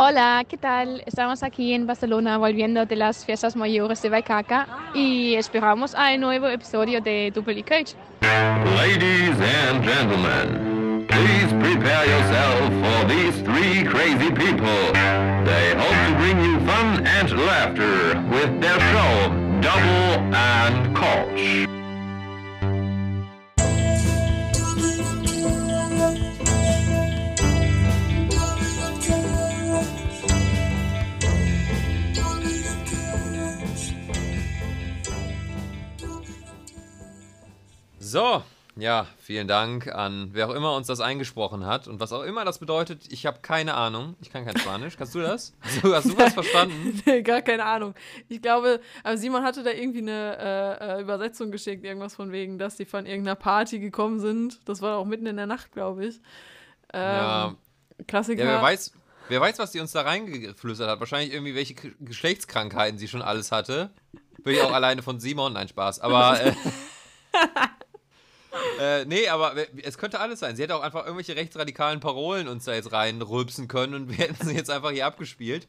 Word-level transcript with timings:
Hola, 0.00 0.44
¿qué 0.48 0.56
tal? 0.56 1.02
Estamos 1.06 1.42
aquí 1.42 1.74
en 1.74 1.84
Barcelona 1.84 2.38
volviendo 2.38 2.86
de 2.86 2.94
las 2.94 3.24
fiestas 3.24 3.56
mayores 3.56 4.00
de 4.00 4.08
Waikaka 4.08 4.68
y 4.94 5.34
esperamos 5.34 5.92
a 5.96 6.14
un 6.14 6.20
nuevo 6.20 6.46
episodio 6.46 7.00
de 7.00 7.32
Double 7.34 7.64
Coach. 7.64 7.94
Ladies 8.22 9.34
and 9.40 9.84
gentlemen, 9.84 11.04
please 11.08 11.52
prepare 11.54 12.06
yourself 12.06 12.70
for 12.80 13.08
these 13.08 13.42
three 13.42 13.82
crazy 13.82 14.30
people. 14.30 14.92
They 15.44 15.74
hope 15.74 15.98
to 16.06 16.14
bring 16.16 16.44
you 16.44 16.60
fun 16.60 17.04
and 17.04 17.32
laughter 17.44 18.22
with 18.30 18.60
their 18.60 18.78
show, 18.78 19.34
Double 19.60 20.32
and 20.32 20.94
Coach. 20.94 21.77
So, 38.10 38.42
ja, 38.76 39.06
vielen 39.20 39.48
Dank 39.48 39.88
an 39.88 40.30
wer 40.32 40.48
auch 40.48 40.54
immer 40.54 40.74
uns 40.76 40.86
das 40.86 41.00
eingesprochen 41.00 41.66
hat 41.66 41.88
und 41.88 42.00
was 42.00 42.12
auch 42.12 42.22
immer 42.22 42.44
das 42.44 42.58
bedeutet. 42.58 43.02
Ich 43.12 43.26
habe 43.26 43.40
keine 43.42 43.74
Ahnung. 43.74 44.14
Ich 44.22 44.30
kann 44.30 44.44
kein 44.46 44.56
Spanisch. 44.56 44.96
Kannst 44.96 45.14
du 45.14 45.20
das? 45.20 45.52
Hast 45.60 45.82
du, 45.84 45.94
hast 45.94 46.06
du 46.10 46.16
was 46.16 46.32
verstanden? 46.32 47.02
Nee, 47.06 47.22
gar 47.22 47.42
keine 47.42 47.64
Ahnung. 47.66 47.94
Ich 48.28 48.40
glaube, 48.40 48.80
aber 49.02 49.16
Simon 49.18 49.42
hatte 49.42 49.62
da 49.62 49.70
irgendwie 49.70 49.98
eine 49.98 50.38
äh, 50.80 50.98
äh, 50.98 51.02
Übersetzung 51.02 51.50
geschickt, 51.50 51.84
irgendwas 51.84 52.14
von 52.14 52.32
wegen, 52.32 52.58
dass 52.58 52.76
die 52.76 52.84
von 52.86 53.04
irgendeiner 53.04 53.34
Party 53.36 53.78
gekommen 53.78 54.20
sind. 54.20 54.60
Das 54.66 54.80
war 54.80 54.96
auch 54.96 55.04
mitten 55.04 55.26
in 55.26 55.36
der 55.36 55.46
Nacht, 55.46 55.72
glaube 55.72 56.06
ich. 56.06 56.16
Ähm, 56.94 57.02
Ja. 57.16 57.54
Klassiker. 58.06 58.44
Ja, 58.44 58.50
wer 58.52 58.62
weiß, 58.62 58.92
wer 59.28 59.40
weiß, 59.40 59.58
was 59.58 59.72
die 59.72 59.80
uns 59.80 59.92
da 59.92 60.02
reingeflüstert 60.02 60.88
hat. 60.88 61.00
Wahrscheinlich 61.00 61.32
irgendwie 61.34 61.54
welche 61.56 61.74
K- 61.74 61.90
Geschlechtskrankheiten 62.00 62.96
sie 62.98 63.08
schon 63.08 63.20
alles 63.22 63.50
hatte. 63.52 63.90
Bin 64.44 64.54
ich 64.54 64.62
auch 64.62 64.72
alleine 64.72 65.02
von 65.02 65.18
Simon, 65.20 65.52
nein, 65.52 65.68
Spaß. 65.68 66.00
Aber. 66.00 66.40
Äh, 66.40 66.52
äh, 68.80 69.04
nee, 69.04 69.28
aber 69.28 69.54
es 69.82 69.98
könnte 69.98 70.20
alles 70.20 70.40
sein. 70.40 70.56
Sie 70.56 70.62
hätte 70.62 70.76
auch 70.76 70.82
einfach 70.82 71.02
irgendwelche 71.04 71.36
rechtsradikalen 71.36 72.00
Parolen 72.00 72.48
uns 72.48 72.64
da 72.64 72.74
jetzt 72.74 72.92
reinrülpsen 72.92 73.68
können 73.68 73.94
und 73.94 74.08
wir 74.16 74.16
hätten 74.16 74.46
sie 74.46 74.54
jetzt 74.54 74.70
einfach 74.70 74.90
hier 74.90 75.06
abgespielt. 75.06 75.68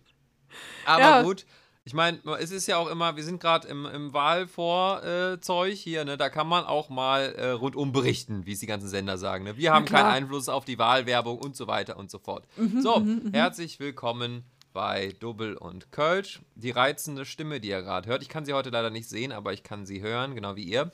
Aber 0.86 1.02
Ja. 1.02 1.21
gut. 1.21 1.45
Ich 1.86 1.94
meine, 1.94 2.19
es 2.39 2.52
ist 2.52 2.67
ja 2.67 2.77
auch 2.77 2.88
immer, 2.88 3.16
wir 3.16 3.23
sind 3.23 3.39
gerade 3.39 3.67
im, 3.67 3.86
im 3.88 4.13
Wahlvorzeug 4.13 5.73
hier, 5.73 6.05
ne? 6.05 6.17
Da 6.17 6.30
kann 6.30 6.45
man 6.45 6.66
auch 6.66 6.89
mal 6.89 7.33
äh, 7.36 7.49
rundum 7.49 7.91
berichten, 7.91 8.45
wie 8.45 8.52
es 8.52 8.59
die 8.59 8.67
ganzen 8.67 8.89
Sender 8.89 9.17
sagen. 9.17 9.43
Ne? 9.43 9.58
Wir 9.58 9.73
haben 9.73 9.86
keinen. 9.86 10.05
Einfluss 10.05 10.49
auf 10.49 10.66
die 10.66 10.77
Wahlwerbung 10.77 11.39
und 11.39 11.55
so 11.55 11.66
weiter 11.66 11.97
und 11.97 12.11
so 12.11 12.19
fort. 12.19 12.45
so, 12.81 13.03
herzlich 13.31 13.80
willkommen 13.80 14.43
bei 14.73 15.16
Double 15.19 15.55
und 15.58 15.91
Kölsch. 15.91 16.41
Die 16.55 16.69
reizende 16.71 17.25
Stimme, 17.25 17.59
die 17.59 17.69
ihr 17.69 17.81
gerade 17.81 18.08
hört, 18.08 18.21
ich 18.21 18.30
kann 18.30 18.45
sie 18.45 18.53
heute 18.53 18.69
leider 18.69 18.91
nicht 18.91 19.09
sehen, 19.09 19.31
aber 19.31 19.53
ich 19.53 19.64
kann 19.64 19.86
sie 19.88 20.02
hören, 20.02 20.36
genau 20.36 20.55
wie 20.55 20.64
ihr, 20.64 20.91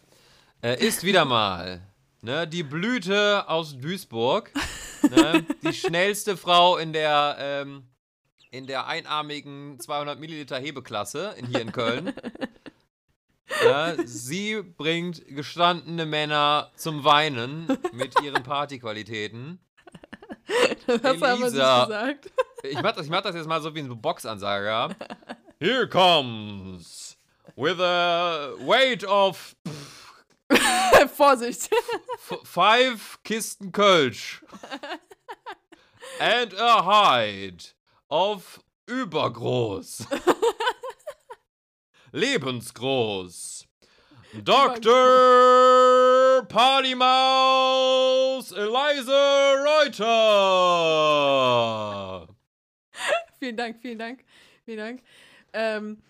äh, 0.61 0.80
ist 0.80 1.03
wieder 1.03 1.25
mal 1.25 1.81
ne, 2.25 2.48
die 2.48 2.64
Blüte 2.64 3.48
aus 3.48 3.78
Duisburg. 3.78 4.52
ne, 5.03 5.45
die 5.64 5.73
schnellste 5.73 6.36
Frau 6.36 6.78
in 6.78 6.92
der, 6.92 7.38
ähm, 7.39 7.88
in 8.52 8.67
der 8.67 8.88
einarmigen 8.88 9.80
200 9.80 10.20
Milliliter 10.20 10.58
Hebeklasse 10.58 11.36
in, 11.38 11.45
hier 11.48 11.61
in 11.61 11.72
Köln. 11.72 12.14
Ja, 13.64 13.95
sie 14.06 14.61
bringt 14.64 15.23
gestandene 15.28 16.06
Männer 16.06 16.72
zum 16.76 17.03
Weinen 17.03 17.67
mit 17.94 18.20
ihren 18.22 18.42
Partyqualitäten. 18.44 19.59
hast 20.88 21.03
du 21.03 21.09
aber 21.09 21.33
nicht 21.33 21.42
Elisa. 21.44 21.86
gesagt. 21.86 22.31
Ich 22.64 22.81
mach, 22.81 22.94
das, 22.94 23.06
ich 23.06 23.11
mach 23.11 23.22
das 23.22 23.36
jetzt 23.36 23.48
mal 23.48 23.61
so 23.61 23.73
wie 23.76 23.80
ein 23.80 24.02
Boxansager. 24.02 24.95
Here 25.59 25.88
comes 25.88 27.17
with 27.56 27.80
a 27.80 28.53
weight 28.59 29.03
of 29.06 29.55
Vorsicht. 31.16 31.70
f- 31.72 32.39
five 32.44 33.20
Kisten 33.23 33.72
Kölsch 33.72 34.42
and 36.20 36.54
a 36.54 36.86
height 36.86 37.76
of 38.10 38.60
übergroß. 38.88 40.05
Lebensgroß. 42.11 43.66
Dr. 44.44 44.92
Partymaus 46.50 48.52
Eliza 48.52 49.54
Reuter. 49.66 50.05
vielen 53.39 53.55
Dank, 53.58 53.78
vielen 53.82 53.98
Dank, 54.00 54.23
vielen 54.66 54.78
Dank. 54.78 55.02
Ähm, 55.54 56.02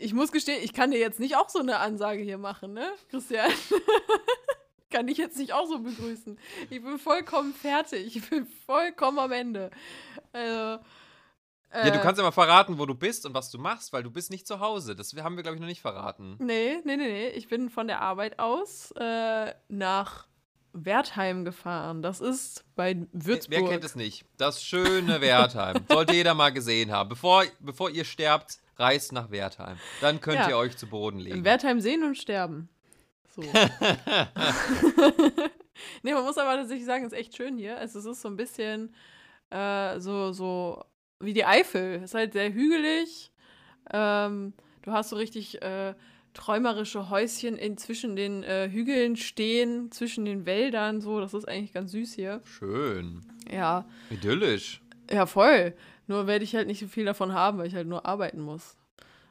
ich 0.00 0.14
muss 0.14 0.32
gestehen, 0.32 0.62
ich 0.62 0.72
kann 0.72 0.90
dir 0.90 0.98
jetzt 0.98 1.20
nicht 1.20 1.36
auch 1.36 1.48
so 1.48 1.58
eine 1.60 1.78
Ansage 1.78 2.22
hier 2.22 2.38
machen, 2.38 2.72
ne, 2.72 2.90
Christian? 3.10 3.50
kann 4.90 5.06
ich 5.08 5.18
jetzt 5.18 5.36
nicht 5.36 5.52
auch 5.52 5.66
so 5.66 5.78
begrüßen. 5.78 6.38
Ich 6.68 6.82
bin 6.82 6.98
vollkommen 6.98 7.54
fertig. 7.54 8.16
Ich 8.16 8.28
bin 8.28 8.46
vollkommen 8.66 9.18
am 9.18 9.32
Ende. 9.32 9.70
Also, 10.32 10.82
Ja, 11.72 11.90
du 11.90 11.98
äh, 11.98 12.02
kannst 12.02 12.18
ja 12.18 12.24
mal 12.24 12.32
verraten, 12.32 12.78
wo 12.78 12.86
du 12.86 12.94
bist 12.94 13.24
und 13.24 13.34
was 13.34 13.50
du 13.50 13.58
machst, 13.58 13.92
weil 13.92 14.02
du 14.02 14.10
bist 14.10 14.30
nicht 14.30 14.46
zu 14.46 14.58
Hause. 14.58 14.96
Das 14.96 15.14
haben 15.14 15.36
wir, 15.36 15.42
glaube 15.42 15.54
ich, 15.56 15.60
noch 15.60 15.68
nicht 15.68 15.80
verraten. 15.80 16.36
Nee, 16.40 16.78
nee, 16.84 16.96
nee, 16.96 17.06
nee. 17.06 17.28
Ich 17.28 17.48
bin 17.48 17.70
von 17.70 17.86
der 17.86 18.00
Arbeit 18.00 18.38
aus 18.40 18.90
äh, 18.96 19.54
nach 19.68 20.26
Wertheim 20.72 21.44
gefahren. 21.44 22.02
Das 22.02 22.20
ist 22.20 22.64
bei 22.76 23.06
Würzburg. 23.12 23.60
Wer 23.60 23.68
kennt 23.68 23.84
es 23.84 23.96
nicht? 23.96 24.24
Das 24.36 24.62
schöne 24.62 25.20
Wertheim. 25.20 25.84
Sollte 25.88 26.14
jeder 26.14 26.34
mal 26.34 26.50
gesehen 26.50 26.92
haben. 26.92 27.08
Bevor, 27.08 27.44
bevor 27.60 27.90
ihr 27.90 28.04
sterbt, 28.04 28.58
reist 28.76 29.12
nach 29.12 29.30
Wertheim. 29.30 29.76
Dann 30.00 30.20
könnt 30.20 30.38
Ja. 30.38 30.48
ihr 30.48 30.56
euch 30.56 30.76
zu 30.76 30.86
Boden 30.86 31.18
legen. 31.18 31.38
In 31.38 31.44
Wertheim 31.44 31.80
sehen 31.80 32.04
und 32.04 32.16
sterben. 32.16 32.68
So. 33.34 33.42
nee, 36.02 36.12
man 36.14 36.24
muss 36.24 36.38
aber 36.38 36.56
tatsächlich 36.56 36.86
sagen, 36.86 37.04
es 37.04 37.12
ist 37.12 37.18
echt 37.18 37.36
schön 37.36 37.58
hier. 37.58 37.78
Also 37.78 37.98
es 37.98 38.04
ist 38.04 38.22
so 38.22 38.28
ein 38.28 38.36
bisschen 38.36 38.94
äh, 39.50 39.98
so, 40.00 40.32
so 40.32 40.84
wie 41.20 41.32
die 41.34 41.44
Eifel. 41.44 41.96
Es 41.96 42.04
ist 42.10 42.14
halt 42.14 42.32
sehr 42.32 42.52
hügelig. 42.52 43.30
Ähm, 43.92 44.54
du 44.82 44.92
hast 44.92 45.10
so 45.10 45.16
richtig 45.16 45.60
äh, 45.62 45.94
träumerische 46.34 47.10
Häuschen 47.10 47.56
in, 47.56 47.76
zwischen 47.76 48.16
den 48.16 48.42
äh, 48.42 48.68
Hügeln 48.70 49.16
stehen, 49.16 49.90
zwischen 49.92 50.24
den 50.24 50.46
Wäldern. 50.46 51.00
So, 51.00 51.20
das 51.20 51.34
ist 51.34 51.48
eigentlich 51.48 51.72
ganz 51.72 51.92
süß 51.92 52.14
hier. 52.14 52.40
Schön. 52.44 53.20
Ja, 53.50 53.84
Idyllisch. 54.10 54.80
ja, 55.10 55.26
voll. 55.26 55.74
Nur 56.06 56.26
werde 56.26 56.44
ich 56.44 56.54
halt 56.54 56.66
nicht 56.66 56.80
so 56.80 56.86
viel 56.88 57.04
davon 57.04 57.32
haben, 57.32 57.58
weil 57.58 57.66
ich 57.68 57.74
halt 57.74 57.86
nur 57.88 58.06
arbeiten 58.06 58.40
muss. 58.40 58.76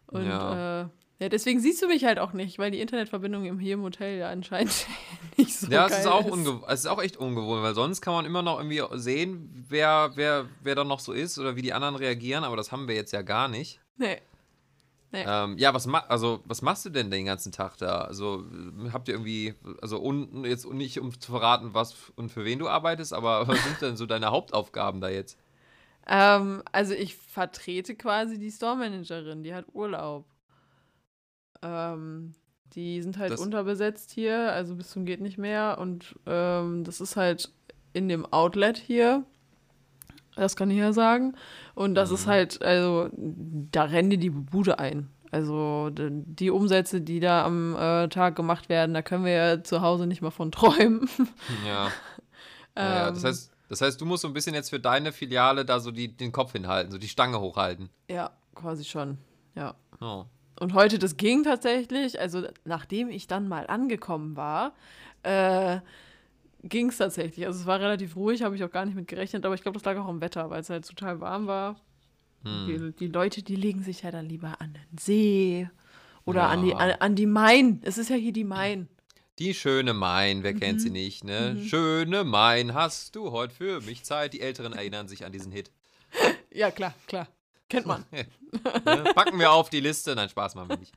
Und 0.07 0.25
Ja. 0.25 0.81
äh, 0.83 0.87
ja, 1.21 1.27
deswegen 1.27 1.59
siehst 1.59 1.81
du 1.81 1.87
mich 1.87 2.05
halt 2.05 2.17
auch 2.17 2.31
nicht, 2.31 2.59
weil 2.59 2.71
die 2.71 2.79
Internetverbindung 2.79 3.43
im, 3.43 3.59
hier 3.59 3.73
im 3.73 3.81
Hotel 3.83 4.17
ja 4.19 4.29
anscheinend 4.29 4.71
nicht 5.37 5.53
so 5.53 5.67
Ja, 5.69 5.85
es 5.87 5.99
ist 5.99 6.07
auch 6.07 6.23
ungewohnt. 6.25 6.63
Es 6.69 6.79
ist 6.81 6.85
auch 6.85 7.01
echt 7.01 7.17
ungewohnt, 7.17 7.61
weil 7.61 7.75
sonst 7.75 7.99
kann 8.01 8.13
man 8.13 8.25
immer 8.25 8.41
noch 8.41 8.57
irgendwie 8.59 8.81
sehen, 8.97 9.65
wer, 9.67 10.11
wer, 10.15 10.47
wer 10.63 10.75
da 10.75 10.85
noch 10.85 11.01
so 11.01 11.11
ist 11.11 11.37
oder 11.37 11.57
wie 11.57 11.61
die 11.61 11.73
anderen 11.73 11.95
reagieren, 11.97 12.45
aber 12.45 12.55
das 12.55 12.71
haben 12.71 12.87
wir 12.87 12.95
jetzt 12.95 13.11
ja 13.11 13.21
gar 13.21 13.49
nicht. 13.49 13.81
Nee. 13.97 14.21
Ähm, 15.13 15.57
ja, 15.57 15.73
was, 15.73 15.87
ma 15.87 15.99
also, 16.07 16.41
was 16.45 16.61
machst 16.61 16.85
du 16.85 16.89
denn 16.91 17.09
den 17.09 17.25
ganzen 17.25 17.51
Tag 17.51 17.77
da? 17.77 18.01
Also, 18.01 18.43
habt 18.93 19.07
ihr 19.07 19.15
irgendwie, 19.15 19.55
also 19.81 19.99
unten 19.99 20.45
jetzt 20.45 20.71
nicht 20.71 20.99
um 20.99 21.19
zu 21.19 21.31
verraten, 21.31 21.73
was 21.73 21.95
und 22.15 22.31
für 22.31 22.45
wen 22.45 22.59
du 22.59 22.67
arbeitest, 22.69 23.13
aber 23.13 23.47
was 23.47 23.57
sind 23.63 23.81
denn 23.81 23.97
so 23.97 24.05
deine 24.05 24.27
Hauptaufgaben 24.31 25.01
da 25.01 25.09
jetzt? 25.09 25.37
Ähm, 26.07 26.63
also 26.71 26.93
ich 26.93 27.15
vertrete 27.15 27.95
quasi 27.95 28.37
die 28.39 28.51
Store-Managerin, 28.51 29.43
die 29.43 29.53
hat 29.53 29.65
Urlaub. 29.73 30.25
Ähm, 31.61 32.33
die 32.73 33.01
sind 33.01 33.17
halt 33.17 33.31
Das- 33.31 33.39
unterbesetzt 33.41 34.11
hier, 34.11 34.51
also 34.53 34.75
bis 34.75 34.89
zum 34.91 35.05
geht 35.05 35.21
nicht 35.21 35.37
mehr. 35.37 35.77
Und 35.79 36.15
ähm, 36.25 36.83
das 36.83 37.01
ist 37.01 37.15
halt 37.15 37.51
in 37.93 38.07
dem 38.07 38.25
Outlet 38.31 38.77
hier. 38.77 39.23
Das 40.39 40.55
kann 40.55 40.71
ich 40.71 40.77
ja 40.77 40.93
sagen. 40.93 41.35
Und 41.75 41.95
das 41.95 42.11
ist 42.11 42.27
halt, 42.27 42.61
also, 42.63 43.09
da 43.13 43.83
rennen 43.83 44.09
die 44.09 44.17
die 44.17 44.29
Bude 44.29 44.79
ein. 44.79 45.09
Also 45.31 45.91
die 45.93 46.49
Umsätze, 46.49 47.01
die 47.01 47.19
da 47.19 47.45
am 47.45 47.75
äh, 47.75 48.07
Tag 48.07 48.35
gemacht 48.35 48.67
werden, 48.67 48.95
da 48.95 49.03
können 49.03 49.25
wir 49.25 49.31
ja 49.31 49.63
zu 49.63 49.81
Hause 49.81 50.07
nicht 50.07 50.21
mal 50.23 50.31
von 50.31 50.51
träumen. 50.51 51.07
Ja. 51.67 51.91
ja 52.75 53.09
das, 53.11 53.23
Ähm, 53.23 53.29
heißt, 53.29 53.51
das 53.69 53.81
heißt, 53.81 54.01
du 54.01 54.05
musst 54.05 54.23
so 54.23 54.27
ein 54.27 54.33
bisschen 54.33 54.55
jetzt 54.55 54.69
für 54.71 54.79
deine 54.79 55.11
Filiale 55.11 55.65
da 55.65 55.79
so 55.79 55.91
die, 55.91 56.15
den 56.15 56.31
Kopf 56.31 56.53
hinhalten, 56.53 56.91
so 56.91 56.97
die 56.97 57.07
Stange 57.09 57.39
hochhalten. 57.39 57.89
ja, 58.09 58.31
quasi 58.55 58.83
schon. 58.85 59.17
Ja. 59.55 59.75
Oh. 60.01 60.25
Und 60.59 60.73
heute, 60.73 60.97
das 60.99 61.15
ging 61.15 61.43
tatsächlich. 61.43 62.19
Also, 62.19 62.43
nachdem 62.65 63.09
ich 63.09 63.27
dann 63.27 63.47
mal 63.47 63.67
angekommen 63.67 64.35
war, 64.35 64.73
äh, 65.23 65.79
ging 66.63 66.89
es 66.89 66.97
tatsächlich. 66.97 67.45
Also, 67.45 67.59
es 67.61 67.65
war 67.65 67.79
relativ 67.79 68.15
ruhig, 68.15 68.41
habe 68.43 68.55
ich 68.55 68.63
auch 68.63 68.71
gar 68.71 68.85
nicht 68.85 68.95
mit 68.95 69.07
gerechnet, 69.07 69.45
aber 69.45 69.55
ich 69.55 69.61
glaube, 69.61 69.77
das 69.77 69.85
lag 69.85 69.97
auch 69.97 70.07
am 70.07 70.21
Wetter, 70.21 70.49
weil 70.49 70.61
es 70.61 70.69
halt 70.69 70.87
total 70.87 71.19
warm 71.21 71.47
war. 71.47 71.75
Hm. 72.43 72.67
Die, 72.67 72.91
die 73.05 73.07
Leute, 73.11 73.43
die 73.43 73.55
legen 73.55 73.83
sich 73.83 74.01
ja 74.03 74.11
dann 74.11 74.25
lieber 74.25 74.59
an 74.61 74.73
den 74.73 74.97
See 74.97 75.69
oder 76.25 76.47
an, 76.49 76.63
die, 76.63 76.69
Ja. 76.69 76.77
an, 76.77 76.91
an 76.99 77.15
die 77.15 77.25
Main. 77.25 77.81
Es 77.83 77.97
ist 77.97 78.09
ja 78.09 78.15
hier 78.15 78.31
die 78.33 78.43
Main. 78.45 78.87
Die 79.39 79.53
schöne 79.53 79.93
Main, 79.93 80.43
wer 80.43 80.53
kennt 80.53 80.79
Mhm. 80.79 80.83
sie 80.83 80.89
nicht, 80.89 81.23
ne? 81.23 81.57
Schöne 81.65 82.23
Main, 82.25 82.73
hast 82.73 83.15
du 83.15 83.31
heute 83.31 83.53
für 83.53 83.81
mich 83.81 84.03
Zeit? 84.03 84.33
Die 84.33 84.41
Älteren 84.41 84.73
erinnern 84.73 85.07
sich 85.07 85.25
an 85.25 85.31
diesen 85.31 85.51
Hit. 85.51 85.71
Ja, 86.51 86.71
klar, 86.71 86.93
klar. 87.07 87.27
Kennt 87.69 87.85
man. 87.85 88.03
Ne? 88.11 89.03
Packen 89.13 89.37
wir 89.37 89.51
auf 89.51 89.69
die 89.69 89.79
Liste. 89.79 90.15
Nein, 90.15 90.27
Spaß 90.29 90.55
machen 90.55 90.69
wir 90.69 90.77
nicht. 90.77 90.93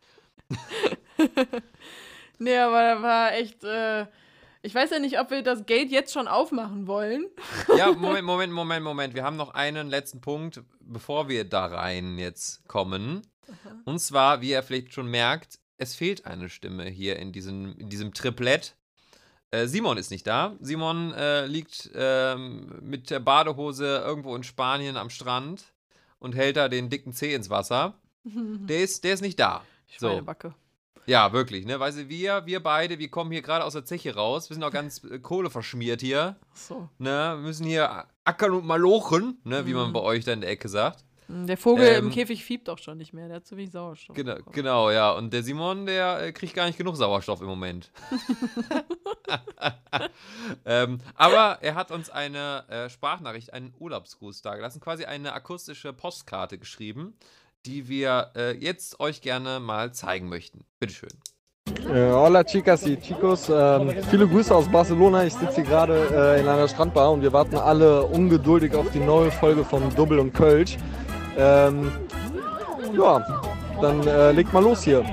Nee, 2.39 2.57
aber 2.57 2.83
da 2.83 3.03
war 3.03 3.33
echt. 3.35 3.63
Äh, 3.63 4.07
ich 4.63 4.75
weiß 4.75 4.91
ja 4.91 4.99
nicht, 5.01 5.19
ob 5.19 5.31
wir 5.31 5.43
das 5.43 5.67
Gate 5.67 5.91
jetzt 5.91 6.13
schon 6.13 6.29
aufmachen 6.29 6.87
wollen. 6.87 7.27
Ja, 7.77 7.93
Moment, 7.93 8.25
Moment, 8.25 8.53
Moment, 8.53 8.85
Moment. 8.85 9.15
Wir 9.15 9.25
haben 9.25 9.37
noch 9.37 9.55
einen 9.55 9.89
letzten 9.89 10.21
Punkt, 10.21 10.63
bevor 10.81 11.29
wir 11.29 11.45
da 11.45 11.67
rein 11.67 12.19
jetzt 12.19 12.67
kommen. 12.69 13.23
Und 13.85 13.99
zwar, 13.99 14.41
wie 14.41 14.51
ihr 14.51 14.63
vielleicht 14.63 14.95
schon 14.95 15.07
merkt, 15.09 15.59
es 15.77 15.95
fehlt 15.95 16.27
eine 16.27 16.49
Stimme 16.49 16.85
hier 16.85 17.17
in 17.19 17.33
diesem, 17.33 17.77
in 17.77 17.89
diesem 17.89 18.15
Triplett. 18.15 18.77
Äh, 19.51 19.67
Simon 19.67 19.99
ist 19.99 20.11
nicht 20.11 20.27
da. 20.27 20.57
Simon 20.61 21.13
äh, 21.13 21.47
liegt 21.47 21.91
ähm, 21.95 22.79
mit 22.81 23.11
der 23.11 23.21
Badehose 23.21 24.03
irgendwo 24.05 24.35
in 24.37 24.45
Spanien 24.45 24.97
am 24.97 25.11
Strand 25.11 25.65
und 26.19 26.35
hält 26.35 26.57
da 26.57 26.69
den 26.69 26.89
dicken 26.89 27.13
Zeh 27.13 27.35
ins 27.35 27.51
Wasser. 27.51 27.99
Der 28.25 28.81
ist, 28.81 29.03
der 29.03 29.15
ist 29.15 29.21
nicht 29.21 29.41
da. 29.41 29.65
So. 29.99 30.09
Schweinebacke. 30.09 30.55
Ja, 31.07 31.33
wirklich, 31.33 31.67
ne? 31.67 31.81
Weißt 31.81 31.99
du, 31.99 32.09
wir, 32.09 32.47
wir 32.47 32.63
beide, 32.63 32.99
wir 32.99 33.09
kommen 33.09 33.33
hier 33.33 33.43
gerade 33.43 33.65
aus 33.65 33.73
der 33.73 33.85
Zeche 33.85 34.15
raus. 34.15 34.49
Wir 34.51 34.55
sind 34.55 34.65
auch 34.65 34.71
ganz 34.71 35.03
äh, 35.05 35.19
Kohle 35.19 35.51
verschmiert 35.51 36.01
hier. 36.01 36.37
So. 36.55 36.89
Ne? 36.99 37.35
Wir 37.37 37.43
müssen 37.43 37.67
hier 37.67 38.07
ackern 38.25 38.53
und 38.53 38.67
malochen, 38.67 39.39
ne? 39.45 39.67
Wie 39.67 39.75
man 39.75 39.93
bei 39.93 40.01
euch 40.01 40.25
da 40.25 40.33
in 40.33 40.41
der 40.41 40.51
Ecke 40.51 40.69
sagt. 40.69 41.05
Der 41.29 41.57
Vogel 41.57 41.87
Ähm, 41.87 42.07
im 42.07 42.11
Käfig 42.11 42.45
fiebt 42.45 42.69
auch 42.69 42.79
schon 42.79 42.99
nicht 42.99 43.13
mehr. 43.13 43.27
Der 43.27 43.37
hat 43.37 43.47
zu 43.47 43.57
wenig 43.57 43.71
Sauerstoff. 43.71 44.15
Genau, 44.15 44.35
bekommen. 44.35 44.55
genau, 44.55 44.91
ja. 44.91 45.13
Und 45.13 45.33
der 45.33 45.43
Simon, 45.43 45.87
der 45.87 46.21
äh, 46.21 46.33
kriegt 46.33 46.55
gar 46.55 46.67
nicht 46.67 46.77
genug 46.77 46.97
Sauerstoff 46.97 47.41
im 47.41 47.47
Moment. 47.47 47.91
ähm, 50.65 51.01
aber 51.15 51.59
er 51.63 51.75
hat 51.75 51.91
uns 51.91 52.11
eine 52.11 52.65
äh, 52.69 52.91
Sprachnachricht, 52.91 53.53
einen 53.53 53.73
Urlaubsgruß 53.79 54.43
dargelassen, 54.43 54.81
quasi 54.81 55.05
eine 55.05 55.33
akustische 55.33 55.93
Postkarte 55.93 56.59
geschrieben, 56.59 57.15
die 57.67 57.89
wir 57.89 58.31
äh, 58.35 58.57
jetzt 58.57 59.01
euch 59.01 59.21
gerne 59.21 59.61
mal 59.61 59.93
zeigen 59.93 60.29
möchten. 60.29 60.65
Bitteschön. 60.81 61.11
Äh, 61.89 62.11
hola 62.11 62.45
chicas 62.45 62.85
y 62.87 63.01
chicos, 63.01 63.49
ähm, 63.49 63.95
viele 64.11 64.27
Grüße 64.29 64.55
aus 64.55 64.69
Barcelona. 64.71 65.25
Ich 65.25 65.35
sitze 65.35 65.57
hier 65.57 65.65
gerade 65.65 66.09
äh, 66.37 66.41
in 66.41 66.49
einer 66.49 66.67
Strandbar 66.69 67.13
und 67.13 67.23
wir 67.23 67.33
warten 67.33 67.57
alle 67.57 68.03
ungeduldig 68.05 68.75
auf 68.75 68.91
die 68.91 68.99
neue 69.01 69.31
Folge 69.31 69.65
von 69.65 69.95
Double 69.95 70.19
und 70.19 70.33
Kölsch. 70.33 70.77
Ähm, 71.37 71.93
ja, 72.93 73.25
dann 73.81 74.07
äh, 74.07 74.33
legt 74.33 74.53
mal 74.53 74.63
los 74.63 74.83
hier. 74.83 75.05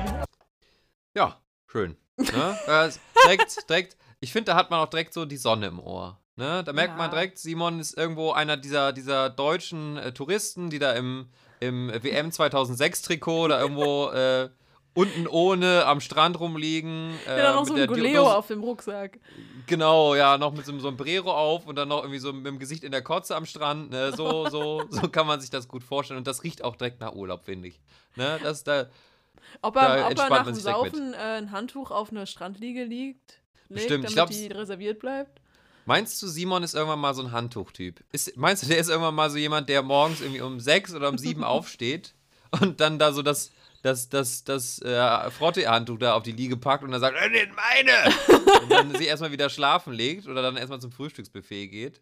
Ja, 1.15 1.39
schön. 1.67 1.95
Ne? 2.17 2.57
direkt, 3.23 3.69
direkt, 3.69 3.97
ich 4.19 4.31
finde, 4.33 4.51
da 4.51 4.55
hat 4.57 4.69
man 4.69 4.79
auch 4.79 4.89
direkt 4.89 5.13
so 5.13 5.25
die 5.25 5.37
Sonne 5.37 5.67
im 5.67 5.79
Ohr. 5.79 6.19
Ne? 6.35 6.63
Da 6.63 6.73
merkt 6.73 6.93
Ja. 6.93 6.97
man 6.97 7.11
direkt, 7.11 7.37
Simon 7.37 7.79
ist 7.79 7.97
irgendwo 7.97 8.31
einer 8.31 8.57
dieser, 8.57 8.91
dieser 8.91 9.29
deutschen 9.29 9.97
äh, 9.97 10.11
Touristen, 10.13 10.69
die 10.69 10.79
da 10.79 10.93
im, 10.93 11.29
im 11.59 11.91
WM 12.01 12.31
2006 12.31 13.01
Trikot 13.03 13.47
da 13.49 13.59
irgendwo 13.61 14.09
äh, 14.09 14.49
unten 14.93 15.27
ohne 15.27 15.85
am 15.85 16.01
Strand 16.01 16.39
rumliegen. 16.39 17.11
Äh, 17.25 17.35
Der 17.35 17.47
hat 17.49 17.55
noch 17.55 17.61
mit 17.61 17.67
so 17.69 17.81
ein 17.81 17.87
Goleo 17.87 18.31
auf 18.31 18.47
dem 18.47 18.61
Rucksack. 18.63 19.19
Genau, 19.67 20.15
ja, 20.15 20.37
noch 20.37 20.51
mit 20.53 20.65
so 20.65 20.71
einem 20.71 20.81
Sombrero 20.81 21.31
auf 21.31 21.67
und 21.67 21.75
dann 21.75 21.87
noch 21.89 21.99
irgendwie 22.01 22.19
so 22.19 22.33
mit 22.33 22.45
dem 22.45 22.59
Gesicht 22.59 22.83
in 22.83 22.91
der 22.91 23.03
Kotze 23.03 23.35
am 23.35 23.45
Strand. 23.45 23.91
Ne? 23.91 24.11
So, 24.15 24.47
so, 24.49 24.83
so 24.89 25.07
kann 25.09 25.27
man 25.27 25.39
sich 25.39 25.49
das 25.49 25.67
gut 25.67 25.83
vorstellen. 25.83 26.17
Und 26.17 26.27
das 26.27 26.43
riecht 26.43 26.63
auch 26.63 26.75
direkt 26.75 26.99
nach 27.01 27.13
Urlaub, 27.13 27.43
finde 27.45 27.67
ich. 27.69 27.79
Ne? 28.15 28.39
Das, 28.41 28.63
da, 28.63 28.87
Ob 29.61 29.75
Da 29.75 29.95
er, 29.97 30.07
ob 30.11 30.17
er 30.19 30.29
nach 30.29 30.43
dem. 30.45 30.55
Saufen 30.55 31.13
äh, 31.13 31.17
ein 31.17 31.51
Handtuch 31.51 31.91
auf 31.91 32.09
eine 32.11 32.25
Strandliege 32.25 32.83
liegt, 32.83 33.39
legt, 33.69 33.87
Bestimmt. 33.87 34.09
Ich 34.09 34.15
damit 34.15 34.31
glaub's- 34.31 34.37
die 34.37 34.47
reserviert 34.47 34.99
bleibt. 34.99 35.38
Meinst 35.89 36.21
du, 36.21 36.27
Simon 36.27 36.61
ist 36.61 36.75
irgendwann 36.75 36.99
mal 36.99 37.15
so 37.15 37.23
ein 37.23 37.31
Handtuchtyp? 37.31 38.03
Ist, 38.11 38.37
meinst 38.37 38.61
du, 38.61 38.67
der 38.67 38.77
ist 38.77 38.89
irgendwann 38.89 39.15
mal 39.15 39.31
so 39.31 39.39
jemand, 39.39 39.69
der 39.69 39.81
morgens 39.81 40.21
irgendwie 40.21 40.41
um 40.41 40.59
sechs 40.59 40.93
oder 40.93 41.09
um 41.09 41.17
sieben 41.17 41.43
aufsteht 41.55 42.13
und 42.61 42.79
dann 42.79 42.99
da 42.99 43.11
so 43.11 43.23
das, 43.23 43.49
das, 43.81 44.07
das, 44.07 44.43
das 44.43 44.79
äh, 44.83 45.31
Frotte-Handtuch 45.31 45.97
da 45.97 46.13
auf 46.13 46.21
die 46.21 46.31
Liege 46.31 46.57
packt 46.57 46.83
und 46.83 46.91
dann 46.91 47.01
sagt, 47.01 47.17
äh, 47.17 47.47
meine! 47.55 48.15
und 48.61 48.71
dann 48.71 48.93
sich 48.93 49.07
erstmal 49.07 49.31
wieder 49.31 49.49
schlafen 49.49 49.91
legt 49.91 50.27
oder 50.27 50.43
dann 50.43 50.57
erstmal 50.57 50.79
zum 50.79 50.91
Frühstücksbuffet 50.91 51.69
geht? 51.69 52.01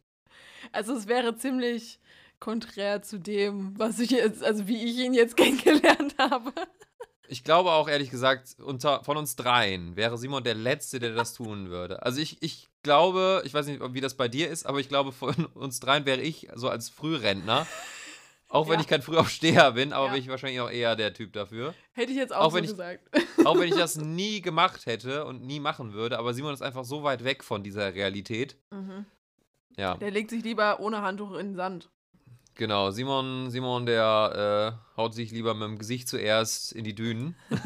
Also 0.74 0.94
es 0.94 1.08
wäre 1.08 1.38
ziemlich 1.38 2.02
konträr 2.42 3.04
zu 3.04 3.22
dem, 3.22 3.80
was 3.80 4.00
ich 4.00 4.12
jetzt, 4.12 4.44
also 4.44 4.68
wie 4.68 4.84
ich 4.84 4.98
ihn 4.98 5.14
jetzt 5.14 5.38
kennengelernt 5.38 6.14
habe. 6.20 6.52
Ich 7.30 7.44
glaube 7.44 7.72
auch, 7.72 7.88
ehrlich 7.90 8.10
gesagt, 8.10 8.56
unter, 8.64 9.04
von 9.04 9.18
uns 9.18 9.36
dreien 9.36 9.96
wäre 9.96 10.18
Simon 10.18 10.44
der 10.44 10.56
Letzte, 10.56 11.00
der 11.00 11.14
das 11.14 11.34
tun 11.34 11.70
würde. 11.70 12.02
Also 12.04 12.22
ich, 12.22 12.42
ich 12.42 12.68
glaube, 12.84 13.42
ich 13.46 13.54
weiß 13.54 13.68
nicht, 13.68 13.82
wie 13.94 14.02
das 14.02 14.16
bei 14.16 14.28
dir 14.30 14.50
ist, 14.50 14.66
aber 14.66 14.80
ich 14.80 14.88
glaube, 14.90 15.12
von 15.12 15.34
uns 15.54 15.80
dreien 15.80 16.06
wäre 16.06 16.22
ich 16.22 16.48
so 16.56 16.70
als 16.70 16.90
Frührentner. 16.90 17.68
Auch 18.50 18.68
wenn 18.70 18.76
Ja. 18.76 18.80
ich 18.82 18.88
kein 18.88 19.02
Frühaufsteher 19.02 19.74
bin, 19.74 19.92
aber 19.92 20.06
Ja. 20.06 20.12
bin 20.14 20.22
ich 20.22 20.30
wahrscheinlich 20.30 20.62
auch 20.62 20.70
eher 20.72 20.96
der 20.96 21.14
Typ 21.14 21.34
dafür. 21.34 21.74
Hätte 21.92 22.12
ich 22.14 22.18
jetzt 22.18 22.34
auch, 22.34 22.46
Auch 22.46 22.52
so 22.52 22.56
wenn 22.58 22.64
ich- 22.64 22.70
gesagt. 22.72 23.10
Auch 23.46 23.60
wenn 23.60 23.68
ich 23.70 23.76
das 23.76 23.96
nie 23.98 24.42
gemacht 24.42 24.86
hätte 24.86 25.26
und 25.26 25.42
nie 25.46 25.60
machen 25.60 25.92
würde, 25.94 26.18
aber 26.20 26.34
Simon 26.34 26.54
ist 26.54 26.62
einfach 26.62 26.86
so 26.86 27.04
weit 27.04 27.24
weg 27.26 27.44
von 27.44 27.62
dieser 27.64 27.94
Realität. 27.94 28.58
Ja, 29.78 29.96
Der 29.96 30.12
legt 30.12 30.30
sich 30.32 30.44
lieber 30.44 30.80
ohne 30.80 31.02
Handtuch 31.02 31.34
in 31.34 31.50
den 31.50 31.56
Sand. 31.56 31.90
Genau. 32.58 32.92
Simon, 32.92 33.50
Simon, 33.50 33.86
der 33.86 34.80
äh, 34.98 35.00
haut 35.00 35.14
sich 35.14 35.32
lieber 35.32 35.54
mit 35.54 35.64
dem 35.64 35.78
Gesicht 35.78 36.08
zuerst 36.08 36.72
in 36.72 36.84
die 36.84 36.96
Dünen. 36.96 37.36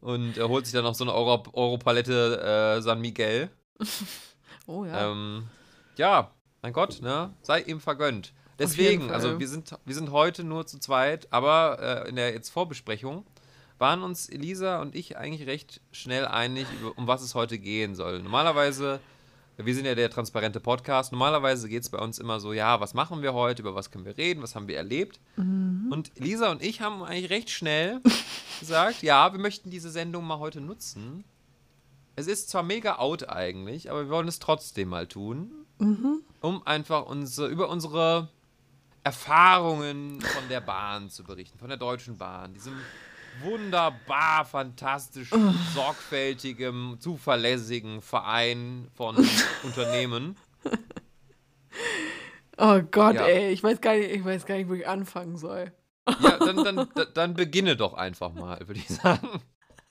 und 0.00 0.36
er 0.36 0.48
holt 0.48 0.66
sich 0.66 0.74
dann 0.74 0.84
noch 0.84 0.94
so 0.94 1.04
eine 1.04 1.14
Euro 1.14 1.42
Europalette 1.52 2.76
äh, 2.78 2.82
San 2.82 3.00
Miguel. 3.00 3.50
Oh 4.70 4.84
ja. 4.84 4.92
Ja. 4.92 5.10
Ähm, 5.10 5.46
ja, 5.96 6.30
mein 6.60 6.74
Gott, 6.74 7.00
ne? 7.00 7.32
Sei 7.40 7.62
ihm 7.62 7.80
vergönnt. 7.80 8.34
Deswegen, 8.58 9.10
also 9.10 9.38
wir 9.38 9.48
sind, 9.48 9.74
wir 9.84 9.94
sind 9.94 10.10
heute 10.10 10.44
nur 10.44 10.66
zu 10.66 10.78
zweit, 10.78 11.28
aber 11.30 12.04
äh, 12.04 12.08
in 12.10 12.16
der 12.16 12.32
jetzt 12.32 12.50
Vorbesprechung 12.50 13.24
waren 13.78 14.02
uns 14.02 14.28
Elisa 14.28 14.82
und 14.82 14.94
ich 14.94 15.16
eigentlich 15.16 15.46
recht 15.46 15.80
schnell 15.92 16.26
einig, 16.26 16.66
um 16.96 17.06
was 17.06 17.22
es 17.22 17.34
heute 17.34 17.58
gehen 17.58 17.94
soll. 17.94 18.20
Normalerweise, 18.20 19.00
wir 19.66 19.74
sind 19.74 19.86
ja 19.86 19.94
der 19.96 20.08
transparente 20.08 20.60
Podcast, 20.60 21.10
normalerweise 21.10 21.68
geht 21.68 21.82
es 21.82 21.88
bei 21.88 21.98
uns 21.98 22.18
immer 22.18 22.38
so, 22.38 22.52
ja, 22.52 22.80
was 22.80 22.94
machen 22.94 23.22
wir 23.22 23.34
heute, 23.34 23.62
über 23.62 23.74
was 23.74 23.90
können 23.90 24.04
wir 24.04 24.16
reden, 24.16 24.42
was 24.42 24.54
haben 24.54 24.68
wir 24.68 24.76
erlebt. 24.76 25.18
Und 25.90 26.12
Elisa 26.16 26.50
und 26.50 26.62
ich 26.62 26.80
haben 26.80 27.02
eigentlich 27.02 27.30
recht 27.30 27.50
schnell 27.50 28.00
gesagt, 28.60 29.02
ja, 29.02 29.32
wir 29.32 29.40
möchten 29.40 29.70
diese 29.70 29.90
Sendung 29.90 30.24
mal 30.24 30.38
heute 30.38 30.60
nutzen. 30.60 31.24
Es 32.14 32.26
ist 32.26 32.50
zwar 32.50 32.62
mega 32.62 32.98
out 32.98 33.28
eigentlich, 33.28 33.90
aber 33.90 34.04
wir 34.04 34.10
wollen 34.10 34.28
es 34.28 34.38
trotzdem 34.38 34.88
mal 34.88 35.06
tun, 35.06 35.50
um 36.40 36.66
einfach 36.66 37.06
unsere, 37.06 37.48
über 37.48 37.68
unsere 37.68 38.28
Erfahrungen 39.04 40.20
von 40.20 40.48
der 40.48 40.60
Bahn 40.60 41.10
zu 41.10 41.24
berichten, 41.24 41.58
von 41.58 41.68
der 41.68 41.78
Deutschen 41.78 42.16
Bahn, 42.18 42.54
diesem 42.54 42.74
wunderbar, 43.42 44.44
fantastisch, 44.44 45.30
sorgfältigen, 45.74 47.00
zuverlässigen 47.00 48.00
Verein 48.02 48.88
von 48.94 49.16
Unternehmen. 49.62 50.36
oh 52.56 52.80
Gott, 52.90 53.16
ja. 53.16 53.26
ey, 53.26 53.52
ich 53.52 53.62
weiß 53.62 53.80
gar 53.80 53.94
nicht, 53.94 54.10
ich 54.10 54.24
weiß 54.24 54.46
gar 54.46 54.56
nicht, 54.56 54.68
wo 54.68 54.74
ich 54.74 54.86
anfangen 54.86 55.36
soll. 55.36 55.72
Ja, 56.20 56.38
dann, 56.38 56.56
dann, 56.56 56.88
dann, 56.94 57.06
dann 57.14 57.34
beginne 57.34 57.76
doch 57.76 57.94
einfach 57.94 58.32
mal, 58.32 58.58
würde 58.66 58.80
ich 58.80 58.88
sagen. 58.88 59.42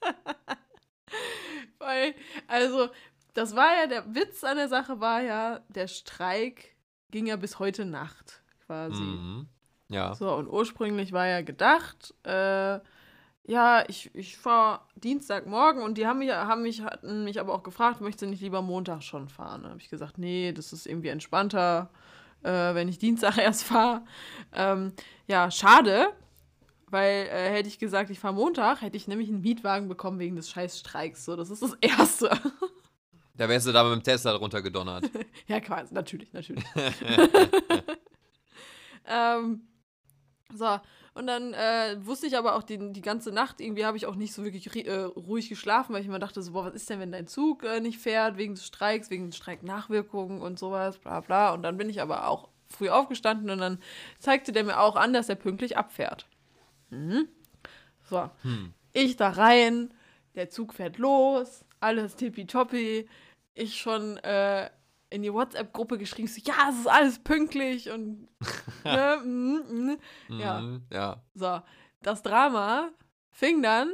Weil, 1.80 2.16
also, 2.48 2.90
das 3.34 3.56
war 3.56 3.76
ja, 3.80 3.88
der 3.88 4.16
Witz 4.16 4.44
an 4.44 4.58
der 4.58 4.68
Sache 4.68 5.00
war 5.00 5.22
ja, 5.22 5.62
der 5.70 5.88
Streik 5.88 6.76
ging 7.12 7.28
ja 7.28 7.36
bis 7.36 7.60
heute 7.60 7.86
Nacht 7.86 8.42
quasi. 8.66 9.02
Mhm. 9.02 9.48
Ja. 9.90 10.16
So, 10.16 10.34
und 10.34 10.48
ursprünglich 10.48 11.14
war 11.14 11.28
ja 11.28 11.42
gedacht, 11.42 12.14
äh, 12.24 12.80
ja, 13.48 13.84
ich, 13.88 14.14
ich 14.14 14.38
fahre 14.38 14.82
Dienstagmorgen 14.96 15.82
und 15.82 15.98
die 15.98 16.06
haben 16.06 16.20
mich, 16.20 16.32
haben 16.32 16.62
mich, 16.62 16.82
hatten 16.82 17.24
mich 17.24 17.40
aber 17.40 17.54
auch 17.54 17.64
gefragt, 17.64 18.02
möchtest 18.02 18.24
du 18.24 18.28
nicht 18.28 18.42
lieber 18.42 18.62
Montag 18.62 19.02
schon 19.02 19.30
fahren? 19.30 19.64
Dann 19.64 19.72
habe 19.72 19.82
ich 19.82 19.90
gesagt, 19.90 20.18
nee, 20.18 20.52
das 20.52 20.74
ist 20.74 20.86
irgendwie 20.86 21.08
entspannter, 21.08 21.90
äh, 22.44 22.76
wenn 22.76 22.90
ich 22.90 23.00
Dienstag 23.00 23.38
erst 23.38 23.64
fahre. 23.64 24.02
Ähm, 24.54 24.92
ja, 25.28 25.50
schade, 25.50 26.10
weil 26.90 27.28
äh, 27.28 27.54
hätte 27.54 27.70
ich 27.70 27.80
gesagt, 27.80 28.10
ich 28.10 28.20
fahre 28.20 28.34
Montag, 28.34 28.82
hätte 28.82 28.98
ich 28.98 29.08
nämlich 29.08 29.30
einen 29.30 29.42
Mietwagen 29.42 29.88
bekommen 29.88 30.20
wegen 30.20 30.36
des 30.36 30.50
scheiß 30.50 30.80
Streiks. 30.80 31.24
So, 31.24 31.38
das 31.38 31.50
ist 31.50 31.64
das 31.64 31.74
Erste. 31.80 32.30
Da 33.38 33.48
wärst 33.48 33.68
du 33.68 33.72
da 33.72 33.84
mit 33.84 33.94
dem 33.94 34.04
Tesla 34.04 34.34
drunter 34.34 34.62
gedonnert. 34.62 35.10
Ja, 35.48 35.62
quasi, 35.62 35.94
natürlich, 35.94 36.34
natürlich. 36.34 36.66
ähm, 39.08 39.62
so, 40.54 40.80
und 41.18 41.28
dann 41.28 41.54
äh, 41.54 41.98
wusste 42.06 42.28
ich 42.28 42.38
aber 42.38 42.56
auch 42.56 42.64
die, 42.64 42.78
die 42.94 43.02
ganze 43.02 43.32
Nacht, 43.32 43.60
irgendwie 43.60 43.86
habe 43.86 43.98
ich 43.98 44.06
auch 44.06 44.16
nicht 44.16 44.34
so 44.34 44.44
wirklich 44.44 44.88
äh, 44.88 45.02
ruhig 45.02 45.50
geschlafen, 45.50 45.94
weil 45.94 46.02
ich 46.02 46.08
immer 46.08 46.20
dachte, 46.20 46.42
so, 46.42 46.52
boah, 46.52 46.66
was 46.66 46.76
ist 46.76 46.90
denn, 46.90 47.00
wenn 47.00 47.12
dein 47.12 47.28
Zug 47.28 47.64
äh, 47.64 47.80
nicht 47.80 47.98
fährt, 47.98 48.38
wegen 48.38 48.54
des 48.54 48.66
Streiks, 48.66 49.10
wegen 49.10 49.32
Streiknachwirkungen 49.32 50.42
und 50.42 50.60
sowas, 50.60 50.98
bla 51.00 51.22
bla. 51.22 51.54
Und 51.54 51.64
dann 51.64 51.78
bin 51.78 51.90
ich 51.90 52.02
aber 52.02 52.28
auch 52.28 52.50
früh 52.70 52.90
aufgestanden 52.90 53.50
und 53.50 53.60
dann 53.60 53.80
zeigte 54.20 54.52
der 54.52 54.64
mir 54.64 54.80
auch 54.80 54.96
an, 54.96 55.14
dass 55.14 55.30
er 55.30 55.36
pünktlich 55.36 55.78
abfährt. 55.78 56.28
Mhm. 56.90 57.28
So, 58.10 58.30
ich 58.94 59.18
da 59.18 59.30
rein, 59.30 59.94
der 60.36 60.50
Zug 60.50 60.74
fährt 60.74 60.98
los, 60.98 61.66
alles 61.80 62.16
tippitoppi. 62.16 63.10
Ich 63.54 63.80
schon 63.80 64.18
äh, 64.18 64.70
in 65.10 65.22
die 65.22 65.34
WhatsApp-Gruppe 65.34 65.98
geschrieben, 65.98 66.28
so, 66.28 66.42
ja, 66.44 66.70
es 66.70 66.80
ist 66.80 66.88
alles 66.88 67.20
pünktlich 67.20 67.90
und 67.90 68.28
ne, 68.84 69.22
mm, 69.24 69.96
mm. 70.30 70.40
Ja. 70.40 70.62
Mhm, 70.62 70.86
ja. 70.92 71.24
So, 71.34 71.62
das 72.02 72.22
Drama 72.22 72.90
fing 73.32 73.62
dann 73.62 73.94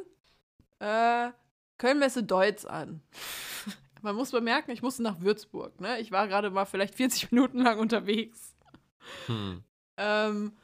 äh, 0.79 1.31
Kölnmesse 1.77 2.23
Deutz 2.23 2.65
an. 2.65 3.01
Man 4.01 4.15
muss 4.15 4.31
bemerken, 4.31 4.71
ich 4.71 4.81
musste 4.81 5.03
nach 5.03 5.21
Würzburg. 5.21 5.79
Ne? 5.79 5.99
Ich 5.99 6.11
war 6.11 6.27
gerade 6.27 6.49
mal 6.49 6.65
vielleicht 6.65 6.95
40 6.95 7.31
Minuten 7.31 7.59
lang 7.59 7.79
unterwegs. 7.79 8.55
Hm. 9.27 9.63
Ähm, 9.97 10.57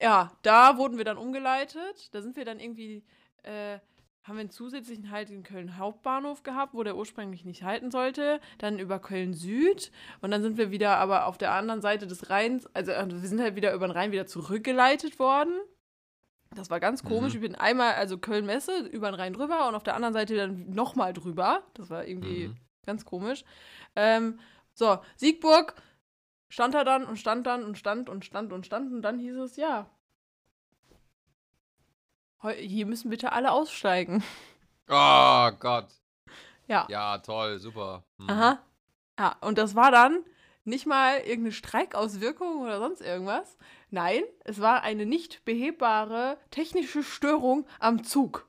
ja, 0.00 0.32
da 0.42 0.76
wurden 0.76 0.98
wir 0.98 1.04
dann 1.04 1.16
umgeleitet. 1.16 2.14
Da 2.14 2.20
sind 2.20 2.36
wir 2.36 2.44
dann 2.44 2.60
irgendwie, 2.60 3.04
äh, 3.42 3.78
haben 4.26 4.36
wir 4.36 4.40
einen 4.40 4.50
zusätzlichen 4.50 5.10
Halt 5.10 5.30
in 5.30 5.42
Köln 5.42 5.78
Hauptbahnhof 5.78 6.42
gehabt, 6.42 6.74
wo 6.74 6.82
der 6.82 6.96
ursprünglich 6.96 7.44
nicht 7.44 7.62
halten 7.62 7.90
sollte. 7.90 8.40
Dann 8.58 8.78
über 8.78 8.98
Köln 8.98 9.34
Süd 9.34 9.92
und 10.20 10.30
dann 10.30 10.42
sind 10.42 10.56
wir 10.58 10.70
wieder 10.70 10.96
aber 10.96 11.26
auf 11.26 11.38
der 11.38 11.52
anderen 11.52 11.80
Seite 11.80 12.06
des 12.06 12.28
Rheins, 12.30 12.66
also 12.74 12.92
äh, 12.92 13.06
wir 13.08 13.28
sind 13.28 13.40
halt 13.40 13.54
wieder 13.56 13.72
über 13.72 13.86
den 13.86 13.92
Rhein 13.92 14.12
wieder 14.12 14.26
zurückgeleitet 14.26 15.18
worden. 15.18 15.54
Das 16.54 16.70
war 16.70 16.80
ganz 16.80 17.04
komisch. 17.04 17.34
Mhm. 17.34 17.44
Ich 17.44 17.50
bin 17.50 17.54
einmal, 17.54 17.94
also 17.94 18.18
Köln-Messe, 18.18 18.86
über 18.86 19.10
den 19.10 19.14
Rhein 19.14 19.32
drüber 19.32 19.68
und 19.68 19.74
auf 19.74 19.82
der 19.82 19.94
anderen 19.94 20.14
Seite 20.14 20.36
dann 20.36 20.70
nochmal 20.70 21.12
drüber. 21.12 21.62
Das 21.74 21.90
war 21.90 22.06
irgendwie 22.06 22.48
Mhm. 22.48 22.56
ganz 22.86 23.04
komisch. 23.04 23.44
Ähm, 23.94 24.38
so, 24.72 24.98
Siegburg 25.16 25.74
stand 26.48 26.74
er 26.74 26.84
dann 26.84 27.04
und 27.04 27.16
stand 27.18 27.46
dann 27.46 27.64
und 27.64 27.76
stand 27.76 28.08
und 28.08 28.24
stand 28.24 28.52
und 28.52 28.64
stand 28.64 28.92
und 28.92 29.02
dann 29.02 29.18
hieß 29.18 29.36
es, 29.36 29.56
ja. 29.56 29.90
Hier 32.58 32.86
müssen 32.86 33.10
bitte 33.10 33.32
alle 33.32 33.52
aussteigen. 33.52 34.22
Oh 34.88 35.50
Gott. 35.58 35.88
Ja. 36.68 36.86
Ja, 36.88 37.18
toll, 37.18 37.58
super. 37.58 38.04
Hm. 38.18 38.30
Aha. 38.30 38.58
Ja, 39.18 39.36
und 39.40 39.58
das 39.58 39.74
war 39.74 39.90
dann 39.90 40.24
nicht 40.64 40.86
mal 40.86 41.18
irgendeine 41.18 41.52
Streikauswirkung 41.52 42.60
oder 42.60 42.78
sonst 42.78 43.00
irgendwas. 43.00 43.56
Nein, 43.90 44.22
es 44.44 44.60
war 44.60 44.82
eine 44.82 45.06
nicht 45.06 45.44
behebbare 45.44 46.38
technische 46.50 47.02
Störung 47.02 47.66
am 47.78 48.02
Zug. 48.04 48.48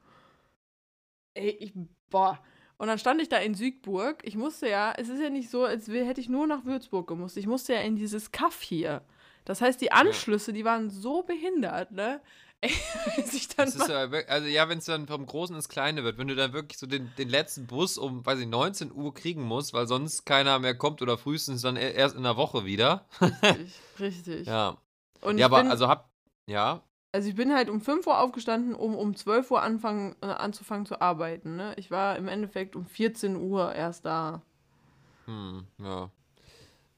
Ey, 1.36 1.50
ich, 1.50 1.74
boah. 2.10 2.40
Und 2.78 2.88
dann 2.88 3.00
stand 3.00 3.22
ich 3.22 3.30
da 3.30 3.38
in 3.38 3.54
Siegburg. 3.54 4.22
Ich 4.24 4.36
musste 4.36 4.68
ja, 4.68 4.94
es 4.98 5.10
ist 5.10 5.22
ja 5.22 5.30
nicht 5.30 5.50
so, 5.50 5.64
als 5.64 5.88
hätte 5.88 6.22
ich 6.22 6.30
nur 6.30 6.48
nach 6.48 6.66
Würzburg 6.66 7.08
gemusst. 7.08 7.38
Ich 7.38 7.48
musste 7.48 7.74
ja 7.74 7.82
in 7.82 7.96
dieses 7.96 8.32
Kaff 8.32 8.62
hier. 8.62 9.04
Das 9.46 9.62
heißt, 9.62 9.80
die 9.80 9.92
Anschlüsse, 9.92 10.54
die 10.54 10.66
waren 10.66 10.90
so 10.90 11.24
behindert, 11.24 11.92
ne? 11.92 12.20
Ja, 12.64 14.10
also 14.28 14.48
ja, 14.48 14.70
wenn 14.70 14.78
es 14.78 14.86
dann 14.86 15.08
vom 15.08 15.26
Großen 15.26 15.56
ins 15.56 15.70
Kleine 15.70 16.04
wird, 16.04 16.18
wenn 16.18 16.28
du 16.28 16.36
dann 16.36 16.54
wirklich 16.54 16.78
so 16.78 16.88
den, 16.88 17.14
den 17.16 17.30
letzten 17.30 17.68
Bus 17.68 17.98
um, 17.98 18.26
weiß 18.26 18.40
ich, 18.40 18.48
19 18.48 18.92
Uhr 18.92 19.14
kriegen 19.14 19.42
musst, 19.44 19.74
weil 19.74 19.88
sonst 19.88 20.26
keiner 20.26 20.60
mehr 20.60 20.76
kommt 20.76 21.02
oder 21.02 21.18
frühestens 21.18 21.62
dann 21.62 21.76
e- 21.76 21.92
erst 21.92 22.16
in 22.16 22.24
der 22.24 22.38
Woche 22.38 22.66
wieder. 22.66 23.06
richtig, 23.22 23.82
richtig. 24.00 24.48
Ja. 24.48 24.78
Und 25.22 25.38
Ja, 25.38 25.46
aber 25.48 25.64
bin, 25.64 25.72
also 25.72 25.88
hab, 25.88 26.12
ja, 26.48 26.84
Also 27.12 27.28
ich 27.30 27.36
bin 27.36 27.54
halt 27.54 27.70
um 27.70 27.82
5 27.82 28.08
Uhr 28.08 28.18
aufgestanden, 28.20 28.74
um 28.76 28.96
um 28.96 29.14
12 29.16 29.52
Uhr 29.52 29.62
anfangen, 29.62 30.16
äh, 30.22 30.28
anzufangen 30.28 30.86
zu 30.86 31.02
arbeiten. 31.02 31.56
Ne? 31.58 31.74
Ich 31.78 31.92
war 31.92 32.16
im 32.18 32.28
Endeffekt 32.30 32.76
um 32.78 32.86
14 32.86 33.36
Uhr 33.36 33.74
erst 33.76 34.06
da. 34.06 34.42
hm, 35.26 35.68
ja. 35.80 36.12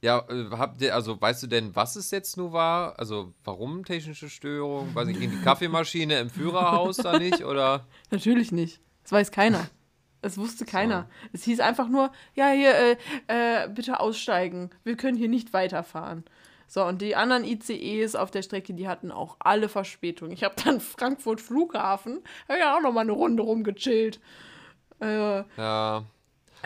Ja, 0.01 0.25
äh, 0.29 0.45
habt 0.51 0.81
ihr, 0.81 0.95
also 0.95 1.19
weißt 1.19 1.43
du 1.43 1.47
denn, 1.47 1.75
was 1.75 1.95
es 1.95 2.11
jetzt 2.11 2.37
nur 2.37 2.53
war? 2.53 2.97
Also 2.97 3.33
warum 3.43 3.83
technische 3.83 4.29
Störung? 4.29 4.95
Weiß 4.95 5.07
ich, 5.09 5.19
ging 5.19 5.31
die 5.31 5.41
Kaffeemaschine 5.43 6.19
im 6.19 6.29
Führerhaus 6.29 6.97
da 6.97 7.19
nicht? 7.19 7.43
Oder? 7.43 7.85
Natürlich 8.11 8.51
nicht. 8.51 8.79
Das 9.03 9.11
weiß 9.11 9.31
keiner. 9.31 9.69
Es 10.21 10.37
wusste 10.37 10.65
keiner. 10.65 11.09
Es 11.31 11.43
hieß 11.43 11.61
einfach 11.61 11.87
nur, 11.87 12.11
ja, 12.35 12.49
hier, 12.49 12.73
äh, 12.75 12.95
äh, 13.27 13.69
bitte 13.69 13.99
aussteigen. 13.99 14.69
Wir 14.83 14.97
können 14.97 15.17
hier 15.17 15.29
nicht 15.29 15.53
weiterfahren. 15.53 16.25
So, 16.67 16.85
und 16.85 17.01
die 17.01 17.15
anderen 17.15 17.45
ICEs 17.45 18.15
auf 18.15 18.29
der 18.29 18.41
Strecke, 18.43 18.73
die 18.73 18.87
hatten 18.87 19.11
auch 19.11 19.37
alle 19.39 19.69
Verspätung. 19.69 20.31
Ich 20.31 20.43
habe 20.43 20.55
dann 20.63 20.79
Frankfurt 20.81 21.41
Flughafen, 21.41 22.21
habe 22.47 22.59
ja 22.59 22.77
auch 22.77 22.81
noch 22.81 22.93
mal 22.93 23.01
eine 23.01 23.13
Runde 23.13 23.43
rumgechillt. 23.43 24.19
Äh, 25.01 25.43
Ja. 25.57 26.03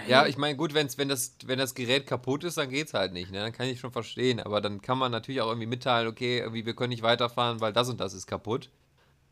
Ja, 0.08 0.26
ich 0.26 0.38
meine, 0.38 0.56
gut, 0.58 0.74
wenn's, 0.74 0.98
wenn, 0.98 1.10
das, 1.10 1.36
wenn 1.46 1.60
das 1.60 1.76
Gerät 1.76 2.08
kaputt 2.08 2.44
ist, 2.44 2.58
dann 2.58 2.70
geht's 2.70 2.94
halt 2.94 3.14
nicht, 3.14 3.32
ne? 3.32 3.40
Dann 3.40 3.54
kann 3.54 3.68
ich 3.68 3.80
schon 3.80 3.92
verstehen. 3.92 4.40
Aber 4.40 4.60
dann 4.60 4.82
kann 4.82 4.98
man 4.98 5.12
natürlich 5.12 5.42
auch 5.42 5.48
irgendwie 5.48 5.68
mitteilen, 5.68 6.08
okay, 6.08 6.40
irgendwie, 6.40 6.66
wir 6.66 6.76
können 6.76 6.90
nicht 6.90 7.04
weiterfahren, 7.04 7.62
weil 7.62 7.74
das 7.74 7.90
und 7.90 8.00
das 8.00 8.14
ist 8.14 8.28
kaputt. 8.28 8.70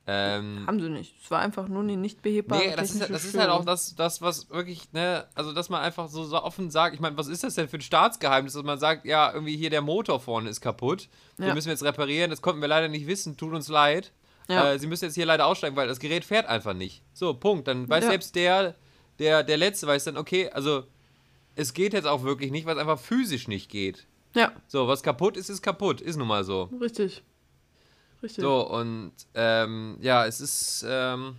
Ähm, 0.08 0.64
haben 0.66 0.80
sie 0.80 0.90
nicht. 0.90 1.16
Es 1.24 1.30
war 1.30 1.40
einfach 1.40 1.68
nur 1.68 1.84
eine 1.84 1.96
nicht 1.96 2.22
behebbare 2.24 2.60
Nee, 2.60 2.76
das 2.76 2.90
ist, 2.92 3.08
das 3.10 3.24
ist 3.24 3.38
halt 3.38 3.50
auch 3.52 3.64
das, 3.64 3.96
das, 3.96 4.22
was 4.22 4.50
wirklich, 4.50 4.92
ne, 4.94 5.28
also 5.36 5.54
dass 5.54 5.70
man 5.70 5.82
einfach 5.82 6.10
so, 6.10 6.24
so 6.24 6.42
offen 6.42 6.72
sagt, 6.72 6.96
ich 6.96 7.00
meine, 7.00 7.16
was 7.18 7.28
ist 7.28 7.44
das 7.44 7.54
denn 7.54 7.68
für 7.70 7.78
ein 7.78 7.82
Staatsgeheimnis, 7.82 8.54
dass 8.54 8.64
man 8.64 8.80
sagt, 8.80 9.06
ja, 9.06 9.32
irgendwie 9.32 9.56
hier 9.56 9.70
der 9.70 9.82
Motor 9.82 10.20
vorne 10.20 10.50
ist 10.50 10.60
kaputt, 10.60 11.08
den 11.38 11.48
Ja. 11.48 11.54
müssen 11.54 11.68
wir 11.68 11.74
jetzt 11.74 11.84
reparieren, 11.84 12.32
das 12.32 12.42
konnten 12.42 12.62
wir 12.62 12.68
leider 12.68 12.88
nicht 12.88 13.06
wissen, 13.06 13.38
tut 13.38 13.54
uns 13.54 13.68
leid. 13.68 14.12
Ja. 14.50 14.72
Äh, 14.72 14.80
Sie 14.80 14.88
müssen 14.88 15.06
jetzt 15.06 15.14
hier 15.16 15.28
leider 15.28 15.46
aussteigen, 15.46 15.76
weil 15.76 15.88
das 15.88 16.00
Gerät 16.00 16.26
fährt 16.26 16.48
einfach 16.48 16.74
nicht. 16.74 17.04
So, 17.14 17.36
Punkt. 17.36 17.68
Dann 17.68 17.88
weiß 17.88 18.04
Ja. 18.04 18.10
selbst 18.10 18.36
der, 18.36 18.76
der, 19.22 19.44
der 19.44 19.58
Letzte 19.58 19.88
weiß 19.88 20.04
dann, 20.06 20.18
okay, 20.18 20.50
also 20.50 20.84
es 21.56 21.74
geht 21.74 21.94
jetzt 21.94 22.08
auch 22.08 22.24
wirklich 22.24 22.52
nicht, 22.52 22.66
weil 22.66 22.76
es 22.76 22.82
einfach 22.82 23.00
physisch 23.00 23.48
nicht 23.48 23.70
geht. 23.70 24.08
Ja, 24.34 24.52
So, 24.68 24.88
was 24.88 25.04
kaputt 25.04 25.38
ist, 25.38 25.50
ist 25.50 25.62
kaputt, 25.62 26.02
ist 26.02 26.18
nun 26.18 26.28
mal 26.28 26.44
so. 26.44 26.64
richtig. 26.82 27.24
Richtig. 28.24 28.42
So, 28.42 28.68
und 28.70 29.14
ähm, 29.34 29.98
ja, 30.02 30.26
es 30.26 30.42
ist, 30.42 30.86
ähm, 30.88 31.36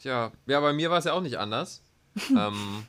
tja, 0.00 0.32
ja, 0.46 0.60
bei 0.60 0.72
mir 0.72 0.90
war 0.90 0.98
es 0.98 1.04
ja 1.04 1.12
auch 1.12 1.20
nicht 1.20 1.38
anders. 1.38 1.82
ähm, 2.30 2.86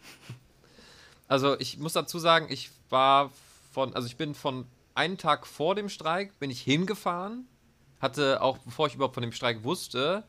also 1.27 1.59
ich 1.59 1.77
muss 1.77 1.93
dazu 1.93 2.19
sagen, 2.19 2.47
ich 2.49 2.71
war 2.89 3.31
von, 3.73 3.93
also 3.93 4.07
ich 4.07 4.15
bin 4.15 4.35
von 4.35 4.65
einen 4.93 5.17
Tag 5.17 5.47
vor 5.47 5.75
dem 5.75 5.89
Streik, 5.89 6.37
bin 6.39 6.49
ich 6.49 6.61
hingefahren, 6.61 7.45
hatte 7.99 8.41
auch, 8.41 8.57
bevor 8.59 8.87
ich 8.87 8.95
überhaupt 8.95 9.15
von 9.15 9.23
dem 9.23 9.33
Streik 9.33 9.63
wusste, 9.63 10.23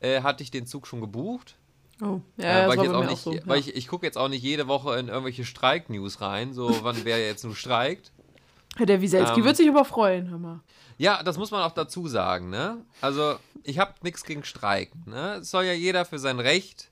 äh, 0.00 0.22
hatte 0.22 0.42
ich 0.42 0.50
den 0.50 0.66
Zug 0.66 0.86
schon 0.86 1.00
gebucht. 1.00 1.56
Oh, 2.02 2.20
Äh, 2.38 2.42
ja, 2.42 2.68
weil 2.68 2.76
das 2.76 2.76
ich 2.76 2.82
jetzt 2.82 2.94
auch 2.94 3.04
nicht, 3.04 3.12
auch 3.12 3.18
so. 3.18 3.38
weil 3.46 3.60
ja. 3.60 3.66
ich, 3.68 3.76
ich 3.76 3.88
gucke 3.88 4.04
jetzt 4.04 4.18
auch 4.18 4.28
nicht 4.28 4.42
jede 4.42 4.68
Woche 4.68 4.98
in 4.98 5.08
irgendwelche 5.08 5.44
Streik-News 5.44 6.20
rein, 6.20 6.52
so 6.52 6.68
wann 6.82 7.04
wer 7.04 7.24
jetzt 7.24 7.44
nur 7.44 7.56
streikt. 7.56 8.12
Der 8.78 9.00
Wieselski 9.00 9.40
ähm, 9.40 9.46
wird 9.46 9.56
sich 9.56 9.68
aber 9.68 9.84
freuen, 9.86 10.28
hör 10.28 10.38
mal. 10.38 10.60
Ja, 10.98 11.22
das 11.22 11.38
muss 11.38 11.50
man 11.50 11.62
auch 11.62 11.72
dazu 11.72 12.08
sagen, 12.08 12.50
ne? 12.50 12.84
Also, 13.00 13.36
ich 13.64 13.78
habe 13.78 13.94
nichts 14.02 14.24
gegen 14.24 14.44
Streik, 14.44 14.90
ne? 15.06 15.36
Es 15.40 15.50
soll 15.50 15.64
ja 15.64 15.72
jeder 15.72 16.04
für 16.04 16.18
sein 16.18 16.40
Recht 16.40 16.90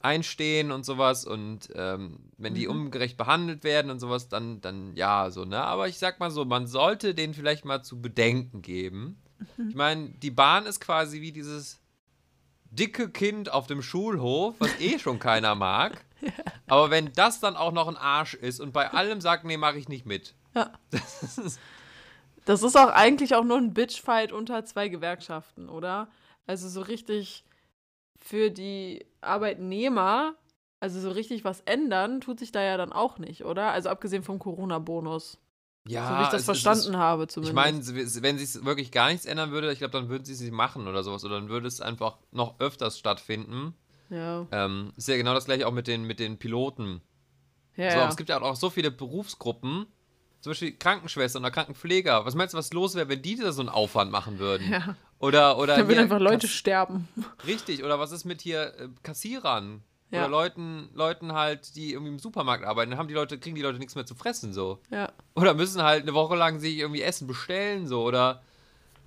einstehen 0.00 0.72
und 0.72 0.84
sowas 0.84 1.24
und 1.24 1.68
ähm, 1.76 2.18
wenn 2.36 2.54
die 2.54 2.66
ungerecht 2.66 3.16
behandelt 3.16 3.62
werden 3.62 3.88
und 3.90 4.00
sowas, 4.00 4.28
dann, 4.28 4.60
dann 4.60 4.96
ja, 4.96 5.30
so, 5.30 5.44
ne? 5.44 5.62
Aber 5.62 5.86
ich 5.86 5.98
sag 5.98 6.18
mal 6.18 6.32
so, 6.32 6.44
man 6.44 6.66
sollte 6.66 7.14
denen 7.14 7.34
vielleicht 7.34 7.64
mal 7.64 7.82
zu 7.82 8.00
bedenken 8.00 8.62
geben. 8.62 9.22
Ich 9.68 9.74
meine, 9.74 10.10
die 10.10 10.30
Bahn 10.30 10.66
ist 10.66 10.80
quasi 10.80 11.20
wie 11.20 11.32
dieses 11.32 11.81
dicke 12.72 13.10
Kind 13.10 13.52
auf 13.52 13.66
dem 13.66 13.82
Schulhof, 13.82 14.56
was 14.58 14.80
eh 14.80 14.98
schon 14.98 15.18
keiner 15.20 15.54
mag. 15.54 16.04
Aber 16.66 16.90
wenn 16.90 17.12
das 17.12 17.40
dann 17.40 17.56
auch 17.56 17.72
noch 17.72 17.88
ein 17.88 17.96
Arsch 17.96 18.34
ist 18.34 18.60
und 18.60 18.72
bei 18.72 18.90
allem 18.90 19.20
sagt, 19.20 19.44
nee, 19.44 19.56
mache 19.56 19.78
ich 19.78 19.88
nicht 19.88 20.06
mit. 20.06 20.34
Ja. 20.54 20.72
Das 22.44 22.64
ist 22.64 22.76
auch 22.76 22.88
eigentlich 22.88 23.36
auch 23.36 23.44
nur 23.44 23.56
ein 23.56 23.72
Bitchfight 23.72 24.32
unter 24.32 24.64
zwei 24.64 24.88
Gewerkschaften, 24.88 25.68
oder? 25.68 26.08
Also 26.44 26.68
so 26.68 26.80
richtig 26.80 27.44
für 28.18 28.50
die 28.50 29.06
Arbeitnehmer, 29.20 30.34
also 30.80 31.00
so 31.00 31.10
richtig 31.10 31.44
was 31.44 31.60
ändern, 31.60 32.20
tut 32.20 32.40
sich 32.40 32.50
da 32.50 32.60
ja 32.62 32.76
dann 32.76 32.92
auch 32.92 33.18
nicht, 33.18 33.44
oder? 33.44 33.70
Also 33.70 33.90
abgesehen 33.90 34.24
vom 34.24 34.40
Corona-Bonus. 34.40 35.38
Ja, 35.86 36.06
so 36.08 36.14
wie 36.18 36.22
ich 36.22 36.28
das 36.28 36.42
es- 36.42 36.48
es 36.48 36.56
ist- 36.58 36.62
verstanden 36.62 36.96
habe 36.98 37.24
Ich 37.24 37.30
zumindest. 37.30 37.54
meine, 37.54 37.82
sie- 37.82 38.22
wenn 38.22 38.38
sich 38.38 38.64
wirklich 38.64 38.90
gar 38.92 39.08
nichts 39.08 39.26
ändern 39.26 39.50
würde, 39.50 39.72
ich 39.72 39.78
glaube, 39.78 39.92
dann 39.92 40.08
würden 40.08 40.24
sie 40.24 40.34
sie 40.34 40.50
machen 40.50 40.86
oder 40.86 41.02
sowas. 41.02 41.24
Oder 41.24 41.36
dann 41.40 41.48
würde 41.48 41.66
es 41.66 41.80
einfach 41.80 42.18
noch 42.30 42.58
öfters 42.60 42.98
stattfinden. 42.98 43.74
ja. 44.10 44.46
Ähm, 44.52 44.92
ist 44.96 45.08
ja 45.08 45.16
genau 45.16 45.32
das 45.34 45.46
gleiche 45.46 45.66
auch 45.66 45.72
mit 45.72 45.86
den, 45.86 46.04
mit 46.04 46.18
den 46.20 46.38
Piloten. 46.38 47.00
Ja, 47.76 47.90
So, 47.90 47.96
ja. 47.98 48.08
es 48.08 48.16
gibt 48.16 48.28
ja 48.28 48.40
auch 48.42 48.56
so 48.56 48.68
viele 48.70 48.90
Berufsgruppen, 48.90 49.86
zum 50.40 50.50
Beispiel 50.50 50.72
Krankenschwestern 50.76 51.42
oder 51.42 51.50
Krankenpfleger. 51.50 52.26
Was 52.26 52.34
meinst 52.34 52.52
du, 52.52 52.58
was 52.58 52.72
los 52.74 52.94
wäre, 52.94 53.08
wenn 53.08 53.22
die 53.22 53.36
da 53.36 53.52
so 53.52 53.62
einen 53.62 53.68
Aufwand 53.70 54.10
machen 54.12 54.38
würden? 54.38 54.70
ja. 54.70 54.96
Oder, 55.18 55.56
oder 55.56 55.76
Da 55.78 55.88
würden 55.88 56.00
einfach 56.00 56.18
Leute 56.18 56.46
Kass- 56.46 56.50
sterben. 56.50 57.08
Richtig, 57.46 57.82
oder 57.84 57.98
was 57.98 58.12
ist 58.12 58.24
mit 58.24 58.42
hier 58.42 58.74
äh, 58.78 58.88
Kassierern? 59.02 59.82
Ja. 60.10 60.22
Oder 60.22 60.28
Leuten, 60.28 60.90
Leuten 60.92 61.32
halt, 61.32 61.74
die 61.76 61.92
irgendwie 61.92 62.12
im 62.12 62.18
Supermarkt 62.18 62.64
arbeiten, 62.64 62.90
dann 62.90 62.98
haben 62.98 63.08
die 63.08 63.14
Leute, 63.14 63.38
kriegen 63.38 63.54
die 63.56 63.62
Leute 63.62 63.78
nichts 63.78 63.94
mehr 63.94 64.04
zu 64.04 64.14
fressen, 64.16 64.52
so. 64.52 64.80
Ja. 64.90 65.10
Oder 65.34 65.54
müssen 65.54 65.82
halt 65.82 66.02
eine 66.02 66.14
Woche 66.14 66.36
lang 66.36 66.58
sich 66.58 66.78
irgendwie 66.78 67.02
Essen 67.02 67.26
bestellen, 67.26 67.86
so, 67.86 68.02
oder 68.02 68.42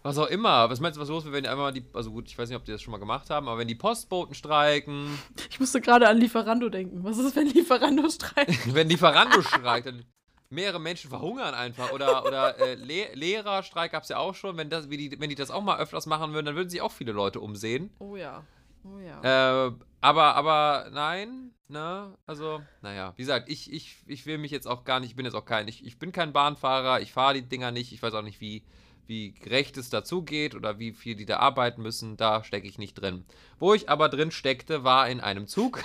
was 0.06 0.20
auch 0.20 0.28
immer. 0.28 0.70
Was 0.70 0.80
meinst 0.80 0.98
du, 0.98 1.02
was 1.02 1.10
los 1.10 1.26
wäre, 1.26 1.34
wenn 1.34 1.44
die 1.44 1.50
einfach 1.50 1.64
mal 1.64 1.72
die, 1.72 1.84
also 1.94 2.12
gut, 2.12 2.28
ich 2.28 2.38
weiß 2.38 2.48
nicht, 2.48 2.58
ob 2.58 2.64
die 2.64 2.72
das 2.72 2.82
schon 2.82 2.92
mal 2.92 3.00
gemacht 3.00 3.30
haben, 3.32 3.48
aber 3.48 3.58
wenn 3.58 3.68
die 3.68 3.76
Postboten 3.76 4.36
streiken, 4.36 5.18
Ich 5.50 5.60
musste 5.60 5.82
gerade 5.82 6.08
an 6.08 6.18
Lieferando 6.18 6.70
denken. 6.70 7.04
Was 7.04 7.18
ist, 7.18 7.36
wenn 7.36 7.48
Lieferando 7.48 8.08
streikt? 8.12 8.74
wenn 8.74 8.88
Lieferando 8.88 9.42
streikt, 9.42 9.88
dann 9.88 10.06
mehrere 10.52 10.80
Menschen 10.80 11.10
verhungern 11.10 11.56
einfach. 11.56 11.92
Oder, 11.92 12.24
oder 12.24 12.60
äh, 12.60 12.76
Le 12.76 13.16
Lehrerstreik 13.16 13.94
gab 13.94 14.04
es 14.04 14.10
ja 14.10 14.18
auch 14.18 14.36
schon. 14.36 14.58
Wenn, 14.58 14.70
das, 14.70 14.92
wie 14.92 14.98
die, 14.98 15.20
wenn 15.20 15.30
die 15.30 15.36
das 15.36 15.50
auch 15.50 15.64
mal 15.64 15.80
öfters 15.80 16.06
machen 16.06 16.34
würden, 16.34 16.46
dann 16.46 16.56
würden 16.56 16.70
sich 16.70 16.82
auch 16.82 16.92
viele 16.92 17.12
Leute 17.12 17.40
umsehen. 17.40 17.90
Oh 17.98 18.16
ja. 18.16 18.44
Oh 18.84 19.00
ja. 19.00 19.68
Äh, 19.68 19.72
aber, 20.02 20.36
aber 20.36 20.90
nein, 20.94 21.52
ne? 21.68 22.18
Also, 22.26 22.62
naja, 22.82 23.14
wie 23.16 23.22
gesagt, 23.22 23.50
ich, 23.50 23.72
ich, 23.72 23.98
ich 24.06 24.26
will 24.26 24.38
mich 24.38 24.52
jetzt 24.52 24.68
auch 24.68 24.84
gar 24.84 25.00
nicht, 25.00 25.10
ich 25.10 25.16
bin 25.16 25.26
jetzt 25.26 25.36
auch 25.36 25.46
kein, 25.46 25.68
ich, 25.68 25.86
ich 25.86 25.98
bin 26.00 26.12
kein 26.12 26.34
Bahnfahrer, 26.34 27.02
ich 27.02 27.12
fahre 27.12 27.36
die 27.36 27.48
Dinger 27.48 27.72
nicht, 27.72 27.92
ich 27.92 28.02
weiß 28.02 28.14
auch 28.14 28.22
nicht, 28.22 28.42
wie, 28.42 28.64
wie 29.08 29.34
gerecht 29.34 29.78
es 29.78 29.90
dazu 29.90 30.24
geht 30.24 30.56
oder 30.56 30.80
wie 30.80 30.92
viel 30.92 31.16
die 31.16 31.26
da 31.26 31.38
arbeiten 31.38 31.82
müssen, 31.82 32.18
da 32.18 32.44
stecke 32.44 32.68
ich 32.68 32.78
nicht 32.78 32.96
drin. 32.96 33.26
Wo 33.60 33.74
ich 33.74 33.90
aber 33.90 34.10
drin 34.10 34.32
steckte, 34.32 34.84
war 34.84 35.10
in 35.10 35.20
einem 35.20 35.48
Zug. 35.48 35.84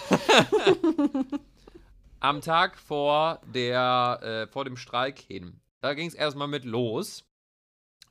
Am 2.21 2.41
Tag 2.43 2.77
vor, 2.79 3.41
der, 3.47 4.21
äh, 4.23 4.53
vor 4.53 4.65
dem 4.65 4.77
Streik 4.77 5.19
hin. 5.19 5.61
Da 5.81 5.95
ging 5.95 6.07
es 6.07 6.15
erstmal 6.15 6.49
mit 6.49 6.65
los, 6.65 7.25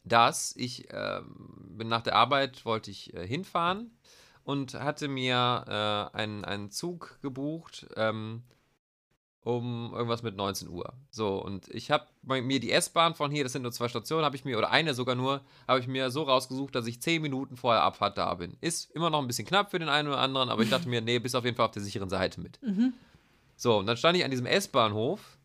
dass 0.03 0.55
ich 0.55 0.89
äh, 0.89 1.21
bin 1.69 1.87
nach 1.87 2.01
der 2.01 2.15
Arbeit, 2.15 2.65
wollte 2.65 2.89
ich 2.89 3.13
äh, 3.13 3.27
hinfahren 3.27 3.91
und 4.49 4.73
hatte 4.73 5.07
mir 5.07 5.63
äh, 5.67 6.17
einen, 6.17 6.43
einen 6.43 6.71
Zug 6.71 7.19
gebucht 7.21 7.85
ähm, 7.95 8.41
um 9.41 9.93
irgendwas 9.93 10.23
mit 10.23 10.35
19 10.35 10.69
Uhr. 10.69 10.91
So, 11.11 11.37
und 11.37 11.67
ich 11.69 11.91
habe 11.91 12.07
mir 12.25 12.59
die 12.59 12.71
S-Bahn 12.71 13.13
von 13.13 13.29
hier, 13.29 13.43
das 13.43 13.53
sind 13.53 13.61
nur 13.61 13.71
zwei 13.71 13.87
Stationen, 13.87 14.25
habe 14.25 14.35
ich 14.35 14.45
mir, 14.45 14.57
oder 14.57 14.71
eine 14.71 14.95
sogar 14.95 15.13
nur, 15.13 15.41
habe 15.67 15.79
ich 15.79 15.87
mir 15.87 16.09
so 16.09 16.23
rausgesucht, 16.23 16.73
dass 16.73 16.87
ich 16.87 16.99
10 16.99 17.21
Minuten 17.21 17.57
vorher 17.57 17.83
Abfahrt 17.83 18.17
da 18.17 18.33
bin. 18.33 18.57
Ist 18.59 18.89
immer 18.89 19.11
noch 19.11 19.19
ein 19.19 19.27
bisschen 19.27 19.45
knapp 19.45 19.69
für 19.69 19.77
den 19.77 19.87
einen 19.87 20.07
oder 20.07 20.17
anderen, 20.17 20.49
aber 20.49 20.63
ich 20.63 20.69
dachte 20.71 20.89
mir, 20.89 21.01
nee, 21.03 21.19
bist 21.19 21.35
auf 21.35 21.45
jeden 21.45 21.55
Fall 21.55 21.67
auf 21.67 21.71
der 21.71 21.83
sicheren 21.83 22.09
Seite 22.09 22.41
mit. 22.41 22.57
So, 23.55 23.77
und 23.77 23.85
dann 23.85 23.97
stand 23.97 24.17
ich 24.17 24.25
an 24.25 24.31
diesem 24.31 24.47
S-Bahnhof 24.47 25.37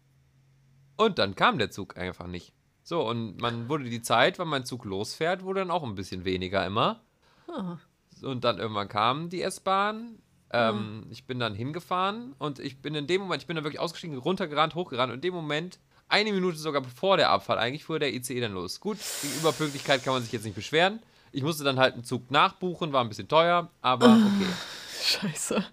und 0.96 1.18
dann 1.18 1.34
kam 1.34 1.58
der 1.58 1.70
Zug 1.70 1.99
einfach 1.99 2.26
nicht. 2.26 2.54
So, 2.82 3.06
und 3.06 3.38
man 3.38 3.68
wurde 3.68 3.84
die 3.84 4.00
Zeit, 4.00 4.38
wenn 4.38 4.49
mein 4.49 4.64
Zug 4.64 4.87
losfährt, 4.87 5.42
wurde 5.42 5.61
dann 5.61 5.70
auch 5.70 5.82
ein 5.82 5.94
bisschen 5.94 6.25
weniger 6.25 6.64
immer. 6.64 7.02
Ah. 7.49 7.76
Und 8.25 8.45
dann 8.45 8.59
irgendwann 8.59 8.88
kam 8.88 9.28
die 9.28 9.43
S-Bahn. 9.43 10.19
Ähm, 10.50 11.07
Ich 11.11 11.26
bin 11.26 11.38
dann 11.38 11.54
hingefahren 11.54 12.35
und 12.38 12.59
ich 12.59 12.81
bin 12.81 12.95
in 12.95 13.07
dem 13.07 13.23
Moment, 13.23 13.43
ich 13.43 13.47
bin 13.47 13.57
dann 13.57 13.64
wirklich 13.64 13.81
ausgestiegen, 13.81 14.16
runtergerannt, 14.19 14.75
hochgerannt 14.75 15.11
und 15.11 15.16
in 15.16 15.23
dem 15.23 15.35
Moment, 15.35 15.78
eine 16.09 16.33
Minute 16.33 16.59
sogar 16.59 16.81
bevor 16.81 17.16
der 17.16 17.31
Abfahrt, 17.31 17.59
eigentlich 17.59 17.85
fuhr 17.85 17.99
der 17.99 18.14
ICE 18.14 18.40
dann 18.40 18.52
los. 18.52 18.78
Gut, 18.78 18.99
die 19.23 19.38
Überpünktlichkeit 19.40 20.04
kann 20.04 20.12
man 20.12 20.23
sich 20.23 20.31
jetzt 20.33 20.45
nicht 20.45 20.54
beschweren. 20.54 21.00
Ich 21.33 21.43
musste 21.43 21.64
dann 21.64 21.78
halt 21.78 21.95
einen 21.95 22.04
Zug 22.04 22.31
nachbuchen, 22.31 22.93
war 22.93 23.02
ein 23.02 23.09
bisschen 23.09 23.26
teuer, 23.26 23.71
aber 23.81 24.07
okay. 24.07 24.52
Scheiße. 25.02 25.64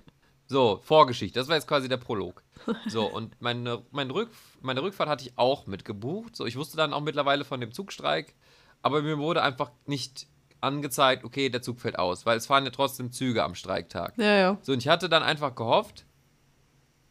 So, 0.48 0.81
Vorgeschichte. 0.84 1.38
Das 1.39 1.48
war 1.48 1.55
jetzt 1.55 1.67
quasi 1.67 1.88
der 1.88 1.98
Prolog. 1.98 2.41
So, 2.88 3.05
und 3.05 3.39
meine, 3.39 3.84
meine, 3.91 4.13
Rück, 4.13 4.29
meine 4.62 4.81
Rückfahrt 4.81 5.10
hatte 5.10 5.25
ich 5.25 5.38
auch 5.38 5.67
mitgebucht. 5.67 6.36
So, 6.36 6.46
ich 6.46 6.55
wusste 6.55 6.77
dann 6.77 6.93
auch 6.93 7.01
mittlerweile 7.01 7.46
von 7.46 7.62
dem 7.62 7.72
Zugstreik, 7.72 8.34
aber 8.81 9.01
mir 9.01 9.17
wurde 9.20 9.43
einfach 9.43 9.72
nicht 9.86 10.27
angezeigt, 10.61 11.23
okay, 11.23 11.49
der 11.49 11.61
Zug 11.61 11.81
fällt 11.81 11.99
aus, 11.99 12.25
weil 12.25 12.37
es 12.37 12.45
fahren 12.45 12.65
ja 12.65 12.71
trotzdem 12.71 13.11
Züge 13.11 13.43
am 13.43 13.55
Streiktag. 13.55 14.13
Ja, 14.17 14.35
ja. 14.35 14.57
So, 14.61 14.71
und 14.73 14.79
ich 14.79 14.87
hatte 14.87 15.09
dann 15.09 15.23
einfach 15.23 15.55
gehofft, 15.55 16.05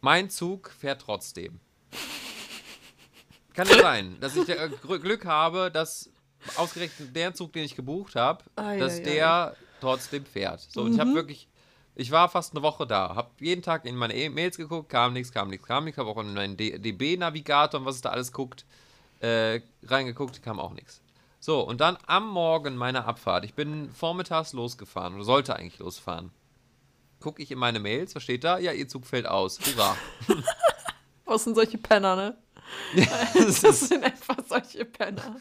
mein 0.01 0.31
Zug 0.31 0.71
fährt 0.71 1.03
trotzdem. 1.03 1.61
Kann 3.53 3.69
ja 3.69 3.81
sein, 3.81 4.17
dass 4.21 4.37
ich 4.37 4.49
äh, 4.49 4.71
Glück 4.81 5.27
habe, 5.27 5.71
dass 5.71 6.11
ausgerechnet 6.57 7.15
der 7.15 7.35
Zug, 7.35 7.53
den 7.53 7.65
ich 7.65 7.75
gebucht 7.75 8.15
habe, 8.15 8.45
Ei, 8.57 8.79
dass 8.79 8.99
ei, 9.01 9.03
der 9.03 9.57
trotzdem 9.81 10.25
fährt. 10.25 10.61
So, 10.61 10.83
und 10.83 10.95
ich 10.95 11.01
habe 11.01 11.15
wirklich, 11.15 11.49
ich 11.95 12.11
war 12.11 12.29
fast 12.29 12.55
eine 12.55 12.63
Woche 12.63 12.87
da, 12.87 13.15
habe 13.15 13.31
jeden 13.41 13.63
Tag 13.63 13.85
in 13.85 13.97
meine 13.97 14.15
E-Mails 14.15 14.57
geguckt, 14.57 14.89
kam 14.89 15.13
nichts, 15.13 15.33
kam 15.33 15.49
nichts, 15.49 15.67
kam 15.67 15.85
nichts, 15.85 15.99
habe 15.99 16.09
auch 16.09 16.19
in 16.19 16.33
meinen 16.33 16.57
DB-Navigator 16.57 17.81
und 17.81 17.87
was 17.87 17.97
es 17.97 18.01
da 18.01 18.11
alles 18.11 18.33
guckt, 18.33 18.65
äh, 19.21 19.61
reingeguckt, 19.83 20.43
kam 20.43 20.59
auch 20.61 20.73
nichts. 20.73 21.03
So, 21.43 21.61
und 21.63 21.81
dann 21.81 21.97
am 22.07 22.29
Morgen 22.29 22.77
meiner 22.77 23.07
Abfahrt, 23.07 23.45
ich 23.47 23.55
bin 23.55 23.91
vormittags 23.93 24.53
losgefahren 24.53 25.15
oder 25.15 25.25
sollte 25.25 25.57
eigentlich 25.57 25.79
losfahren. 25.79 26.31
Gucke 27.19 27.43
ich 27.43 27.51
in 27.51 27.59
meine 27.59 27.81
Mails, 27.81 28.15
was 28.15 28.23
steht 28.23 28.45
da? 28.45 28.59
Ja, 28.59 28.73
ihr 28.73 28.89
Zug 28.89 29.07
fällt 29.07 29.27
aus. 29.27 29.59
Hurra. 29.61 29.97
Was 31.27 31.45
sind 31.45 31.55
solche 31.55 31.79
Penner, 31.79 32.17
ne? 32.17 32.37
das 32.97 33.61
Das 33.63 33.63
ist, 33.63 33.89
sind 33.89 34.03
einfach 34.03 34.37
solche 34.49 34.85
Penner. 34.85 35.37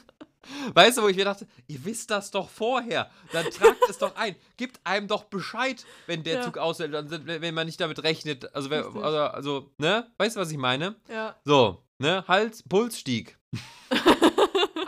weißt 0.74 0.98
du, 0.98 1.02
wo 1.02 1.08
ich 1.08 1.16
mir 1.18 1.26
dachte, 1.26 1.48
ihr 1.68 1.84
wisst 1.84 2.12
das 2.12 2.30
doch 2.32 2.48
vorher. 2.48 3.10
Dann 3.32 3.50
tragt 3.50 3.90
es 3.90 3.98
doch 3.98 4.16
ein. 4.16 4.36
Gibt 4.56 4.80
einem 4.86 5.08
doch 5.08 5.24
Bescheid, 5.24 5.84
wenn 6.06 6.24
der 6.24 6.36
Ja. 6.36 6.42
Zug 6.44 6.58
ausfällt, 6.60 6.94
wenn 7.26 7.54
man 7.56 7.66
nicht 7.66 7.82
damit 7.82 8.04
rechnet. 8.04 8.54
Also, 8.54 8.70
wer, 8.70 8.86
also, 8.86 9.02
also, 9.20 9.72
ne? 9.80 10.06
Weißt 10.18 10.36
du, 10.36 10.42
was 10.42 10.52
ich 10.52 10.58
meine? 10.58 10.96
Ja. 11.10 11.36
So, 11.44 11.82
ne? 11.98 12.24
Hals, 12.28 12.62
Puls 12.70 13.00
stieg. 13.00 13.40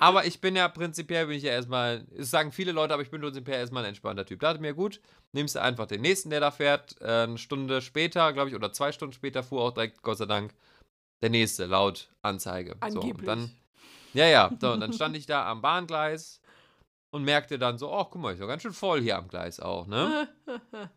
aber 0.01 0.25
ich 0.25 0.41
bin 0.41 0.55
ja 0.55 0.67
prinzipiell, 0.67 1.27
bin 1.27 1.37
ich 1.37 1.43
ja 1.43 1.51
erstmal, 1.51 2.07
es 2.17 2.31
sagen 2.31 2.51
viele 2.51 2.71
Leute, 2.71 2.91
aber 2.91 3.03
ich 3.03 3.11
bin 3.11 3.21
prinzipiell 3.21 3.59
erstmal 3.59 3.83
ein 3.83 3.89
entspannter 3.89 4.25
Typ. 4.25 4.39
Da 4.39 4.47
dachte 4.47 4.59
mir, 4.59 4.73
gut, 4.73 4.99
nimmst 5.31 5.53
du 5.53 5.61
einfach 5.61 5.85
den 5.85 6.01
nächsten, 6.01 6.31
der 6.31 6.39
da 6.39 6.49
fährt. 6.49 6.99
Äh, 7.01 7.05
eine 7.05 7.37
Stunde 7.37 7.81
später, 7.81 8.33
glaube 8.33 8.49
ich, 8.49 8.55
oder 8.55 8.73
zwei 8.73 8.91
Stunden 8.91 9.13
später 9.13 9.43
fuhr 9.43 9.61
auch 9.61 9.71
direkt, 9.71 10.01
Gott 10.01 10.17
sei 10.17 10.25
Dank, 10.25 10.55
der 11.21 11.29
nächste 11.29 11.67
laut 11.67 12.09
Anzeige. 12.23 12.77
So, 12.89 13.01
Angeblich. 13.01 13.19
und 13.19 13.25
dann, 13.27 13.51
ja, 14.15 14.25
ja, 14.25 14.51
so, 14.59 14.71
und 14.71 14.79
dann 14.79 14.91
stand 14.91 15.15
ich 15.15 15.27
da 15.27 15.47
am 15.47 15.61
Bahngleis 15.61 16.41
und 17.11 17.23
merkte 17.23 17.59
dann 17.59 17.77
so, 17.77 17.93
ach, 17.93 18.07
guck 18.09 18.23
mal, 18.23 18.33
ist 18.33 18.39
ja 18.39 18.47
ganz 18.47 18.63
schön 18.63 18.73
voll 18.73 19.01
hier 19.01 19.19
am 19.19 19.27
Gleis 19.27 19.59
auch, 19.59 19.85
ne? 19.85 20.27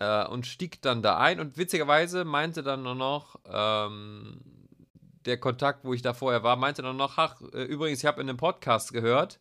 äh, 0.00 0.26
und 0.26 0.46
stieg 0.46 0.82
dann 0.82 1.00
da 1.00 1.16
ein 1.16 1.40
und 1.40 1.56
witzigerweise 1.56 2.26
meinte 2.26 2.62
dann 2.62 2.82
nur 2.82 2.94
noch 2.94 3.40
ähm, 3.46 4.55
der 5.26 5.38
Kontakt, 5.38 5.84
wo 5.84 5.92
ich 5.92 6.02
da 6.02 6.14
vorher 6.14 6.42
war, 6.42 6.56
meinte 6.56 6.82
dann 6.82 6.96
noch, 6.96 7.18
ach, 7.18 7.40
äh, 7.52 7.62
übrigens, 7.64 7.98
ich 7.98 8.06
habe 8.06 8.20
in 8.20 8.28
einem 8.28 8.38
Podcast 8.38 8.92
gehört, 8.92 9.40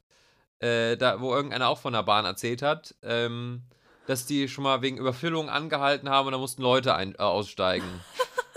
äh, 0.60 0.98
da, 0.98 1.22
wo 1.22 1.34
irgendeiner 1.34 1.70
auch 1.70 1.80
von 1.80 1.94
der 1.94 2.04
Bahn 2.04 2.26
erzählt 2.26 2.62
hat, 2.62 2.96
ähm, 3.04 3.64
dass 4.08 4.26
die 4.26 4.48
schon 4.48 4.64
mal 4.64 4.82
wegen 4.82 4.98
Überfüllung 4.98 5.50
angehalten 5.50 6.10
haben 6.10 6.28
und 6.28 6.34
da 6.34 6.38
mussten 6.38 6.62
Leute 6.62 6.96
ein, 6.96 7.16
äh, 7.16 7.18
aussteigen. 7.20 8.02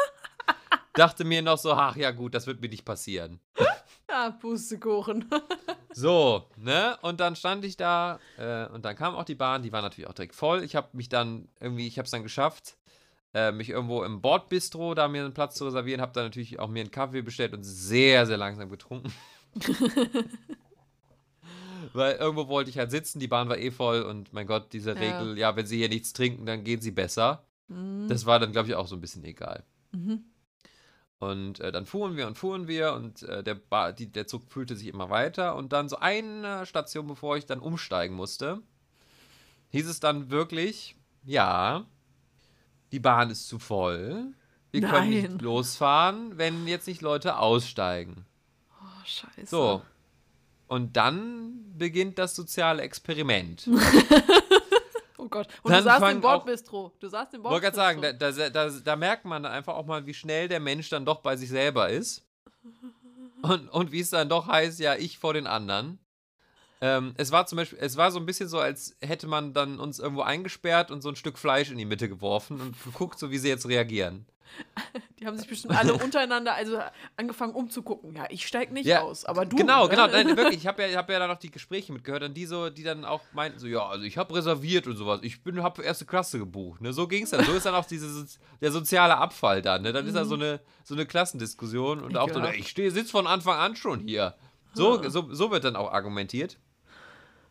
Dachte 0.95 1.25
mir 1.25 1.43
noch 1.43 1.59
so, 1.59 1.73
ach 1.73 1.97
ja 1.97 2.11
gut, 2.11 2.35
das 2.35 2.47
wird 2.47 2.61
mir 2.61 2.69
nicht 2.69 2.85
passieren. 2.85 3.41
ja, 4.11 4.31
Pustekuchen. 4.31 5.29
So, 5.91 6.47
ne? 6.57 6.97
Und 7.03 7.19
dann 7.19 7.35
stand 7.35 7.65
ich 7.65 7.77
da 7.77 8.21
äh, 8.37 8.67
und 8.67 8.85
dann 8.85 8.95
kam 8.95 9.17
auch 9.17 9.25
die 9.25 9.35
Bahn, 9.35 9.65
die 9.65 9.73
war 9.73 9.83
natürlich 9.83 10.09
auch 10.09 10.15
direkt 10.15 10.37
voll. 10.37 10.63
Ich 10.63 10.77
habe 10.77 10.91
mich 10.93 11.09
dann 11.09 11.49
irgendwie, 11.59 11.89
ich 11.89 11.99
habe 11.99 12.05
es 12.05 12.13
dann 12.13 12.23
geschafft, 12.23 12.78
äh, 13.35 13.53
mich 13.53 13.71
irgendwo 13.71 14.03
im 14.03 14.21
Bordbistro 14.21 14.95
da 14.95 15.09
mir 15.09 15.25
einen 15.25 15.35
Platz 15.35 15.57
zu 15.57 15.67
reservieren, 15.67 16.01
habe 16.01 16.13
dann 16.13 16.25
natürlich 16.25 16.59
auch 16.59 16.69
mir 16.69 16.81
einen 16.81 16.91
Kaffee 16.91 17.23
bestellt 17.23 17.53
und 17.55 17.63
sehr, 17.63 18.27
sehr 18.27 18.37
langsam 18.37 18.71
getrunken. 18.71 19.13
Weil 21.93 22.17
irgendwo 22.17 22.49
wollte 22.49 22.71
ich 22.71 22.79
halt 22.79 22.91
sitzen, 22.91 23.19
die 23.19 23.29
Bahn 23.29 23.49
war 23.49 23.59
eh 23.59 23.71
voll 23.71 24.03
und 24.03 24.33
mein 24.33 24.47
Gott, 24.47 24.73
diese 24.73 24.93
Ja. 24.93 24.99
Regel, 24.99 25.39
ja, 25.39 25.57
wenn 25.57 25.67
sie 25.67 25.79
hier 25.79 25.89
nichts 25.89 26.13
trinken, 26.13 26.47
dann 26.47 26.65
gehen 26.65 26.81
sie 26.81 26.91
besser. 26.91 27.45
Mhm. 27.69 28.09
Das 28.09 28.27
war 28.27 28.39
dann, 28.39 28.53
glaube 28.53 28.69
ich, 28.69 28.75
auch 28.75 28.87
so 28.87 28.97
ein 28.97 29.01
bisschen 29.01 29.25
egal. 29.25 29.65
Mhm. 29.93 30.25
Und 31.19 31.61
äh, 31.61 31.73
dann 31.73 31.87
fuhren 31.87 32.17
wir 32.17 32.27
und 32.29 32.39
fuhren 32.39 32.69
wir 32.69 32.93
und 32.93 33.23
äh, 33.25 33.43
der, 33.43 33.55
ba 33.55 33.91
die, 33.93 34.11
der 34.11 34.27
Zug 34.27 34.51
fühlte 34.53 34.77
sich 34.77 34.87
immer 34.87 35.11
weiter. 35.11 35.57
Und 35.57 35.73
dann 35.73 35.89
so 35.89 35.97
eine 35.99 36.65
Station, 36.67 37.07
bevor 37.07 37.37
ich 37.37 37.47
dann 37.47 37.59
umsteigen 37.59 38.15
musste, 38.15 38.63
hieß 39.71 39.89
es 39.89 40.01
dann 40.01 40.31
wirklich, 40.31 40.97
ja, 41.25 41.87
die 42.93 43.01
Bahn 43.01 43.31
ist 43.31 43.49
zu 43.49 43.59
voll. 43.59 44.33
Wir 44.71 44.81
können 44.83 45.11
Nein. 45.11 45.33
nicht 45.33 45.43
losfahren, 45.43 46.37
wenn 46.39 46.67
jetzt 46.67 46.87
nicht 46.87 47.01
Leute 47.01 47.39
aussteigen. 47.39 48.27
Oh, 48.81 49.05
scheiße. 49.05 49.47
So. 49.47 49.83
Und 50.67 50.97
dann 50.97 51.75
beginnt 51.79 52.19
das 52.19 52.35
soziale 52.37 52.83
Experiment. 52.83 53.69
Oh 55.21 55.29
Gott. 55.29 55.49
Und 55.63 55.73
Dann 55.73 55.83
du 55.85 55.91
saßt 55.91 56.13
im 56.13 56.21
Bordbistro. 56.21 56.93
Du 57.01 57.09
saßt 57.09 57.35
im 57.35 57.41
Ich 57.41 57.45
wollte 57.45 57.71
Bordbistro. 57.73 58.01
gerade 58.01 58.01
sagen, 58.01 58.19
da, 58.19 58.49
da, 58.49 58.69
da, 58.69 58.71
da 58.81 58.97
merkt 58.97 59.25
man 59.25 59.45
einfach 59.45 59.75
auch 59.75 59.85
mal, 59.85 60.07
wie 60.07 60.15
schnell 60.15 60.49
der 60.49 60.61
Mensch 60.61 60.89
dann 60.91 61.05
doch 61.05 61.21
bei 61.21 61.37
sich 61.37 61.49
selber 61.51 61.89
ist. 61.91 62.25
Und, 63.43 63.69
und 63.69 63.93
wie 63.93 64.01
es 64.01 64.11
dann 64.11 64.29
doch 64.29 64.47
heißt, 64.47 64.79
ja, 64.79 64.95
ich 64.95 65.19
vor 65.19 65.35
den 65.35 65.47
anderen. 65.47 65.99
Ähm, 66.81 67.15
es 67.17 67.33
war 67.33 67.47
zum 67.47 67.57
Beispiel, 67.57 67.79
es 67.81 67.97
war 67.97 68.11
so 68.11 68.19
ein 68.19 68.27
bisschen 68.27 68.49
so, 68.49 68.59
als 68.59 68.97
hätte 69.01 69.27
man 69.27 69.53
dann 69.53 69.81
uns 69.81 69.99
irgendwo 69.99 70.23
eingesperrt 70.23 70.91
und 70.91 71.03
so 71.03 71.09
ein 71.09 71.17
Stück 71.17 71.39
Fleisch 71.39 71.71
in 71.71 71.79
die 71.79 71.85
Mitte 71.85 72.09
geworfen 72.09 72.61
und 72.61 72.85
geguckt, 72.85 73.19
so 73.19 73.31
wie 73.31 73.39
sie 73.39 73.49
jetzt 73.49 73.67
reagieren. 73.69 74.27
Die 75.19 75.27
haben 75.27 75.37
sich 75.37 75.49
bestimmt 75.49 75.77
alle 75.77 75.95
untereinander 75.95 76.55
also 76.55 76.79
angefangen 77.17 77.53
umzugucken. 77.53 78.15
Ja, 78.15 78.27
ich 78.31 78.47
steig 78.47 78.73
nicht 78.73 78.87
Ja, 78.87 79.03
aus, 79.03 79.25
aber 79.25 79.45
du. 79.45 79.57
Genau, 79.57 79.85
ne? 79.85 79.91
genau, 79.91 80.07
nein, 80.07 80.37
wirklich. 80.37 80.59
Ich 80.59 80.67
habe 80.67 80.83
ja, 80.83 80.89
ich 80.89 80.97
hab 80.97 81.11
ja 81.11 81.19
dann 81.19 81.29
noch 81.29 81.39
die 81.39 81.51
Gespräche 81.51 81.93
mitgehört 81.93 82.23
und 82.23 82.35
die 82.35 82.47
so, 82.47 82.71
die 82.71 82.83
dann 82.83 83.05
auch 83.05 83.21
meinten 83.33 83.59
so, 83.59 83.67
ja, 83.67 83.87
also 83.87 84.05
ich 84.05 84.17
habe 84.17 84.35
reserviert 84.35 84.87
und 84.87 84.97
sowas. 84.97 85.21
Ich 85.23 85.43
bin, 85.43 85.63
habe 85.63 85.83
erste 85.83 86.07
Klasse 86.07 86.39
gebucht. 86.39 86.81
Ne? 86.81 86.93
So 86.93 87.09
ging 87.09 87.25
es 87.25 87.31
dann. 87.31 87.45
So 87.45 87.53
ist 87.53 87.67
dann 87.67 87.75
auch 87.75 87.85
diese, 87.85 88.27
der 88.61 88.73
soziale 88.73 89.17
Abfall 89.19 89.61
dann. 89.61 89.83
Ne? 89.83 89.93
Dann 89.93 90.07
ist 90.07 90.15
da 90.15 90.25
so 90.25 90.35
eine, 90.35 90.61
so 90.85 90.95
eine 90.95 91.05
Klassendiskussion 91.05 92.01
und 92.03 92.17
auch 92.17 92.33
so, 92.33 92.43
ich 92.45 92.69
stehe, 92.69 92.91
sitze 92.91 93.11
von 93.11 93.27
Anfang 93.27 93.59
an 93.59 93.77
schon 93.77 94.01
hier. 94.01 94.35
So, 94.73 95.09
so, 95.09 95.35
so 95.35 95.51
wird 95.51 95.65
dann 95.65 95.77
auch 95.77 95.93
argumentiert. 95.93 96.59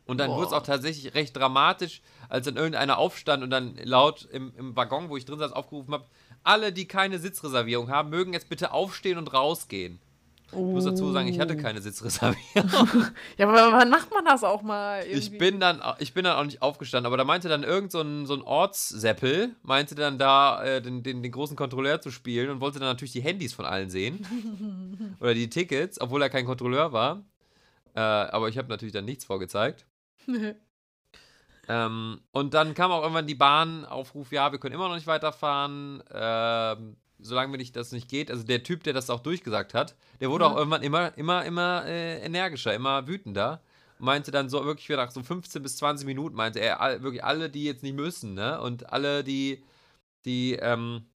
Und 0.08 0.18
dann 0.20 0.32
wurde 0.32 0.48
es 0.48 0.54
auch 0.54 0.64
tatsächlich 0.64 1.14
recht 1.16 1.36
dramatisch, 1.36 2.02
als 2.30 2.46
dann 2.46 2.56
irgendeiner 2.56 2.98
aufstand 2.98 3.44
und 3.44 3.50
dann 3.50 3.76
laut 3.84 4.28
im, 4.32 4.54
im 4.58 4.76
Waggon, 4.76 5.10
wo 5.10 5.18
ich 5.18 5.26
drin 5.26 5.40
saß, 5.40 5.52
aufgerufen 5.52 5.94
habe, 5.94 6.06
alle, 6.44 6.72
die 6.72 6.88
keine 6.88 7.20
Sitzreservierung 7.20 7.90
haben, 7.90 8.10
mögen 8.10 8.34
jetzt 8.34 8.50
bitte 8.50 8.72
aufstehen 8.72 9.18
und 9.18 9.34
rausgehen. 9.34 10.00
Ich 10.50 10.58
muss 10.58 10.86
dazu 10.86 11.12
sagen, 11.12 11.28
ich 11.28 11.42
hatte 11.42 11.56
Oh. 11.60 11.62
keine 11.62 11.82
Sitzreservierung. 11.82 12.70
Ja, 13.38 13.50
aber 13.50 13.74
wann 13.74 13.90
macht 13.90 14.14
man 14.14 14.24
das 14.24 14.46
auch 14.46 14.62
mal? 14.62 15.02
Irgendwie? 15.02 15.18
Ich 15.18 15.38
bin 15.38 15.60
dann, 15.60 15.82
ich 16.00 16.14
bin 16.14 16.24
dann 16.24 16.38
auch 16.38 16.46
nicht 16.46 16.62
aufgestanden, 16.62 17.06
aber 17.06 17.18
da 17.18 17.26
meinte 17.26 17.50
dann 17.50 17.64
irgend 17.64 17.92
so 17.92 18.00
ein, 18.00 18.26
so 18.26 18.34
ein 18.34 18.42
Ortsseppel, 18.42 19.56
meinte 19.64 19.96
dann 19.96 20.18
da 20.18 20.64
äh, 20.64 20.82
den, 20.82 21.04
den, 21.04 21.22
den 21.22 21.32
großen 21.34 21.58
Kontrolleur 21.58 22.00
zu 22.00 22.12
spielen 22.12 22.50
und 22.50 22.62
wollte 22.62 22.80
dann 22.80 22.88
natürlich 22.88 23.12
die 23.12 23.20
Handys 23.22 23.54
von 23.54 23.66
allen 23.66 23.90
sehen. 23.90 25.18
Oder 25.20 25.34
die 25.34 25.50
Tickets, 25.50 26.00
obwohl 26.00 26.22
er 26.22 26.30
kein 26.30 26.46
Kontrolleur 26.46 26.94
war. 26.94 27.24
Äh, 27.94 28.00
aber 28.00 28.48
ich 28.48 28.58
habe 28.58 28.70
natürlich 28.70 28.94
dann 28.94 29.04
nichts 29.06 29.26
vorgezeigt. 29.26 29.86
Ähm, 31.70 32.22
und 32.32 32.54
dann 32.54 32.74
kam 32.74 32.92
auch 32.92 33.02
irgendwann 33.02 33.28
die 33.28 33.36
Bahnaufruf, 33.36 34.32
ja, 34.32 34.52
wir 34.52 34.60
können 34.60 34.76
immer 34.76 34.88
noch 34.88 34.96
nicht 34.96 35.08
weiterfahren, 35.08 36.02
ähm, 36.14 36.96
solange 37.20 37.52
wir 37.52 37.58
nicht, 37.58 37.76
das 37.76 37.92
nicht 37.92 38.08
geht. 38.10 38.32
Also 38.32 38.44
der 38.44 38.64
Typ, 38.64 38.84
der 38.84 38.94
das 38.94 39.10
auch 39.10 39.20
durchgesagt 39.20 39.74
hat, 39.74 39.96
der 40.22 40.30
wurde 40.30 40.46
Ja. 40.46 40.52
auch 40.52 40.58
irgendwann 40.58 40.84
immer, 40.84 41.18
immer, 41.18 41.44
immer 41.44 41.86
äh, 41.86 42.20
energischer, 42.24 42.74
immer 42.74 43.08
wütender. 43.08 43.62
Meinte 44.00 44.30
dann 44.32 44.48
so 44.48 44.64
wirklich 44.64 44.88
wieder 44.88 45.04
nach 45.04 45.12
so 45.12 45.24
15 45.24 45.64
bis 45.64 45.78
20 45.78 46.06
Minuten, 46.06 46.36
meinte 46.36 46.60
er, 46.60 46.80
all, 46.80 47.02
wirklich 47.02 47.24
alle, 47.24 47.50
die 47.50 47.64
jetzt 47.66 47.82
nicht 47.84 47.96
müssen, 47.96 48.36
ne? 48.36 48.62
Und 48.62 48.94
alle, 48.94 49.24
die, 49.24 49.66
die, 50.24 50.54
ähm, 50.54 51.08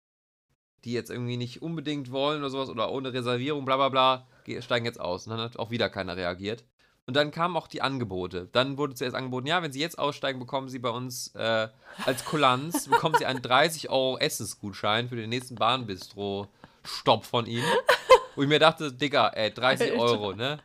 die 0.83 0.91
jetzt 0.93 1.11
irgendwie 1.11 1.37
nicht 1.37 1.61
unbedingt 1.61 2.11
wollen 2.11 2.39
oder 2.39 2.49
sowas 2.49 2.69
oder 2.69 2.91
ohne 2.91 3.13
Reservierung, 3.13 3.65
bla 3.65 3.77
bla 3.77 3.89
bla, 3.89 4.27
ge- 4.45 4.61
steigen 4.63 4.85
jetzt 4.85 4.99
aus. 4.99 5.27
Und 5.27 5.31
dann 5.31 5.41
hat 5.41 5.59
auch 5.59 5.69
wieder 5.69 5.89
keiner 5.89 6.17
reagiert. 6.17 6.65
Und 7.11 7.15
dann 7.15 7.31
kamen 7.31 7.57
auch 7.57 7.67
die 7.67 7.81
Angebote. 7.81 8.47
Dann 8.53 8.77
wurde 8.77 8.95
zuerst 8.95 9.17
angeboten, 9.17 9.45
ja, 9.45 9.61
wenn 9.61 9.73
Sie 9.73 9.81
jetzt 9.81 9.99
aussteigen, 9.99 10.39
bekommen 10.39 10.69
Sie 10.69 10.79
bei 10.79 10.91
uns 10.91 11.35
äh, 11.35 11.67
als 12.05 12.23
Kulanz, 12.23 12.87
bekommen 12.89 13.15
Sie 13.19 13.25
einen 13.25 13.41
30 13.41 13.89
Euro 13.89 14.17
Essensgutschein 14.17 15.09
für 15.09 15.17
den 15.17 15.29
nächsten 15.29 15.55
Bahnbistro-Stopp 15.55 17.25
von 17.25 17.47
Ihnen. 17.47 17.65
Wo 18.37 18.43
ich 18.43 18.47
mir 18.47 18.59
dachte, 18.59 18.93
Digga, 18.93 19.27
ey, 19.27 19.53
30 19.53 19.91
Alter. 19.91 20.01
Euro, 20.01 20.31
ne? 20.31 20.59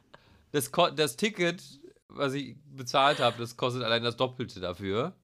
Das, 0.53 0.71
das 0.95 1.17
Ticket, 1.17 1.65
was 2.11 2.33
ich 2.35 2.55
bezahlt 2.77 3.19
habe, 3.19 3.39
das 3.41 3.57
kostet 3.57 3.83
allein 3.83 4.05
das 4.05 4.17
Doppelte 4.17 4.61
dafür. 4.61 5.15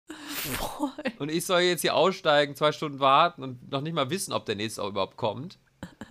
Und 1.20 1.30
ich 1.30 1.46
soll 1.46 1.60
jetzt 1.60 1.82
hier 1.82 1.94
aussteigen, 1.94 2.56
zwei 2.56 2.72
Stunden 2.72 2.98
warten 2.98 3.44
und 3.44 3.70
noch 3.70 3.80
nicht 3.80 3.94
mal 3.94 4.10
wissen, 4.10 4.32
ob 4.32 4.44
der 4.44 4.56
nächste 4.56 4.82
auch 4.82 4.88
überhaupt 4.88 5.16
kommt. 5.16 5.60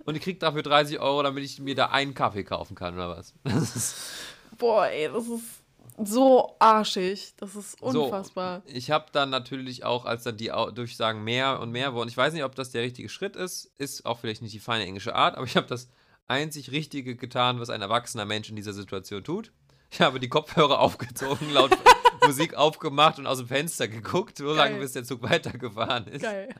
Und 0.06 0.14
ich 0.14 0.22
krieg 0.22 0.40
dafür 0.40 0.62
30 0.62 1.00
Euro, 1.00 1.22
damit 1.22 1.44
ich 1.44 1.60
mir 1.60 1.74
da 1.74 1.86
einen 1.86 2.14
Kaffee 2.14 2.44
kaufen 2.44 2.74
kann, 2.74 2.94
oder 2.94 3.10
was? 3.10 3.34
Das 3.44 3.76
ist 3.76 3.96
Boah, 4.62 4.86
ey, 4.86 5.10
das 5.12 5.26
ist 5.26 5.62
so 6.04 6.54
arschig. 6.58 7.34
Das 7.36 7.54
ist 7.56 7.78
So, 7.80 8.04
unfassbar. 8.04 8.62
ich 8.66 8.90
habe 8.92 9.06
dann 9.12 9.28
natürlich 9.30 9.84
auch, 9.84 10.04
als 10.04 10.22
dann 10.22 10.36
die 10.36 10.52
Durchsagen 10.74 11.24
mehr 11.24 11.58
und 11.60 11.70
mehr 11.72 11.94
wurden, 11.94 12.08
ich 12.08 12.16
weiß 12.16 12.32
nicht, 12.32 12.44
ob 12.44 12.54
das 12.54 12.70
der 12.70 12.82
richtige 12.82 13.08
Schritt 13.08 13.34
ist, 13.36 13.72
ist 13.78 14.06
auch 14.06 14.20
vielleicht 14.20 14.40
nicht 14.40 14.54
die 14.54 14.60
feine 14.60 14.84
englische 14.84 15.14
Art, 15.14 15.36
aber 15.36 15.46
ich 15.46 15.56
habe 15.56 15.66
das 15.66 15.88
einzig 16.28 16.70
Richtige 16.70 17.16
getan, 17.16 17.58
was 17.60 17.70
ein 17.70 17.82
erwachsener 17.82 18.24
Mensch 18.24 18.48
in 18.48 18.56
dieser 18.56 18.72
Situation 18.72 19.24
tut. 19.24 19.52
Ich 19.90 20.00
habe 20.00 20.20
die 20.20 20.28
Kopfhörer 20.28 20.78
aufgezogen, 20.86 21.50
laut 21.52 21.76
Musik 22.26 22.54
aufgemacht 22.54 23.18
und 23.18 23.26
aus 23.26 23.38
dem 23.38 23.48
Fenster 23.48 23.88
geguckt, 23.88 24.38
so 24.38 24.52
lange, 24.54 24.78
bis 24.78 24.92
der 24.92 25.02
Zug 25.04 25.22
weitergefahren 25.22 26.06
ist. 26.06 26.22
Geil. 26.22 26.54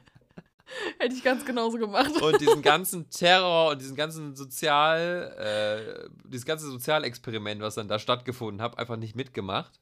Hätte 0.98 1.14
ich 1.14 1.22
ganz 1.22 1.44
genauso 1.44 1.79
gemacht. 1.79 2.20
Und 2.20 2.40
diesen 2.40 2.62
ganzen 2.62 3.11
Terror 3.11 3.70
und 3.70 3.81
diesen 3.81 3.96
ganzen 3.96 4.37
Sozial, 4.37 5.37
äh, 5.38 6.09
dieses 6.29 6.46
ganze 6.46 6.66
Sozialexperiment, 6.66 7.61
was 7.61 7.75
dann 7.75 7.88
da 7.88 7.98
stattgefunden 7.98 8.62
hat, 8.62 8.79
einfach 8.79 8.96
nicht 8.96 9.16
mitgemacht. 9.16 9.81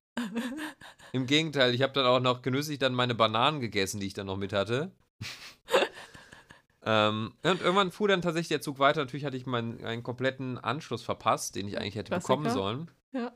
Im 1.12 1.26
Gegenteil, 1.26 1.74
ich 1.74 1.82
habe 1.82 1.92
dann 1.92 2.06
auch 2.06 2.20
noch 2.20 2.42
genüsslich 2.42 2.78
dann 2.78 2.94
meine 2.94 3.14
Bananen 3.14 3.60
gegessen, 3.60 4.00
die 4.00 4.06
ich 4.06 4.14
dann 4.14 4.26
noch 4.26 4.36
mit 4.36 4.52
hatte. 4.52 4.92
ähm, 6.84 7.34
und 7.42 7.60
irgendwann 7.60 7.90
fuhr 7.90 8.08
dann 8.08 8.22
tatsächlich 8.22 8.48
der 8.48 8.60
Zug 8.60 8.78
weiter. 8.78 9.00
Natürlich 9.00 9.24
hatte 9.24 9.36
ich 9.36 9.46
meinen, 9.46 9.80
meinen 9.80 10.02
kompletten 10.02 10.58
Anschluss 10.58 11.02
verpasst, 11.02 11.56
den 11.56 11.68
ich 11.68 11.78
eigentlich 11.78 11.94
hätte 11.94 12.10
Klassiker. 12.10 12.36
bekommen 12.36 12.54
sollen. 12.54 12.90
Ja. 13.12 13.32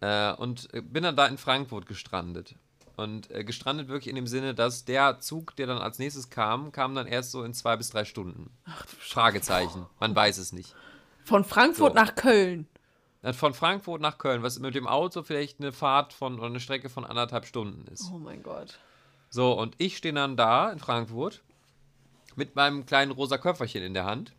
Äh, 0.00 0.36
und 0.36 0.72
äh, 0.72 0.80
bin 0.80 1.02
dann 1.02 1.16
da 1.16 1.26
in 1.26 1.38
Frankfurt 1.38 1.86
gestrandet. 1.86 2.54
Und 2.98 3.30
äh, 3.30 3.44
gestrandet 3.44 3.86
wirklich 3.86 4.08
in 4.08 4.16
dem 4.16 4.26
Sinne, 4.26 4.56
dass 4.56 4.84
der 4.84 5.20
Zug, 5.20 5.54
der 5.54 5.68
dann 5.68 5.78
als 5.78 6.00
nächstes 6.00 6.30
kam, 6.30 6.72
kam 6.72 6.96
dann 6.96 7.06
erst 7.06 7.30
so 7.30 7.44
in 7.44 7.54
zwei 7.54 7.76
bis 7.76 7.90
drei 7.90 8.04
Stunden. 8.04 8.50
Fragezeichen. 8.98 9.86
Man 10.00 10.16
weiß 10.16 10.36
es 10.38 10.52
nicht. 10.52 10.74
Von 11.24 11.44
Frankfurt 11.44 11.92
So. 11.92 11.94
nach 12.00 12.16
Köln. 12.16 12.66
Dann 13.22 13.34
Von 13.34 13.54
Frankfurt 13.54 14.00
nach 14.00 14.18
Köln, 14.18 14.42
was 14.42 14.58
mit 14.58 14.74
dem 14.74 14.88
Auto 14.88 15.22
vielleicht 15.22 15.60
eine 15.60 15.70
Fahrt 15.70 16.12
von 16.12 16.38
oder 16.38 16.46
eine 16.46 16.58
Strecke 16.58 16.88
von 16.88 17.04
anderthalb 17.04 17.46
Stunden 17.46 17.86
ist. 17.86 18.10
Oh 18.12 18.18
mein 18.18 18.42
Gott. 18.42 18.80
So, 19.30 19.52
und 19.52 19.76
ich 19.78 19.96
stehe 19.96 20.14
dann 20.14 20.36
da 20.36 20.72
in 20.72 20.80
Frankfurt 20.80 21.42
mit 22.34 22.56
meinem 22.56 22.84
kleinen 22.84 23.12
rosa 23.12 23.38
Köfferchen 23.38 23.84
in 23.84 23.94
der 23.94 24.06
Hand 24.06 24.32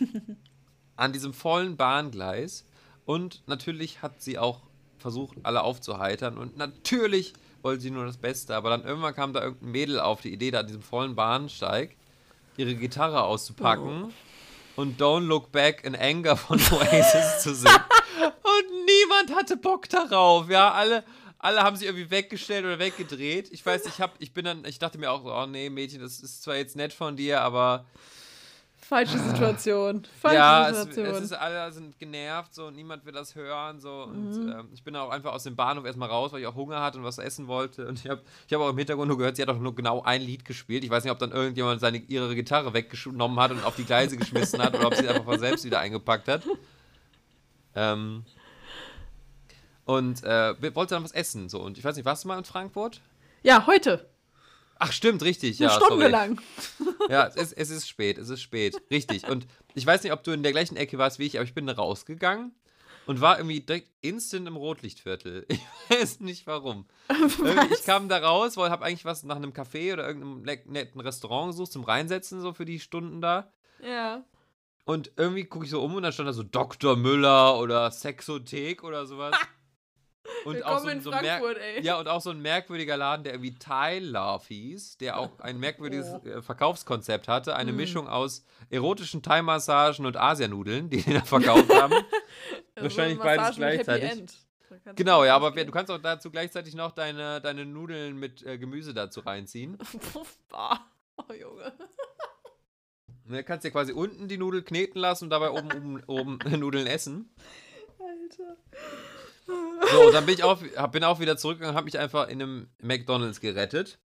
an 0.96 1.12
diesem 1.12 1.32
vollen 1.32 1.76
Bahngleis 1.76 2.64
und 3.04 3.42
natürlich 3.46 4.02
hat 4.02 4.20
sie 4.20 4.36
auch 4.36 4.62
versucht, 4.98 5.38
alle 5.44 5.62
aufzuheitern 5.62 6.38
und 6.38 6.56
natürlich 6.56 7.34
wollte 7.62 7.82
sie 7.82 7.90
nur 7.90 8.04
das 8.04 8.16
Beste, 8.16 8.54
aber 8.54 8.70
dann 8.70 8.84
irgendwann 8.84 9.14
kam 9.14 9.32
da 9.32 9.42
irgendein 9.42 9.70
Mädel 9.70 10.00
auf 10.00 10.20
die 10.20 10.32
Idee, 10.32 10.50
da 10.50 10.60
an 10.60 10.66
diesem 10.66 10.82
vollen 10.82 11.14
Bahnsteig 11.14 11.96
ihre 12.56 12.74
Gitarre 12.74 13.22
auszupacken 13.22 14.12
und 14.76 15.00
Don't 15.00 15.26
Look 15.26 15.52
Back 15.52 15.84
in 15.84 15.96
Anger 15.96 16.36
von 16.36 16.60
Oasis 16.72 17.42
zu 17.42 17.54
singen. 17.54 17.74
Und 18.24 18.84
niemand 18.86 19.36
hatte 19.36 19.56
Bock 19.56 19.88
darauf, 19.88 20.48
ja, 20.48 20.72
alle, 20.72 21.04
alle 21.38 21.62
haben 21.62 21.76
sich 21.76 21.86
irgendwie 21.86 22.10
weggestellt 22.10 22.64
oder 22.64 22.78
weggedreht. 22.78 23.48
Ich 23.52 23.64
weiß, 23.64 23.86
ich 23.86 24.00
hab, 24.00 24.14
ich 24.18 24.32
bin 24.32 24.44
dann, 24.44 24.64
ich 24.64 24.78
dachte 24.78 24.98
mir 24.98 25.10
auch, 25.10 25.22
so, 25.22 25.32
oh 25.32 25.46
nee, 25.46 25.70
Mädchen, 25.70 26.00
das 26.00 26.20
ist 26.20 26.42
zwar 26.42 26.56
jetzt 26.56 26.76
nett 26.76 26.92
von 26.92 27.16
dir, 27.16 27.40
aber 27.42 27.86
Falsche 28.88 29.18
Situation. 29.18 30.02
Falsche 30.18 30.36
ja, 30.36 30.70
es, 30.70 30.80
Situation. 30.84 31.16
es 31.16 31.20
ist, 31.24 31.32
alle 31.34 31.70
sind 31.72 31.98
genervt, 31.98 32.54
so, 32.54 32.70
niemand 32.70 33.04
will 33.04 33.12
das 33.12 33.34
hören, 33.34 33.80
so, 33.80 34.04
und 34.04 34.30
Mhm. 34.30 34.48
ähm, 34.50 34.68
ich 34.72 34.82
bin 34.82 34.96
auch 34.96 35.10
einfach 35.10 35.34
aus 35.34 35.42
dem 35.42 35.56
Bahnhof 35.56 35.84
erstmal 35.84 36.08
raus, 36.08 36.32
weil 36.32 36.40
ich 36.40 36.46
auch 36.46 36.54
Hunger 36.54 36.80
hatte 36.80 36.96
und 36.96 37.04
was 37.04 37.18
essen 37.18 37.48
wollte, 37.48 37.86
und 37.86 38.02
ich 38.02 38.08
habe 38.08 38.22
ich 38.46 38.54
hab 38.54 38.62
auch 38.62 38.70
im 38.70 38.78
Hintergrund 38.78 39.08
nur 39.08 39.18
gehört, 39.18 39.36
sie 39.36 39.42
hat 39.42 39.50
auch 39.50 39.58
nur 39.58 39.74
genau 39.74 40.02
ein 40.04 40.22
Lied 40.22 40.46
gespielt, 40.46 40.84
ich 40.84 40.90
weiß 40.90 41.04
nicht, 41.04 41.12
ob 41.12 41.18
dann 41.18 41.32
irgendjemand 41.32 41.82
seine, 41.82 41.98
ihre 41.98 42.34
Gitarre 42.34 42.72
weggenommen 42.72 43.38
hat 43.38 43.50
und 43.50 43.62
auf 43.62 43.76
die 43.76 43.84
Gleise 43.84 44.16
geschmissen 44.16 44.62
hat, 44.62 44.74
oder 44.74 44.86
ob 44.86 44.94
sie 44.94 45.02
sie 45.02 45.08
einfach 45.08 45.24
von 45.24 45.38
selbst 45.38 45.66
wieder 45.66 45.80
eingepackt 45.80 46.26
hat. 46.28 46.42
Ähm, 47.74 48.24
und 49.84 50.24
äh, 50.24 50.74
wollte 50.74 50.94
dann 50.94 51.04
was 51.04 51.12
essen, 51.12 51.50
so, 51.50 51.60
und 51.60 51.76
ich 51.76 51.84
weiß 51.84 51.94
nicht, 51.94 52.06
warst 52.06 52.24
du 52.24 52.28
mal 52.28 52.38
in 52.38 52.44
Frankfurt? 52.44 53.02
ja, 53.42 53.66
heute. 53.66 54.08
Ach, 54.78 54.92
stimmt, 54.92 55.22
richtig, 55.22 55.60
Eine 55.60 55.70
ja, 55.70 55.76
Stunde 55.76 55.96
sorry. 56.04 56.10
lang. 56.10 56.40
Ja, 57.08 57.26
es 57.26 57.36
ist, 57.36 57.52
es 57.54 57.70
ist 57.70 57.88
spät, 57.88 58.18
es 58.18 58.28
ist 58.28 58.42
spät. 58.42 58.76
Richtig. 58.90 59.26
Und 59.28 59.46
ich 59.74 59.86
weiß 59.86 60.02
nicht, 60.02 60.12
ob 60.12 60.22
du 60.24 60.32
in 60.32 60.42
der 60.42 60.52
gleichen 60.52 60.76
Ecke 60.76 60.98
warst 60.98 61.18
wie 61.18 61.24
ich, 61.24 61.36
aber 61.38 61.44
ich 61.44 61.54
bin 61.54 61.66
rausgegangen 61.68 62.54
und 63.06 63.22
war 63.22 63.38
irgendwie 63.38 63.60
direkt 63.60 63.90
instant 64.02 64.46
im 64.46 64.56
Rotlichtviertel. 64.56 65.46
Ich 65.90 66.00
weiß 66.00 66.20
nicht 66.20 66.46
warum. 66.46 66.84
Irgendwie, 67.08 67.72
ich 67.72 67.84
kam 67.84 68.10
da 68.10 68.18
raus, 68.18 68.58
weil 68.58 68.70
habe 68.70 68.84
eigentlich 68.84 69.06
was 69.06 69.22
nach 69.22 69.36
einem 69.36 69.52
Café 69.52 69.94
oder 69.94 70.06
irgendeinem 70.06 70.42
netten 70.70 71.00
Restaurant 71.00 71.52
gesucht 71.52 71.72
zum 71.72 71.82
Reinsetzen, 71.84 72.42
so 72.42 72.52
für 72.52 72.66
die 72.66 72.78
Stunden 72.78 73.22
da. 73.22 73.50
Ja. 73.82 74.22
Und 74.84 75.12
irgendwie 75.16 75.44
gucke 75.44 75.64
ich 75.64 75.70
so 75.70 75.82
um 75.82 75.94
und 75.94 76.02
dann 76.02 76.12
stand 76.12 76.28
da 76.28 76.34
so 76.34 76.42
Dr. 76.42 76.96
Müller 76.96 77.58
oder 77.58 77.90
Sexothek 77.90 78.84
oder 78.84 79.06
sowas. 79.06 79.34
Und 80.44 80.64
auch 80.64 80.78
so, 80.78 80.88
ein- 80.88 80.98
in 80.98 81.02
so 81.02 81.10
Frankfurt, 81.10 81.58
ey. 81.58 81.82
ja, 81.82 81.98
und 81.98 82.08
auch 82.08 82.20
so 82.20 82.30
ein 82.30 82.40
merkwürdiger 82.40 82.96
Laden, 82.96 83.24
der 83.24 83.34
irgendwie 83.34 83.54
Thai 83.54 83.98
Love 83.98 84.44
hieß, 84.48 84.98
der 84.98 85.18
auch 85.18 85.38
ein 85.40 85.58
merkwürdiges 85.60 86.06
Oh. 86.14 86.40
Verkaufskonzept 86.42 87.28
hatte. 87.28 87.54
Eine 87.56 87.72
Mm. 87.72 87.76
Mischung 87.76 88.08
aus 88.08 88.44
erotischen 88.70 89.22
Thai-Massagen 89.22 90.06
und 90.06 90.16
Asianudeln, 90.16 90.88
die 90.90 91.02
die 91.02 91.12
da 91.14 91.22
verkauft 91.22 91.72
haben. 91.74 91.94
Wahrscheinlich 92.76 93.18
Also 93.20 93.22
beides 93.40 93.56
gleichzeitig. 93.56 94.26
Du 94.26 94.94
Genau, 94.94 95.24
ja, 95.24 95.34
aber 95.34 95.50
du 95.50 95.70
kannst 95.70 95.90
auch 95.90 95.98
dazu 95.98 96.30
gleichzeitig 96.30 96.74
noch 96.74 96.92
deine, 96.92 97.40
deine 97.40 97.64
Nudeln 97.66 98.16
mit 98.18 98.42
äh, 98.44 98.58
Gemüse 98.58 98.94
dazu 98.94 99.20
reinziehen. 99.20 99.76
Ah, 100.52 100.78
oh, 101.16 101.32
Junge. 101.32 101.72
Dann 103.26 103.44
kannst 103.44 103.64
du 103.64 103.68
dir 103.68 103.72
quasi 103.72 103.92
unten 103.92 104.28
die 104.28 104.38
Nudel 104.38 104.62
kneten 104.62 104.98
lassen 104.98 105.24
und 105.24 105.30
dabei 105.30 105.50
oben, 105.50 106.02
oben, 106.06 106.38
oben 106.38 106.60
Nudeln 106.60 106.86
essen. 106.86 107.34
Alter. 107.98 108.56
So, 109.90 110.10
dann 110.10 110.26
bin 110.26 110.34
ich 110.34 110.44
auch, 110.44 110.60
bin 110.90 111.02
auch 111.04 111.18
wieder 111.20 111.36
zurückgegangen 111.38 111.72
und 111.72 111.76
habe 111.76 111.86
mich 111.86 111.98
einfach 111.98 112.28
in 112.28 112.42
einem 112.42 112.68
McDonalds 112.82 113.40
gerettet. 113.40 113.98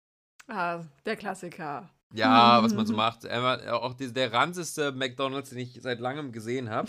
Ah, 0.47 0.85
der 1.05 1.17
Klassiker. 1.17 1.91
Ja, 2.15 2.63
was 2.63 2.75
man 2.75 2.87
so 2.87 2.95
macht. 2.95 3.29
Auch 3.29 3.95
der 3.95 4.33
ranzigste 4.33 4.93
McDonalds, 4.93 5.51
den 5.51 5.59
ich 5.59 5.81
seit 5.83 5.99
langem 5.99 6.31
gesehen 6.31 6.71
habe. 6.71 6.89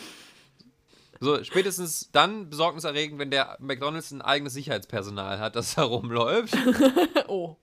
So, 1.20 1.42
spätestens 1.44 2.12
dann 2.12 2.50
besorgniserregend, 2.50 3.18
wenn 3.18 3.32
der 3.32 3.56
McDonalds 3.60 4.12
ein 4.12 4.22
eigenes 4.22 4.54
Sicherheitspersonal 4.54 5.40
hat, 5.40 5.56
das 5.56 5.76
da 5.76 5.84
rumläuft 5.84 6.56
Oh. 7.28 7.56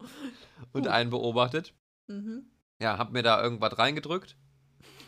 und 0.72 0.88
einen 0.88 1.11
beobachtet. 1.11 1.74
Mhm. 2.07 2.46
Ja, 2.81 2.96
hab 2.96 3.12
mir 3.12 3.22
da 3.22 3.42
irgendwas 3.42 3.79
reingedrückt. 3.79 4.37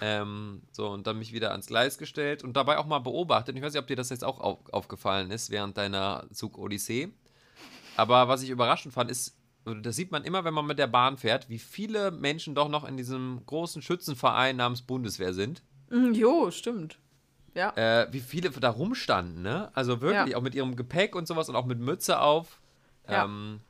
Ähm, 0.05 0.63
so, 0.73 0.89
und 0.89 1.07
dann 1.07 1.19
mich 1.19 1.33
wieder 1.33 1.53
ans 1.53 1.67
Gleis 1.69 1.97
gestellt 1.97 2.43
und 2.43 2.55
dabei 2.57 2.79
auch 2.79 2.87
mal 2.87 2.99
beobachtet. 2.99 3.55
Ich 3.57 3.63
weiß 3.63 3.73
nicht, 3.73 3.81
ob 3.81 3.87
dir 3.87 3.95
das 3.95 4.11
jetzt 4.11 4.25
auch 4.25 4.41
auf, 4.41 4.59
aufgefallen 4.73 5.31
ist 5.31 5.51
während 5.51 5.77
deiner 5.77 6.25
Zug-Odyssee. 6.33 7.09
Aber 7.97 8.27
was 8.27 8.43
ich 8.43 8.51
überraschend 8.51 8.93
fand, 8.93 9.11
ist, 9.13 9.37
das 9.65 9.95
sieht 9.95 10.11
man 10.11 10.25
immer, 10.25 10.43
wenn 10.45 10.55
man 10.55 10.67
mit 10.67 10.81
der 10.81 10.89
Bahn 10.89 11.17
fährt, 11.19 11.49
wie 11.49 11.59
viele 11.61 12.11
Menschen 12.11 12.55
doch 12.57 12.69
noch 12.69 12.85
in 12.85 12.97
diesem 12.97 13.43
großen 13.47 13.81
Schützenverein 13.81 14.57
namens 14.57 14.83
Bundeswehr 14.83 15.35
sind. 15.35 15.63
Mm, 15.91 16.13
Jo, 16.15 16.51
stimmt. 16.51 16.99
Ja. 17.55 17.71
äh, 17.77 18.09
wie 18.11 18.21
viele 18.21 18.51
da 18.51 18.71
rumstanden, 18.71 19.43
ne? 19.43 19.71
Also 19.75 20.01
wirklich, 20.01 20.33
Ja. 20.33 20.39
auch 20.39 20.43
mit 20.43 20.55
ihrem 20.57 20.75
Gepäck 20.75 21.15
und 21.15 21.29
sowas 21.29 21.49
und 21.49 21.55
auch 21.55 21.67
mit 21.67 21.79
Mütze 21.79 22.19
auf. 22.19 22.61
Ja. 23.09 23.25
Ähm, 23.25 23.61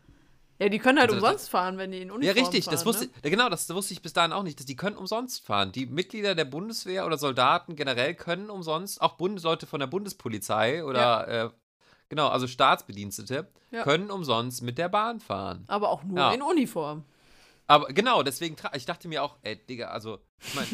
Ja, 0.62 0.68
die 0.68 0.78
können 0.78 1.00
halt 1.00 1.10
Also 1.10 1.20
umsonst 1.20 1.50
fahren, 1.50 1.76
wenn 1.76 1.90
die 1.90 2.02
in 2.02 2.10
Uniform 2.12 2.36
ja, 2.36 2.40
richtig, 2.40 2.64
fahren, 2.66 2.74
das 2.74 2.86
wusste 2.86 3.06
ne? 3.06 3.10
ja, 3.24 3.30
genau, 3.30 3.48
das 3.48 3.68
wusste 3.68 3.94
ich 3.94 4.02
bis 4.02 4.12
dahin 4.12 4.32
auch 4.32 4.44
nicht, 4.44 4.60
dass 4.60 4.66
die 4.66 4.76
können 4.76 4.96
umsonst 4.96 5.44
fahren. 5.44 5.72
Die 5.72 5.86
Mitglieder 5.86 6.36
der 6.36 6.44
Bundeswehr 6.44 7.04
oder 7.04 7.18
Soldaten 7.18 7.74
generell 7.74 8.14
können 8.14 8.48
umsonst, 8.48 9.02
auch 9.02 9.14
Bundesleute 9.14 9.66
von 9.66 9.80
der 9.80 9.88
Bundespolizei 9.88 10.84
oder 10.84 11.26
äh, 11.28 11.50
genau, 12.08 12.28
also 12.28 12.46
Staatsbedienstete 12.46 13.48
Ja. 13.72 13.82
können 13.82 14.10
umsonst 14.12 14.62
mit 14.62 14.78
der 14.78 14.88
Bahn 14.88 15.18
fahren. 15.18 15.64
Aber 15.66 15.90
auch 15.90 16.04
nur 16.04 16.18
Ja. 16.18 16.30
in 16.32 16.42
Uniform. 16.42 17.04
Aber 17.66 17.86
genau, 17.88 18.22
deswegen, 18.22 18.54
ich 18.74 18.84
dachte 18.84 19.08
mir 19.08 19.22
auch, 19.22 19.38
ey, 19.42 19.56
Digga, 19.56 19.88
also, 19.88 20.18
ich 20.46 20.54
meine, 20.54 20.68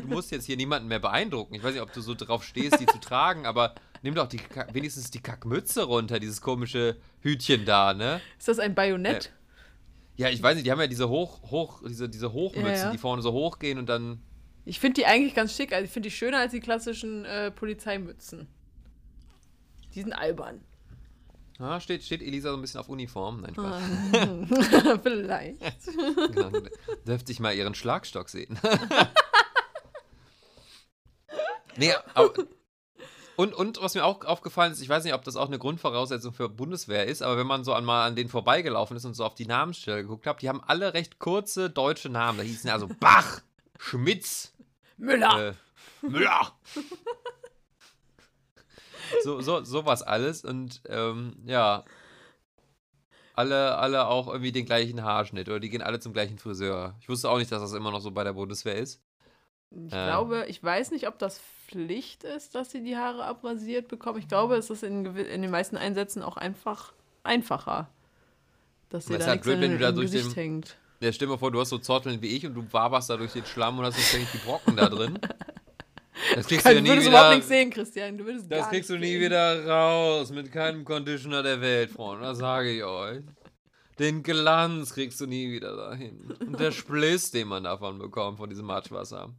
du 0.00 0.06
musst 0.06 0.30
jetzt 0.30 0.44
hier 0.46 0.56
niemanden 0.56 0.88
mehr 0.88 1.00
beeindrucken. 1.00 1.54
Ich 1.54 1.62
weiß 1.62 1.72
nicht, 1.72 1.82
ob 1.82 1.92
du 1.92 2.00
so 2.00 2.14
drauf 2.14 2.44
stehst, 2.44 2.80
die 2.80 2.86
zu 2.86 2.98
tragen, 3.00 3.44
aber 3.44 3.74
nimm 4.04 4.14
doch 4.14 4.28
die, 4.28 4.36
Kack- 4.36 4.72
wenigstens 4.72 5.10
die 5.10 5.20
Kackmütze 5.20 5.82
runter, 5.82 6.20
dieses 6.20 6.40
komische 6.40 6.96
Hütchen 7.20 7.64
da, 7.64 7.94
ne? 7.94 8.20
Ist 8.38 8.46
das 8.46 8.60
ein 8.60 8.76
Bajonett? 8.76 9.32
Ja, 10.16 10.28
ich 10.28 10.40
weiß 10.40 10.54
nicht, 10.54 10.64
die 10.66 10.70
haben 10.70 10.80
ja 10.80 10.86
diese 10.86 11.08
Hoch, 11.08 11.50
Hoch, 11.50 11.82
diese, 11.88 12.08
diese 12.08 12.32
Hochmützen, 12.32 12.70
Ja, 12.72 12.78
ja. 12.84 12.90
die 12.92 12.98
vorne 12.98 13.22
so 13.22 13.32
hochgehen 13.32 13.78
und 13.78 13.88
dann. 13.88 14.22
Ich 14.64 14.78
finde 14.78 15.00
die 15.00 15.06
eigentlich 15.06 15.34
ganz 15.34 15.56
schick. 15.56 15.72
Also 15.72 15.84
ich 15.86 15.90
finde 15.90 16.08
die 16.08 16.14
schöner 16.14 16.38
als 16.38 16.52
die 16.52 16.60
klassischen 16.60 17.24
äh, 17.24 17.50
Polizeimützen. 17.50 18.46
Die 19.94 20.02
sind 20.02 20.12
albern. 20.12 20.60
Ah, 21.58 21.80
steht, 21.80 22.02
steht 22.02 22.20
Elisa 22.22 22.50
so 22.50 22.56
ein 22.56 22.60
bisschen 22.60 22.80
auf 22.80 22.88
Uniform? 22.88 23.40
Nein, 23.42 23.54
Spaß. 23.54 23.82
Ah. 24.12 24.98
Vielleicht. 25.02 25.58
Genau. 26.32 26.50
Dürfte 27.06 27.32
ich 27.32 27.40
mal 27.40 27.54
ihren 27.54 27.74
Schlagstock 27.74 28.28
sehen. 28.28 28.58
nee, 31.76 31.92
aber. 32.14 32.32
Und, 33.36 33.52
und 33.54 33.82
was 33.82 33.94
mir 33.94 34.04
auch 34.04 34.24
aufgefallen 34.24 34.72
ist, 34.72 34.80
ich 34.80 34.88
weiß 34.88 35.02
nicht, 35.04 35.14
ob 35.14 35.24
das 35.24 35.36
auch 35.36 35.46
eine 35.48 35.58
Grundvoraussetzung 35.58 36.32
für 36.32 36.48
Bundeswehr 36.48 37.06
ist, 37.06 37.20
aber 37.22 37.36
wenn 37.36 37.46
man 37.46 37.64
so 37.64 37.72
an, 37.74 37.84
mal 37.84 38.06
an 38.06 38.14
denen 38.14 38.30
vorbeigelaufen 38.30 38.96
ist 38.96 39.04
und 39.04 39.14
so 39.14 39.24
auf 39.24 39.34
die 39.34 39.46
Namensstelle 39.46 40.02
geguckt 40.02 40.26
hat, 40.26 40.40
die 40.42 40.48
haben 40.48 40.62
alle 40.64 40.94
recht 40.94 41.18
kurze 41.18 41.68
deutsche 41.70 42.08
Namen. 42.10 42.38
Da 42.38 42.44
hießen 42.44 42.70
also 42.70 42.88
Bach, 43.00 43.40
Schmitz, 43.78 44.52
Müller. 44.96 45.48
äh, 45.48 46.06
Müller. 46.06 46.52
so, 49.22 49.40
so, 49.40 49.64
sowas 49.64 50.02
alles 50.02 50.44
und 50.44 50.80
ähm, 50.88 51.36
ja. 51.46 51.84
Alle, 53.36 53.76
alle 53.78 54.06
auch 54.06 54.28
irgendwie 54.28 54.52
den 54.52 54.64
gleichen 54.64 55.02
Haarschnitt 55.02 55.48
oder 55.48 55.58
die 55.58 55.68
gehen 55.68 55.82
alle 55.82 55.98
zum 55.98 56.12
gleichen 56.12 56.38
Friseur. 56.38 56.94
Ich 57.00 57.08
wusste 57.08 57.28
auch 57.28 57.38
nicht, 57.38 57.50
dass 57.50 57.60
das 57.62 57.72
immer 57.72 57.90
noch 57.90 57.98
so 58.00 58.12
bei 58.12 58.22
der 58.22 58.32
Bundeswehr 58.34 58.76
ist. 58.76 59.02
Ich 59.72 59.92
Ähm. 59.92 60.06
glaube, 60.06 60.46
ich 60.46 60.62
weiß 60.62 60.92
nicht, 60.92 61.08
ob 61.08 61.18
das 61.18 61.40
Pflicht 61.68 62.24
ist, 62.24 62.54
dass 62.54 62.70
sie 62.70 62.82
die 62.82 62.96
Haare 62.96 63.24
abrasiert 63.24 63.88
bekommen. 63.88 64.18
Ich 64.18 64.28
glaube, 64.28 64.56
es 64.56 64.70
ist 64.70 64.82
in, 64.82 65.04
in 65.16 65.42
den 65.42 65.50
meisten 65.50 65.76
Einsätzen 65.76 66.22
auch 66.22 66.36
einfach 66.36 66.92
einfacher. 67.22 67.88
Dass 68.90 69.08
es 69.10 69.18
da 69.18 69.26
halt 69.26 69.34
nichts 69.36 69.46
blöd, 69.46 69.56
in, 69.56 69.62
wenn 69.62 69.72
du 69.72 69.78
da 69.78 69.92
durch 69.92 70.10
Gesicht 70.12 70.30
den- 70.36 70.42
hängt. 70.42 70.76
Ja, 71.00 71.12
stell 71.12 71.26
dir 71.28 71.32
mal 71.34 71.38
vor, 71.38 71.50
du 71.50 71.60
hast 71.60 71.70
so 71.70 71.78
Zotteln 71.78 72.22
wie 72.22 72.28
ich 72.28 72.46
und 72.46 72.54
du 72.54 72.64
waberst 72.72 73.10
da 73.10 73.16
durch 73.16 73.32
den 73.32 73.44
Schlamm 73.44 73.78
und 73.78 73.84
hast 73.84 73.96
jetzt 73.98 74.08
ständig 74.08 74.30
die 74.32 74.38
Brocken 74.38 74.76
da 74.76 74.88
drin. 74.88 75.18
Das 76.36 76.46
kriegst 76.46 76.64
du 76.64 76.70
ja 76.70 76.76
Du 76.76 76.82
nie 76.82 76.88
würdest 76.90 77.08
überhaupt 77.08 77.26
wieder. 77.26 77.34
nichts 77.34 77.48
sehen, 77.48 77.70
Christian. 77.70 78.16
Du 78.18 78.24
würdest 78.24 78.50
Das 78.50 78.68
kriegst 78.70 78.88
du 78.88 78.96
nie 78.96 79.12
sehen. 79.14 79.20
wieder 79.22 79.66
raus 79.66 80.30
mit 80.30 80.50
keinem 80.52 80.84
Conditioner 80.84 81.42
der 81.42 81.60
Welt, 81.60 81.90
Freunde. 81.90 82.24
Das 82.24 82.38
sage 82.38 82.70
ich 82.70 82.84
euch. 82.84 83.22
Den 83.98 84.22
Glanz 84.22 84.94
kriegst 84.94 85.20
du 85.20 85.26
nie 85.26 85.50
wieder 85.50 85.76
dahin. 85.76 86.32
Und 86.40 86.58
der 86.60 86.70
Spliss, 86.72 87.32
den 87.32 87.48
man 87.48 87.64
davon 87.64 87.98
bekommt, 87.98 88.38
von 88.38 88.48
diesem 88.48 88.64
Matschwasser. 88.66 89.34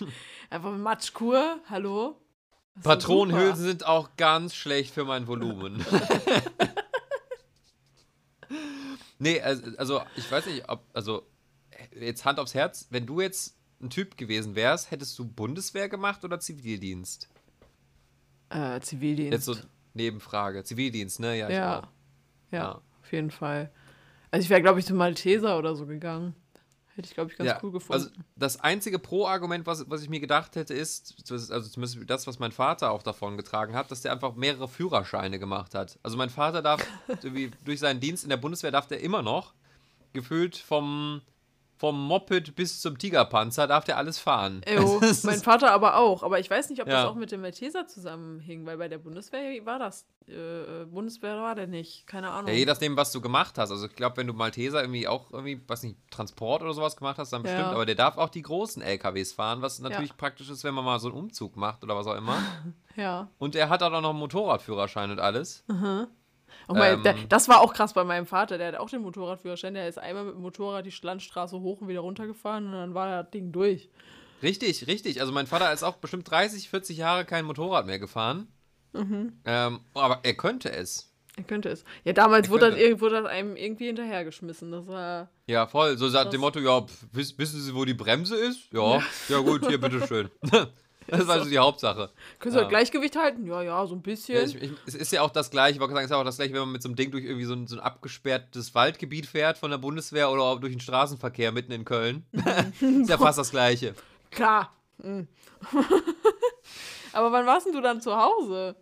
Einfach 0.50 0.76
Matschkur. 0.76 1.58
Hallo? 1.68 2.20
Patronenhülsen 2.82 3.56
super. 3.56 3.68
sind 3.68 3.86
auch 3.86 4.16
ganz 4.16 4.54
schlecht 4.54 4.92
für 4.92 5.04
mein 5.04 5.26
Volumen. 5.26 5.84
nee, 9.18 9.40
also, 9.40 10.02
ich 10.16 10.30
weiß 10.30 10.46
nicht, 10.46 10.68
ob, 10.68 10.84
also 10.92 11.22
jetzt 11.94 12.24
Hand 12.24 12.40
aufs 12.40 12.54
Herz, 12.54 12.88
wenn 12.90 13.06
du 13.06 13.20
jetzt 13.20 13.56
ein 13.80 13.90
Typ 13.90 14.16
gewesen 14.16 14.56
wärst, 14.56 14.90
hättest 14.90 15.18
du 15.18 15.24
Bundeswehr 15.24 15.88
gemacht 15.88 16.24
oder 16.24 16.40
Zivildienst? 16.40 17.28
Äh, 18.48 18.80
Zivildienst. 18.80 19.32
Jetzt 19.32 19.44
so 19.44 19.56
Nebenfrage. 19.94 20.64
Zivildienst, 20.64 21.20
ne? 21.20 21.38
Ja, 21.38 21.48
ja. 21.48 21.56
ja. 21.58 21.88
Ja. 22.50 22.82
auf 23.00 23.12
jeden 23.12 23.30
Fall. 23.30 23.70
Also 24.30 24.44
ich 24.44 24.50
wäre, 24.50 24.62
glaube 24.62 24.80
ich, 24.80 24.86
zum 24.86 24.96
Malteser 24.96 25.58
oder 25.58 25.76
so 25.76 25.86
gegangen. 25.86 26.34
Hätte 26.96 27.08
ich, 27.08 27.14
glaube 27.14 27.30
ich, 27.32 27.36
ganz 27.36 27.48
ja, 27.48 27.58
cool 27.62 27.72
gefunden. 27.72 27.92
Also 27.92 28.10
das 28.36 28.60
einzige 28.60 29.00
Pro-Argument, 29.00 29.66
was, 29.66 29.90
was 29.90 30.02
ich 30.02 30.08
mir 30.08 30.20
gedacht 30.20 30.54
hätte, 30.54 30.74
ist, 30.74 31.28
also 31.28 31.68
zumindest 31.68 31.98
das, 32.08 32.26
was 32.28 32.38
mein 32.38 32.52
Vater 32.52 32.92
auch 32.92 33.02
davon 33.02 33.36
getragen 33.36 33.74
hat, 33.74 33.90
dass 33.90 34.02
der 34.02 34.12
einfach 34.12 34.36
mehrere 34.36 34.68
Führerscheine 34.68 35.40
gemacht 35.40 35.74
hat. 35.74 35.98
Also 36.04 36.16
mein 36.16 36.30
Vater 36.30 36.62
darf, 36.62 36.86
durch 37.64 37.80
seinen 37.80 37.98
Dienst 37.98 38.22
in 38.22 38.30
der 38.30 38.36
Bundeswehr 38.36 38.70
darf 38.70 38.86
der 38.86 39.00
immer 39.00 39.22
noch, 39.22 39.54
gefühlt 40.12 40.56
vom, 40.56 41.22
vom 41.76 42.00
Moped 42.06 42.54
bis 42.54 42.80
zum 42.80 42.98
Tigerpanzer, 42.98 43.66
darf 43.66 43.84
der 43.84 43.98
alles 43.98 44.18
fahren. 44.18 44.62
Ejo, 44.64 44.98
Das 45.00 45.24
mein 45.24 45.40
Vater 45.40 45.72
aber 45.72 45.96
auch. 45.96 46.22
Aber 46.22 46.38
ich 46.38 46.48
weiß 46.48 46.70
nicht, 46.70 46.80
ob 46.80 46.86
das 46.88 47.02
Ja. 47.02 47.08
auch 47.08 47.14
mit 47.16 47.32
dem 47.32 47.40
Malteser 47.40 47.86
zusammenhing, 47.86 48.64
weil 48.66 48.76
bei 48.78 48.88
der 48.88 48.98
Bundeswehr 48.98 49.64
war 49.66 49.78
das. 49.78 50.06
Äh, 50.28 50.32
äh, 50.82 50.84
Bundeswehr 50.86 51.36
war 51.36 51.54
der 51.54 51.66
nicht. 51.66 52.06
Keine 52.06 52.30
Ahnung. 52.30 52.48
Ja, 52.50 52.56
je 52.56 52.64
nachdem, 52.64 52.96
was 52.96 53.12
du 53.12 53.20
gemacht 53.20 53.58
hast. 53.58 53.70
Also 53.70 53.86
ich 53.86 53.94
glaube, 53.94 54.16
wenn 54.18 54.26
du 54.26 54.32
Malteser 54.32 54.80
irgendwie 54.82 55.06
auch 55.08 55.30
irgendwie, 55.32 55.60
weiß 55.66 55.82
nicht, 55.82 55.98
Transport 56.10 56.62
oder 56.62 56.72
sowas 56.72 56.96
gemacht 56.96 57.18
hast, 57.18 57.32
dann 57.32 57.42
Ja. 57.42 57.50
bestimmt. 57.50 57.72
Aber 57.74 57.84
der 57.86 57.94
darf 57.96 58.16
auch 58.18 58.30
die 58.30 58.42
großen 58.42 58.80
LKWs 58.80 59.32
fahren, 59.32 59.60
was 59.60 59.80
natürlich 59.80 60.16
praktisch 60.16 60.48
ist, 60.50 60.64
wenn 60.64 60.74
man 60.74 60.84
mal 60.84 60.98
so 61.00 61.08
einen 61.08 61.16
Umzug 61.18 61.56
macht 61.56 61.82
oder 61.84 61.96
was 61.96 62.06
auch 62.06 62.16
immer. 62.16 62.36
ja. 62.96 63.28
Und 63.38 63.54
er 63.56 63.68
hat 63.68 63.82
auch 63.82 63.90
noch 63.90 64.10
einen 64.10 64.18
Motorradführerschein 64.18 65.10
und 65.10 65.18
alles. 65.20 65.64
Und 65.68 66.08
mein, 66.68 66.94
Ähm. 66.94 67.02
der, 67.02 67.14
das 67.28 67.48
war 67.48 67.60
auch 67.60 67.74
krass 67.74 67.92
bei 67.92 68.04
meinem 68.04 68.26
Vater. 68.26 68.58
Der 68.58 68.68
hat 68.68 68.76
auch 68.76 68.88
den 68.88 69.02
Motorradführerschein. 69.02 69.74
Der 69.74 69.88
ist 69.88 69.98
einmal 69.98 70.24
mit 70.24 70.34
dem 70.34 70.42
Motorrad 70.42 70.86
die 70.86 70.94
Landstraße 71.02 71.60
hoch 71.60 71.80
und 71.80 71.88
wieder 71.88 72.00
runtergefahren 72.00 72.66
und 72.66 72.72
dann 72.72 72.94
war 72.94 73.22
das 73.22 73.30
Ding 73.30 73.52
durch. 73.52 73.90
Richtig, 74.42 74.86
richtig. 74.86 75.20
Also 75.20 75.32
mein 75.32 75.46
Vater 75.46 75.72
ist 75.72 75.82
auch 75.82 75.96
bestimmt 75.96 76.30
30, 76.30 76.68
40 76.68 76.96
Jahre 76.96 77.24
kein 77.24 77.44
Motorrad 77.44 77.86
mehr 77.86 77.98
gefahren. 77.98 78.48
Ähm, 78.94 79.80
aber 79.94 80.20
er 80.22 80.34
könnte 80.34 80.70
es. 80.70 81.10
Er 81.36 81.42
könnte 81.42 81.68
es. 81.68 81.84
Ja, 82.04 82.12
damals 82.12 82.48
wurde 82.48 82.70
das, 82.70 83.00
wurde 83.00 83.22
das 83.22 83.30
einem 83.30 83.56
irgendwie 83.56 83.86
hinterhergeschmissen. 83.86 84.70
Das 84.70 84.86
war. 84.86 85.28
Ja, 85.46 85.66
voll. 85.66 85.98
So 85.98 86.08
sagt 86.08 86.32
dem 86.32 86.40
Motto, 86.40 86.60
ja, 86.60 86.82
pf, 86.82 87.06
wiss, 87.12 87.36
wissen 87.38 87.60
Sie, 87.60 87.74
wo 87.74 87.84
die 87.84 87.94
Bremse 87.94 88.36
ist? 88.36 88.72
Ja, 88.72 89.02
ja 89.28 89.38
gut, 89.38 89.66
hier, 89.66 89.80
bitteschön. 89.80 90.30
das 91.06 91.26
war 91.26 91.42
so 91.42 91.48
die 91.48 91.58
Hauptsache. 91.58 92.10
Können 92.38 92.52
Sie 92.52 92.58
Ja. 92.58 92.64
das 92.64 92.70
Gleichgewicht 92.70 93.16
halten? 93.16 93.46
Ja, 93.46 93.62
ja, 93.62 93.86
so 93.86 93.94
ein 93.94 94.02
bisschen. 94.02 94.36
Ja, 94.36 94.42
ich, 94.42 94.54
ich, 94.62 94.72
es 94.86 94.94
ist 94.94 95.12
ja 95.12 95.22
auch 95.22 95.30
das 95.30 95.50
gleiche, 95.50 95.74
ich 95.74 95.80
wollte 95.80 95.94
sagen, 95.94 96.04
es 96.04 96.10
ist 96.10 96.14
ja 96.14 96.20
auch 96.20 96.24
das 96.24 96.36
gleiche, 96.36 96.52
wenn 96.54 96.60
man 96.60 96.72
mit 96.72 96.82
so 96.82 96.88
einem 96.88 96.96
Ding 96.96 97.10
durch 97.10 97.24
irgendwie 97.24 97.44
so 97.44 97.54
ein, 97.54 97.66
so 97.66 97.76
ein 97.76 97.80
abgesperrtes 97.80 98.74
Waldgebiet 98.74 99.26
fährt 99.26 99.58
von 99.58 99.70
der 99.70 99.78
Bundeswehr 99.78 100.30
oder 100.30 100.42
auch 100.42 100.60
durch 100.60 100.72
den 100.72 100.80
Straßenverkehr 100.80 101.52
mitten 101.52 101.72
in 101.72 101.84
Köln. 101.84 102.26
ist 102.80 103.08
ja 103.08 103.18
fast 103.18 103.38
das 103.38 103.50
gleiche. 103.50 103.94
Klar. 104.30 104.72
Mhm. 104.98 105.28
aber 107.12 107.32
wann 107.32 107.46
warst 107.46 107.66
denn 107.66 107.72
du 107.72 107.80
dann 107.80 108.00
zu 108.00 108.16
Hause? 108.16 108.76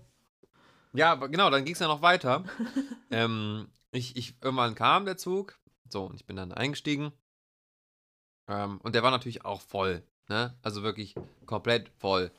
Ja, 0.93 1.15
genau, 1.15 1.49
dann 1.51 1.65
ging 1.65 1.75
es 1.75 1.81
ja 1.81 1.89
noch 1.89 2.03
weiter. 2.03 2.45
ähm, 3.11 3.69
ich, 3.93 4.17
ich, 4.17 4.37
irgendwann 4.43 4.75
kam 4.75 5.05
der 5.05 5.17
Zug, 5.17 5.59
so, 5.89 6.05
und 6.05 6.17
ich 6.17 6.27
bin 6.27 6.37
dann 6.37 6.53
eingestiegen. 6.53 7.13
Ähm, 8.49 8.79
und 8.83 8.95
der 8.95 9.03
war 9.03 9.11
natürlich 9.11 9.45
auch 9.45 9.61
voll, 9.61 10.03
ne? 10.33 10.55
Also 10.63 10.83
wirklich 10.83 11.15
komplett 11.47 11.91
voll. 11.99 12.31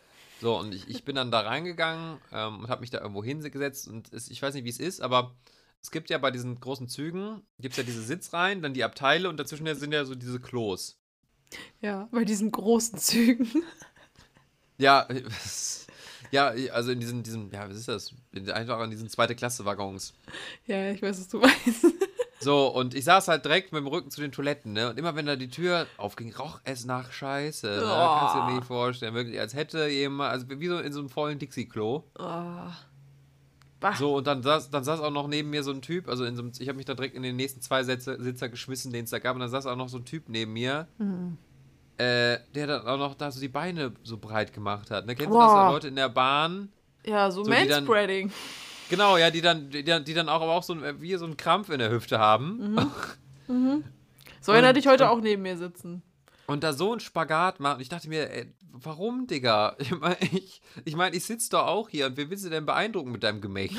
So, 0.41 0.59
und 0.59 0.73
ich, 0.73 0.89
ich 0.89 1.05
bin 1.05 1.15
dann 1.15 1.31
da 1.31 1.41
reingegangen 1.41 2.17
ähm, 2.33 2.59
und 2.59 2.67
habe 2.67 2.81
mich 2.81 2.89
da 2.89 2.99
irgendwo 2.99 3.23
hingesetzt. 3.23 3.87
Und 3.87 4.11
es, 4.11 4.29
ich 4.29 4.41
weiß 4.41 4.53
nicht, 4.55 4.65
wie 4.65 4.69
es 4.69 4.79
ist, 4.79 5.01
aber 5.01 5.35
es 5.81 5.91
gibt 5.91 6.09
ja 6.09 6.17
bei 6.17 6.31
diesen 6.31 6.59
großen 6.59 6.89
Zügen, 6.89 7.41
gibt 7.59 7.73
es 7.73 7.77
ja 7.77 7.83
diese 7.83 8.01
Sitzreihen, 8.01 8.61
dann 8.61 8.73
die 8.73 8.83
Abteile 8.83 9.29
und 9.29 9.37
dazwischen 9.37 9.73
sind 9.75 9.93
ja 9.93 10.03
so 10.05 10.15
diese 10.15 10.39
Klos. 10.39 10.97
Ja, 11.81 12.09
bei 12.11 12.25
diesen 12.25 12.51
großen 12.51 12.97
Zügen. 12.97 13.47
Ja, 14.77 15.07
ja, 16.31 16.47
also 16.71 16.91
in 16.91 16.99
diesen, 16.99 17.21
diesen, 17.21 17.51
ja, 17.51 17.69
was 17.69 17.77
ist 17.77 17.87
das? 17.87 18.11
Einfach 18.51 18.83
in 18.83 18.89
diesen 18.89 19.07
zweite 19.07 19.35
Klasse-Waggons. 19.35 20.13
ja, 20.65 20.91
ich 20.91 21.01
weiß, 21.01 21.19
was 21.19 21.27
du 21.27 21.39
meinst. 21.39 21.85
So, 22.43 22.67
und 22.67 22.93
ich 22.93 23.03
saß 23.05 23.27
halt 23.27 23.45
direkt 23.45 23.71
mit 23.73 23.79
dem 23.81 23.87
Rücken 23.87 24.11
zu 24.11 24.21
den 24.21 24.31
Toiletten, 24.31 24.73
ne? 24.73 24.89
Und 24.89 24.99
immer 24.99 25.15
wenn 25.15 25.25
da 25.25 25.35
die 25.35 25.49
Tür 25.49 25.87
aufging, 25.97 26.33
roch 26.35 26.59
es 26.63 26.85
nach 26.85 27.11
Scheiße. 27.11 27.67
Ne? 27.67 27.81
Oh. 27.83 28.17
Kannst 28.19 28.35
du 28.35 28.39
dir 28.47 28.55
nicht 28.55 28.65
vorstellen. 28.67 29.13
Wirklich, 29.13 29.39
als 29.39 29.53
hätte 29.53 29.87
jemand, 29.87 30.31
also 30.31 30.45
wie 30.49 30.67
so 30.67 30.77
in 30.79 30.93
so 30.93 30.99
einem 30.99 31.09
vollen 31.09 31.39
Dixie-Klo. 31.39 32.03
Oh. 32.19 32.23
Bah. 33.79 33.95
So, 33.97 34.15
und 34.15 34.27
dann 34.27 34.41
saß, 34.43 34.69
dann 34.69 34.83
saß 34.85 35.01
auch 35.01 35.11
noch 35.11 35.27
neben 35.27 35.49
mir 35.49 35.61
so 35.61 35.71
ein 35.71 35.81
Typ, 35.81 36.07
also 36.07 36.23
in 36.23 36.35
so 36.37 36.41
einem, 36.43 36.51
ich 36.57 36.67
habe 36.69 36.77
mich 36.77 36.85
da 36.85 36.93
direkt 36.93 37.15
in 37.15 37.23
den 37.23 37.35
nächsten 37.35 37.59
zwei 37.61 37.83
Sitze, 37.83 38.21
Sitzer 38.21 38.47
geschmissen, 38.47 38.93
den 38.93 39.03
es 39.03 39.09
da 39.09 39.19
gab, 39.19 39.35
und 39.35 39.41
dann 39.41 39.49
saß 39.49 39.65
auch 39.65 39.75
noch 39.75 39.89
so 39.89 39.97
ein 39.97 40.05
Typ 40.05 40.29
neben 40.29 40.53
mir, 40.53 40.87
Mhm. 40.99 41.37
äh, 41.97 42.37
der 42.55 42.67
dann 42.67 42.87
auch 42.87 42.97
noch 42.97 43.13
da 43.15 43.29
so 43.29 43.41
die 43.41 43.49
Beine 43.49 43.91
so 44.03 44.17
breit 44.17 44.53
gemacht 44.53 44.89
hat. 44.89 45.05
Ne? 45.05 45.15
Kennst 45.15 45.31
du 45.31 45.33
Boah. 45.37 45.43
das, 45.43 45.53
da 45.53 45.71
Leute 45.71 45.87
in 45.89 45.95
der 45.97 46.07
Bahn? 46.07 46.69
Ja, 47.05 47.29
so, 47.29 47.43
So, 47.43 47.49
Manspreading. 47.49 48.31
Genau, 48.89 49.17
ja, 49.17 49.31
die 49.31 49.41
dann, 49.41 49.69
die, 49.69 49.83
dann- 49.83 50.03
die 50.05 50.13
dann 50.13 50.29
auch 50.29 50.41
aber 50.41 50.53
auch 50.53 50.63
so 50.63 50.73
ein, 50.73 51.01
wie 51.01 51.15
so 51.15 51.25
einen 51.25 51.37
Krampf 51.37 51.69
in 51.69 51.79
der 51.79 51.89
Hüfte 51.91 52.19
haben. 52.19 52.77
So 54.41 54.51
einer 54.51 54.69
Und- 54.69 54.77
dich 54.77 54.87
heute 54.87 55.05
und- 55.05 55.09
auch 55.09 55.21
neben 55.21 55.41
mir 55.41 55.57
sitzen. 55.57 56.01
Und 56.47 56.63
da 56.63 56.73
so 56.73 56.93
ein 56.93 56.99
Spagat 56.99 57.61
macht. 57.61 57.75
Und 57.75 57.81
ich 57.81 57.87
dachte 57.89 58.09
mir, 58.09 58.29
ey, 58.29 58.53
warum, 58.71 59.27
Digga? 59.27 59.75
Ich 59.79 59.91
meine, 59.97 60.17
ich, 60.19 60.61
ich, 60.83 60.95
mein, 60.97 61.13
ich 61.13 61.23
sitze 61.23 61.49
doch 61.51 61.65
auch 61.67 61.87
hier 61.89 62.07
und 62.07 62.17
wer 62.17 62.29
willst 62.29 62.43
du 62.45 62.49
denn 62.49 62.65
beeindrucken 62.65 63.11
mit 63.11 63.23
deinem 63.23 63.41
Gemächt? 63.41 63.77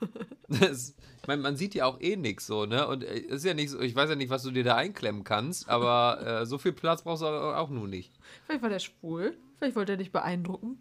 Das, 0.50 0.94
ich 1.20 1.26
meine, 1.28 1.42
man 1.42 1.56
sieht 1.56 1.74
ja 1.74 1.84
auch 1.84 2.00
eh 2.00 2.16
nichts 2.16 2.46
so, 2.46 2.64
ne? 2.64 2.86
Und 2.88 3.04
äh, 3.04 3.18
ist 3.18 3.44
ja 3.44 3.52
nicht 3.52 3.68
so, 3.68 3.78
ich 3.80 3.94
weiß 3.94 4.08
ja 4.08 4.16
nicht, 4.16 4.30
was 4.30 4.42
du 4.44 4.50
dir 4.50 4.64
da 4.64 4.76
einklemmen 4.76 5.22
kannst, 5.22 5.68
aber 5.68 6.26
äh, 6.40 6.46
so 6.46 6.56
viel 6.56 6.72
Platz 6.72 7.02
brauchst 7.02 7.20
du 7.22 7.26
auch 7.26 7.68
nur 7.68 7.86
nicht. 7.86 8.10
Vielleicht 8.46 8.62
war 8.62 8.70
der 8.70 8.78
schwul. 8.78 9.36
Vielleicht 9.58 9.76
wollte 9.76 9.92
er 9.92 9.98
dich 9.98 10.10
beeindrucken. 10.10 10.78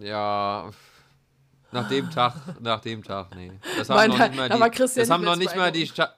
Ja, 0.00 0.70
nach 1.72 1.88
dem 1.88 2.10
Tag, 2.10 2.60
nach 2.60 2.80
dem 2.80 3.02
Tag, 3.02 3.34
nee. 3.34 3.52
Das 3.76 3.88
haben 3.90 4.08
noch 4.08 4.18
da- 4.18 4.28
nicht 4.28 4.36
mal 4.36 4.48
da 4.48 4.54
die, 4.56 4.60
war 4.60 4.70
Christian 4.70 5.02
das 5.02 5.10
haben 5.10 5.20
nicht 5.20 5.26
noch 5.30 5.36
mehr 5.36 5.44
nicht 5.44 5.52
zu 5.52 5.58
mal 5.58 5.72
die 5.72 5.86
Sta 5.86 6.14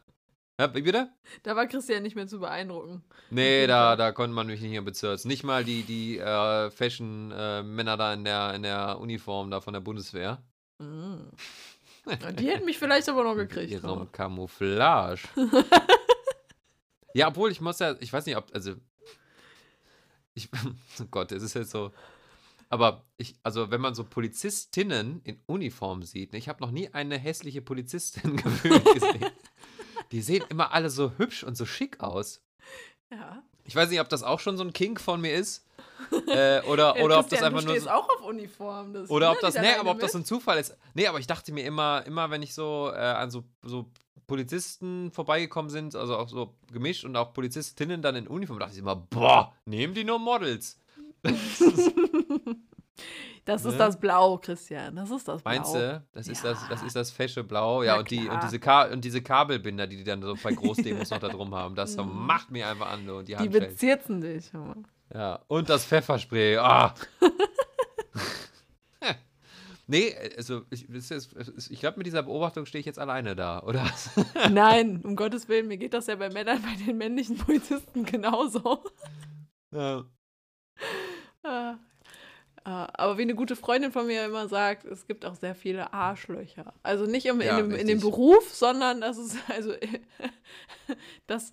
ja, 0.60 0.74
wie 0.74 0.82
bitte? 0.82 1.08
Da 1.42 1.56
war 1.56 1.66
Christian 1.66 2.02
nicht 2.02 2.16
mehr 2.16 2.26
zu 2.26 2.38
beeindrucken. 2.38 3.02
Nee, 3.30 3.66
da, 3.66 3.96
da 3.96 4.12
konnte 4.12 4.34
man 4.34 4.46
mich 4.46 4.60
nicht 4.60 4.72
mehr 4.72 4.82
bezirzen. 4.82 5.28
Nicht 5.28 5.42
mal 5.42 5.64
die, 5.64 5.84
die 5.84 6.18
äh, 6.18 6.70
Fashion-Männer 6.70 7.96
da 7.96 8.12
in 8.12 8.24
der, 8.24 8.52
in 8.52 8.62
der 8.64 8.98
Uniform 9.00 9.50
da 9.50 9.62
von 9.62 9.72
der 9.72 9.80
Bundeswehr. 9.80 10.42
Mhm. 10.78 11.30
Die 12.38 12.46
hätten 12.50 12.66
mich 12.66 12.78
vielleicht 12.78 13.08
aber 13.08 13.24
noch 13.24 13.36
gekriegt. 13.36 13.70
ihrem 13.70 13.88
aber- 13.88 14.06
Camouflage. 14.12 15.22
ja, 17.14 17.28
obwohl 17.28 17.50
ich 17.50 17.62
muss 17.62 17.78
ja, 17.78 17.94
ich 17.98 18.12
weiß 18.12 18.26
nicht, 18.26 18.36
ob, 18.36 18.46
also, 18.52 18.74
ich, 20.34 20.46
oh 21.00 21.04
Gott, 21.10 21.32
es 21.32 21.42
ist 21.42 21.54
jetzt 21.54 21.70
so, 21.70 21.90
aber 22.70 23.04
ich, 23.16 23.34
also 23.42 23.70
wenn 23.70 23.80
man 23.80 23.94
so 23.94 24.04
Polizistinnen 24.04 25.20
in 25.24 25.40
Uniform 25.46 26.04
sieht, 26.04 26.32
ne, 26.32 26.38
ich 26.38 26.48
habe 26.48 26.62
noch 26.62 26.70
nie 26.70 26.88
eine 26.94 27.18
hässliche 27.18 27.60
Polizistin 27.60 28.36
gefühlt 28.42 28.84
gesehen. 28.94 29.26
Die 30.12 30.22
sehen 30.22 30.44
immer 30.48 30.72
alle 30.72 30.88
so 30.88 31.12
hübsch 31.18 31.44
und 31.44 31.56
so 31.56 31.66
schick 31.66 32.00
aus. 32.00 32.42
Ja. 33.10 33.42
Ich 33.64 33.74
weiß 33.74 33.90
nicht, 33.90 34.00
ob 34.00 34.08
das 34.08 34.22
auch 34.22 34.40
schon 34.40 34.56
so 34.56 34.64
ein 34.64 34.72
Kink 34.72 35.00
von 35.00 35.20
mir 35.20 35.34
ist. 35.34 35.66
Äh, 36.26 36.62
oder 36.62 36.96
Ja, 36.96 37.04
oder 37.04 37.18
ob 37.18 37.28
das 37.28 37.42
einfach 37.42 37.60
du 37.60 37.66
nur. 37.66 37.80
So, 37.80 37.90
auch 37.90 38.08
auf 38.08 38.22
Uniform. 38.22 38.92
Das 38.92 39.10
oder 39.10 39.32
ob 39.32 39.40
das, 39.40 39.54
nee, 39.54 39.74
aber 39.78 39.90
ob 39.90 40.00
das 40.00 40.14
ein 40.14 40.24
Zufall 40.24 40.58
ist. 40.58 40.76
Nee, 40.94 41.06
aber 41.06 41.18
ich 41.18 41.26
dachte 41.26 41.52
mir 41.52 41.64
immer, 41.64 42.04
immer 42.06 42.30
wenn 42.30 42.42
ich 42.42 42.54
so 42.54 42.90
äh, 42.92 42.98
an 42.98 43.30
so, 43.30 43.44
so 43.62 43.90
Polizisten 44.26 45.10
vorbeigekommen 45.10 45.70
sind, 45.70 45.94
also 45.94 46.16
auch 46.16 46.28
so 46.28 46.54
gemischt 46.72 47.04
und 47.04 47.16
auch 47.16 47.32
Polizistinnen 47.32 48.00
dann 48.00 48.16
in 48.16 48.28
Uniform, 48.28 48.58
dachte 48.60 48.74
ich 48.74 48.78
immer, 48.78 48.96
boah, 48.96 49.52
nehmen 49.64 49.92
die 49.94 50.04
nur 50.04 50.18
Models. 50.18 50.78
Das 53.46 53.64
ist 53.64 53.72
Ne? 53.72 53.78
das 53.78 53.98
Blau, 53.98 54.36
Christian. 54.36 54.94
Das 54.96 55.10
ist 55.10 55.26
das 55.26 55.42
Blau. 55.42 55.50
Meinst 55.50 55.74
du? 55.74 56.04
Das 56.12 56.28
ist 56.28 56.44
das, 56.44 56.68
das 56.68 56.80
Ja. 56.82 56.86
ist 56.86 56.94
das 56.96 57.10
fesche 57.10 57.42
Blau. 57.42 57.82
Ja, 57.82 57.94
Na 57.94 58.00
und 58.00 58.10
die, 58.10 58.28
und 58.28 58.42
diese 58.42 58.60
Ka 58.60 58.84
und 58.84 59.02
diese 59.04 59.22
Kabelbinder, 59.22 59.86
die 59.86 59.96
die 59.96 60.04
dann 60.04 60.20
so 60.22 60.34
bei 60.42 60.52
Großdemos 60.52 61.10
noch 61.10 61.18
da 61.18 61.28
drum 61.28 61.54
haben, 61.54 61.74
das 61.74 61.96
Mhm. 61.96 62.26
macht 62.26 62.50
mir 62.50 62.68
einfach 62.68 62.90
an, 62.90 63.06
du, 63.06 63.22
die 63.22 63.34
Die 63.36 63.48
bezirzen 63.48 64.20
dich. 64.20 64.50
Ja, 65.12 65.40
und 65.48 65.68
das 65.70 65.86
Pfefferspray. 65.86 66.58
Ah. 66.58 66.94
nee, 69.86 70.14
also 70.36 70.62
ich, 70.70 70.86
ich 70.90 71.80
glaube, 71.80 71.98
mit 71.98 72.06
dieser 72.06 72.22
Beobachtung 72.22 72.66
stehe 72.66 72.80
ich 72.80 72.86
jetzt 72.86 72.98
alleine 72.98 73.34
da, 73.34 73.62
oder? 73.62 73.84
Nein, 74.50 75.00
um 75.02 75.16
Gottes 75.16 75.48
Willen, 75.48 75.68
mir 75.68 75.78
geht 75.78 75.94
das 75.94 76.06
ja 76.06 76.16
bei 76.16 76.28
Männern, 76.28 76.60
bei 76.62 76.84
den 76.84 76.98
männlichen 76.98 77.38
Polizisten 77.38 78.04
genauso. 78.04 78.84
ja. 79.72 80.04
Ah. 81.42 81.76
Ah, 82.64 82.88
Aber 82.94 83.16
wie 83.16 83.22
eine 83.22 83.34
gute 83.34 83.56
Freundin 83.56 83.90
von 83.90 84.06
mir 84.06 84.26
immer 84.26 84.46
sagt, 84.48 84.84
es 84.84 85.06
gibt 85.06 85.24
auch 85.24 85.34
sehr 85.34 85.54
viele 85.54 85.94
Arschlöcher. 85.94 86.74
Also 86.82 87.06
nicht 87.06 87.24
im, 87.24 87.40
Ja, 87.40 87.58
in, 87.58 87.70
dem, 87.70 87.78
in 87.78 87.86
dem. 87.86 88.00
Beruf, 88.00 88.54
sondern 88.54 89.00
das 89.00 89.16
ist 89.16 89.36
also, 89.48 89.72
dass 91.26 91.52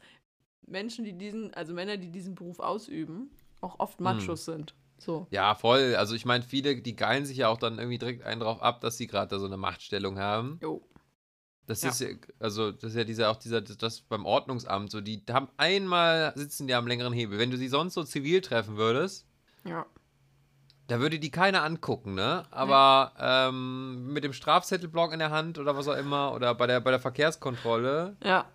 Menschen, 0.66 1.06
die 1.06 1.14
diesen, 1.14 1.54
also 1.54 1.74
Männer, 1.74 1.96
die 1.98 2.12
diesen 2.12 2.36
Beruf 2.36 2.60
ausüben, 2.60 3.32
auch 3.62 3.80
oft 3.80 4.02
Machos 4.02 4.46
sind. 4.46 4.74
So. 5.00 5.28
ja, 5.30 5.54
voll. 5.54 5.96
Also 5.96 6.16
ich 6.16 6.26
meine, 6.26 6.44
viele, 6.44 6.82
die 6.82 6.96
geilen 6.96 7.26
sich 7.26 7.38
ja 7.38 7.50
auch 7.50 7.58
dann 7.60 7.78
irgendwie 7.78 8.00
direkt 8.00 8.24
einen 8.24 8.42
drauf 8.42 8.62
ab, 8.64 8.82
dass 8.82 8.98
sie 8.98 9.06
gerade 9.06 9.30
da 9.30 9.40
so 9.40 9.46
eine 9.46 9.56
Machtstellung 9.58 10.18
haben. 10.18 10.58
Jo. 10.62 10.82
Das 11.68 11.84
Ja. 11.84 11.90
ist 11.90 12.02
ja, 12.02 12.08
also 12.40 12.72
das 12.72 12.92
ist 12.92 12.96
ja 12.98 13.04
dieser, 13.04 13.30
auch 13.30 13.36
dieser, 13.36 13.62
das 13.62 14.02
beim 14.02 14.26
Ordnungsamt, 14.26 14.90
so, 14.90 15.00
die 15.00 15.22
haben 15.30 15.50
einmal, 15.58 16.34
sitzen 16.36 16.66
die 16.66 16.74
am 16.74 16.88
längeren 16.88 17.14
Hebel. 17.14 17.38
Wenn 17.38 17.52
du 17.52 17.58
sie 17.58 17.68
sonst 17.68 17.94
so 17.94 18.04
zivil 18.04 18.42
treffen 18.42 18.76
würdest, 18.78 19.27
Ja. 19.68 19.86
Da 20.88 21.00
würde 21.02 21.20
die 21.20 21.32
keiner 21.32 21.64
angucken, 21.64 22.16
ne? 22.16 22.46
Aber 22.50 23.12
ähm, 23.20 24.14
mit 24.14 24.24
dem 24.24 24.32
Strafzettelblock 24.32 25.12
in 25.12 25.20
der 25.20 25.32
Hand 25.32 25.60
oder 25.60 25.76
was 25.76 25.88
auch 25.90 25.98
immer 25.98 26.34
oder 26.34 26.56
bei 26.56 26.66
der, 26.66 26.80
bei 26.80 26.92
der 26.92 27.00
Verkehrskontrolle. 27.02 28.16
Ja. 28.24 28.46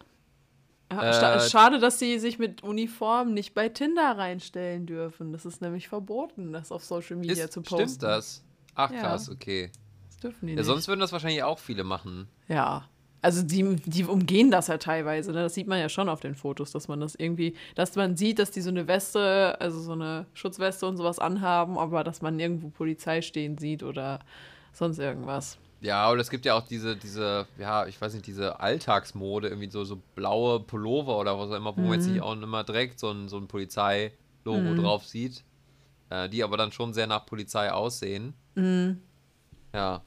ja 0.91 1.35
Äh, 1.37 1.51
schade, 1.51 1.79
dass 1.79 1.99
sie 1.99 2.19
sich 2.19 2.39
mit 2.39 2.63
Uniform 2.63 3.35
nicht 3.35 3.53
bei 3.53 3.69
Tinder 3.69 4.17
reinstellen 4.17 4.87
dürfen. 4.87 5.33
Das 5.33 5.45
ist 5.45 5.61
nämlich 5.61 5.89
verboten, 5.89 6.53
das 6.55 6.73
auf 6.73 6.83
Social 6.85 7.17
Media 7.17 7.45
Ist, 7.45 7.53
zu 7.53 7.61
posten. 7.61 7.89
stimmt 7.89 8.03
das? 8.03 8.43
Ach 8.75 8.91
Ja. 8.91 9.01
krass, 9.01 9.29
okay. 9.29 9.71
Das 10.07 10.17
dürfen 10.19 10.47
die 10.47 10.53
Ja, 10.55 10.59
nicht. 10.61 10.67
sonst 10.67 10.89
würden 10.89 11.01
das 11.01 11.13
wahrscheinlich 11.13 11.43
auch 11.43 11.59
viele 11.59 11.85
machen. 11.85 12.29
Ja. 12.49 12.89
Also 13.23 13.43
die, 13.43 13.77
die 13.87 14.05
umgehen 14.05 14.51
das 14.51 14.67
ja 14.67 14.79
teilweise. 14.79 15.33
Ne? 15.33 15.43
Das 15.43 15.55
sieht 15.55 15.69
man 15.69 15.79
ja 15.79 15.89
schon 15.89 16.09
auf 16.09 16.21
den 16.21 16.35
Fotos, 16.35 16.73
dass 16.73 16.89
man 16.89 17.01
das 17.01 17.15
irgendwie, 17.15 17.55
dass 17.77 17.95
man 17.95 18.17
sieht, 18.17 18.41
dass 18.41 18.51
die 18.51 18.61
so 18.61 18.71
eine 18.71 18.89
Weste, 18.89 19.59
also 19.61 19.81
so 19.81 19.93
eine 19.93 20.27
Schutzweste 20.35 20.87
und 20.87 20.97
sowas 20.97 21.19
anhaben, 21.21 21.79
aber 21.79 22.03
dass 22.03 22.21
man 22.21 22.39
irgendwo 22.41 22.69
Polizei 22.71 23.23
stehen 23.23 23.59
sieht 23.59 23.85
oder 23.85 24.19
sonst 24.73 24.99
irgendwas. 24.99 25.57
Ja, 25.81 26.11
oder 26.11 26.21
es 26.21 26.31
gibt 26.31 26.45
ja 26.45 26.55
auch 26.55 26.67
diese, 26.67 26.97
diese, 26.97 27.47
ja, 27.59 27.87
ich 27.87 28.01
weiß 28.01 28.13
nicht, 28.15 28.27
diese 28.27 28.61
Alltagsmode, 28.61 29.49
irgendwie 29.49 29.71
so, 29.71 29.85
so 29.85 30.01
blaue 30.15 30.61
Pullover 30.61 31.19
oder 31.19 31.39
was 31.39 31.51
auch 31.51 31.57
immer, 31.57 31.77
wo 31.77 31.81
man 31.83 31.95
jetzt 31.95 32.07
Mhm. 32.07 32.13
nicht 32.13 32.23
auch 32.23 32.33
immer 32.33 32.65
direkt 32.65 32.99
so 32.99 33.11
ein, 33.11 33.29
so 33.29 33.37
ein 33.39 33.47
Polizeilogo 33.49 34.75
drauf 34.75 35.07
sieht. 35.07 35.45
Äh, 36.11 36.29
die 36.29 36.45
aber 36.45 36.57
dann 36.57 36.73
schon 36.73 36.93
sehr 36.93 37.07
nach 37.07 37.25
Polizei 37.25 37.73
aussehen. 37.73 38.35
Mhm. 38.55 39.01
Ja. 39.75 40.03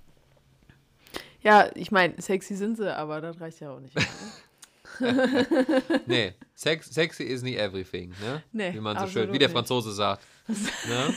Ja, 1.45 1.69
ich 1.75 1.91
meine, 1.91 2.19
sexy 2.19 2.55
sind 2.55 2.75
sie, 2.75 2.93
aber 2.93 3.21
das 3.21 3.39
reicht 3.39 3.59
ja 3.59 3.69
auch 3.71 3.79
nicht. 3.79 3.95
Ne? 3.95 4.03
Nee, 6.05 6.33
sex, 6.55 6.87
sexy 6.87 7.23
is 7.23 7.43
not 7.43 7.55
everything, 7.55 8.13
ne? 8.21 8.41
Nee, 8.53 8.73
wie 8.73 8.79
man 8.79 8.97
so 8.97 9.07
schön, 9.07 9.33
wie 9.33 9.37
der 9.37 9.49
nicht. 9.49 9.53
Franzose 9.53 9.91
sagt. 9.91 10.23
ne? 10.47 11.13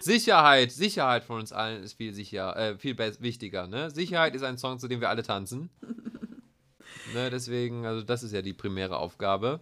Sicherheit, 0.00 0.72
Sicherheit 0.72 1.22
von 1.22 1.40
uns 1.40 1.52
allen 1.52 1.82
ist 1.82 1.92
viel 1.92 2.14
sicher, 2.14 2.56
äh, 2.56 2.78
viel 2.78 2.96
wichtiger, 2.96 3.66
ne? 3.66 3.90
Sicherheit 3.90 4.34
ist 4.34 4.42
ein 4.42 4.56
Song, 4.56 4.78
zu 4.78 4.88
dem 4.88 5.00
wir 5.02 5.10
alle 5.10 5.22
tanzen. 5.22 5.68
ne, 7.14 7.28
deswegen, 7.28 7.84
also 7.84 8.02
das 8.02 8.22
ist 8.22 8.32
ja 8.32 8.40
die 8.40 8.54
primäre 8.54 8.96
Aufgabe. 8.96 9.60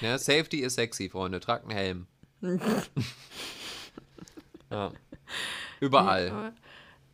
ne, 0.00 0.18
Safety 0.18 0.58
ist 0.58 0.74
sexy, 0.74 1.08
Freunde. 1.08 1.38
Tragt 1.38 1.62
einen 1.62 1.76
Helm. 1.78 2.06
ja. 4.70 4.90
Überall. 5.78 6.52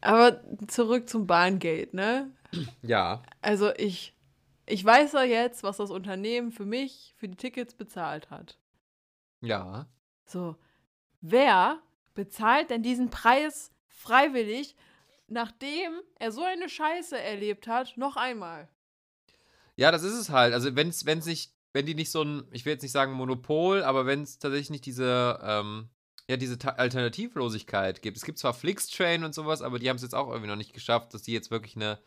Aber, 0.02 0.42
zurück 0.68 1.08
zum 1.08 1.26
Bahngate, 1.26 1.94
ne? 1.96 2.30
Ja. 2.82 3.22
Also 3.40 3.72
ich, 3.76 4.14
ich 4.66 4.84
weiß 4.84 5.12
ja 5.12 5.22
jetzt, 5.22 5.62
was 5.62 5.78
das 5.78 5.90
Unternehmen 5.90 6.52
für 6.52 6.66
mich, 6.66 7.14
für 7.16 7.28
die 7.28 7.36
Tickets 7.36 7.74
bezahlt 7.74 8.30
hat. 8.30 8.58
Ja. 9.40 9.86
So, 10.26 10.56
wer 11.20 11.80
bezahlt 12.14 12.70
denn 12.70 12.82
diesen 12.82 13.10
Preis 13.10 13.72
freiwillig, 13.88 14.76
nachdem 15.28 15.92
er 16.18 16.32
so 16.32 16.42
eine 16.42 16.68
Scheiße 16.68 17.18
erlebt 17.18 17.66
hat, 17.66 17.96
noch 17.96 18.16
einmal? 18.16 18.68
Ja, 19.76 19.90
das 19.90 20.02
ist 20.02 20.14
es 20.14 20.30
halt. 20.30 20.52
Also 20.52 20.76
wenn 20.76 20.88
es 20.88 21.04
nicht, 21.26 21.54
wenn 21.72 21.86
die 21.86 21.94
nicht 21.94 22.10
so 22.10 22.22
ein, 22.22 22.44
ich 22.50 22.64
will 22.64 22.74
jetzt 22.74 22.82
nicht 22.82 22.92
sagen 22.92 23.12
Monopol, 23.12 23.82
aber 23.82 24.04
wenn 24.04 24.22
es 24.22 24.38
tatsächlich 24.38 24.70
nicht 24.70 24.86
diese, 24.86 25.40
ähm, 25.42 25.88
ja, 26.28 26.37
diese 26.37 26.58
Ta 26.58 26.70
Alternativlosigkeit 26.70 28.02
gibt. 28.02 28.16
Es 28.16 28.24
gibt 28.24 28.38
zwar 28.38 28.54
Flixtrain 28.54 29.24
und 29.24 29.35
sowas, 29.35 29.62
aber 29.62 29.78
die 29.78 29.88
haben 29.88 29.96
es 29.96 30.02
jetzt 30.02 30.14
auch 30.14 30.28
irgendwie 30.28 30.48
noch 30.48 30.56
nicht 30.56 30.72
geschafft, 30.72 31.14
dass 31.14 31.22
die 31.22 31.32
jetzt 31.32 31.50
wirklich 31.50 31.76
eine, 31.76 31.98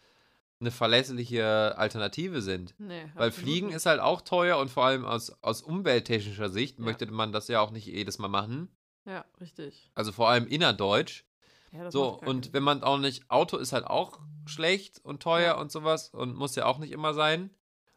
eine 0.59 0.71
verlässliche 0.71 1.77
Alternative 1.77 2.41
sind. 2.41 2.73
Nee, 2.77 3.11
Weil 3.15 3.31
Fliegen 3.31 3.67
nicht. 3.67 3.75
ist 3.75 3.85
halt 3.85 3.99
auch 3.99 4.21
teuer 4.21 4.57
und 4.57 4.69
vor 4.71 4.85
allem 4.85 5.05
aus, 5.05 5.31
aus 5.41 5.61
umwelttechnischer 5.61 6.49
Sicht 6.49 6.79
Ja. 6.79 6.85
möchte 6.85 7.05
man 7.07 7.31
das 7.31 7.47
ja 7.47 7.59
auch 7.59 7.71
nicht 7.71 7.85
jedes 7.87 8.17
Mal 8.17 8.29
machen. 8.29 8.69
Ja, 9.05 9.25
richtig. 9.39 9.91
Also 9.93 10.11
vor 10.11 10.29
allem 10.29 10.47
innerdeutsch. 10.47 11.25
Ja, 11.71 11.83
das 11.83 11.93
So, 11.93 12.17
und 12.21 12.53
wenn 12.53 12.63
man 12.63 12.83
auch 12.83 12.97
nicht, 12.97 13.29
Auto 13.29 13.57
ist 13.57 13.73
halt 13.73 13.85
auch 13.85 14.19
schlecht 14.45 15.03
und 15.03 15.21
teuer 15.21 15.55
Ja. 15.55 15.59
und 15.59 15.71
sowas 15.71 16.09
und 16.09 16.35
muss 16.35 16.55
ja 16.55 16.65
auch 16.65 16.77
nicht 16.79 16.91
immer 16.91 17.13
sein. 17.13 17.49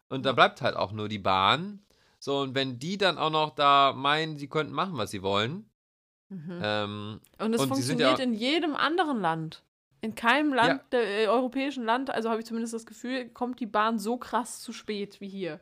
Und 0.09 0.24
da 0.26 0.33
bleibt 0.33 0.61
halt 0.62 0.74
auch 0.74 0.90
nur 0.92 1.09
die 1.09 1.18
Bahn. 1.18 1.81
So, 2.18 2.40
und 2.40 2.54
wenn 2.57 2.78
die 2.81 2.98
dann 2.98 3.18
auch 3.18 3.31
noch 3.31 3.54
da 3.54 3.92
meinen, 3.94 4.37
sie 4.37 4.49
könnten 4.49 4.72
machen, 4.72 4.97
was 4.97 5.11
sie 5.12 5.22
wollen, 5.22 5.68
Mhm. 6.31 6.61
ähm, 6.62 7.20
Und 7.39 7.55
es 7.55 7.61
sind 7.61 7.68
ja- 7.70 7.74
funktioniert 7.74 8.18
in 8.20 8.35
jedem 8.35 8.76
anderen 8.76 9.20
Land. 9.20 9.62
In 10.01 10.14
keinem 10.14 10.53
Land, 10.55 10.81
der, 10.93 11.22
äh, 11.22 11.26
europäischen 11.26 11.85
Land, 11.85 12.11
also 12.11 12.29
habe 12.31 12.39
ich 12.41 12.47
zumindest 12.47 12.72
das 12.74 12.87
Gefühl, 12.87 13.29
kommt 13.31 13.59
die 13.61 13.66
Bahn 13.66 13.99
so 13.99 14.16
krass 14.16 14.61
zu 14.61 14.72
spät 14.72 15.20
wie 15.20 15.29
hier. 15.29 15.59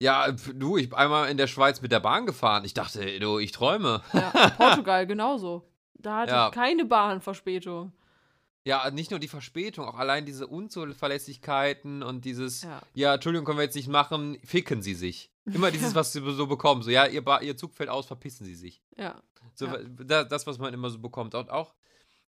ja, 0.00 0.30
du, 0.32 0.76
ich 0.76 0.88
bin 0.90 0.98
einmal 0.98 1.30
in 1.30 1.36
der 1.36 1.46
Schweiz 1.46 1.80
mit 1.82 1.90
der 1.92 2.00
Bahn 2.00 2.26
gefahren. 2.26 2.64
Ich 2.64 2.74
dachte, 2.74 3.18
du, 3.20 3.38
ich 3.38 3.52
träume. 3.52 4.02
Ja, 4.12 4.30
Portugal 4.58 5.06
genauso. 5.06 5.66
Da 5.94 6.18
hatte 6.18 6.32
Ja. 6.32 6.50
keine 6.50 6.84
Bahn 6.84 7.20
Verspätung. 7.20 7.92
Ja, 8.66 8.90
nicht 8.90 9.10
nur 9.10 9.20
die 9.20 9.28
Verspätung, 9.28 9.86
auch 9.86 9.98
allein 9.98 10.24
diese 10.26 10.46
Unzuverlässigkeiten 10.46 12.02
und 12.02 12.24
dieses, 12.24 12.62
Ja. 12.62 12.80
ja, 12.94 13.14
Entschuldigung, 13.14 13.44
können 13.44 13.58
wir 13.58 13.64
jetzt 13.64 13.76
nicht 13.76 13.88
machen, 13.88 14.38
ficken 14.44 14.82
sie 14.82 14.94
sich. 14.94 15.30
Immer 15.46 15.70
dieses, 15.72 15.94
was 15.94 16.12
sie 16.12 16.20
so 16.32 16.46
bekommen. 16.46 16.82
So, 16.82 16.90
ja, 16.90 17.06
ihr, 17.06 17.24
Ba- 17.24 17.40
ihr 17.40 17.56
Zug 17.56 17.74
fällt 17.74 17.90
aus, 17.90 18.06
verpissen 18.06 18.44
sie 18.46 18.54
sich. 18.54 18.82
Ja. 18.96 19.20
So, 19.54 19.66
Ja. 19.66 19.78
da, 19.82 20.24
das, 20.24 20.46
was 20.46 20.58
man 20.58 20.72
immer 20.74 20.90
so 20.90 20.98
bekommt. 20.98 21.34
Und 21.34 21.50
auch, 21.50 21.74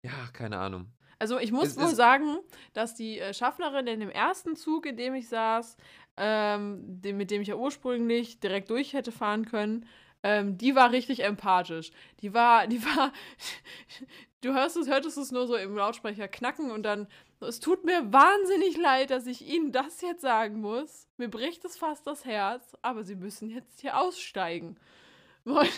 ja, 0.01 0.11
keine 0.34 0.57
Ahnung. 0.59 0.91
Also 1.18 1.39
ich 1.39 1.51
muss 1.53 1.70
Es 1.70 1.78
wohl 1.78 1.86
ist- 1.86 1.95
sagen, 1.95 2.38
dass 2.74 2.93
die 2.93 3.20
äh, 3.20 3.34
Schaffnerin 3.34 3.88
in 3.88 3.99
dem 4.01 4.09
ersten 4.09 4.55
Zug, 4.57 4.86
in 4.86 4.97
dem 4.97 5.16
ich 5.16 5.30
saß, 5.30 5.78
ähm, 6.18 6.80
dem, 7.01 7.18
mit 7.18 7.32
dem 7.32 7.41
ich 7.41 7.47
ja 7.47 7.55
ursprünglich 7.55 8.39
direkt 8.41 8.70
durch 8.70 8.93
hätte 8.93 9.11
fahren 9.13 9.45
können, 9.45 9.86
ähm, 10.24 10.57
die 10.57 10.76
war 10.76 10.91
richtig 10.91 11.24
empathisch. 11.24 11.91
Die 12.22 12.34
war, 12.34 12.68
die 12.68 12.84
war, 12.84 13.13
du 14.41 14.53
hörst 14.53 14.76
es, 14.78 14.88
hörtest 14.89 15.18
es 15.18 15.32
nur 15.32 15.47
so 15.47 15.55
im 15.55 15.76
Lautsprecher 15.76 16.28
knacken 16.28 16.72
und 16.72 16.84
dann, 16.84 17.07
es 17.42 17.60
tut 17.60 17.86
mir 17.86 18.12
wahnsinnig 18.12 18.78
leid, 18.78 19.12
dass 19.12 19.28
ich 19.28 19.48
Ihnen 19.48 19.72
das 19.72 20.02
jetzt 20.02 20.22
sagen 20.22 20.62
muss. 20.62 21.08
Mir 21.18 21.30
bricht 21.30 21.66
es 21.66 21.78
fast 21.78 22.08
das 22.08 22.26
Herz, 22.26 22.76
aber 22.82 23.04
Sie 23.04 23.16
müssen 23.16 23.50
jetzt 23.50 23.82
hier 23.82 24.00
aussteigen. 24.00 24.78
Und 25.46 25.70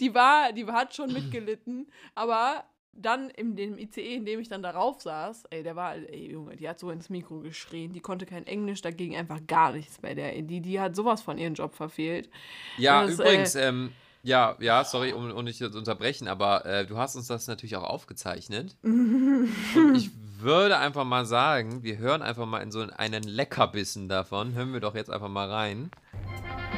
die 0.00 0.14
war, 0.14 0.52
die 0.52 0.66
hat 0.66 0.94
schon 0.94 1.12
mitgelitten, 1.12 1.90
aber 2.14 2.64
dann 2.92 3.30
in 3.30 3.56
dem 3.56 3.78
ICE, 3.78 4.16
in 4.16 4.26
dem 4.26 4.40
ich 4.40 4.48
dann 4.48 4.62
darauf 4.62 5.00
saß, 5.00 5.44
ey, 5.50 5.62
der 5.62 5.76
war, 5.76 5.94
ey, 5.94 6.32
Junge, 6.32 6.56
die 6.56 6.68
hat 6.68 6.78
so 6.78 6.90
ins 6.90 7.08
Mikro 7.08 7.40
geschrien, 7.40 7.92
die 7.92 8.00
konnte 8.00 8.26
kein 8.26 8.46
Englisch, 8.46 8.82
dagegen 8.82 9.16
einfach 9.16 9.40
gar 9.46 9.72
nichts 9.72 9.98
bei 9.98 10.14
der. 10.14 10.40
Die, 10.42 10.60
die 10.60 10.78
hat 10.78 10.94
sowas 10.94 11.22
von 11.22 11.38
ihren 11.38 11.54
Job 11.54 11.74
verfehlt. 11.74 12.28
Ja, 12.76 13.06
Das, 13.06 13.14
übrigens, 13.14 13.54
äh, 13.54 13.68
ähm, 13.68 13.92
ja, 14.22 14.56
ja, 14.60 14.84
sorry, 14.84 15.12
um, 15.12 15.30
um 15.32 15.44
nicht 15.44 15.58
zu 15.58 15.66
unterbrechen, 15.66 16.28
aber 16.28 16.64
äh, 16.64 16.86
du 16.86 16.96
hast 16.96 17.16
uns 17.16 17.26
das 17.26 17.48
natürlich 17.48 17.76
auch 17.76 17.84
aufgezeichnet. 17.84 18.76
Und 18.82 19.96
ich 19.96 20.10
würde 20.38 20.78
einfach 20.78 21.04
mal 21.04 21.24
sagen, 21.24 21.82
wir 21.82 21.98
hören 21.98 22.22
einfach 22.22 22.46
mal 22.46 22.60
in 22.62 22.70
so 22.70 22.86
einen 22.96 23.22
Leckerbissen 23.22 24.08
davon. 24.08 24.54
Hören 24.54 24.72
wir 24.72 24.80
doch 24.80 24.94
jetzt 24.94 25.10
einfach 25.10 25.28
mal 25.28 25.50
rein. 25.50 25.90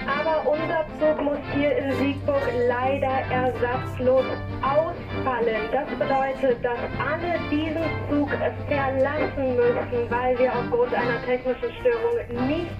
Aber 0.07 0.47
unser 0.47 0.86
Zug 0.99 1.22
muss 1.22 1.38
hier 1.55 1.76
in 1.76 1.92
Siegburg 1.97 2.42
leider 2.68 3.09
ersatzlos 3.30 4.24
ausfallen. 4.62 5.68
Das 5.72 5.88
bedeutet, 5.99 6.64
dass 6.64 6.78
alle 6.99 7.38
diesen 7.51 7.84
Zug 8.11 8.28
verlassen 8.68 9.57
müssen, 9.57 10.11
weil 10.11 10.38
wir 10.38 10.53
aufgrund 10.55 10.92
einer 10.92 11.22
technischen 11.24 11.72
Störung 11.80 12.49
nicht 12.49 12.72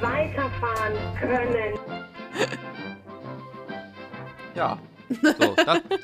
weiterfahren 0.00 0.94
können. 1.20 1.78
Ja. 4.54 4.78
So, 5.08 5.56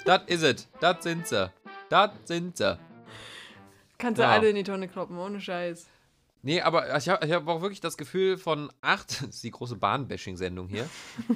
das 0.05 0.23
is 0.27 0.43
it. 0.43 0.67
Das 0.81 1.03
sind 1.03 1.27
sie. 1.27 1.51
Das 1.89 2.11
sind 2.25 2.57
sie. 2.57 2.79
Kannst 3.97 4.19
du 4.19 4.23
Ja. 4.23 4.31
alle 4.31 4.51
in 4.51 4.57
die 4.57 4.65
Tonne 4.65 4.89
kloppen, 4.89 5.19
ohne 5.19 5.41
Scheiß. 5.41 5.87
Nee, 6.43 6.61
aber 6.61 6.97
ich 6.97 7.09
habe 7.09 7.27
ich 7.27 7.33
hab 7.33 7.49
auch 7.49 7.61
wirklich 7.63 7.81
das 7.81 7.97
Gefühl 7.97 8.39
von 8.39 8.71
acht, 8.81 9.09
das 9.23 9.29
ist 9.31 9.45
die 9.45 9.51
große 9.51 9.77
Bahn-Bashing-Sendung 9.77 10.69
hier, 10.69 10.89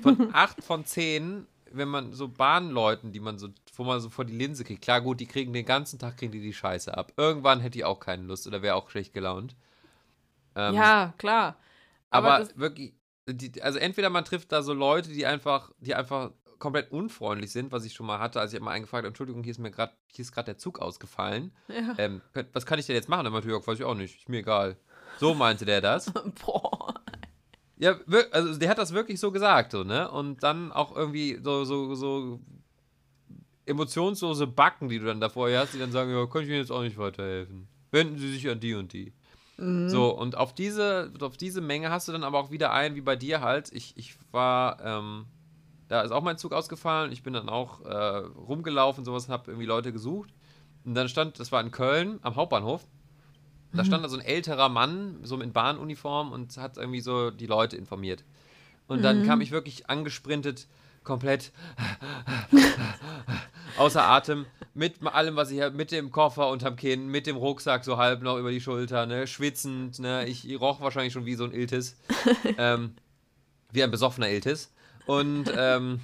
von 0.02 0.28
acht 0.34 0.62
von 0.62 0.84
zehn, 0.84 1.46
wenn 1.72 1.88
man 1.88 2.12
so 2.12 2.28
Bahnleuten, 2.28 3.12
die 3.12 3.20
man 3.20 3.38
so, 3.38 3.48
wo 3.76 3.84
man 3.84 4.00
so 4.00 4.10
vor 4.10 4.24
die 4.24 4.36
Linse 4.36 4.62
kriegt, 4.64 4.82
klar 4.82 5.00
gut, 5.00 5.18
die 5.20 5.26
kriegen 5.26 5.52
den 5.52 5.64
ganzen 5.66 5.98
Tag, 5.98 6.18
kriegen 6.18 6.32
die 6.32 6.40
die 6.42 6.52
Scheiße 6.52 6.96
ab. 6.96 7.12
Irgendwann 7.16 7.60
hätte 7.60 7.78
ich 7.78 7.84
auch 7.84 7.98
keine 7.98 8.22
Lust 8.24 8.46
oder 8.46 8.62
wäre 8.62 8.74
auch 8.76 8.90
schlecht 8.90 9.12
gelaunt. 9.14 9.56
Ähm, 10.54 10.74
ja, 10.74 11.14
klar. 11.18 11.56
aber, 12.10 12.40
das- 12.40 12.56
wirklich, 12.58 12.92
die, 13.26 13.60
also 13.62 13.78
entweder 13.78 14.10
man 14.10 14.24
trifft 14.24 14.52
da 14.52 14.62
so 14.62 14.72
Leute, 14.74 15.08
die 15.10 15.24
einfach, 15.26 15.70
die 15.78 15.94
einfach 15.94 16.30
komplett 16.62 16.92
unfreundlich 16.92 17.50
sind, 17.50 17.72
was 17.72 17.84
ich 17.84 17.92
schon 17.92 18.06
mal 18.06 18.20
hatte, 18.20 18.38
als 18.38 18.54
ich 18.54 18.60
mal 18.60 18.70
eingefragt, 18.70 19.04
Entschuldigung, 19.04 19.42
hier 19.42 19.50
ist 19.50 19.58
mir 19.58 19.72
gerade, 19.72 19.92
hier 20.06 20.22
ist 20.22 20.30
gerade 20.30 20.46
der 20.46 20.58
Zug 20.58 20.78
ausgefallen. 20.78 21.50
Ja. 21.68 21.94
Ähm, 21.98 22.20
was 22.52 22.66
kann 22.66 22.78
ich 22.78 22.86
denn 22.86 22.94
jetzt 22.94 23.08
machen? 23.08 23.24
Dann 23.24 23.32
meinte 23.32 23.48
Jörg, 23.48 23.66
weiß 23.66 23.78
ich 23.78 23.84
auch 23.84 23.96
nicht, 23.96 24.18
ist 24.18 24.28
mir 24.28 24.38
egal. 24.38 24.76
So 25.18 25.34
meinte 25.34 25.64
der 25.64 25.80
das. 25.80 26.12
Boah. 26.44 26.94
Ja, 27.78 27.96
also 28.30 28.56
der 28.58 28.68
hat 28.68 28.78
das 28.78 28.92
wirklich 28.92 29.18
so 29.18 29.32
gesagt, 29.32 29.72
so, 29.72 29.82
ne? 29.82 30.08
Und 30.10 30.42
dann 30.44 30.70
auch 30.70 30.94
irgendwie 30.94 31.40
so, 31.42 31.64
so, 31.64 31.94
so 31.96 32.40
emotionslose 33.66 34.46
Backen, 34.46 34.88
die 34.88 35.00
du 35.00 35.06
dann 35.06 35.20
davor 35.20 35.50
hast, 35.50 35.74
die 35.74 35.78
dann 35.78 35.90
sagen, 35.90 36.12
ja, 36.12 36.26
kann 36.26 36.42
ich 36.42 36.48
Ihnen 36.48 36.58
jetzt 36.58 36.70
auch 36.70 36.82
nicht 36.82 36.98
weiterhelfen. 36.98 37.66
Wenden 37.90 38.18
Sie 38.18 38.30
sich 38.30 38.48
an 38.48 38.60
die 38.60 38.74
und 38.74 38.92
die. 38.92 39.12
So, 39.56 40.10
und 40.16 40.36
auf 40.36 40.54
diese, 40.54 41.12
auf 41.20 41.36
diese 41.36 41.60
Menge 41.60 41.90
hast 41.90 42.08
du 42.08 42.12
dann 42.12 42.24
aber 42.24 42.38
auch 42.38 42.50
wieder 42.50 42.72
ein, 42.72 42.94
wie 42.94 43.00
bei 43.00 43.16
dir 43.16 43.40
halt. 43.40 43.70
Ich, 43.72 43.96
ich 43.96 44.16
war, 44.30 44.80
ähm, 44.84 45.26
da 45.92 46.00
ist 46.00 46.10
auch 46.10 46.22
mein 46.22 46.38
Zug 46.38 46.54
ausgefallen. 46.54 47.12
Ich 47.12 47.22
bin 47.22 47.34
dann 47.34 47.50
auch 47.50 47.84
äh, 47.84 47.94
rumgelaufen, 47.94 49.04
sowas, 49.04 49.28
hab 49.28 49.46
irgendwie 49.46 49.66
Leute 49.66 49.92
gesucht. 49.92 50.30
Und 50.86 50.94
dann 50.94 51.06
stand, 51.06 51.38
das 51.38 51.52
war 51.52 51.60
in 51.60 51.70
Köln 51.70 52.18
am 52.22 52.34
Hauptbahnhof. 52.34 52.86
Da 53.74 53.84
stand 53.84 54.02
da 54.02 54.08
so 54.08 54.16
ein 54.16 54.24
älterer 54.24 54.70
Mann, 54.70 55.18
so 55.22 55.38
in 55.38 55.52
Bahnuniform 55.52 56.32
und 56.32 56.56
hat 56.56 56.78
irgendwie 56.78 57.02
so 57.02 57.30
die 57.30 57.44
Leute 57.44 57.76
informiert. 57.76 58.24
Und 58.86 59.02
dann 59.02 59.26
kam 59.26 59.42
ich 59.42 59.50
wirklich 59.50 59.90
angesprintet, 59.90 60.66
komplett 61.04 61.52
außer 63.76 64.02
Atem, 64.02 64.46
mit 64.72 65.06
allem, 65.06 65.36
was 65.36 65.50
ich 65.50 65.60
habe, 65.60 65.76
mit 65.76 65.92
dem 65.92 66.10
Koffer 66.10 66.48
unterm 66.48 66.76
Kinn, 66.76 67.08
mit 67.08 67.26
dem 67.26 67.36
Rucksack 67.36 67.84
so 67.84 67.98
halb 67.98 68.22
noch 68.22 68.38
über 68.38 68.50
die 68.50 68.62
Schulter, 68.62 69.04
ne, 69.04 69.26
schwitzend, 69.26 69.98
ne, 69.98 70.26
ich, 70.26 70.48
ich 70.48 70.58
roch 70.58 70.80
wahrscheinlich 70.80 71.12
schon 71.12 71.26
wie 71.26 71.34
so 71.34 71.44
ein 71.44 71.52
Iltis, 71.52 71.96
ähm, 72.58 72.94
wie 73.72 73.82
ein 73.82 73.90
besoffener 73.90 74.30
Iltis. 74.30 74.71
Und 75.06 75.50
ähm, 75.56 76.00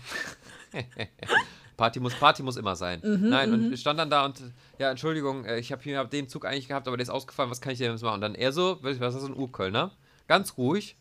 Party 1.76 2.00
muss, 2.00 2.14
Party 2.14 2.42
muss 2.42 2.56
immer 2.56 2.76
sein. 2.76 3.00
Nein, 3.02 3.52
und 3.52 3.72
ich 3.72 3.80
stand 3.80 3.98
dann 3.98 4.10
da 4.10 4.24
und, 4.24 4.42
ja, 4.78 4.90
Entschuldigung, 4.90 5.44
äh, 5.44 5.58
ich 5.58 5.72
habe 5.72 5.82
hier 5.82 5.98
hab 5.98 6.10
den 6.10 6.28
Zug 6.28 6.44
eigentlich 6.44 6.68
gehabt, 6.68 6.88
aber 6.88 6.96
der 6.96 7.04
ist 7.04 7.10
ausgefallen, 7.10 7.50
was 7.50 7.60
kann 7.60 7.72
ich 7.72 7.78
denn 7.78 7.92
jetzt 7.92 8.02
machen? 8.02 8.16
Und 8.16 8.20
dann 8.20 8.34
er 8.34 8.52
so, 8.52 8.78
was 8.82 8.96
ist 8.96 9.00
das, 9.00 9.24
ein 9.24 9.36
Urkölner? 9.36 9.92
Ganz 10.26 10.58
ruhig, 10.58 10.96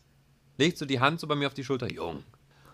legt 0.56 0.78
so 0.78 0.86
die 0.86 1.00
Hand 1.00 1.20
so 1.20 1.26
bei 1.26 1.34
mir 1.34 1.48
auf 1.48 1.54
die 1.54 1.64
Schulter, 1.64 1.90
Jung, 1.90 2.22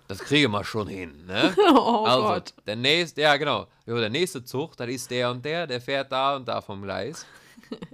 das 0.06 0.18
kriege 0.18 0.48
wir 0.48 0.64
schon 0.64 0.86
hin, 0.86 1.24
ne? 1.26 1.54
Oh 1.74 2.04
also, 2.04 2.22
Gott. 2.22 2.54
der 2.66 2.76
nächste, 2.76 3.22
ja 3.22 3.36
genau, 3.38 3.68
der 3.86 4.10
nächste 4.10 4.44
Zug, 4.44 4.76
das 4.76 4.88
ist 4.88 5.10
der 5.10 5.30
und 5.30 5.44
der, 5.44 5.66
der 5.66 5.80
fährt 5.80 6.12
da 6.12 6.36
und 6.36 6.46
da 6.46 6.60
vom 6.60 6.82
Gleis. 6.82 7.26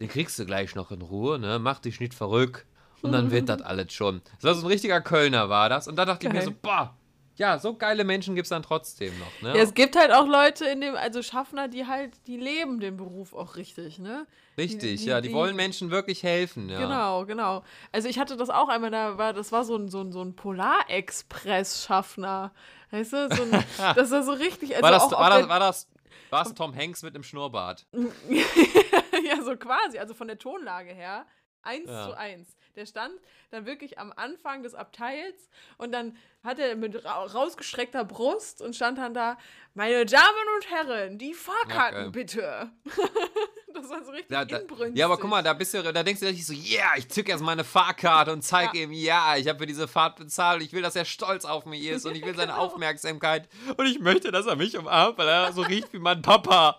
Den 0.00 0.08
kriegst 0.08 0.38
du 0.38 0.44
gleich 0.44 0.74
noch 0.74 0.90
in 0.90 1.02
Ruhe, 1.02 1.38
ne? 1.38 1.60
Mach 1.60 1.78
dich 1.78 2.00
nicht 2.00 2.14
verrückt. 2.14 2.66
Und 3.02 3.12
dann 3.12 3.30
wird 3.30 3.48
das 3.48 3.62
alles 3.62 3.92
schon. 3.92 4.20
Das 4.36 4.44
war 4.44 4.54
so 4.54 4.66
ein 4.66 4.70
richtiger 4.70 5.00
Kölner, 5.00 5.48
war 5.48 5.68
das. 5.68 5.88
Und 5.88 5.96
da 5.96 6.04
dachte 6.04 6.26
ich 6.26 6.32
mir 6.32 6.40
Geil. 6.40 6.48
so, 6.48 6.54
boah, 6.60 6.94
ja, 7.40 7.58
so 7.58 7.74
geile 7.74 8.04
Menschen 8.04 8.34
gibt 8.34 8.44
es 8.44 8.50
dann 8.50 8.62
trotzdem 8.62 9.12
noch, 9.18 9.40
ne? 9.42 9.56
Ja, 9.56 9.62
es 9.62 9.72
gibt 9.74 9.96
halt 9.96 10.12
auch 10.12 10.26
Leute 10.26 10.66
in 10.66 10.80
dem, 10.82 10.94
also 10.94 11.22
Schaffner, 11.22 11.68
die 11.68 11.86
halt, 11.86 12.12
die 12.26 12.36
leben 12.36 12.80
den 12.80 12.96
Beruf 12.98 13.32
auch 13.34 13.56
richtig, 13.56 13.98
ne? 13.98 14.26
Richtig, 14.58 15.00
die- 15.00 15.06
ja, 15.06 15.20
die, 15.22 15.28
die- 15.28 15.34
wollen 15.34 15.56
Menschen 15.56 15.90
wirklich 15.90 16.22
helfen, 16.22 16.68
ja. 16.68 16.78
Genau, 16.78 17.24
genau. 17.24 17.64
Also 17.92 18.08
ich 18.08 18.18
hatte 18.18 18.36
das 18.36 18.50
auch 18.50 18.68
einmal, 18.68 18.90
da 18.90 19.16
war, 19.16 19.32
das 19.32 19.52
war 19.52 19.64
so 19.64 19.74
ein, 19.76 19.88
so 19.88 20.02
ein, 20.02 20.12
so 20.12 20.20
ein 20.22 20.36
Polarexpress-Schaffner. 20.36 22.52
Weißt 22.90 23.12
du, 23.12 23.28
so 23.34 23.42
ein, 23.42 23.50
das 23.94 24.10
war 24.10 24.22
so 24.22 24.32
richtig. 24.32 24.72
Also 24.76 24.82
War 24.82 24.90
das, 24.90 25.02
auch 25.04 25.12
war, 25.12 25.30
das, 25.30 25.48
war 25.48 25.60
das, 25.60 25.88
war 26.30 26.44
das 26.44 26.54
Tom 26.54 26.74
Hanks 26.76 27.02
mit 27.02 27.14
einem 27.14 27.24
Schnurrbart? 27.24 27.86
ja, 27.92 29.42
so 29.42 29.56
quasi, 29.56 29.98
also 29.98 30.12
von 30.14 30.28
der 30.28 30.38
Tonlage 30.38 30.92
her. 30.92 31.24
Eins 31.62 31.88
Ja. 31.90 32.06
zu 32.08 32.16
eins. 32.16 32.56
Der 32.76 32.86
stand 32.86 33.12
dann 33.50 33.66
wirklich 33.66 33.98
am 33.98 34.12
Anfang 34.14 34.62
des 34.62 34.74
Abteils 34.74 35.50
und 35.76 35.92
dann 35.92 36.16
hat 36.44 36.58
er 36.58 36.76
mit 36.76 37.04
ra 37.04 37.24
rausgestreckter 37.24 38.04
Brust 38.04 38.62
und 38.62 38.76
stand 38.76 38.96
dann 38.98 39.12
da, 39.12 39.36
meine 39.74 40.06
Damen 40.06 40.24
und 40.56 40.70
Herren, 40.70 41.18
die 41.18 41.34
Fahrkarten 41.34 42.04
Ja, 42.04 42.08
bitte. 42.10 42.70
das 43.74 43.88
war 43.90 44.04
so 44.04 44.12
richtig 44.12 44.30
Ja, 44.30 44.44
da, 44.44 44.58
inbrünstig. 44.58 44.96
ja, 44.98 45.06
aber 45.06 45.18
guck 45.18 45.28
mal, 45.28 45.42
da 45.42 45.52
bist 45.52 45.74
du, 45.74 45.82
da 45.82 46.02
denkst 46.02 46.20
du 46.20 46.26
dich 46.32 46.46
so, 46.46 46.52
ja, 46.52 46.92
ich 46.96 47.08
zück 47.10 47.28
erst 47.28 47.42
meine 47.42 47.64
Fahrkarte 47.64 48.32
und 48.32 48.42
zeig 48.42 48.72
Ja. 48.74 48.82
ihm, 48.82 48.92
ja, 48.92 49.36
ich 49.36 49.48
habe 49.48 49.58
für 49.58 49.66
diese 49.66 49.88
Fahrt 49.88 50.16
bezahlt, 50.16 50.62
ich 50.62 50.72
will, 50.72 50.82
dass 50.82 50.94
er 50.96 51.04
stolz 51.04 51.44
auf 51.44 51.66
mich 51.66 51.84
ist 51.86 52.06
und 52.06 52.14
ich 52.14 52.24
will 52.24 52.34
seine 52.36 52.52
Genau. 52.52 52.64
Aufmerksamkeit 52.64 53.48
und 53.76 53.84
ich 53.86 53.98
möchte, 53.98 54.30
dass 54.30 54.46
er 54.46 54.54
mich 54.56 54.78
umarmt, 54.78 55.18
weil 55.18 55.28
er 55.28 55.52
so 55.52 55.62
riecht 55.62 55.92
wie 55.92 55.98
mein 55.98 56.22
Papa. 56.22 56.78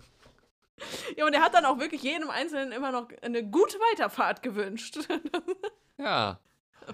Ja, 1.17 1.25
und 1.25 1.33
er 1.33 1.41
hat 1.41 1.53
dann 1.53 1.65
auch 1.65 1.79
wirklich 1.79 2.03
jedem 2.03 2.29
Einzelnen 2.29 2.71
immer 2.71 2.91
noch 2.91 3.07
eine 3.21 3.43
gute 3.43 3.77
Weiterfahrt 3.91 4.41
gewünscht. 4.43 4.97
Ja. 5.97 6.39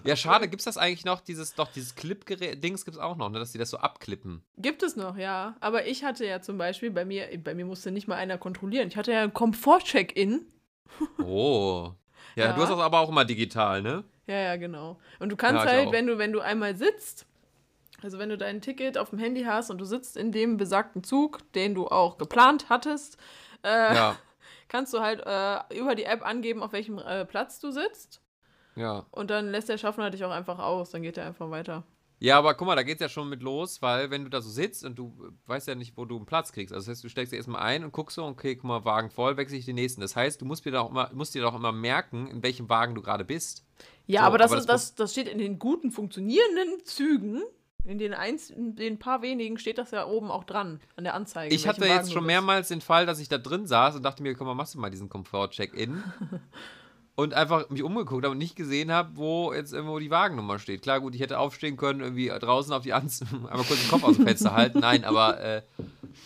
Ja, 0.05 0.15
schade, 0.15 0.47
gibt's 0.47 0.65
das 0.65 0.77
eigentlich 0.77 1.05
noch, 1.05 1.21
dieses, 1.21 1.55
doch, 1.55 1.69
dieses 1.71 1.95
Clip-Dings 1.95 2.85
gibt's 2.85 2.99
auch 2.99 3.17
noch, 3.17 3.29
ne, 3.29 3.39
dass 3.39 3.51
die 3.51 3.57
das 3.57 3.71
so 3.71 3.77
abklippen. 3.77 4.43
Gibt 4.57 4.83
es 4.83 4.95
noch, 4.95 5.17
ja. 5.17 5.55
Aber 5.59 5.85
ich 5.87 6.03
hatte 6.03 6.23
ja 6.25 6.39
zum 6.39 6.57
Beispiel, 6.59 6.91
bei 6.91 7.03
mir, 7.03 7.27
bei 7.43 7.55
mir 7.55 7.65
musste 7.65 7.91
nicht 7.91 8.07
mal 8.07 8.15
einer 8.15 8.37
kontrollieren. 8.37 8.87
Ich 8.87 8.95
hatte 8.95 9.11
ja 9.11 9.23
ein 9.23 9.33
Komfort-Check-In. 9.33 10.45
Oh. 11.23 11.91
Ja, 12.35 12.45
Ja. 12.45 12.53
du 12.53 12.61
hast 12.61 12.69
das 12.69 12.79
aber 12.79 12.99
auch 12.99 13.09
immer 13.09 13.25
digital, 13.25 13.81
ne? 13.81 14.03
Ja, 14.27 14.35
ja, 14.39 14.55
genau. 14.55 14.99
Und 15.19 15.29
du 15.29 15.35
kannst 15.35 15.65
Ja, 15.65 15.71
halt, 15.71 15.87
auch. 15.87 15.91
wenn 15.91 16.05
du, 16.07 16.17
wenn 16.17 16.31
du 16.31 16.39
einmal 16.41 16.75
sitzt, 16.77 17.25
also 18.03 18.17
wenn 18.19 18.29
du 18.29 18.37
dein 18.37 18.61
Ticket 18.61 18.97
auf 18.97 19.09
dem 19.09 19.19
Handy 19.19 19.43
hast 19.43 19.71
und 19.71 19.79
du 19.79 19.85
sitzt 19.85 20.15
in 20.15 20.31
dem 20.31 20.57
besagten 20.57 21.03
Zug, 21.03 21.39
den 21.53 21.73
du 21.75 21.87
auch 21.87 22.17
geplant 22.17 22.67
hattest, 22.69 23.17
äh, 23.63 23.95
Ja, 23.95 24.15
kannst 24.67 24.93
du 24.93 24.99
halt 25.01 25.21
äh, 25.25 25.79
über 25.79 25.95
die 25.95 26.03
App 26.05 26.25
angeben, 26.25 26.61
auf 26.63 26.71
welchem 26.73 26.97
äh, 26.99 27.25
Platz 27.25 27.59
du 27.59 27.71
sitzt. 27.71 28.21
ja. 28.75 29.05
Und 29.11 29.29
dann 29.29 29.51
lässt 29.51 29.69
der 29.69 29.77
Schaffner 29.77 30.09
dich 30.09 30.23
auch 30.23 30.31
einfach 30.31 30.59
aus, 30.59 30.91
dann 30.91 31.01
geht 31.01 31.17
er 31.17 31.25
einfach 31.25 31.49
weiter. 31.49 31.83
Ja, 32.23 32.37
aber 32.37 32.53
guck 32.53 32.67
mal, 32.67 32.75
da 32.75 32.83
geht's 32.83 33.01
ja 33.01 33.09
schon 33.09 33.29
mit 33.29 33.41
los, 33.41 33.81
weil 33.81 34.11
wenn 34.11 34.23
du 34.23 34.29
da 34.29 34.41
so 34.41 34.49
sitzt 34.51 34.85
und 34.85 34.95
du 34.95 35.11
weißt 35.47 35.67
ja 35.67 35.73
nicht, 35.73 35.97
wo 35.97 36.05
du 36.05 36.17
einen 36.17 36.27
Platz 36.27 36.51
kriegst. 36.51 36.71
Also 36.71 36.85
das 36.85 36.97
heißt, 36.97 37.03
du 37.03 37.09
steckst 37.09 37.33
dir 37.33 37.37
erstmal 37.37 37.63
ein 37.63 37.83
und 37.83 37.93
guckst 37.93 38.13
so, 38.15 38.23
okay, 38.25 38.55
guck 38.55 38.65
mal, 38.65 38.85
Wagen 38.85 39.09
voll, 39.09 39.37
wechsle 39.37 39.57
ich 39.57 39.65
den 39.65 39.73
nächsten. 39.73 40.01
Das 40.01 40.15
heißt, 40.15 40.39
du 40.39 40.45
musst 40.45 40.63
dir 40.63 40.71
doch 40.71 40.91
immer, 40.91 41.09
musst 41.15 41.33
dir 41.33 41.41
doch 41.41 41.55
immer 41.55 41.71
merken, 41.71 42.27
in 42.27 42.43
welchem 42.43 42.69
Wagen 42.69 42.93
du 42.93 43.01
gerade 43.01 43.25
bist. 43.25 43.65
Ja, 44.05 44.21
So, 44.21 44.27
aber, 44.27 44.37
das, 44.37 44.51
aber 44.51 44.57
das 44.57 44.67
das, 44.67 44.93
das 44.93 45.11
steht 45.13 45.27
in 45.29 45.39
den 45.39 45.57
guten, 45.57 45.89
funktionierenden 45.89 46.85
Zügen. 46.85 47.41
In 47.83 47.97
den, 47.97 48.13
eins, 48.13 48.49
in 48.49 48.75
den 48.75 48.99
paar 48.99 49.21
wenigen 49.21 49.57
steht 49.57 49.77
das 49.77 49.91
ja 49.91 50.05
oben 50.05 50.29
auch 50.29 50.43
dran, 50.43 50.79
an 50.95 51.03
der 51.03 51.15
Anzeige. 51.15 51.53
Ich 51.53 51.67
hatte 51.67 51.81
Wagen 51.81 51.93
jetzt 51.93 52.13
schon 52.13 52.25
mehrmals 52.25 52.67
den 52.67 52.81
Fall, 52.81 53.05
dass 53.05 53.19
ich 53.19 53.27
da 53.27 53.37
drin 53.39 53.65
saß 53.65 53.95
und 53.95 54.03
dachte 54.03 54.21
mir, 54.21 54.35
komm 54.35 54.47
mal, 54.47 54.53
machst 54.53 54.75
du 54.75 54.79
mal 54.79 54.91
diesen 54.91 55.09
Komfort-Check-In. 55.09 56.03
und 57.15 57.33
einfach 57.33 57.69
mich 57.69 57.83
umgeguckt 57.83 58.23
habe 58.23 58.31
und 58.31 58.37
nicht 58.37 58.55
gesehen 58.55 58.91
habe, 58.91 59.15
wo 59.15 59.53
jetzt 59.53 59.73
irgendwo 59.73 59.99
die 59.99 60.09
Wagennummer 60.09 60.59
steht. 60.59 60.81
Klar, 60.81 60.99
gut, 60.99 61.13
ich 61.15 61.21
hätte 61.21 61.39
aufstehen 61.39 61.77
können, 61.77 61.99
irgendwie 62.01 62.27
draußen 62.27 62.73
auf 62.73 62.83
die 62.83 62.93
Anzeige, 62.93 63.31
einmal 63.49 63.65
kurz 63.65 63.81
den 63.81 63.89
Kopf 63.89 64.03
aus 64.03 64.15
dem 64.15 64.25
Fenster 64.25 64.53
halten. 64.53 64.79
Nein, 64.79 65.03
aber 65.03 65.39
äh, 65.39 65.61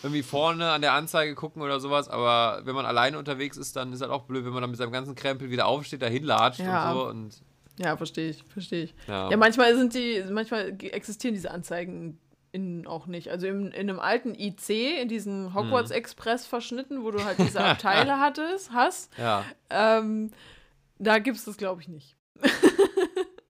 irgendwie 0.03 0.23
vorne 0.23 0.71
an 0.71 0.81
der 0.81 0.93
Anzeige 0.93 1.35
gucken 1.35 1.61
oder 1.61 1.79
sowas. 1.79 2.07
Aber 2.07 2.61
wenn 2.65 2.75
man 2.75 2.85
alleine 2.85 3.17
unterwegs 3.17 3.57
ist, 3.57 3.75
dann 3.75 3.93
ist 3.93 4.01
halt 4.01 4.11
auch 4.11 4.23
blöd, 4.23 4.45
wenn 4.45 4.53
man 4.53 4.61
dann 4.61 4.71
mit 4.71 4.77
seinem 4.77 4.91
ganzen 4.91 5.15
Krempel 5.15 5.49
wieder 5.49 5.65
aufsteht, 5.67 6.01
dahin 6.01 6.23
latscht 6.23 6.59
Ja. 6.61 6.91
und 6.91 6.97
so. 6.97 7.07
Und 7.09 7.41
Ja, 7.78 7.97
verstehe 7.97 8.30
ich, 8.30 8.43
verstehe 8.43 8.84
ich. 8.86 8.95
ja. 9.07 9.30
Ja, 9.30 9.38
manchmal 9.38 9.76
sind 9.76 9.93
die, 9.93 10.23
manchmal 10.32 10.78
existieren 10.82 11.34
diese 11.34 11.51
Anzeigen 11.51 12.19
in, 12.51 12.88
auch 12.88 13.05
nicht. 13.05 13.30
Also 13.30 13.47
im, 13.47 13.65
in 13.67 13.73
einem 13.89 13.99
alten 13.99 14.34
IC, 14.34 14.69
in 15.01 15.09
diesen 15.09 15.53
Hogwarts 15.53 15.89
Mhm. 15.89 15.97
Express 15.97 16.45
verschnitten, 16.47 17.03
wo 17.03 17.11
du 17.11 17.23
halt 17.26 17.38
diese 17.39 17.59
Abteile 17.61 18.19
hattest, 18.19 18.71
hast, 18.71 19.11
ja. 19.17 19.43
ähm, 19.69 20.32
da 20.99 21.19
gibt 21.19 21.36
es 21.38 21.43
das, 21.45 21.57
glaube 21.57 21.82
ich, 21.82 21.88
nicht. 21.89 22.15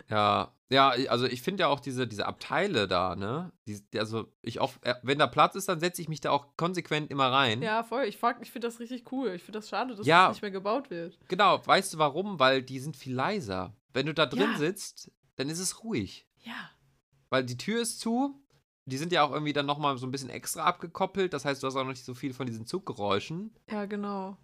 Ja, 0.08 0.52
ja, 0.70 0.90
also 1.10 1.26
ich 1.26 1.42
finde 1.42 1.62
ja 1.62 1.68
auch 1.68 1.80
diese, 1.80 2.06
diese 2.08 2.28
Abteile 2.28 2.88
da, 2.88 3.16
ne? 3.16 3.52
Die, 3.68 3.82
also 3.98 4.28
ich 4.44 4.60
auf, 4.60 4.78
äh, 4.84 4.94
wenn 5.02 5.18
da 5.18 5.26
Platz 5.26 5.56
ist, 5.56 5.68
dann 5.68 5.80
setze 5.80 6.00
ich 6.02 6.10
mich 6.10 6.22
da 6.22 6.30
auch 6.30 6.46
konsequent 6.58 7.10
immer 7.10 7.32
rein. 7.32 7.62
Ja, 7.64 7.84
voll. 7.84 8.04
Ich, 8.06 8.18
frag- 8.18 8.38
ich 8.42 8.52
finde 8.52 8.68
das 8.68 8.80
richtig 8.80 9.12
cool. 9.12 9.30
Ich 9.32 9.42
finde 9.44 9.58
das 9.60 9.68
schade, 9.70 9.96
dass 9.96 10.06
Ja. 10.06 10.28
das 10.28 10.36
nicht 10.38 10.42
mehr 10.44 10.52
gebaut 10.52 10.92
wird. 10.92 11.18
Genau, 11.28 11.60
weißt 11.66 11.96
du 11.96 11.98
warum? 11.98 12.40
Weil 12.40 12.62
die 12.62 12.80
sind 12.80 12.96
viel 12.96 13.16
leiser. 13.16 13.74
Wenn 13.96 14.06
du 14.06 14.14
da 14.14 14.26
drin 14.26 14.52
Ja. 14.52 14.58
sitzt, 14.58 15.10
dann 15.38 15.48
ist 15.50 15.60
es 15.60 15.84
ruhig. 15.84 16.28
Ja. 16.44 16.70
Weil 17.30 17.46
die 17.46 17.58
Tür 17.58 17.82
ist 17.82 18.00
zu. 18.02 18.42
Die 18.86 18.98
sind 18.98 19.12
ja 19.14 19.24
auch 19.24 19.32
irgendwie 19.32 19.54
dann 19.54 19.66
nochmal 19.66 19.98
so 19.98 20.06
ein 20.06 20.12
bisschen 20.12 20.30
extra 20.30 20.64
abgekoppelt. 20.66 21.34
Das 21.34 21.46
heißt, 21.46 21.64
du 21.64 21.68
hast 21.68 21.76
auch 21.78 21.84
noch 21.84 21.90
nicht 21.92 22.04
so 22.06 22.14
viel 22.14 22.34
von 22.34 22.46
diesen 22.46 22.66
Zuggeräuschen. 22.68 23.56
Ja, 23.72 23.86
genau. 23.86 24.38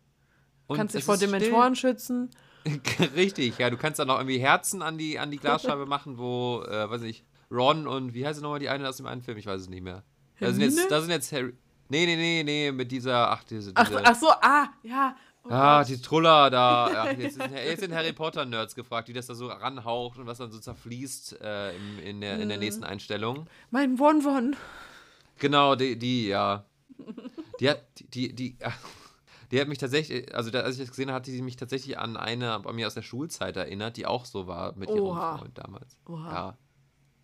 Und 0.67 0.77
Kannst 0.77 0.95
dich 0.95 1.03
vor 1.03 1.15
ist 1.15 1.21
still. 1.21 1.37
Dementoren 1.37 1.75
schützen. 1.75 2.29
Richtig, 3.15 3.57
ja. 3.57 3.69
Du 3.69 3.77
kannst 3.77 3.99
dann 3.99 4.07
noch 4.07 4.17
irgendwie 4.17 4.39
Herzen 4.39 4.81
an 4.81 4.97
die, 4.97 5.19
an 5.19 5.31
die 5.31 5.37
Glasscheibe 5.37 5.85
machen, 5.85 6.17
wo, 6.17 6.63
äh, 6.63 6.89
weiß 6.89 7.01
nicht, 7.01 7.25
Ron 7.51 7.87
und 7.87 8.13
wie 8.13 8.25
heißt 8.25 8.37
sie 8.37 8.43
nochmal 8.43 8.59
die 8.59 8.69
eine 8.69 8.87
aus 8.87 8.97
dem 8.97 9.05
einen 9.05 9.21
Film? 9.21 9.37
Ich 9.37 9.45
weiß 9.47 9.61
es 9.61 9.69
nicht 9.69 9.83
mehr. 9.83 10.03
Da 10.39 10.51
sind, 10.51 10.61
jetzt, 10.61 10.89
da 10.89 11.01
sind 11.01 11.09
jetzt 11.11 11.31
Harry. 11.33 11.53
Nee, 11.89 12.05
nee, 12.05 12.15
nee, 12.15 12.43
nee, 12.43 12.71
mit 12.71 12.89
dieser, 12.91 13.29
ach, 13.29 13.43
diese. 13.43 13.73
Ach, 13.75 13.85
diese 13.87 14.05
ach 14.05 14.15
so, 14.15 14.29
ah, 14.41 14.69
ja. 14.81 15.15
Oh 15.43 15.49
Ah, 15.49 15.79
Gott. 15.79 15.89
die 15.89 16.01
Truller 16.01 16.49
da. 16.49 16.85
Ach, 17.11 17.17
jetzt, 17.17 17.35
sind, 17.35 17.51
jetzt 17.51 17.79
sind 17.79 17.93
Harry 17.93 18.13
Potter-Nerds 18.13 18.75
gefragt, 18.75 19.07
die 19.07 19.13
das 19.13 19.25
da 19.25 19.33
so 19.35 19.47
ranhaucht 19.47 20.19
und 20.19 20.27
was 20.27 20.37
dann 20.37 20.51
so 20.51 20.59
zerfließt 20.59 21.41
äh, 21.41 21.75
im, 21.75 21.99
in, 21.99 22.21
der, 22.21 22.39
in 22.39 22.47
der 22.49 22.57
Mhm. 22.57 22.63
nächsten 22.63 22.83
Einstellung. 22.83 23.47
Mein 23.71 23.97
Won-Won. 23.97 24.55
Genau, 25.39 25.75
die, 25.75 25.97
die 25.97 26.27
ja. 26.27 26.65
Die 27.59 27.69
hat, 27.69 27.81
die, 28.13 28.33
die, 28.35 28.57
die, 29.51 29.59
hat 29.59 29.67
mich 29.67 29.79
tatsächlich, 29.79 30.33
also 30.35 30.51
als 30.57 30.75
ich 30.75 30.81
das 30.81 30.89
gesehen 30.91 31.09
habe, 31.09 31.15
hat 31.17 31.25
die 31.27 31.41
mich 31.41 31.55
tatsächlich 31.55 31.97
an 31.97 32.15
eine 32.17 32.59
bei 32.59 32.71
mir 32.73 32.85
aus 32.85 32.93
der 32.93 33.01
Schulzeit 33.01 33.57
erinnert, 33.57 33.97
die 33.97 34.05
auch 34.05 34.25
so 34.25 34.45
war 34.45 34.73
mit 34.75 34.89
ihrem 34.89 34.99
Oha. 35.01 35.37
Freund 35.39 35.57
damals. 35.57 35.97
Oha. 36.07 36.31
Ja. 36.31 36.57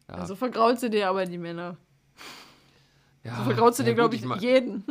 Ja. 0.10 0.16
Also 0.16 0.36
vergraulst 0.36 0.82
du 0.84 0.90
dir 0.90 1.10
aber 1.10 1.26
die 1.26 1.38
Männer. 1.38 1.78
ja, 3.24 3.36
So 3.38 3.44
vergraulst 3.44 3.78
du 3.80 3.84
ja, 3.84 3.90
dir, 3.90 3.96
glaube 3.96 4.16
ich, 4.16 4.24
mein- 4.26 4.40
jeden. 4.40 4.84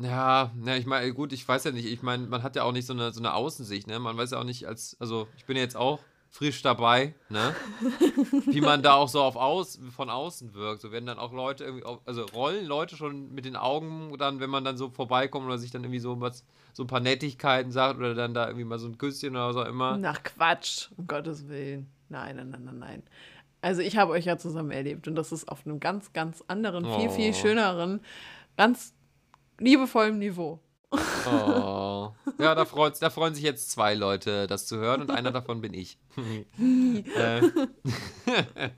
Ja, 0.00 0.50
ja, 0.64 0.76
ich 0.76 0.86
meine, 0.86 1.12
gut, 1.12 1.32
ich 1.32 1.46
weiß 1.46 1.64
ja 1.64 1.72
nicht, 1.72 1.86
ich 1.86 2.02
meine, 2.02 2.26
man 2.26 2.42
hat 2.42 2.56
ja 2.56 2.62
auch 2.64 2.72
nicht 2.72 2.86
so 2.86 2.92
eine, 2.92 3.12
so 3.12 3.20
eine 3.20 3.34
Außensicht, 3.34 3.86
ne? 3.86 3.98
Man 3.98 4.16
weiß 4.16 4.30
ja 4.30 4.38
auch 4.38 4.44
nicht, 4.44 4.66
als, 4.66 4.96
also 4.98 5.28
ich 5.36 5.44
bin 5.44 5.56
ja 5.56 5.62
jetzt 5.62 5.76
auch 5.76 6.00
frisch 6.30 6.62
dabei, 6.62 7.14
ne? 7.28 7.54
Wie 8.46 8.60
man 8.60 8.82
da 8.82 8.94
auch 8.94 9.08
so 9.08 9.20
auf 9.20 9.36
aus, 9.36 9.78
von 9.94 10.08
außen 10.08 10.54
wirkt. 10.54 10.80
So 10.80 10.92
werden 10.92 11.06
dann 11.06 11.18
auch 11.18 11.32
Leute 11.32 11.64
irgendwie, 11.64 11.84
auf, 11.84 11.98
also 12.06 12.24
rollen 12.26 12.66
Leute 12.66 12.96
schon 12.96 13.34
mit 13.34 13.44
den 13.44 13.56
Augen 13.56 14.16
dann, 14.16 14.38
wenn 14.40 14.48
man 14.50 14.64
dann 14.64 14.76
so 14.76 14.90
vorbeikommt 14.90 15.46
oder 15.46 15.58
sich 15.58 15.70
dann 15.72 15.82
irgendwie 15.82 15.98
so 15.98 16.20
was, 16.20 16.44
so 16.72 16.84
ein 16.84 16.86
paar 16.86 17.00
Nettigkeiten 17.00 17.72
sagt 17.72 17.98
oder 17.98 18.14
dann 18.14 18.32
da 18.32 18.46
irgendwie 18.46 18.64
mal 18.64 18.78
so 18.78 18.86
ein 18.86 18.96
Küsschen 18.96 19.30
oder 19.30 19.48
was 19.48 19.56
auch 19.56 19.66
immer. 19.68 19.96
Nach 19.98 20.22
Quatsch, 20.22 20.88
um 20.96 21.06
Gottes 21.06 21.48
Willen. 21.48 21.88
Nein, 22.08 22.36
nein, 22.36 22.50
nein, 22.50 22.64
nein, 22.64 22.78
nein. 22.78 23.02
Also 23.60 23.82
ich 23.82 23.96
habe 23.98 24.12
euch 24.12 24.24
ja 24.24 24.38
zusammen 24.38 24.70
erlebt 24.70 25.06
und 25.08 25.16
das 25.16 25.32
ist 25.32 25.48
auf 25.48 25.66
einem 25.66 25.80
ganz, 25.80 26.12
ganz 26.12 26.42
anderen, 26.46 26.86
viel, 26.86 27.10
viel 27.10 27.30
Oh. 27.30 27.34
schöneren, 27.34 28.00
ganz 28.56 28.94
liebevollen 29.60 30.18
Niveau. 30.18 30.60
Oh. 30.92 32.10
Ja, 32.38 32.54
da, 32.54 32.64
freut's, 32.64 32.98
da 32.98 33.10
freuen 33.10 33.34
sich 33.34 33.44
jetzt 33.44 33.70
zwei 33.70 33.94
Leute, 33.94 34.48
das 34.48 34.66
zu 34.66 34.78
hören 34.78 35.02
und 35.02 35.10
einer 35.10 35.30
davon 35.30 35.60
bin 35.60 35.72
ich. 35.72 35.98
äh. 36.58 37.40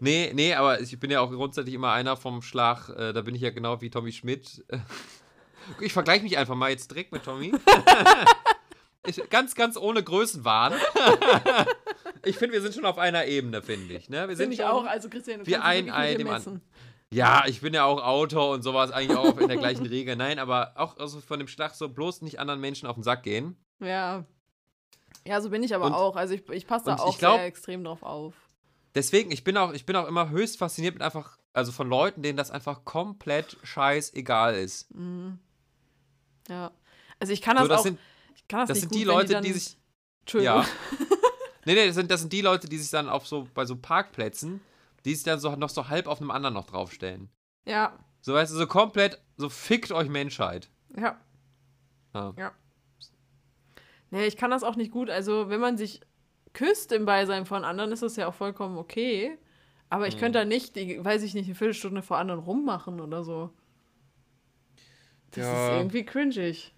nee, 0.00 0.32
nee, 0.34 0.54
aber 0.54 0.80
ich 0.80 0.98
bin 0.98 1.10
ja 1.10 1.20
auch 1.20 1.30
grundsätzlich 1.30 1.74
immer 1.74 1.92
einer 1.92 2.16
vom 2.16 2.40
Schlag, 2.40 2.88
äh, 2.88 3.12
da 3.12 3.20
bin 3.20 3.34
ich 3.34 3.42
ja 3.42 3.50
genau 3.50 3.80
wie 3.80 3.90
Tommy 3.90 4.12
Schmidt. 4.12 4.64
Ich 5.80 5.94
vergleiche 5.94 6.22
mich 6.22 6.36
einfach 6.36 6.54
mal 6.54 6.68
jetzt 6.68 6.90
direkt 6.90 7.10
mit 7.10 7.24
Tommy. 7.24 7.50
Ich, 9.06 9.30
ganz, 9.30 9.54
ganz 9.54 9.78
ohne 9.78 10.02
Größenwahn. 10.02 10.74
ich 12.22 12.36
finde, 12.36 12.52
wir 12.52 12.60
sind 12.60 12.74
schon 12.74 12.84
auf 12.84 12.98
einer 12.98 13.24
Ebene, 13.24 13.62
finde 13.62 13.94
ich. 13.94 14.10
Ne? 14.10 14.28
Wir 14.28 14.36
sind 14.36 14.50
Finde 14.50 14.54
ich 14.56 14.60
schon, 14.60 14.68
auch, 14.68 14.84
also 14.84 15.08
Christian, 15.08 15.40
du 15.40 15.46
wir 15.46 15.64
ein 15.64 15.90
Ei 15.90 16.16
dem 16.16 16.28
messen. 16.28 16.60
Ja, 17.12 17.44
ich 17.46 17.60
bin 17.60 17.74
ja 17.74 17.84
auch 17.84 18.02
Autor 18.02 18.50
und 18.50 18.62
sowas, 18.62 18.90
eigentlich 18.90 19.16
auch 19.16 19.36
in 19.38 19.46
der 19.48 19.56
gleichen 19.56 19.86
Regel. 19.86 20.16
Nein, 20.16 20.38
aber 20.38 20.72
auch 20.76 20.96
also 20.98 21.20
von 21.20 21.38
dem 21.38 21.46
Schlag 21.48 21.74
so 21.74 21.88
bloß 21.88 22.22
nicht 22.22 22.40
anderen 22.40 22.60
Menschen 22.60 22.86
auf 22.88 22.94
den 22.96 23.04
Sack 23.04 23.22
gehen. 23.22 23.56
Ja. 23.80 24.24
Ja, 25.26 25.40
so 25.40 25.48
bin 25.50 25.62
ich 25.62 25.74
aber 25.74 25.86
Und- 25.86 25.92
auch. 25.94 26.16
Also 26.16 26.34
ich, 26.34 26.48
ich 26.50 26.66
passe 26.66 26.86
da 26.86 26.96
auch 26.96 27.16
glaub- 27.18 27.36
sehr 27.36 27.46
extrem 27.46 27.84
drauf 27.84 28.02
auf. 28.02 28.34
Deswegen, 28.94 29.30
ich 29.32 29.42
bin 29.44 29.56
auch, 29.56 29.72
ich 29.72 29.86
bin 29.86 29.96
auch 29.96 30.06
immer 30.06 30.30
höchst 30.30 30.58
fasziniert 30.58 30.94
mit 30.94 31.02
einfach, 31.02 31.38
also 31.52 31.72
von 31.72 31.88
Leuten, 31.88 32.22
denen 32.22 32.36
das 32.36 32.50
einfach 32.50 32.84
komplett 32.84 33.56
scheißegal 33.64 34.54
ist. 34.56 34.92
Mhm. 34.94 35.38
Ja. 36.48 36.70
Also 37.18 37.32
ich 37.32 37.42
kann 37.42 37.56
das, 37.56 37.64
So, 37.64 37.68
das 37.68 37.80
auch. 37.80 37.84
sind, 37.84 37.98
ich 38.36 38.46
kann 38.48 38.60
das, 38.60 38.68
das 38.68 38.74
nicht 38.76 38.82
sind 38.82 38.90
gut, 38.92 38.98
die 39.00 39.04
Leute, 39.04 39.32
dann, 39.34 39.42
die 39.44 39.52
sich. 39.52 39.76
Entschuldigung. 40.20 40.56
Ja. 40.62 40.66
nee, 41.64 41.74
nee, 41.74 41.86
das 41.86 41.94
sind, 41.96 42.10
das 42.10 42.20
sind 42.20 42.32
die 42.32 42.40
Leute, 42.40 42.68
die 42.68 42.78
sich 42.78 42.90
dann 42.90 43.08
auf 43.08 43.26
so, 43.26 43.48
bei 43.54 43.64
so 43.64 43.76
Parkplätzen, 43.76 44.60
die 45.04 45.14
sich 45.14 45.24
dann 45.24 45.38
so 45.38 45.54
noch 45.56 45.68
so 45.70 45.88
halb 45.88 46.06
auf 46.06 46.20
einem 46.20 46.30
anderen 46.30 46.54
noch 46.54 46.66
draufstellen. 46.66 47.28
Ja. 47.66 47.98
So, 48.20 48.34
weißt 48.34 48.52
du, 48.52 48.56
so 48.56 48.66
komplett, 48.66 49.20
so 49.36 49.48
fickt 49.48 49.92
euch 49.92 50.08
Menschheit. 50.08 50.70
Ja. 50.96 51.18
Ja. 52.14 52.32
Ja. 52.38 52.52
Nee, 54.10 54.26
ich 54.26 54.36
kann 54.36 54.50
das 54.50 54.62
auch 54.62 54.76
nicht 54.76 54.92
gut. 54.92 55.10
Also, 55.10 55.48
wenn 55.50 55.60
man 55.60 55.76
sich 55.76 56.00
küsst 56.52 56.92
im 56.92 57.04
Beisein 57.04 57.46
von 57.46 57.64
anderen, 57.64 57.90
ist 57.92 58.02
das 58.02 58.16
ja 58.16 58.28
auch 58.28 58.34
vollkommen 58.34 58.78
okay. 58.78 59.36
Aber 59.90 60.06
ich 60.08 60.16
Mhm. 60.16 60.20
könnte 60.20 60.38
da 60.38 60.44
nicht, 60.44 60.76
die, 60.76 61.04
weiß 61.04 61.22
ich 61.22 61.34
nicht, 61.34 61.46
eine 61.46 61.54
Viertelstunde 61.54 62.02
vor 62.02 62.18
anderen 62.18 62.40
rummachen 62.40 63.00
oder 63.00 63.24
so. 63.24 63.50
Das 65.32 65.44
Ja. 65.44 65.52
ist 65.68 65.78
irgendwie 65.80 66.04
cringig. 66.04 66.73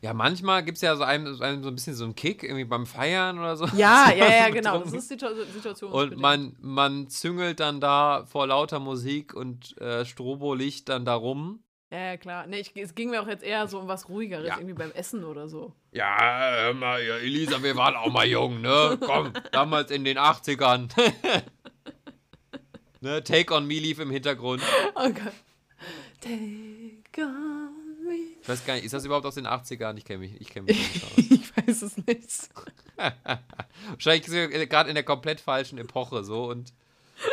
Ja, 0.00 0.14
manchmal 0.14 0.62
gibt 0.64 0.76
es 0.76 0.82
ja 0.82 0.94
so 0.96 1.02
einem, 1.02 1.34
so 1.34 1.42
einem 1.42 1.62
so 1.62 1.68
ein 1.68 1.74
bisschen 1.74 1.94
so 1.94 2.04
einen 2.04 2.14
Kick, 2.14 2.44
irgendwie 2.44 2.64
beim 2.64 2.86
Feiern 2.86 3.38
oder 3.38 3.56
so. 3.56 3.66
Ja, 3.76 4.12
ja, 4.12 4.28
ja, 4.28 4.48
genau. 4.52 4.78
Das 4.78 4.92
ist 4.92 5.08
Situ 5.08 5.26
Situation. 5.52 5.90
Und 5.90 6.16
man, 6.16 6.56
man 6.60 7.08
züngelt 7.08 7.60
dann 7.60 7.80
da 7.80 8.24
vor 8.26 8.46
lauter 8.46 8.78
Musik 8.78 9.34
und 9.34 9.76
äh, 9.80 10.04
Strobolicht 10.04 10.88
dann 10.88 11.04
da 11.04 11.14
rum. 11.14 11.62
Ja, 11.90 11.98
ja, 12.10 12.16
klar. 12.18 12.46
Nee, 12.46 12.60
ich, 12.60 12.76
es 12.76 12.94
ging 12.94 13.10
mir 13.10 13.22
auch 13.22 13.26
jetzt 13.26 13.42
eher 13.42 13.66
so 13.66 13.80
um 13.80 13.88
was 13.88 14.08
Ruhigeres, 14.08 14.46
Ja. 14.46 14.56
irgendwie 14.56 14.74
beim 14.74 14.92
Essen 14.92 15.24
oder 15.24 15.48
so. 15.48 15.72
Ja, 15.90 16.16
hör 16.20 16.74
mal, 16.74 17.02
ja, 17.02 17.16
Elisa, 17.16 17.62
wir 17.62 17.74
waren 17.76 17.96
auch 17.96 18.12
mal 18.12 18.26
jung, 18.26 18.60
ne? 18.60 18.98
Komm, 19.00 19.32
damals 19.52 19.90
in 19.90 20.04
den 20.04 20.18
80ern. 20.18 20.90
ne, 23.00 23.24
Take 23.24 23.54
on 23.54 23.66
Me 23.66 23.74
lief 23.78 23.98
im 24.00 24.10
Hintergrund. 24.10 24.62
Oh 24.94 25.08
Gott. 25.08 25.32
Take 26.20 27.22
on 27.24 27.64
me. 27.64 27.67
Ich 28.42 28.48
weiß 28.48 28.64
gar 28.64 28.74
nicht, 28.74 28.84
ist 28.84 28.94
das 28.94 29.04
überhaupt 29.04 29.26
aus 29.26 29.34
den 29.34 29.46
80ern? 29.46 29.96
Ich 29.98 30.04
kenne 30.04 30.20
mich, 30.20 30.40
ich 30.40 30.48
kenn 30.48 30.64
mich 30.64 30.76
nicht 30.78 31.04
aus. 31.04 31.10
Ich 31.30 31.56
weiß 31.68 31.82
es 31.82 31.96
nicht. 31.96 32.48
Wahrscheinlich 33.90 34.26
sind 34.26 34.50
wir 34.50 34.66
gerade 34.66 34.88
in 34.88 34.94
der 34.94 35.04
komplett 35.04 35.40
falschen 35.40 35.78
Epoche 35.78 36.24
so 36.24 36.44
und 36.48 36.72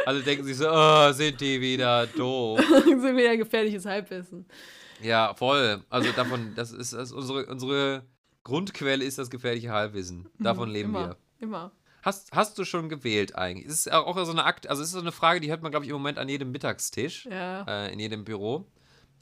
alle 0.06 0.22
denken 0.24 0.44
sich 0.44 0.58
so, 0.58 0.68
oh, 0.70 1.12
sind 1.12 1.40
die 1.42 1.62
wieder 1.62 2.08
doof. 2.08 2.60
so 2.86 3.16
wieder 3.16 3.38
gefährliches 3.38 3.86
Halbwissen. 3.86 4.46
Ja, 5.02 5.34
voll. 5.36 5.84
Also 5.90 6.12
davon, 6.12 6.54
das 6.56 6.72
ist, 6.72 6.94
das 6.94 7.10
ist 7.10 7.12
unsere, 7.12 7.46
unsere 7.46 8.04
Grundquelle 8.44 9.04
ist 9.04 9.18
das 9.18 9.30
gefährliche 9.30 9.70
Halbwissen. 9.72 10.28
Davon 10.40 10.70
leben 10.70 10.90
immer, 10.90 11.10
wir. 11.10 11.18
Immer. 11.40 11.72
Hast, 12.02 12.32
hast 12.32 12.58
du 12.58 12.66
schon 12.66 12.90
gewählt 12.90 13.36
eigentlich? 13.36 13.68
Es 13.68 13.74
ist 13.86 13.92
auch 13.92 14.16
so 14.26 14.32
eine 14.32 14.44
Akt, 14.44 14.68
also 14.68 14.82
es 14.82 14.90
ist 14.90 14.94
so 14.94 15.00
eine 15.00 15.12
Frage, 15.12 15.40
die 15.40 15.50
hört 15.50 15.62
man, 15.64 15.72
glaube 15.72 15.86
ich, 15.86 15.90
im 15.90 15.98
Moment 15.98 16.18
an 16.18 16.30
jedem 16.30 16.52
Mittagstisch, 16.52 17.26
Ja. 17.26 17.64
äh, 17.68 17.94
in 17.94 18.00
jedem 18.00 18.24
Büro. 18.24 18.66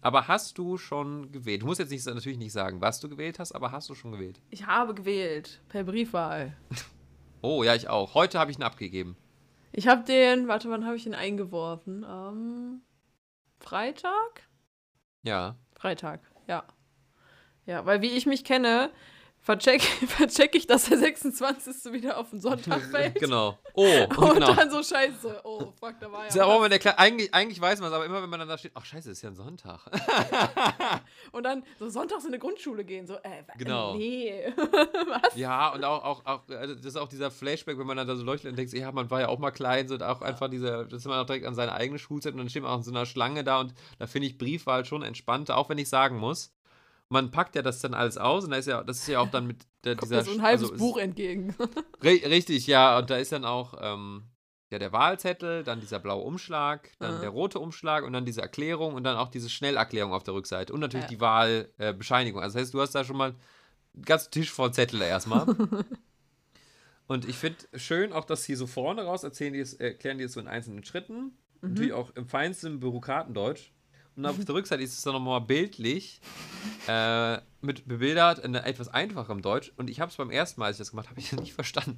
Aber 0.04 0.28
hast 0.28 0.58
du 0.58 0.78
schon 0.78 1.32
gewählt? 1.32 1.62
Du 1.62 1.66
musst 1.66 1.80
jetzt 1.80 1.90
nicht, 1.90 2.06
natürlich 2.06 2.38
nicht 2.38 2.52
sagen, 2.52 2.82
was 2.82 3.00
du 3.00 3.08
gewählt 3.08 3.40
hast, 3.40 3.54
aber 3.54 3.72
hast 3.72 3.90
du 3.90 3.96
schon 3.96 4.12
gewählt? 4.12 4.42
Ich 4.50 4.68
habe 4.68 4.94
gewählt. 4.94 5.62
Per 5.70 5.84
Briefwahl. 5.84 6.56
Oh, 7.46 7.62
ja, 7.62 7.76
ich 7.76 7.90
auch. 7.90 8.14
Heute 8.14 8.40
habe 8.40 8.52
ich 8.52 8.58
ihn 8.58 8.64
abgegeben. 8.64 9.18
Ich 9.74 9.90
habe 9.90 10.06
den, 10.06 10.48
warte, 10.48 10.70
wann 10.70 10.86
habe 10.86 10.96
ich 10.96 11.06
ihn 11.06 11.14
eingeworfen? 11.14 12.06
Am 12.06 12.84
Freitag? 13.60 14.48
Ja. 15.24 15.58
Freitag, 15.76 16.22
ja. 16.48 16.64
Ja, 17.66 17.86
weil 17.86 18.02
wie 18.02 18.12
ich 18.12 18.26
mich 18.26 18.46
kenne, 18.46 18.92
vercheck, 19.44 19.82
vercheck 20.08 20.56
ich, 20.56 20.66
dass 20.66 20.86
der 20.90 20.98
26. 20.98 21.92
wieder 21.94 22.18
auf 22.18 22.30
den 22.32 22.40
Sonntag 22.42 22.82
fällt. 22.92 23.16
genau. 23.20 23.58
Oh, 23.76 23.84
Und 24.18 24.34
genau. 24.36 24.54
dann 24.54 24.72
so 24.72 24.82
scheiße. 24.82 25.42
Oh, 25.44 25.72
fuck, 25.80 26.00
da 26.00 26.12
war 26.12 26.28
ja. 26.28 26.36
Ja 26.36 26.56
immer 26.56 26.70
der 26.70 26.80
Kle 26.80 26.98
eigentlich, 26.98 27.34
eigentlich 27.34 27.60
weiß 27.62 27.80
man 27.80 27.90
es, 27.90 27.94
aber 27.96 28.06
immer 28.06 28.22
wenn 28.24 28.30
man 28.30 28.40
dann 28.40 28.50
da 28.50 28.58
steht, 28.58 28.72
ach 28.76 28.86
scheiße, 28.86 29.12
ist 29.12 29.22
ja 29.22 29.30
ein 29.30 29.36
Sonntag. 29.36 29.82
Und 31.32 31.44
dann 31.44 31.64
so 31.80 31.90
sonntags 31.90 32.24
in 32.24 32.30
eine 32.30 32.40
Grundschule 32.40 32.84
gehen. 32.86 33.08
So, 33.08 33.16
äh, 33.16 33.44
wa- 33.48 33.54
Genau. 33.58 33.96
Nee. 33.96 34.54
was? 34.56 35.36
ja, 35.36 35.70
und 35.74 35.84
auch, 35.84 36.04
auch, 36.04 36.26
auch, 36.26 36.42
also 36.50 36.76
das 36.76 36.86
ist 36.86 36.98
auch 36.98 37.08
dieser 37.10 37.32
Flashback, 37.32 37.78
wenn 37.78 37.88
man 37.88 37.98
dann 37.98 38.08
da 38.08 38.16
so 38.16 38.24
leuchtet 38.24 38.52
und 38.52 38.58
denkt, 38.58 38.74
ja, 38.74 38.92
man 38.92 39.10
war 39.12 39.22
ja 39.22 39.28
auch 39.28 39.40
mal 39.40 39.52
klein, 39.52 39.88
so 39.88 39.96
und 39.96 40.04
auch 40.04 40.22
einfach 40.22 40.50
diese, 40.50 40.86
das 40.90 41.00
ist 41.00 41.06
man 41.06 41.20
auch 41.20 41.26
direkt 41.26 41.46
an 41.46 41.56
seine 41.56 41.74
eigene 41.74 42.00
Schulzeit 42.00 42.34
und 42.34 42.40
dann 42.40 42.50
steht 42.50 42.64
man 42.64 42.72
auch 42.72 42.78
in 42.78 42.84
so 42.84 42.92
einer 42.92 43.06
Schlange 43.06 43.44
da 43.44 43.60
und 43.60 43.74
da 44.00 44.08
finde 44.08 44.28
ich 44.28 44.38
Briefwahl 44.38 44.86
schon 44.86 45.04
entspannter, 45.04 45.58
auch 45.58 45.70
wenn 45.70 45.78
ich 45.78 45.90
sagen 45.90 46.18
muss, 46.18 46.54
man 47.14 47.32
packt 47.32 47.56
ja 47.56 47.62
das 47.62 47.80
dann 47.80 47.94
alles 47.94 48.18
aus 48.18 48.44
und 48.44 48.52
da 48.52 48.58
ist 48.58 48.66
ja, 48.68 48.84
das 48.84 48.98
ist 49.00 49.08
ja 49.08 49.20
auch 49.20 49.30
dann 49.30 49.48
mit 49.48 49.66
der, 49.86 49.96
Kommt 49.96 50.12
dieser, 50.12 50.24
so 50.24 50.32
ein 50.32 50.42
halbes 50.42 50.72
also 50.72 50.76
Buch 50.84 50.98
entgegen. 50.98 51.56
Ri- 52.02 52.26
Richtig, 52.28 52.68
ja, 52.68 52.98
und 53.00 53.10
da 53.10 53.16
ist 53.18 53.32
dann 53.32 53.46
auch 53.46 53.76
ähm, 53.82 54.24
ja, 54.72 54.80
der 54.80 54.92
Wahlzettel, 54.92 55.64
dann 55.64 55.80
dieser 55.80 56.00
blaue 56.00 56.24
Umschlag, 56.24 56.90
dann 57.00 57.18
Mhm. 57.18 57.22
der 57.22 57.30
rote 57.30 57.60
Umschlag 57.60 58.04
und 58.04 58.12
dann 58.14 58.26
diese 58.26 58.42
Erklärung 58.42 58.96
und 58.96 59.04
dann 59.04 59.16
auch 59.18 59.30
diese 59.30 59.50
Schnellerklärung 59.50 60.12
auf 60.14 60.24
der 60.24 60.34
Rückseite 60.34 60.74
und 60.74 60.80
natürlich 60.82 61.06
Ja. 61.06 61.10
die 61.10 61.22
Wahlbescheinigung. 61.22 62.42
Äh, 62.42 62.44
also 62.46 62.56
das 62.58 62.64
heißt, 62.66 62.74
du 62.74 62.82
hast 62.82 62.96
da 62.96 63.04
schon 63.04 63.18
mal 63.18 63.36
einen 63.94 64.04
ganzen 64.04 64.32
Tisch 64.32 64.52
voll 64.52 64.74
Zettel 64.74 65.02
erstmal. 65.02 65.46
und 67.08 67.28
ich 67.30 67.36
finde 67.36 67.58
schön 67.76 68.14
auch, 68.14 68.26
dass 68.26 68.44
sie 68.46 68.56
so 68.56 68.66
vorne 68.68 69.04
raus 69.04 69.24
erzählen 69.24 69.54
die 69.54 69.60
es, 69.60 69.74
erklären 69.74 70.18
die 70.18 70.24
es 70.24 70.34
so 70.34 70.40
in 70.40 70.48
einzelnen 70.48 70.84
Schritten. 70.84 71.38
Natürlich 71.62 71.94
auch 71.94 72.10
im 72.16 72.28
feinsten 72.28 72.80
Bürokratendeutsch. 72.82 73.72
Und 74.16 74.26
auf 74.26 74.38
der 74.38 74.54
Rückseite 74.54 74.84
ist 74.84 74.98
es 74.98 75.02
dann 75.02 75.14
nochmal 75.14 75.42
bildlich 75.42 76.22
äh, 76.88 77.38
mit 77.62 77.88
bebildert 77.88 78.40
in 78.40 78.54
etwas 78.54 78.88
einfacherem 78.88 79.42
Deutsch. 79.42 79.74
Und 79.78 79.90
ich 79.90 80.00
habe 80.00 80.12
es 80.12 80.18
beim 80.18 80.30
ersten 80.30 80.60
Mal, 80.60 80.68
als 80.68 80.76
ich 80.78 80.80
das 80.80 80.92
gemacht 80.92 81.10
habe, 81.10 81.20
ich 81.20 81.32
nicht 81.34 81.54
verstanden. 81.54 81.98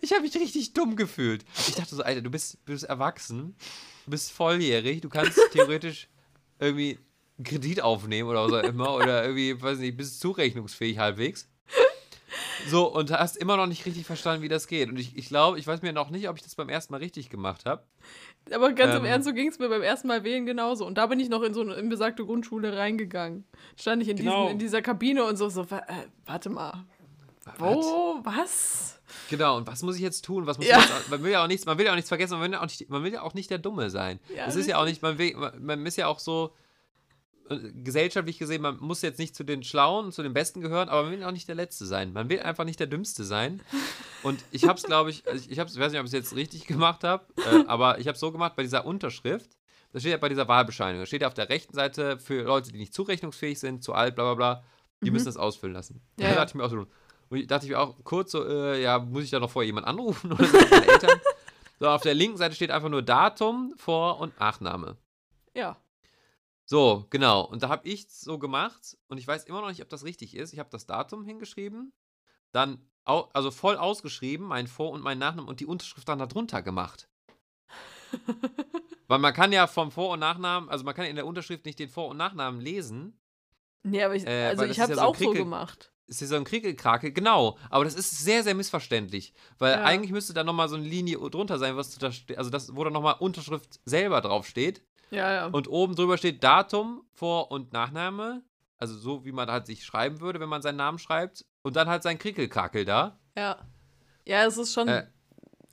ich 0.00 0.12
habe 0.12 0.22
mich 0.22 0.34
richtig 0.34 0.72
dumm 0.72 0.96
gefühlt. 0.96 1.44
Ich 1.68 1.74
dachte 1.74 1.94
so, 1.94 2.02
Alter, 2.02 2.22
du 2.22 2.30
bist, 2.30 2.64
bist 2.64 2.84
erwachsen, 2.84 3.54
du 4.06 4.12
bist 4.12 4.32
volljährig, 4.32 5.02
du 5.02 5.10
kannst 5.10 5.38
theoretisch 5.52 6.08
irgendwie 6.58 6.98
Kredit 7.42 7.82
aufnehmen 7.82 8.28
oder 8.28 8.40
auch 8.40 8.62
immer. 8.62 8.94
Oder 8.94 9.24
irgendwie, 9.24 9.60
weiß 9.60 9.78
nicht, 9.78 9.96
bist 9.96 10.20
zurechnungsfähig 10.20 10.98
halbwegs. 10.98 11.48
So, 12.68 12.92
und 12.92 13.10
hast 13.10 13.36
immer 13.36 13.56
noch 13.56 13.66
nicht 13.66 13.84
richtig 13.86 14.06
verstanden, 14.06 14.42
wie 14.42 14.48
das 14.48 14.66
geht. 14.66 14.88
Und 14.88 14.98
ich, 14.98 15.16
ich 15.16 15.28
glaube, 15.28 15.58
ich 15.58 15.66
weiß 15.66 15.82
mir 15.82 15.92
noch 15.92 16.10
nicht, 16.10 16.28
ob 16.28 16.36
ich 16.36 16.42
das 16.42 16.54
beim 16.54 16.68
ersten 16.68 16.92
Mal 16.92 16.98
richtig 16.98 17.28
gemacht 17.30 17.66
habe. 17.66 17.82
Aber 18.52 18.72
ganz 18.72 18.94
im 18.94 19.00
Ähm. 19.00 19.04
Ernst, 19.06 19.28
so 19.28 19.34
ging 19.34 19.48
es 19.48 19.58
mir 19.58 19.68
beim 19.68 19.82
ersten 19.82 20.08
Mal 20.08 20.24
wählen 20.24 20.46
genauso. 20.46 20.86
Und 20.86 20.96
da 20.98 21.06
bin 21.06 21.18
ich 21.20 21.28
noch 21.28 21.42
in 21.42 21.54
so 21.54 21.60
eine 21.62 21.74
in 21.74 21.88
besagte 21.88 22.24
Grundschule 22.24 22.76
reingegangen. 22.76 23.44
Stand 23.76 24.02
ich 24.02 24.08
in, 24.08 24.16
Genau. 24.16 24.42
diesem, 24.44 24.52
in 24.52 24.58
dieser 24.58 24.82
Kabine 24.82 25.24
und 25.24 25.36
so, 25.36 25.48
so 25.48 25.62
äh, 25.62 25.80
warte 26.26 26.50
mal. 26.50 26.84
Wo? 27.58 28.20
Was? 28.22 29.00
Genau, 29.28 29.56
und 29.56 29.66
was 29.66 29.82
muss 29.82 29.96
ich 29.96 30.02
jetzt 30.02 30.24
tun? 30.24 30.46
Was 30.46 30.58
muss 30.58 30.66
Ja. 30.68 30.78
ich 30.78 30.84
jetzt, 30.88 31.10
man 31.10 31.22
will 31.24 31.32
ja 31.32 31.42
auch 31.42 31.48
nichts, 31.48 31.66
man 31.66 31.76
will 31.76 31.84
ja 31.86 31.90
auch 31.90 31.96
nichts 31.96 32.08
vergessen, 32.08 32.34
man 32.38 32.42
will 32.42 32.52
ja 32.52 32.60
auch 32.60 32.66
nicht, 32.66 32.88
man 32.88 33.02
will 33.02 33.12
ja 33.12 33.22
auch 33.22 33.34
nicht 33.34 33.50
der 33.50 33.58
Dumme 33.58 33.90
sein. 33.90 34.20
Ja, 34.34 34.46
Es 34.46 34.54
ist 34.56 34.68
ja 34.68 34.78
auch 34.78 34.84
nicht, 34.84 35.02
man, 35.02 35.18
will, 35.18 35.34
man, 35.60 35.84
ist 35.84 35.96
ja 35.96 36.06
auch 36.06 36.20
so 36.20 36.54
gesellschaftlich 37.48 38.38
gesehen, 38.38 38.62
man 38.62 38.78
muss 38.78 39.02
jetzt 39.02 39.18
nicht 39.18 39.34
zu 39.34 39.44
den 39.44 39.62
Schlauen, 39.62 40.12
zu 40.12 40.22
den 40.22 40.32
Besten 40.32 40.60
gehören, 40.60 40.88
aber 40.88 41.04
man 41.04 41.12
will 41.12 41.24
auch 41.24 41.32
nicht 41.32 41.48
der 41.48 41.54
Letzte 41.54 41.86
sein. 41.86 42.12
Man 42.12 42.28
will 42.28 42.40
einfach 42.40 42.64
nicht 42.64 42.80
der 42.80 42.86
Dümmste 42.86 43.24
sein. 43.24 43.60
Und 44.22 44.42
ich 44.50 44.64
habe 44.66 44.78
es, 44.78 44.84
glaube 44.84 45.10
ich, 45.10 45.26
also 45.26 45.44
ich, 45.44 45.50
ich, 45.50 45.58
hab's, 45.58 45.74
ich 45.74 45.80
weiß 45.80 45.92
nicht, 45.92 46.00
ob 46.00 46.06
ich 46.06 46.12
es 46.12 46.18
jetzt 46.18 46.36
richtig 46.36 46.66
gemacht 46.66 47.04
habe, 47.04 47.26
äh, 47.38 47.64
aber 47.66 47.98
ich 47.98 48.06
habe 48.06 48.14
es 48.14 48.20
so 48.20 48.32
gemacht 48.32 48.54
bei 48.56 48.62
dieser 48.62 48.86
Unterschrift. 48.86 49.50
Da 49.92 50.00
steht 50.00 50.12
ja 50.12 50.16
bei 50.16 50.30
dieser 50.30 50.48
Wahlbescheinigung, 50.48 51.02
da 51.02 51.06
steht 51.06 51.20
ja 51.20 51.28
auf 51.28 51.34
der 51.34 51.50
rechten 51.50 51.74
Seite 51.74 52.18
für 52.18 52.44
Leute, 52.44 52.72
die 52.72 52.78
nicht 52.78 52.94
zurechnungsfähig 52.94 53.60
sind, 53.60 53.84
zu 53.84 53.92
alt, 53.92 54.14
bla 54.14 54.24
bla 54.24 54.34
bla, 54.34 54.64
die 55.02 55.10
müssen 55.10 55.26
das 55.26 55.36
ausfüllen 55.36 55.74
lassen. 55.74 56.00
Ja, 56.18 56.30
da 56.30 56.36
dachte 56.36 56.50
ich 56.50 56.54
mir 56.54 56.64
auch 56.64 56.70
so, 56.70 56.86
und 57.28 57.38
ich 57.38 57.46
dachte 57.46 57.66
ich 57.66 57.72
mir 57.72 57.78
auch 57.78 57.96
kurz 58.04 58.32
so, 58.32 58.46
äh, 58.46 58.82
ja, 58.82 58.98
muss 58.98 59.24
ich 59.24 59.30
da 59.30 59.40
noch 59.40 59.50
vorher 59.50 59.66
jemand 59.66 59.86
anrufen 59.86 60.32
oder 60.32 60.44
das 60.44 60.70
meine 60.70 60.86
Eltern? 60.86 61.20
So, 61.78 61.88
auf 61.88 62.02
der 62.02 62.14
linken 62.14 62.36
Seite 62.36 62.54
steht 62.54 62.70
einfach 62.70 62.88
nur 62.88 63.02
Datum, 63.02 63.74
Vor- 63.76 64.20
und 64.20 64.38
Nachname. 64.38 64.96
Ja. 65.54 65.76
So, 66.72 67.06
genau. 67.10 67.42
Und 67.44 67.62
da 67.62 67.68
habe 67.68 67.86
ich 67.86 68.08
so 68.08 68.38
gemacht 68.38 68.96
und 69.08 69.18
ich 69.18 69.26
weiß 69.28 69.44
immer 69.44 69.60
noch 69.60 69.68
nicht, 69.68 69.82
ob 69.82 69.90
das 69.90 70.04
richtig 70.04 70.34
ist. 70.34 70.54
Ich 70.54 70.58
habe 70.58 70.70
das 70.72 70.86
Datum 70.86 71.22
hingeschrieben, 71.22 71.92
dann 72.50 72.78
au 73.04 73.28
also 73.34 73.50
voll 73.50 73.76
ausgeschrieben, 73.76 74.46
mein 74.46 74.66
Vor- 74.66 74.90
und 74.92 75.02
mein 75.02 75.18
Nachname 75.18 75.46
und 75.46 75.60
die 75.60 75.66
Unterschrift 75.66 76.08
dann 76.08 76.18
darunter 76.18 76.62
gemacht. 76.62 77.10
Weil 79.06 79.18
man 79.18 79.34
kann 79.34 79.52
ja 79.52 79.66
vom 79.66 79.90
Vor- 79.90 80.12
und 80.14 80.20
Nachnamen, 80.20 80.70
also 80.70 80.82
man 80.82 80.94
kann 80.94 81.04
in 81.04 81.16
der 81.16 81.26
Unterschrift 81.26 81.66
nicht 81.66 81.78
den 81.78 81.90
Vor- 81.90 82.08
und 82.08 82.16
Nachnamen 82.16 82.58
lesen. 82.62 83.20
Nee, 83.82 84.02
aber 84.02 84.14
ich, 84.14 84.26
Äh, 84.26 84.46
also 84.46 84.64
ich 84.64 84.80
habe 84.80 84.92
es 84.92 84.96
ja 84.98 85.02
so 85.04 85.08
auch 85.10 85.14
so 85.16 85.26
Krickel- 85.26 85.42
gemacht. 85.42 85.92
Es 86.06 86.16
ist 86.16 86.20
ja 86.22 86.26
so 86.28 86.36
ein 86.36 86.44
Kriegelkrake, 86.44 87.12
genau. 87.12 87.58
Aber 87.68 87.84
das 87.84 87.94
ist 87.96 88.18
sehr, 88.18 88.42
sehr 88.44 88.54
missverständlich. 88.54 89.34
Weil 89.58 89.72
Ja. 89.74 89.84
eigentlich 89.84 90.10
müsste 90.10 90.32
da 90.32 90.42
nochmal 90.42 90.70
so 90.70 90.76
eine 90.76 90.86
Linie 90.86 91.18
drunter 91.18 91.58
sein, 91.58 91.76
was 91.76 91.98
da 91.98 92.10
steht. 92.12 92.38
Also 92.38 92.48
das, 92.48 92.74
wo 92.74 92.82
dann 92.82 92.94
nochmal 92.94 93.16
Unterschrift 93.18 93.78
selber 93.84 94.22
drauf 94.22 94.46
steht. 94.46 94.82
Ja, 95.12 95.32
ja. 95.32 95.46
Und 95.46 95.68
oben 95.68 95.94
drüber 95.94 96.18
steht 96.18 96.42
Datum, 96.42 97.04
Vor- 97.12 97.50
und 97.50 97.72
Nachname. 97.72 98.42
Also 98.78 98.96
so, 98.98 99.24
wie 99.24 99.32
man 99.32 99.48
halt 99.48 99.66
sich 99.66 99.84
schreiben 99.84 100.20
würde, 100.20 100.40
wenn 100.40 100.48
man 100.48 100.62
seinen 100.62 100.76
Namen 100.76 100.98
schreibt. 100.98 101.44
Und 101.62 101.76
dann 101.76 101.88
halt 101.88 102.02
sein 102.02 102.18
Krickelkrakel 102.18 102.84
da. 102.84 103.18
ja. 103.36 103.58
Ja, 104.24 104.44
es 104.44 104.56
ist 104.56 104.72
schon. 104.72 104.88
Äh. 104.88 105.06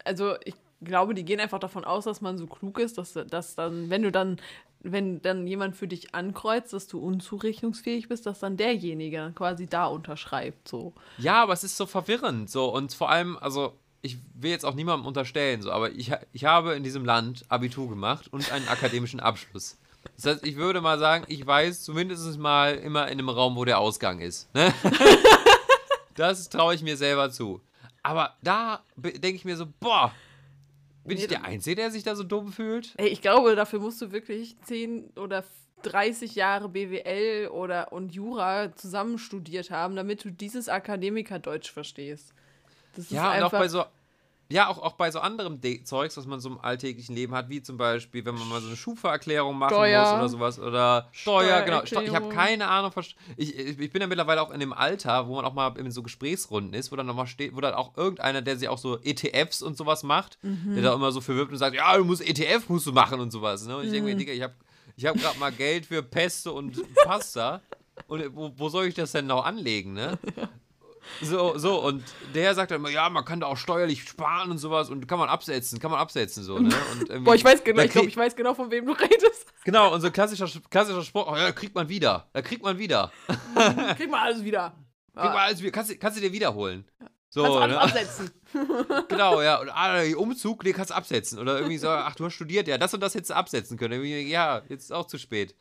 also 0.04 0.36
ich 0.44 0.56
glaube, 0.82 1.14
die 1.14 1.26
gehen 1.26 1.40
einfach 1.40 1.60
davon 1.60 1.86
aus, 1.86 2.06
dass 2.06 2.22
man 2.22 2.38
so 2.38 2.48
klug 2.48 2.80
ist, 2.80 2.98
dass, 2.98 3.14
dass 3.14 3.56
dann, 3.56 3.90
wenn 3.90 4.02
du 4.02 4.12
dann, 4.12 4.38
wenn 4.80 5.22
dann 5.22 5.46
jemand 5.46 5.76
für 5.76 5.88
dich 5.88 6.16
ankreuzt, 6.16 6.74
dass 6.74 6.88
du 6.88 7.00
unzurechnungsfähig 7.00 8.08
bist, 8.08 8.26
dass 8.26 8.40
dann 8.40 8.58
derjenige 8.58 9.34
quasi 9.36 9.68
da 9.68 9.86
unterschreibt. 9.86 10.68
So. 10.68 10.94
Ja, 11.18 11.44
aber 11.44 11.54
es 11.54 11.64
ist 11.64 11.78
so 11.78 11.86
verwirrend. 11.86 12.50
So. 12.50 12.74
Und 12.74 12.94
vor 12.94 13.10
allem, 13.10 13.38
also, 13.38 13.78
ich 14.02 14.18
will 14.34 14.52
jetzt 14.52 14.66
auch 14.66 14.76
niemandem 14.76 15.06
unterstellen, 15.06 15.62
so, 15.62 15.72
aber 15.72 15.91
ich, 15.91 16.12
ich 16.32 16.45
habe 16.45 16.74
in 16.74 16.84
diesem 16.84 17.06
Land 17.06 17.45
Abitur 17.50 17.89
gemacht 17.89 18.32
und 18.32 18.52
einen 18.52 18.68
akademischen 18.68 19.20
Abschluss. 19.20 19.78
Das 20.16 20.26
heißt, 20.26 20.47
ich 20.47 20.56
würde 20.56 20.82
mal 20.82 20.97
sagen, 20.97 21.26
ich 21.28 21.45
weiß 21.45 21.84
zumindest 21.84 22.38
mal 22.38 22.76
immer 22.76 23.08
in 23.08 23.20
einem 23.20 23.30
Raum, 23.30 23.56
wo 23.56 23.66
der 23.66 23.80
Ausgang 23.80 24.20
ist. 24.20 24.54
Ne? 24.56 24.74
das 26.16 26.50
traue 26.50 26.76
ich 26.76 26.82
mir 26.82 26.95
selber 26.95 27.32
zu. 27.32 27.62
Aber 28.02 28.38
da 28.41 28.84
denke 28.95 29.36
ich 29.36 29.45
mir 29.45 29.58
so, 29.58 29.66
boah, 29.80 30.14
bin 31.04 31.18
ich 31.18 31.28
der 31.28 31.43
Einzige, 31.43 31.76
der 31.76 31.91
sich 31.91 32.04
da 32.04 32.16
so 32.16 32.24
dumm 32.24 32.52
fühlt? 32.52 32.93
Ey, 32.97 33.08
ich 33.08 33.22
glaube, 33.22 33.56
dafür 33.56 33.80
musst 33.80 34.02
du 34.02 34.12
wirklich 34.12 34.56
10 34.64 35.12
oder 35.18 35.43
30 35.82 36.36
Jahre 36.36 36.70
BWL 36.70 37.50
oder 37.50 37.91
und 37.91 38.14
Jura 38.14 38.76
zusammen 38.76 39.18
studiert 39.18 39.72
haben, 39.72 39.95
damit 39.95 40.24
du 40.24 40.32
dieses 40.32 40.70
Akademikerdeutsch 40.70 41.72
verstehst. 41.72 42.34
Das 42.96 43.10
Ja, 43.10 43.36
und 43.38 43.44
auch 43.44 43.52
bei 43.52 43.68
so. 43.68 43.84
Ja, 44.52 44.68
auch, 44.68 44.80
auch 44.80 44.94
bei 44.94 45.12
so 45.12 45.20
anderem 45.20 45.62
De 45.62 45.84
Zeugs, 45.84 46.18
was 46.18 46.26
man 46.26 46.40
so 46.40 46.50
im 46.50 46.60
alltäglichen 46.60 47.14
Leben 47.14 47.36
hat, 47.36 47.50
wie 47.50 47.62
zum 47.62 47.78
Beispiel, 47.78 48.26
wenn 48.26 48.34
man 48.34 48.48
mal 48.50 48.60
so 48.62 48.66
eine 48.66 48.76
Schufa-Erklärung 48.76 49.56
machen 49.60 49.76
Steuer. 49.76 50.02
muss 50.02 50.12
oder 50.14 50.28
sowas. 50.30 50.60
Oder 50.60 51.08
Steuer, 51.12 51.62
genau. 51.62 51.84
Ich 51.84 51.94
habe 52.16 52.30
keine 52.30 52.68
Ahnung. 52.68 52.92
von 52.92 53.04
Ich, 53.38 53.56
ich 53.56 53.92
bin 53.92 54.02
ja 54.02 54.08
mittlerweile 54.08 54.42
auch 54.42 54.50
in 54.50 54.60
dem 54.60 54.74
Alter, 54.74 55.28
wo 55.28 55.36
man 55.36 55.46
auch 55.46 55.54
mal 55.54 55.78
in 55.78 55.92
so 55.92 56.02
Gesprächsrunden 56.02 56.74
ist, 56.74 56.92
wo 56.92 56.96
dann 56.96 57.06
nochmal 57.06 57.28
steht, 57.28 57.56
wo 57.56 57.62
dann 57.62 57.76
auch 57.76 57.96
irgendeiner, 57.96 58.42
der 58.42 58.58
sich 58.58 58.68
auch 58.70 58.80
so 58.80 58.98
ETFs 59.04 59.62
und 59.62 59.78
sowas 59.78 60.02
macht, 60.02 60.40
Mhm. 60.42 60.74
der 60.74 60.82
da 60.82 60.94
immer 60.96 61.12
so 61.12 61.22
verwirbt 61.22 61.52
und 61.52 61.60
sagt, 61.60 61.76
ja, 61.76 61.96
du 61.96 62.04
musst 62.04 62.28
ETF 62.28 62.70
musst 62.70 62.88
du 62.88 62.92
machen 62.92 63.20
und 63.20 63.30
sowas. 63.30 63.68
Ne? 63.68 63.76
Und 63.78 63.84
ich 63.84 63.90
Mhm. 63.90 63.94
denke 63.94 64.10
mir, 64.10 64.16
Digga, 64.16 64.34
ich 64.34 64.42
habe 64.42 64.56
ich 64.96 65.06
hab 65.06 65.16
gerade 65.20 65.38
mal 65.38 65.52
Geld 65.52 65.86
für 65.86 66.02
Pesto 66.02 66.58
und 66.58 66.76
Pasta. 67.06 67.62
Und 68.08 68.36
wo, 68.36 68.52
wo 68.58 68.70
soll 68.70 68.86
ich 68.88 68.96
das 68.96 69.12
denn 69.12 69.28
noch 69.28 69.46
anlegen, 69.46 69.94
ne? 69.94 70.18
So, 71.22 71.57
so, 71.57 71.84
und 71.84 72.03
der 72.34 72.55
sagt 72.55 72.72
dann 72.72 72.78
immer, 72.80 72.89
ja, 72.89 73.10
man 73.10 73.26
kann 73.26 73.39
da 73.39 73.47
auch 73.47 73.57
steuerlich 73.57 74.03
sparen 74.03 74.51
und 74.51 74.57
sowas 74.57 74.89
und 74.89 75.07
kann 75.07 75.20
man 75.20 75.30
absetzen, 75.30 75.80
kann 75.80 75.91
man 75.91 75.99
absetzen, 75.99 76.43
so, 76.43 76.60
ne? 76.60 76.74
Boah, 77.22 77.36
ich 77.36 77.43
weiß 77.43 77.64
genau, 77.64 77.82
ich 77.84 77.91
glaube, 77.91 78.07
ich 78.07 78.18
weiß 78.18 78.36
genau, 78.36 78.53
von 78.53 78.72
wem 78.72 78.86
du 78.86 78.93
redest. 78.93 79.45
Genau, 79.66 79.93
und 79.93 80.01
so 80.01 80.12
klassischer, 80.12 80.47
klassischer 80.70 81.03
Spruch, 81.03 81.28
oh, 81.32 81.36
ja, 81.36 81.47
da 81.47 81.51
kriegt 81.51 81.76
man 81.76 81.89
wieder, 81.89 82.28
da 82.34 82.41
kriegt 82.41 82.64
man 82.64 82.78
wieder. 82.78 83.12
Krieg 83.97 84.10
mal 84.10 84.22
alles 84.22 84.43
wieder. 84.43 84.74
Kriegt 85.14 85.34
man 85.34 85.38
alles 85.38 85.62
wieder, 85.62 85.72
kannst, 85.72 85.91
du- 85.91 85.97
kannst 85.97 86.18
du 86.18 86.22
dir 86.22 86.32
wiederholen. 86.32 86.86
So, 87.32 87.43
Kannst 87.43 87.55
du 87.55 87.62
alles 87.62 87.76
ne? 87.76 87.82
absetzen. 87.82 88.32
Genau, 89.10 89.41
ja. 89.41 89.60
Und 89.60 89.70
ah, 89.70 90.01
Umzug, 90.18 90.64
nee, 90.64 90.74
kannst 90.74 90.89
du 90.89 90.95
absetzen. 90.95 91.38
Oder 91.39 91.57
irgendwie 91.57 91.78
so, 91.78 91.88
ach, 91.89 92.16
du 92.16 92.26
hast 92.26 92.34
studiert, 92.34 92.68
ja, 92.68 92.78
das 92.78 92.93
und 92.93 93.01
das 93.01 93.14
hättest 93.14 93.30
du 93.32 93.36
absetzen 93.36 93.78
können. 93.78 93.93
Irgendwie, 93.93 94.32
ja, 94.32 94.62
jetzt 94.70 94.86
ist 94.86 94.91
auch 94.91 95.05
zu 95.05 95.18
spät. 95.20 95.55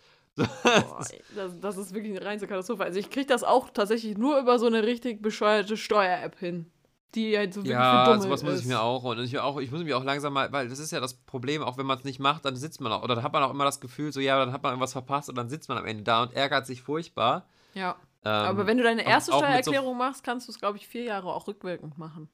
Boah, 0.47 1.05
das, 1.35 1.61
das 1.61 1.77
ist 1.77 1.95
wirklich 1.95 2.17
eine 2.17 2.25
reinste 2.25 2.47
Katastrophe. 2.47 2.85
Also 2.85 2.99
ich 2.99 3.11
kriege 3.11 3.27
das 3.27 3.45
auch 3.45 3.71
tatsächlich 3.71 4.17
nur 4.17 4.39
über 4.41 4.59
so 4.59 4.67
eine 4.67 4.83
richtig 4.85 5.21
bescheuerte 5.23 5.77
Steuer-App 5.77 6.39
hin. 6.39 6.71
Die 7.15 7.37
halt 7.39 7.55
so 7.55 7.61
wirklich 7.61 7.75
für 7.75 7.81
Ja, 7.83 8.05
Dumme 8.05 8.21
sowas 8.23 8.43
muss 8.43 8.53
ist. 8.55 8.61
ich 8.61 8.67
mir 8.67 8.83
auch 8.83 9.03
und 9.03 9.19
ich, 9.21 9.33
mir 9.33 9.43
auch. 9.43 9.59
ich 9.61 9.71
muss 9.71 9.83
mich 9.83 9.95
auch 9.95 10.05
langsam 10.05 10.35
mal, 10.35 10.53
weil 10.53 10.69
das 10.69 10.79
ist 10.79 10.91
ja 10.93 11.01
das 11.01 11.15
Problem, 11.15 11.63
auch 11.63 11.79
wenn 11.79 11.87
man 11.87 11.97
es 11.97 12.05
nicht 12.05 12.21
macht, 12.21 12.45
dann 12.45 12.55
sitzt 12.55 12.83
man 12.83 12.93
auch, 12.93 13.03
oder 13.03 13.15
dann 13.15 13.25
hat 13.25 13.33
man 13.33 13.43
auch 13.43 13.51
immer 13.51 13.65
das 13.65 13.81
Gefühl, 13.81 14.13
so, 14.13 14.21
ja, 14.21 14.39
dann 14.39 14.53
hat 14.53 14.63
man 14.63 14.73
irgendwas 14.73 14.93
verpasst 14.93 15.31
und 15.31 15.35
dann 15.37 15.49
sitzt 15.49 15.71
man 15.71 15.79
am 15.79 15.87
Ende 15.87 16.03
da 16.05 16.23
und 16.23 16.35
ärgert 16.35 16.67
sich 16.67 16.83
furchtbar. 16.83 17.49
Ja. 17.73 17.97
Ähm, 18.25 18.31
Aber 18.31 18.67
wenn 18.67 18.77
du 18.77 18.83
deine 18.85 19.07
erste 19.07 19.33
auch 19.33 19.41
mit 19.41 19.65
so- 19.65 19.71
Steuererklärung 19.73 19.97
machst, 19.97 20.23
kannst 20.23 20.49
du 20.49 20.53
es, 20.53 20.59
glaube 20.59 20.77
ich, 20.77 20.87
vier 20.87 21.05
Jahre 21.05 21.33
auch 21.33 21.47
rückwirkend 21.49 21.97
machen. 21.97 22.29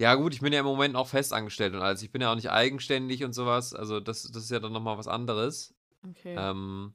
Ja, 0.00 0.16
gut, 0.16 0.34
ich 0.34 0.40
bin 0.40 0.52
ja 0.52 0.58
im 0.60 0.66
Moment 0.66 0.96
auch 0.96 1.06
festangestellt 1.06 1.72
und 1.72 1.80
alles. 1.80 2.02
Ich 2.02 2.10
bin 2.12 2.20
ja 2.20 2.30
auch 2.30 2.34
nicht 2.34 2.50
eigenständig 2.50 3.24
und 3.24 3.32
sowas. 3.32 3.72
Also, 3.74 4.00
das, 4.00 4.24
das 4.24 4.42
ist 4.42 4.50
ja 4.50 4.58
dann 4.60 4.72
nochmal 4.72 4.98
was 4.98 5.08
anderes. 5.08 5.72
Okay. 6.10 6.34
Ähm, 6.36 6.92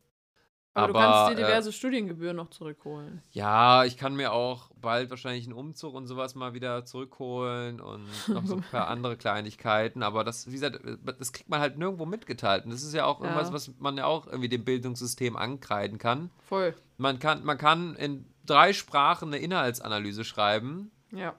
aber, 0.74 0.94
du 0.94 1.00
aber, 1.00 1.26
kannst 1.28 1.38
dir 1.38 1.44
äh, 1.44 1.48
diverse 1.48 1.74
Studiengebühren 1.74 2.38
noch 2.38 2.50
zurückholen. 2.50 3.22
ja, 3.32 3.84
ich 3.86 3.98
kann 3.98 4.16
mir 4.16 4.32
auch 4.32 4.70
bald 4.80 5.10
wahrscheinlich 5.10 5.46
einen 5.46 5.54
Umzug 5.54 5.94
und 5.94 6.06
sowas 6.08 6.36
mal 6.36 6.54
wieder 6.54 6.86
zurückholen 6.86 7.82
und 7.82 8.06
noch 8.30 8.46
so 8.46 8.56
ein 8.56 8.62
paar 8.64 8.88
andere 8.90 9.18
Kleinigkeiten. 9.18 10.04
Aber 10.04 10.24
das, 10.24 10.48
wie 10.48 10.54
gesagt, 10.54 10.80
das 11.20 11.34
kriegt 11.34 11.50
man 11.50 11.60
halt 11.60 11.78
nirgendwo 11.78 12.06
mitgeteilt. 12.06 12.66
Und 12.66 12.72
das 12.72 12.84
ist 12.84 12.94
ja 12.94 13.06
auch 13.06 13.20
irgendwas, 13.20 13.50
Ja. 13.50 13.54
was 13.54 13.72
man 13.80 13.98
ja 13.98 14.06
auch 14.06 14.28
irgendwie 14.28 14.50
dem 14.50 14.64
Bildungssystem 14.64 15.36
ankreiden 15.36 15.98
kann. 15.98 16.30
Voll. 16.46 16.76
Man 16.98 17.20
kann, 17.20 17.44
man 17.44 17.58
kann 17.58 17.96
in 17.96 18.26
drei 18.46 18.72
Sprachen 18.74 19.30
eine 19.30 19.40
Inhaltsanalyse 19.40 20.24
schreiben. 20.24 20.92
Ja. 21.12 21.34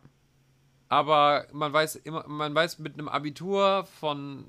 Aber 0.88 1.46
man 1.52 1.72
weiß 1.72 1.96
immer, 1.96 2.26
man 2.26 2.54
weiß 2.54 2.80
mit 2.80 2.94
einem 2.94 3.08
Abitur 3.08 3.84
von, 4.00 4.44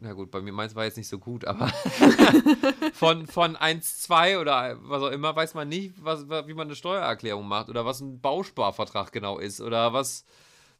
na 0.00 0.12
gut, 0.12 0.30
bei 0.30 0.40
mir 0.40 0.52
meins 0.52 0.74
war 0.74 0.84
jetzt 0.84 0.96
nicht 0.96 1.08
so 1.08 1.18
gut, 1.18 1.44
aber 1.44 1.68
von, 2.92 3.26
von 3.26 3.56
1, 3.56 4.02
2 4.02 4.38
oder 4.38 4.76
was 4.82 5.02
auch 5.02 5.10
immer, 5.10 5.34
weiß 5.34 5.54
man 5.54 5.68
nicht, 5.68 5.94
was, 6.02 6.28
wie 6.28 6.54
man 6.54 6.68
eine 6.68 6.76
Steuererklärung 6.76 7.46
macht 7.46 7.68
oder 7.68 7.84
was 7.84 8.00
ein 8.00 8.20
Bausparvertrag 8.20 9.12
genau 9.12 9.38
ist 9.38 9.60
oder 9.60 9.92
was, 9.92 10.24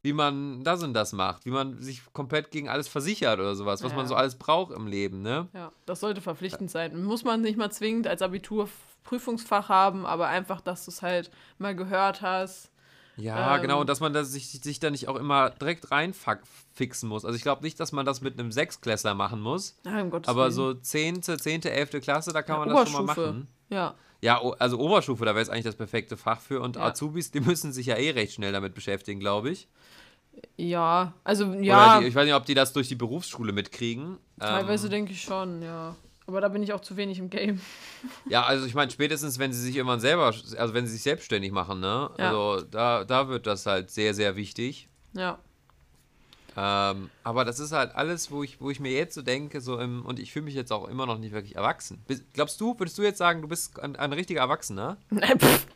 wie 0.02 0.12
man 0.12 0.62
das 0.64 0.82
und 0.82 0.94
das 0.94 1.12
macht, 1.12 1.46
wie 1.46 1.50
man 1.50 1.80
sich 1.80 2.02
komplett 2.12 2.50
gegen 2.50 2.68
alles 2.68 2.88
versichert 2.88 3.38
oder 3.40 3.54
sowas, 3.54 3.82
was 3.82 3.92
man 3.92 4.02
Ja. 4.02 4.06
so 4.08 4.14
alles 4.14 4.36
braucht 4.36 4.72
im 4.72 4.86
Leben, 4.86 5.22
ne? 5.22 5.48
Ja, 5.52 5.70
das 5.86 6.00
sollte 6.00 6.20
verpflichtend 6.20 6.70
sein. 6.70 7.02
Muss 7.04 7.24
man 7.24 7.40
nicht 7.40 7.56
mal 7.56 7.70
zwingend 7.70 8.06
als 8.06 8.22
Abitur 8.22 8.68
Prüfungsfach 9.04 9.68
haben, 9.68 10.04
aber 10.04 10.26
einfach, 10.28 10.60
dass 10.60 10.84
du 10.84 10.90
es 10.90 11.02
halt 11.02 11.30
mal 11.58 11.74
gehört 11.76 12.22
hast. 12.22 12.70
Ja, 13.16 13.56
Ähm. 13.56 13.62
genau, 13.62 13.80
und 13.80 13.88
dass 13.88 14.00
man 14.00 14.12
da 14.12 14.24
sich, 14.24 14.48
sich 14.50 14.78
da 14.78 14.90
nicht 14.90 15.08
auch 15.08 15.16
immer 15.16 15.50
direkt 15.50 15.90
reinfixen 15.90 17.08
muss. 17.08 17.24
Also 17.24 17.36
ich 17.36 17.42
glaube 17.42 17.62
nicht, 17.62 17.80
dass 17.80 17.92
man 17.92 18.04
das 18.06 18.20
mit 18.20 18.38
einem 18.38 18.52
Sechsklässler 18.52 19.14
machen 19.14 19.40
muss. 19.40 19.78
Ja, 19.84 20.00
um 20.02 20.10
Gottes 20.10 20.28
Aber 20.28 20.42
Willen. 20.44 20.52
so 20.52 20.74
10., 20.74 21.22
10., 21.22 21.62
11. 21.64 22.00
Klasse, 22.02 22.32
da 22.32 22.42
kann 22.42 22.58
Ja, 22.60 22.66
man 22.66 22.74
das 22.74 22.90
schon 22.90 23.06
mal 23.06 23.14
machen. 23.14 23.48
Ja. 23.70 23.94
Ja, 24.22 24.40
also 24.58 24.78
Oberstufe, 24.78 25.24
da 25.24 25.34
wäre 25.34 25.42
es 25.42 25.50
eigentlich 25.50 25.64
das 25.64 25.76
perfekte 25.76 26.16
Fach 26.16 26.40
für. 26.40 26.60
Und 26.60 26.76
Ja. 26.76 26.82
Azubis, 26.84 27.30
die 27.30 27.40
müssen 27.40 27.72
sich 27.72 27.86
ja 27.86 27.96
eh 27.96 28.10
recht 28.10 28.34
schnell 28.34 28.52
damit 28.52 28.74
beschäftigen, 28.74 29.20
glaube 29.20 29.50
ich. 29.50 29.68
Ja, 30.58 31.14
also 31.24 31.52
ja, 31.54 32.00
die, 32.00 32.06
ich 32.06 32.14
weiß 32.14 32.24
nicht, 32.26 32.34
ob 32.34 32.44
die 32.44 32.54
das 32.54 32.72
durch 32.74 32.88
die 32.88 32.94
Berufsschule 32.94 33.52
mitkriegen. 33.52 34.18
teilweise 34.38 34.86
Ähm, 34.86 34.90
denke 34.90 35.12
ich 35.12 35.22
schon, 35.22 35.62
ja. 35.62 35.94
Aber 36.26 36.40
da 36.40 36.48
bin 36.48 36.62
ich 36.62 36.72
auch 36.72 36.80
zu 36.80 36.96
wenig 36.96 37.18
im 37.18 37.30
Game. 37.30 37.60
ja, 38.28 38.42
also 38.42 38.66
ich 38.66 38.74
meine, 38.74 38.90
spätestens, 38.90 39.38
wenn 39.38 39.52
sie 39.52 39.60
sich 39.60 39.76
irgendwann 39.76 40.00
selber, 40.00 40.24
also 40.24 40.74
wenn 40.74 40.86
sie 40.86 40.92
sich 40.92 41.02
selbstständig 41.02 41.52
machen, 41.52 41.80
ne? 41.80 42.10
Ja. 42.18 42.28
Also 42.28 42.66
da, 42.68 43.04
da 43.04 43.28
wird 43.28 43.46
das 43.46 43.66
halt 43.66 43.90
sehr, 43.90 44.12
sehr 44.14 44.36
wichtig. 44.36 44.88
Ja. 45.12 45.38
Ähm, 46.56 47.10
aber 47.22 47.44
das 47.44 47.60
ist 47.60 47.72
halt 47.72 47.94
alles, 47.94 48.30
wo 48.30 48.42
ich, 48.42 48.60
wo 48.60 48.70
ich 48.70 48.80
mir 48.80 48.90
jetzt 48.90 49.14
so 49.14 49.22
denke, 49.22 49.60
so 49.60 49.78
im, 49.78 50.04
und 50.06 50.18
ich 50.18 50.32
fühle 50.32 50.46
mich 50.46 50.54
jetzt 50.54 50.72
auch 50.72 50.88
immer 50.88 51.04
noch 51.04 51.18
nicht 51.18 51.32
wirklich 51.32 51.54
erwachsen. 51.54 52.02
Bist, 52.06 52.24
glaubst 52.32 52.60
du, 52.60 52.78
würdest 52.78 52.96
du 52.96 53.02
jetzt 53.02 53.18
sagen, 53.18 53.42
du 53.42 53.48
bist 53.48 53.78
ein, 53.78 53.94
ein 53.96 54.12
richtiger 54.14 54.40
Erwachsener? 54.40 54.96
Pff. 55.12 55.66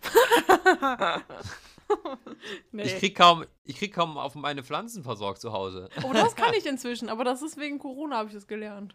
nee. 2.72 2.82
Ich 2.84 2.98
krieg 2.98 3.14
kaum, 3.14 3.44
ich 3.64 3.76
krieg 3.76 3.92
kaum 3.92 4.16
auf 4.16 4.34
meine 4.34 4.62
Pflanzen 4.62 5.02
versorgt 5.02 5.40
zu 5.40 5.52
Hause. 5.52 5.90
oh, 6.02 6.12
das 6.14 6.34
kann 6.34 6.54
ich 6.58 6.64
inzwischen, 6.64 7.08
aber 7.10 7.24
das 7.24 7.42
ist 7.42 7.58
wegen 7.58 7.78
Corona, 7.78 8.16
habe 8.16 8.28
ich 8.28 8.34
das 8.34 8.46
gelernt. 8.46 8.94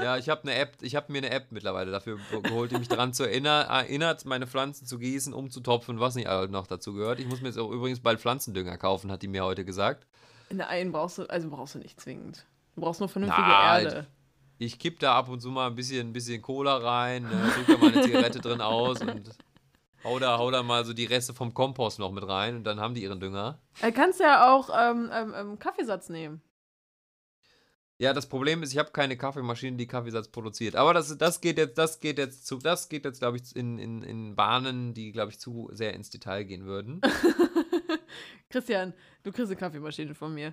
Ja, 0.00 0.16
ich 0.16 0.28
habe 0.28 0.42
eine 0.42 0.54
App, 0.54 0.76
ich 0.80 0.96
habe 0.96 1.12
mir 1.12 1.18
eine 1.18 1.30
App 1.30 1.46
mittlerweile 1.50 1.90
dafür 1.92 2.18
geholt, 2.42 2.72
die 2.72 2.78
mich 2.78 2.88
daran 2.88 3.12
zu 3.12 3.24
erinnern, 3.24 3.66
erinnert, 3.68 4.24
meine 4.24 4.46
Pflanzen 4.46 4.86
zu 4.86 4.98
gießen, 4.98 5.32
umzutopfen, 5.32 6.00
was 6.00 6.14
nicht 6.16 6.28
noch 6.50 6.66
dazu 6.66 6.94
gehört. 6.94 7.20
Ich 7.20 7.26
muss 7.26 7.40
mir 7.40 7.48
jetzt 7.48 7.58
auch 7.58 7.70
übrigens 7.70 8.00
bald 8.00 8.20
Pflanzendünger 8.20 8.76
kaufen, 8.76 9.12
hat 9.12 9.22
die 9.22 9.28
mir 9.28 9.44
heute 9.44 9.64
gesagt. 9.64 10.06
In 10.48 10.58
der 10.58 10.68
einen 10.68 10.92
brauchst 10.92 11.18
du, 11.18 11.24
also 11.24 11.48
brauchst 11.48 11.74
du 11.74 11.78
nicht 11.78 12.00
zwingend. 12.00 12.44
Du 12.74 12.80
brauchst 12.80 13.00
nur 13.00 13.08
vernünftige 13.08 13.46
Na, 13.46 13.80
Erde. 13.80 14.06
Ich 14.58 14.78
kipp 14.78 15.00
da 15.00 15.14
ab 15.14 15.28
und 15.28 15.40
zu 15.40 15.50
mal 15.50 15.66
ein 15.66 15.74
bisschen, 15.74 16.08
ein 16.08 16.12
bisschen 16.12 16.40
Cola 16.42 16.76
rein, 16.76 17.24
ne, 17.24 17.52
da 17.66 17.76
mal 17.76 17.92
eine 17.92 18.02
Zigarette 18.02 18.40
drin 18.40 18.60
aus 18.60 19.00
und 19.00 19.30
hau 20.04 20.18
da, 20.18 20.38
hau 20.38 20.50
da 20.50 20.62
mal 20.62 20.84
so 20.84 20.92
die 20.92 21.06
Reste 21.06 21.34
vom 21.34 21.54
Kompost 21.54 21.98
noch 21.98 22.12
mit 22.12 22.26
rein 22.26 22.56
und 22.56 22.64
dann 22.64 22.80
haben 22.80 22.94
die 22.94 23.02
ihren 23.02 23.20
Dünger. 23.20 23.58
Du 23.80 23.92
kannst 23.92 24.20
ja 24.20 24.52
auch 24.52 24.70
ähm, 24.70 25.10
ähm, 25.12 25.34
ähm, 25.36 25.58
Kaffeesatz 25.58 26.08
nehmen. 26.08 26.40
Ja, 27.98 28.12
das 28.12 28.28
Problem 28.28 28.62
ist, 28.64 28.72
ich 28.72 28.78
habe 28.78 28.90
keine 28.90 29.16
Kaffeemaschine, 29.16 29.76
die 29.76 29.86
Kaffeesatz 29.86 30.26
produziert. 30.28 30.74
Aber 30.74 30.92
das, 30.94 31.16
das 31.16 31.40
geht 31.40 31.58
jetzt, 31.58 31.78
das 31.78 32.00
geht 32.00 32.18
jetzt 32.18 32.44
zu, 32.46 32.58
das 32.58 32.88
geht 32.88 33.04
jetzt, 33.04 33.20
glaube 33.20 33.36
ich, 33.36 33.54
in, 33.54 33.78
in, 33.78 34.02
in 34.02 34.34
Bahnen, 34.34 34.94
die, 34.94 35.12
glaube 35.12 35.30
ich, 35.30 35.38
zu 35.38 35.68
sehr 35.72 35.94
ins 35.94 36.10
Detail 36.10 36.42
gehen 36.44 36.64
würden. 36.64 37.00
Christian, 38.50 38.94
du 39.22 39.32
kriegst 39.32 39.48
eine 39.50 39.56
Kaffeemaschine 39.56 40.14
von 40.14 40.34
mir. 40.34 40.48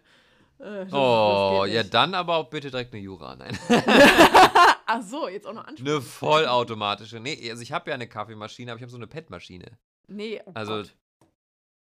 Äh, 0.60 0.86
das- 0.86 0.94
Oh, 0.94 1.62
das 1.66 1.74
ja, 1.74 1.84
dann 1.84 2.14
aber 2.14 2.36
auch 2.38 2.50
bitte 2.50 2.70
direkt 2.70 2.94
eine 2.94 3.02
Jura. 3.02 3.36
Nein. 3.36 3.58
Ach 4.86 5.02
so, 5.02 5.28
jetzt 5.28 5.48
auch 5.48 5.54
noch 5.54 5.66
ansprechen. 5.66 5.90
eine 5.90 6.02
vollautomatische. 6.02 7.20
Nee, 7.20 7.50
also 7.50 7.62
ich 7.64 7.72
habe 7.72 7.90
ja 7.90 7.96
eine 7.96 8.08
Kaffeemaschine, 8.08 8.72
aber 8.72 8.78
ich 8.78 8.84
habe 8.84 8.92
so 8.92 8.98
eine 8.98 9.08
PET-Maschine. 9.08 9.66
Nee, 10.08 10.42
oh 10.46 10.52
Also, 10.54 10.74
Gott. 10.74 10.96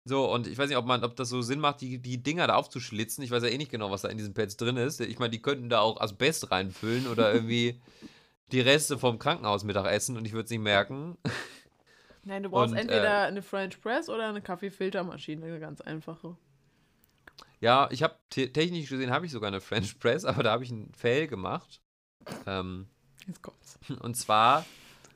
So, 0.04 0.32
und 0.32 0.46
ich 0.46 0.56
weiß 0.56 0.68
nicht, 0.68 0.78
ob, 0.78 0.86
man, 0.86 1.04
ob 1.04 1.14
das 1.16 1.28
so 1.28 1.42
Sinn 1.42 1.60
macht, 1.60 1.80
die, 1.82 1.98
die 1.98 2.22
Dinger 2.22 2.46
da 2.46 2.54
aufzuschlitzen. 2.54 3.22
Ich 3.22 3.30
weiß 3.30 3.42
ja 3.42 3.50
eh 3.50 3.58
nicht 3.58 3.70
genau, 3.70 3.90
was 3.90 4.02
da 4.02 4.08
in 4.08 4.16
diesen 4.16 4.34
Pads 4.34 4.56
drin 4.56 4.76
ist. 4.76 5.00
Ich 5.00 5.18
meine, 5.18 5.30
die 5.30 5.42
könnten 5.42 5.68
da 5.68 5.80
auch 5.80 6.00
Asbest 6.00 6.50
reinfüllen 6.50 7.06
oder 7.06 7.32
irgendwie 7.34 7.80
die 8.50 8.60
Reste 8.60 8.98
vom 8.98 9.18
Krankenhausmittag 9.18 9.86
essen 9.86 10.16
und 10.16 10.24
ich 10.24 10.32
würde 10.32 10.44
es 10.44 10.50
nicht 10.50 10.60
merken. 10.60 11.16
Nein, 12.24 12.42
du 12.42 12.50
brauchst 12.50 12.72
und, 12.72 12.78
entweder 12.78 13.22
eine 13.22 13.42
French 13.42 13.80
Press 13.80 14.08
oder 14.08 14.28
eine 14.28 14.42
Kaffeefiltermaschine, 14.42 15.46
eine 15.46 15.60
ganz 15.60 15.80
einfache. 15.80 16.36
Ja, 17.60 17.88
ich 17.90 18.02
habe 18.02 18.16
technisch 18.30 18.88
gesehen 18.88 19.10
habe 19.10 19.26
ich 19.26 19.32
sogar 19.32 19.48
eine 19.48 19.60
French 19.60 19.98
Press, 19.98 20.24
aber 20.24 20.42
da 20.42 20.52
habe 20.52 20.64
ich 20.64 20.70
ein 20.70 20.92
Fail 20.94 21.26
gemacht. 21.26 21.80
Ähm, 22.46 22.88
Jetzt 23.26 23.42
kommt's. 23.42 23.78
und 24.00 24.16
zwar 24.16 24.64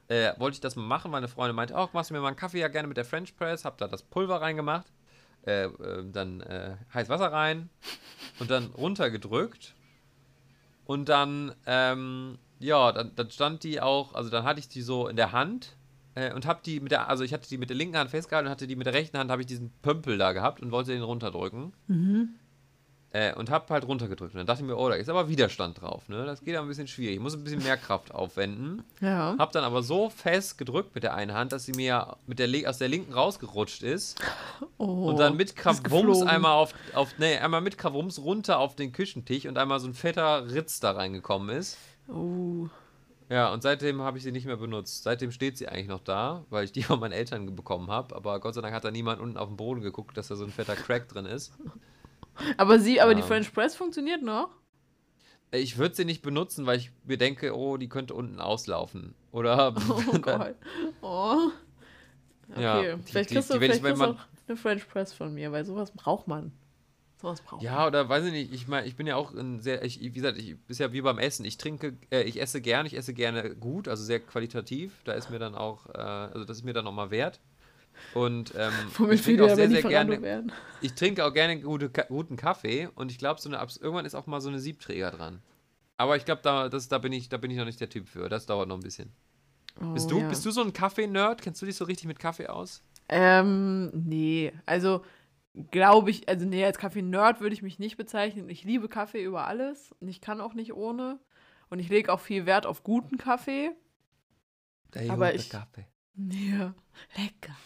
äh, 0.09 0.33
wollte 0.39 0.57
ich 0.57 0.61
das 0.61 0.77
mal 0.77 0.83
machen. 0.83 1.11
Meine 1.11 1.29
Freundin 1.29 1.57
meinte, 1.57 1.75
oh, 1.77 1.89
machst 1.93 2.11
du 2.11 2.15
mir 2.15 2.21
mal 2.21 2.29
einen 2.29 2.37
Kaffee 2.37 2.61
ja 2.61 2.69
gerne 2.69 2.89
mit 2.89 2.97
der 2.97 3.05
French 3.05 3.37
Press. 3.37 3.65
Hab 3.65 3.79
da 3.79 3.89
das 3.89 4.03
Pulver 4.03 4.41
reingemacht, 4.41 4.87
äh, 5.47 5.65
äh, 5.65 6.05
dann 6.11 6.41
äh, 6.41 6.77
heiß 6.93 7.09
Wasser 7.09 7.33
rein 7.33 7.71
und 8.39 8.51
dann 8.51 8.67
runtergedrückt. 8.67 9.75
Und 10.85 11.09
dann, 11.09 11.55
ähm, 11.67 12.39
ja, 12.59 12.93
dann, 12.93 13.13
dann 13.17 13.31
stand 13.31 13.65
die 13.65 13.81
auch, 13.81 14.15
also 14.15 14.29
dann 14.29 14.45
hatte 14.45 14.61
ich 14.61 14.69
die 14.69 14.83
so 14.83 15.09
in 15.09 15.17
der 15.17 15.33
Hand 15.33 15.77
äh, 16.15 16.33
und 16.33 16.47
hab 16.47 16.63
die 16.63 16.81
mit 16.81 16.93
der, 16.93 17.09
also 17.09 17.25
ich 17.25 17.33
hatte 17.33 17.49
die 17.49 17.57
mit 17.57 17.71
der 17.71 17.77
linken 17.77 17.97
Hand 17.97 18.11
festgehalten 18.11 18.47
und 18.47 18.53
hatte 18.53 18.67
die 18.67 18.77
mit 18.77 18.87
der 18.87 18.93
rechten 18.93 19.17
Hand, 19.17 19.31
habe 19.31 19.41
ich 19.41 19.47
diesen 19.47 19.71
Pömpel 19.81 20.19
da 20.19 20.33
gehabt 20.33 20.61
und 20.61 20.71
wollte 20.73 20.93
den 20.93 21.03
runterdrücken. 21.03 21.73
Äh, 23.15 23.33
und 23.35 23.49
hab 23.49 23.71
halt 23.71 23.87
runtergedrückt. 23.87 24.35
Und 24.35 24.39
dann 24.39 24.47
dachte 24.47 24.63
ich 24.63 24.67
mir, 24.67 24.77
oh, 24.77 24.89
da 24.89 24.97
ist 24.97 25.09
aber 25.09 25.29
Widerstand 25.29 25.81
drauf, 25.81 26.09
ne? 26.09 26.27
Das 26.27 26.43
geht 26.43 26.57
aber 26.57 26.67
ein 26.67 26.69
bisschen 26.69 26.89
schwierig. 26.89 27.15
Ich 27.15 27.21
muss 27.21 27.33
ein 27.35 27.45
bisschen 27.45 27.63
mehr 27.63 27.77
Kraft 27.77 28.13
aufwenden. 28.13 28.83
Ja. 29.01 29.37
Hab 29.39 29.53
dann 29.53 29.63
aber 29.63 29.85
so 29.85 30.11
fest 30.11 30.59
gedrückt 30.59 30.97
mit 30.97 31.05
der 31.05 31.15
einen 31.15 31.33
Hand, 31.33 31.53
dass 31.53 31.65
sie 31.65 31.75
mir 31.75 32.17
mit 32.27 32.41
der 32.41 32.49
Le 32.49 32.69
aus 32.69 32.79
der 32.79 32.89
linken 32.89 33.13
rausgerutscht 33.13 33.85
ist. 33.85 34.21
Oh, 34.79 35.11
und 35.11 35.21
dann 35.21 35.37
mit 35.37 35.55
geflogen. 35.55 36.27
einmal 36.27 36.55
auf, 36.55 36.75
auf, 36.93 37.15
nee, 37.19 37.37
einmal 37.37 37.61
mit 37.61 37.79
Krawums 37.79 38.19
runter 38.19 38.59
auf 38.59 38.75
den 38.75 38.91
Küchentisch 38.91 39.47
und 39.47 39.59
einmal 39.59 39.79
so 39.79 39.87
ein 39.87 39.95
fetter 39.95 40.53
Ritz 40.53 40.81
da 40.81 40.91
reingekommen 40.91 41.57
ist. 41.57 41.79
Oh. 42.09 42.69
Ja, 43.29 43.53
und 43.53 43.63
seitdem 43.63 44.03
habe 44.03 44.19
ich 44.19 44.25
sie 44.25 44.33
nicht 44.33 44.47
mehr 44.47 44.57
benutzt. 44.57 45.05
Seitdem 45.05 45.31
steht 45.31 45.57
sie 45.57 45.69
eigentlich 45.69 45.87
noch 45.87 46.03
da, 46.03 46.45
weil 46.51 46.65
ich 46.65 46.73
die 46.73 46.83
von 46.83 46.99
meinen 46.99 47.13
Eltern 47.13 47.55
bekommen 47.55 47.93
habe. 47.93 48.17
Aber 48.17 48.41
Gott 48.41 48.55
sei 48.55 48.61
Dank 48.61 48.75
hat 48.75 48.83
da 48.83 48.91
niemand 48.91 49.21
unten 49.21 49.37
auf 49.37 49.47
den 49.47 49.57
Boden 49.57 49.83
geguckt, 49.83 50.17
dass 50.17 50.27
da 50.27 50.35
so 50.35 50.45
ein 50.45 50.51
fetter 50.51 50.75
Crack 50.75 51.07
drin 51.07 51.27
ist. 51.27 51.53
Aber 52.57 52.79
sie, 52.79 53.01
aber 53.01 53.15
die 53.15 53.23
Ähm. 53.23 53.27
French 53.29 53.53
Press 53.53 53.77
funktioniert 53.77 54.23
noch? 54.23 54.51
Ich 55.53 55.79
würde 55.79 55.95
sie 55.95 56.05
nicht 56.05 56.23
benutzen, 56.23 56.67
weil 56.67 56.79
ich 56.79 56.91
mir 57.05 57.17
denke, 57.17 57.57
oh, 57.57 57.77
die 57.77 57.89
könnte 57.89 58.15
unten 58.15 58.41
auslaufen. 58.41 59.15
Oder. 59.31 59.75
Oh 59.89 60.19
Gott. 60.19 60.55
Oh. 61.01 61.51
Okay, 62.51 62.63
Ja, 62.63 62.83
die- 62.97 63.03
vielleicht 63.05 63.31
die- 63.31 63.35
kriegst 63.35 63.51
du, 63.51 63.55
die- 63.55 63.61
vielleicht 63.61 63.83
kriegst 63.83 63.99
man- 63.99 64.17
auch 64.17 64.21
eine 64.49 64.57
French 64.57 64.89
Press 64.89 65.13
von 65.13 65.33
mir, 65.33 65.53
weil 65.53 65.65
sowas 65.65 65.93
braucht 65.93 66.27
man. 66.29 66.53
Sowas 67.23 67.41
braucht 67.41 67.63
man. 67.63 67.73
Ja, 67.73 67.87
oder 67.87 68.09
weiß 68.09 68.25
ich 68.27 68.33
nicht, 68.33 68.53
ich 68.53 68.69
meine, 68.69 68.87
ich 68.87 68.97
bin 68.97 69.07
ja 69.07 69.17
auch 69.17 69.33
ein 69.33 69.61
sehr, 69.61 69.83
ich, 69.85 70.01
wie 70.01 70.11
gesagt, 70.11 70.37
ich 70.37 70.57
ist 70.69 70.81
ja 70.81 70.93
wie 70.93 71.01
beim 71.01 71.19
Essen. 71.19 71.45
Ich 71.47 71.57
trinke, 71.57 71.97
äh, 72.11 72.23
ich 72.25 72.41
esse 72.43 72.61
gern, 72.61 72.85
ich 72.85 72.95
esse 72.97 73.15
gerne 73.15 73.55
gut, 73.55 73.89
also 73.89 74.03
sehr 74.05 74.21
qualitativ. 74.21 74.93
Da 75.05 75.13
ist 75.13 75.31
mir 75.31 75.39
dann 75.39 75.55
auch, 75.55 75.87
äh, 75.89 75.99
also 75.99 76.45
das 76.45 76.59
ist 76.59 76.65
mir 76.65 76.75
dann 76.75 76.85
nochmal 76.85 77.11
wert. 77.11 77.41
Und 78.15 78.55
ähm, 78.57 78.73
Womit 78.99 79.15
ich 79.15 79.23
trinke 79.23 79.45
auch 79.45 79.55
sehr, 79.55 79.69
sehr 79.69 79.83
gerne, 79.83 80.21
werden. 80.23 80.53
ich 80.81 80.95
trinke 80.95 81.25
auch 81.25 81.33
gerne 81.33 81.61
gute, 81.61 81.91
guten 82.09 82.37
Kaffee 82.37 82.89
und 82.95 83.11
ich 83.11 83.19
glaube, 83.19 83.41
so 83.41 83.49
eine, 83.49 83.57
irgendwann 83.81 84.05
ist 84.07 84.15
auch 84.15 84.27
mal 84.27 84.41
so 84.41 84.49
eine 84.49 84.59
Siebträger 84.59 85.11
dran. 85.11 85.43
Aber 85.97 86.17
ich 86.17 86.25
glaube, 86.25 86.41
da, 86.43 86.69
das, 86.69 86.89
da, 86.89 86.99
bin 86.99 87.13
ich, 87.13 87.29
da 87.29 87.37
bin 87.37 87.51
ich 87.51 87.57
noch 87.57 87.65
nicht 87.65 87.81
der 87.81 87.89
Typ 87.89 88.09
für. 88.09 88.29
Das 88.29 88.47
dauert 88.47 88.69
noch 88.69 88.77
ein 88.77 88.83
bisschen. 88.83 89.13
Bist, 89.93 90.07
Oh, 90.07 90.11
du, 90.15 90.19
ja. 90.21 90.29
bist 90.29 90.45
du 90.45 90.51
so 90.51 90.63
ein 90.63 90.73
Kaffee-Nerd? 90.73 91.41
Kennst 91.43 91.61
du 91.63 91.67
dich 91.67 91.77
so 91.77 91.85
richtig 91.85 92.07
mit 92.07 92.19
Kaffee 92.19 92.47
aus? 92.49 92.83
Ähm, 93.09 93.91
nee. 93.93 94.53
Also, 94.67 95.05
glaube 95.71 96.11
ich, 96.11 96.29
also 96.29 96.47
nee, 96.47 96.65
als 96.65 96.79
Kaffee-Nerd 96.79 97.41
würde 97.41 97.55
ich 97.55 97.63
mich 97.63 97.79
nicht 97.79 97.97
bezeichnen. 97.97 98.49
Ich 98.49 98.65
liebe 98.65 98.89
Kaffee 98.89 99.23
über 99.23 99.47
alles 99.47 99.93
und 100.01 100.09
ich 100.09 100.21
kann 100.21 100.41
auch 100.41 100.55
nicht 100.55 100.75
ohne. 100.75 101.19
Und 101.71 101.79
ich 101.79 101.89
lege 101.89 102.13
auch 102.13 102.21
viel 102.21 102.45
Wert 102.47 102.67
auf 102.67 102.83
guten 102.85 103.17
Kaffee. 103.19 103.71
Der 104.95 105.11
Aber 105.13 105.35
ich- 105.35 105.51
Kaffee. 105.51 105.87
Ja, 106.17 106.75
lecker. 107.17 107.57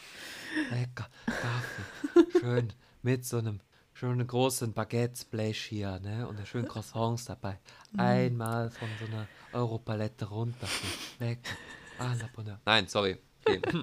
Lecker 0.71 1.09
Kaffee. 1.27 2.39
Schön 2.41 2.73
mit 3.03 3.25
so 3.25 3.39
einem 3.39 3.61
schöne 3.93 4.25
großen 4.25 4.73
Baguettes, 4.73 5.25
Blech 5.27 5.61
hier, 5.67 6.01
ne? 6.01 6.27
Und 6.27 6.47
schönen 6.47 6.67
Croissants 6.67 7.27
dabei. 7.27 7.59
Einmal 7.97 8.71
von 8.71 8.89
so 8.99 9.07
einer 9.07 9.27
Europalette 9.53 10.27
runter. 10.27 10.67
Weg. 11.19 11.41
Ah, 11.99 12.15
la. 12.15 12.59
Nein, 12.65 12.87
sorry. 12.89 13.19
Okay. 13.45 13.61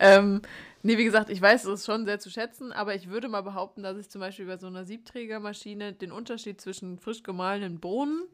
Ähm, 0.00 0.42
nee, 0.82 0.96
wie 0.98 1.04
gesagt, 1.04 1.28
ich 1.30 1.40
weiß, 1.40 1.64
es 1.66 1.80
ist 1.80 1.86
schon 1.86 2.04
sehr 2.04 2.18
zu 2.18 2.30
schätzen, 2.30 2.72
aber 2.72 2.94
ich 2.94 3.08
würde 3.08 3.28
mal 3.28 3.42
behaupten, 3.42 3.82
dass 3.82 3.96
ich 3.96 4.10
zum 4.10 4.20
Beispiel 4.20 4.46
bei 4.46 4.56
so 4.58 4.66
einer 4.66 4.84
Siebträgermaschine 4.84 5.92
den 5.92 6.10
Unterschied 6.10 6.60
zwischen 6.60 6.98
frisch 6.98 7.22
gemahlenen 7.22 7.78
Bohnen 7.78 8.24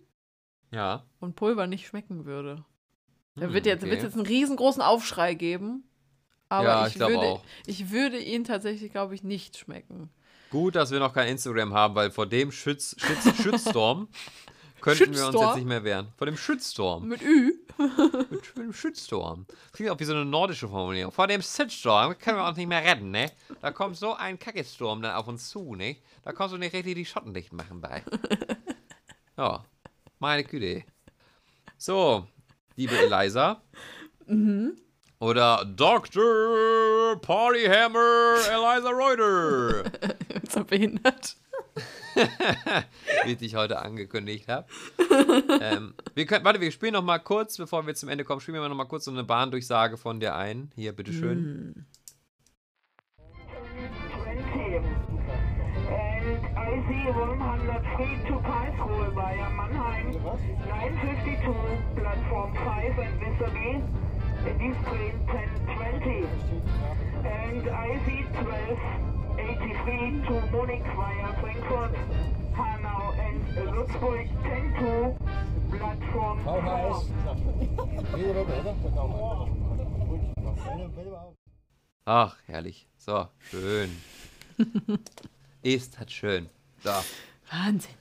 Ja. 0.71 1.05
und 1.21 1.37
Pulver 1.37 1.67
nicht 1.67 1.87
schmecken 1.87 2.25
würde. 2.25 2.65
Da 3.39 3.47
Hm, 3.47 3.53
wird 3.53 3.67
jetzt, 3.67 3.83
okay. 3.83 3.91
wird's 3.91 4.03
jetzt 4.05 4.15
einen 4.17 4.27
riesengroßen 4.27 4.83
Aufschrei 4.83 5.35
geben. 5.35 5.85
Aber 6.49 6.65
Ja, 6.65 6.87
ich, 6.87 6.95
ich 6.95 7.01
würde, 7.01 7.19
auch. 7.19 7.43
ich 7.67 7.91
würde 7.91 8.19
ihn 8.19 8.45
tatsächlich, 8.45 8.91
glaube 8.91 9.15
ich, 9.15 9.23
nicht 9.23 9.57
schmecken. 9.59 10.11
Gut, 10.51 10.77
dass 10.77 10.91
wir 10.91 10.99
noch 10.99 11.13
kein 11.13 11.29
Instagram 11.29 11.75
haben, 11.75 11.95
weil 11.95 12.11
vor 12.11 12.27
dem 12.27 12.51
Schütz, 12.51 12.97
Schütz, 12.99 13.37
Schützstorm 13.43 14.09
könnten 14.81 15.01
wir 15.01 15.07
uns 15.09 15.19
Schützstorm? 15.19 15.47
jetzt 15.49 15.57
nicht 15.57 15.67
mehr 15.69 15.85
wehren. 15.85 16.09
Vor 16.17 16.27
dem 16.27 16.39
Schützstorm. 16.39 17.07
Mit 17.07 17.21
Ü. 17.21 17.53
Mit 18.31 18.57
dem 18.57 18.73
Schützstorm. 18.73 19.45
Das 19.49 19.73
klingt 19.73 19.91
auch 19.91 20.01
wie 20.01 20.05
so 20.05 20.15
eine 20.15 20.25
nordische 20.25 20.69
Formulierung. 20.69 21.13
Vor 21.13 21.27
dem 21.27 21.43
Schützstorm 21.43 22.17
können 22.19 22.39
wir 22.39 22.47
uns 22.47 22.57
nicht 22.57 22.67
mehr 22.67 22.83
retten, 22.83 23.11
ne? 23.11 23.31
Da 23.61 23.71
kommt 23.71 23.97
so 23.99 24.15
ein 24.15 24.39
Kackesturm 24.39 25.03
dann 25.03 25.15
auf 25.17 25.29
uns 25.29 25.51
zu, 25.51 25.75
ne? 25.75 25.97
Da 26.25 26.33
kannst 26.33 26.55
du 26.55 26.59
nicht 26.59 26.73
richtig 26.73 26.95
die 26.95 27.05
Schotten 27.05 27.35
dicht 27.35 27.53
machen 27.53 27.81
bei. 27.83 28.03
Ja, 29.37 29.65
meine 30.19 30.43
Güte. 30.43 30.83
So, 31.77 32.27
liebe 32.79 32.97
Eliza. 32.97 33.61
Oder 35.21 35.65
Dr. 35.65 37.21
Partyhammer 37.21 38.37
Eliza 38.51 38.91
Reuter. 38.91 39.91
Er 40.55 40.65
behindert? 40.65 41.37
wie 43.25 43.33
ich 43.33 43.39
dich 43.39 43.55
heute 43.55 43.79
angekündigt 43.81 44.49
habe. 44.49 44.67
ähm, 45.61 45.95
wir 46.15 46.27
können, 46.27 46.45
warte, 46.45 46.61
wir 46.61 46.73
spielen 46.73 46.95
noch 46.95 47.03
mal 47.03 47.19
kurz, 47.19 47.57
bevor 47.59 47.87
wir 47.87 47.95
zum 47.95 48.09
Ende 48.09 48.25
kommen, 48.25 48.41
spielen 48.41 48.61
wir 48.61 48.69
noch 48.69 48.75
mal 48.75 48.87
kurz 48.87 49.05
so 49.05 49.11
eine 49.13 49.23
Bahndurchsage 49.25 49.97
von 49.99 50.19
dir 50.19 50.35
ein. 50.35 50.73
Hier, 50.75 50.93
bitteschön. 50.93 51.75
20. 51.75 51.98
103 56.89 58.25
to 58.29 58.41
Karlsruhe 58.41 59.13
via 59.15 59.51
Mannheim. 59.51 60.13
952, 60.13 61.53
platform 62.01 62.55
5 62.55 62.99
and 62.99 63.21
vis-a-vis. 63.21 63.83
This 64.45 64.77
train 64.89 65.15
1020. 65.27 66.25
And 67.29 67.69
I 67.69 68.01
see 68.07 68.25
1283 68.33 70.25
to 70.29 70.35
Munich 70.51 70.87
via 70.97 71.29
Frankfurt, 71.41 71.95
Hanau 72.57 73.13
and 73.21 73.39
Würzburg 73.55 74.29
102, 74.43 75.17
platform 75.77 76.39
4. 76.45 76.57
Ach, 82.07 82.37
herrlich. 82.47 82.89
So, 82.97 83.29
schön. 83.51 83.91
Ist 85.63 85.99
hat 86.01 86.11
schön. 86.11 86.49
So. 86.83 86.91
Wahnsinn. 87.51 87.95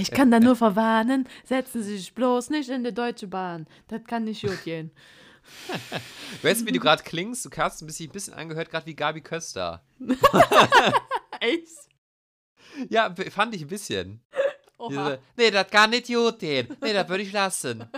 Ich 0.00 0.10
kann 0.10 0.30
da 0.30 0.40
nur 0.40 0.56
verwarnen, 0.56 1.28
setzen 1.44 1.82
Sie 1.82 1.96
sich 1.98 2.14
bloß 2.14 2.50
nicht 2.50 2.68
in 2.68 2.82
die 2.84 2.92
Deutsche 2.92 3.28
Bahn. 3.28 3.66
Das 3.86 4.04
kann 4.04 4.24
nicht 4.24 4.42
gut 4.42 4.64
gehen. 4.64 4.90
Weißt 6.42 6.62
du, 6.62 6.66
wie 6.66 6.72
du 6.72 6.80
gerade 6.80 7.02
klingst? 7.02 7.46
Du 7.46 7.50
hast 7.56 7.80
ein 7.80 7.86
bisschen, 7.86 8.10
bisschen 8.10 8.34
angehört, 8.34 8.70
gerade 8.70 8.86
wie 8.86 8.94
Gabi 8.94 9.20
Köster. 9.20 9.82
Echt? 11.40 11.68
Ja, 12.88 13.14
fand 13.30 13.54
ich 13.54 13.62
ein 13.62 13.68
bisschen. 13.68 14.20
Oha. 14.78 14.88
Diese, 14.90 15.18
nee, 15.36 15.50
das 15.50 15.68
kann 15.70 15.90
nicht 15.90 16.06
gut 16.08 16.38
gehen. 16.38 16.76
Nee, 16.80 16.92
das 16.92 17.08
würde 17.08 17.22
ich 17.22 17.32
lassen. 17.32 17.88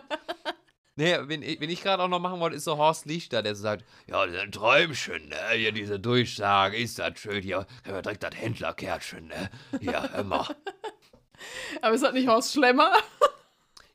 Nee, 0.96 1.16
wenn 1.22 1.42
ich, 1.42 1.60
wenn 1.60 1.70
ich 1.70 1.82
gerade 1.82 2.02
auch 2.02 2.08
noch 2.08 2.18
machen 2.18 2.40
wollte, 2.40 2.56
ist 2.56 2.64
so 2.64 2.76
Horst 2.76 3.06
Lichter, 3.06 3.42
der 3.42 3.54
so 3.54 3.62
sagt, 3.62 3.84
ja, 4.06 4.26
das 4.26 4.34
ist 4.34 4.40
ein 4.42 4.52
Träumchen, 4.52 5.28
ne? 5.28 5.36
Hier 5.54 5.72
diese 5.72 5.98
Durchsage, 5.98 6.76
ist 6.76 6.98
das 6.98 7.18
schön, 7.18 7.42
hier 7.42 7.66
können 7.84 7.96
wir 7.96 8.02
direkt 8.02 8.22
das 8.22 8.34
Händlerkärtchen, 8.34 9.28
ne? 9.28 9.50
Ja, 9.80 10.04
immer. 10.06 10.48
Aber 11.82 11.94
ist 11.94 12.02
das 12.02 12.12
nicht 12.12 12.28
Horst 12.28 12.52
Schlemmer? 12.52 12.92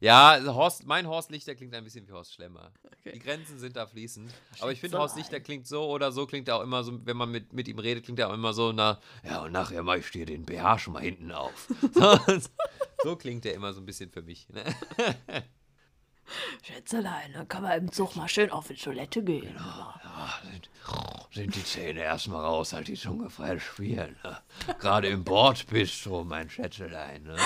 Ja, 0.02 0.32
also 0.32 0.54
Horst, 0.54 0.86
mein 0.86 1.08
Horst 1.08 1.32
Lichter 1.32 1.56
klingt 1.56 1.74
ein 1.74 1.84
bisschen 1.84 2.08
wie 2.08 2.12
Horst 2.12 2.34
Schlemmer. 2.34 2.72
Okay. 2.86 3.14
Die 3.14 3.20
Grenzen 3.20 3.58
sind 3.58 3.76
da 3.76 3.88
fließend. 3.88 4.30
Aber 4.60 4.72
ich 4.72 4.80
finde, 4.80 4.98
so 4.98 5.02
Horst 5.02 5.16
Lichter 5.16 5.40
klingt 5.40 5.66
so 5.66 5.88
oder 5.88 6.12
so, 6.12 6.28
klingt 6.28 6.48
er 6.48 6.58
auch 6.58 6.62
immer 6.62 6.84
so, 6.84 7.00
wenn 7.06 7.16
man 7.18 7.32
mit, 7.32 7.54
mit 7.54 7.68
ihm 7.68 7.80
redet, 7.80 8.04
klingt 8.04 8.20
er 8.20 8.30
auch 8.30 8.34
immer 8.34 8.54
so, 8.54 8.72
na, 8.72 9.00
ja, 9.24 9.44
und 9.44 9.54
nachher 9.54 9.84
mach 9.84 9.96
ich 9.96 10.12
dir 10.12 10.26
den 10.26 10.46
BH 10.46 10.80
schon 10.80 10.94
mal 10.94 11.02
hinten 11.02 11.32
auf. 11.32 11.70
So, 11.94 12.20
so 13.04 13.16
klingt 13.16 13.46
er 13.46 13.54
immer 13.54 13.74
so 13.74 13.82
ein 13.82 13.86
bisschen 13.86 14.12
für 14.12 14.22
mich. 14.22 14.48
Ne? 14.50 14.64
Schätzelein, 16.64 17.34
dann 17.34 17.48
kann 17.48 17.64
man 17.64 17.78
im 17.80 17.92
Zug 17.92 18.16
mal 18.16 18.28
schön 18.28 18.50
auf 18.52 18.68
die 18.68 18.76
Toilette 18.76 19.24
gehen. 19.24 19.56
Ah, 19.58 20.40
sind, 20.44 20.70
sind 21.32 21.56
die 21.56 21.64
Zähne 21.64 22.02
erstmal 22.02 22.44
raus, 22.44 22.74
halt 22.74 22.88
die 22.88 22.96
Zunge 22.96 23.30
frei 23.30 23.60
spielen. 23.60 24.16
Ne? 24.24 24.38
Gerade 24.80 25.08
im 25.08 25.24
Bordbistro, 25.24 26.24
mein 26.24 26.50
Schätzelein. 26.50 27.24
Ne? 27.24 27.38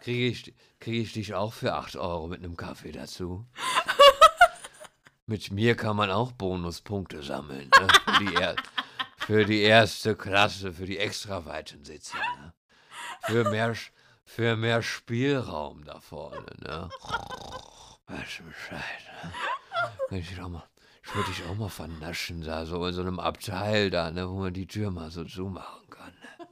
Kriege 0.00 0.26
ich, 0.26 0.54
krieg 0.80 1.02
ich 1.02 1.12
dich 1.12 1.34
auch 1.34 1.52
für 1.52 1.74
8 1.74 1.96
Euro 1.96 2.26
mit 2.26 2.40
einem 2.40 2.56
Kaffee 2.56 2.92
dazu? 2.92 3.46
Mit 5.26 5.52
mir 5.52 5.76
kann 5.76 5.96
man 5.96 6.10
auch 6.10 6.32
Bonuspunkte 6.32 7.22
sammeln. 7.22 7.70
Ne? 7.78 7.88
Für, 8.04 8.24
die 8.24 8.34
er, 8.34 8.56
für 9.16 9.44
die 9.44 9.60
erste 9.60 10.16
Klasse, 10.16 10.72
für 10.72 10.86
die 10.86 10.98
extra 10.98 11.44
weiten 11.46 11.84
Sitze. 11.84 12.16
Ne? 12.16 12.52
Für, 13.22 13.50
mehr, 13.50 13.74
für 14.24 14.56
mehr 14.56 14.82
Spielraum 14.82 15.84
da 15.84 16.00
vorne. 16.00 16.90
Weißt 18.06 18.40
du 18.40 18.44
Bescheid, 18.44 18.82
ne? 20.10 20.18
Ich, 20.18 20.40
auch 20.40 20.48
mal, 20.48 20.64
ich 21.04 21.14
würde 21.14 21.28
dich 21.30 21.42
auch 21.44 21.54
mal 21.56 21.68
vernaschen, 21.68 22.42
da 22.42 22.66
so 22.66 22.86
in 22.86 22.94
so 22.94 23.00
einem 23.00 23.18
Abteil 23.20 23.90
da, 23.90 24.10
ne, 24.10 24.28
wo 24.28 24.34
man 24.38 24.52
die 24.52 24.66
Tür 24.66 24.90
mal 24.90 25.10
so 25.10 25.24
zumachen 25.24 25.88
kann. 25.90 26.12
Ne? 26.12 26.46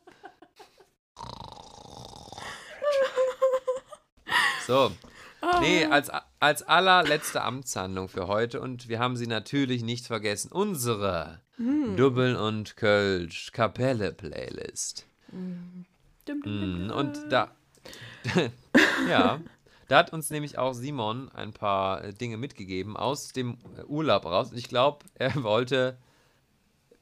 So. 4.66 4.92
Nee, 5.61 5.86
als, 5.86 6.11
als 6.38 6.62
allerletzte 6.62 7.42
Amtshandlung 7.42 8.09
für 8.09 8.26
heute 8.28 8.61
und 8.61 8.88
wir 8.88 8.98
haben 8.98 9.16
sie 9.16 9.26
natürlich 9.26 9.82
nicht 9.82 10.07
vergessen. 10.07 10.53
Unsere 10.53 11.40
Dubbel 11.96 12.36
und 12.36 12.76
Kölsch 12.76 13.51
Kapelle 13.53 14.12
Playlist. 14.12 15.07
Mm, 15.32 16.90
Und 16.90 17.18
da, 17.30 17.51
ja, 19.09 19.40
da 19.91 19.99
hat 19.99 20.12
uns 20.12 20.30
nämlich 20.30 20.57
auch 20.57 20.72
Simon 20.72 21.30
ein 21.32 21.53
paar 21.53 22.05
äh, 22.05 22.14
Dinge 22.14 22.36
mitgegeben 22.36 22.97
aus 22.97 23.32
dem 23.32 23.59
äh, 23.76 23.82
Urlaub 23.82 24.24
raus. 24.24 24.53
Und 24.53 24.57
ich 24.57 24.68
glaube, 24.68 25.05
er 25.14 25.34
wollte 25.43 25.99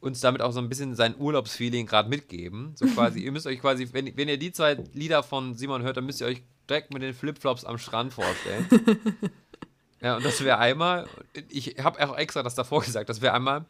uns 0.00 0.20
damit 0.20 0.40
auch 0.40 0.52
so 0.52 0.60
ein 0.60 0.70
bisschen 0.70 0.94
sein 0.94 1.14
Urlaubsfeeling 1.18 1.86
gerade 1.86 2.08
mitgeben. 2.08 2.72
So 2.76 2.86
quasi, 2.94 3.20
ihr 3.20 3.30
müsst 3.30 3.46
euch 3.46 3.60
quasi, 3.60 3.90
wenn, 3.92 4.16
wenn 4.16 4.28
ihr 4.28 4.38
die 4.38 4.52
zwei 4.52 4.74
Lieder 4.94 5.22
von 5.22 5.54
Simon 5.54 5.82
hört, 5.82 5.98
dann 5.98 6.06
müsst 6.06 6.22
ihr 6.22 6.28
euch 6.28 6.42
direkt 6.68 6.94
mit 6.94 7.02
den 7.02 7.12
Flipflops 7.12 7.66
am 7.66 7.76
Strand 7.76 8.14
vorstellen. 8.14 8.66
ja, 10.00 10.16
und 10.16 10.24
das 10.24 10.42
wäre 10.42 10.56
einmal, 10.56 11.06
ich 11.50 11.76
habe 11.82 12.02
auch 12.08 12.16
extra 12.16 12.42
das 12.42 12.54
davor 12.54 12.80
gesagt, 12.80 13.10
das 13.10 13.20
wäre 13.20 13.34
einmal 13.34 13.66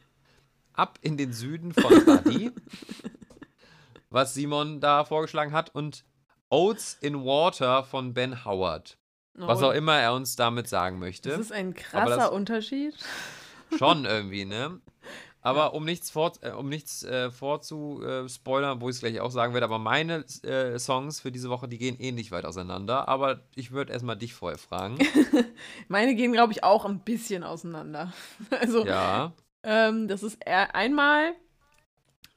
ab 0.74 0.96
in 1.02 1.16
den 1.16 1.32
Süden 1.32 1.74
von 1.74 2.04
Buddy, 2.04 2.52
was 4.10 4.34
Simon 4.34 4.80
da 4.80 5.04
vorgeschlagen 5.04 5.52
hat, 5.52 5.74
und 5.74 6.04
Oats 6.50 6.96
in 7.00 7.24
Water 7.24 7.82
von 7.82 8.14
Ben 8.14 8.44
Howard. 8.44 8.97
Was 9.46 9.62
auch 9.62 9.72
immer 9.72 9.96
er 9.98 10.14
uns 10.14 10.36
damit 10.36 10.68
sagen 10.68 10.98
möchte. 10.98 11.30
Das 11.30 11.38
ist 11.38 11.52
ein 11.52 11.74
krasser 11.74 12.16
das- 12.16 12.30
Unterschied. 12.30 12.94
Schon 13.76 14.04
irgendwie, 14.04 14.44
ne? 14.44 14.80
Aber 15.40 15.72
um 15.74 15.84
nichts, 15.84 16.10
vor, 16.10 16.32
äh, 16.40 16.50
um 16.50 16.68
nichts 16.68 17.04
äh, 17.04 17.30
vorzuspoilern, 17.30 18.80
wo 18.80 18.88
ich 18.88 18.96
es 18.96 19.00
gleich 19.00 19.20
auch 19.20 19.30
sagen 19.30 19.54
werde, 19.54 19.64
aber 19.64 19.78
meine 19.78 20.24
äh, 20.42 20.78
Songs 20.78 21.20
für 21.20 21.30
diese 21.30 21.48
Woche, 21.48 21.68
die 21.68 21.78
gehen 21.78 21.96
ähnlich 21.98 22.32
weit 22.32 22.44
auseinander. 22.44 23.08
Aber 23.08 23.40
ich 23.54 23.70
würde 23.70 23.92
erstmal 23.92 24.16
dich 24.16 24.34
vorher 24.34 24.58
fragen. 24.58 24.98
Meine 25.88 26.14
gehen, 26.16 26.32
glaube 26.32 26.52
ich, 26.52 26.64
auch 26.64 26.84
ein 26.84 27.00
bisschen 27.00 27.44
auseinander. 27.44 28.12
Also, 28.50 28.84
ja. 28.84 29.32
ähm, 29.62 30.08
das 30.08 30.22
ist 30.22 30.44
einmal 30.46 31.34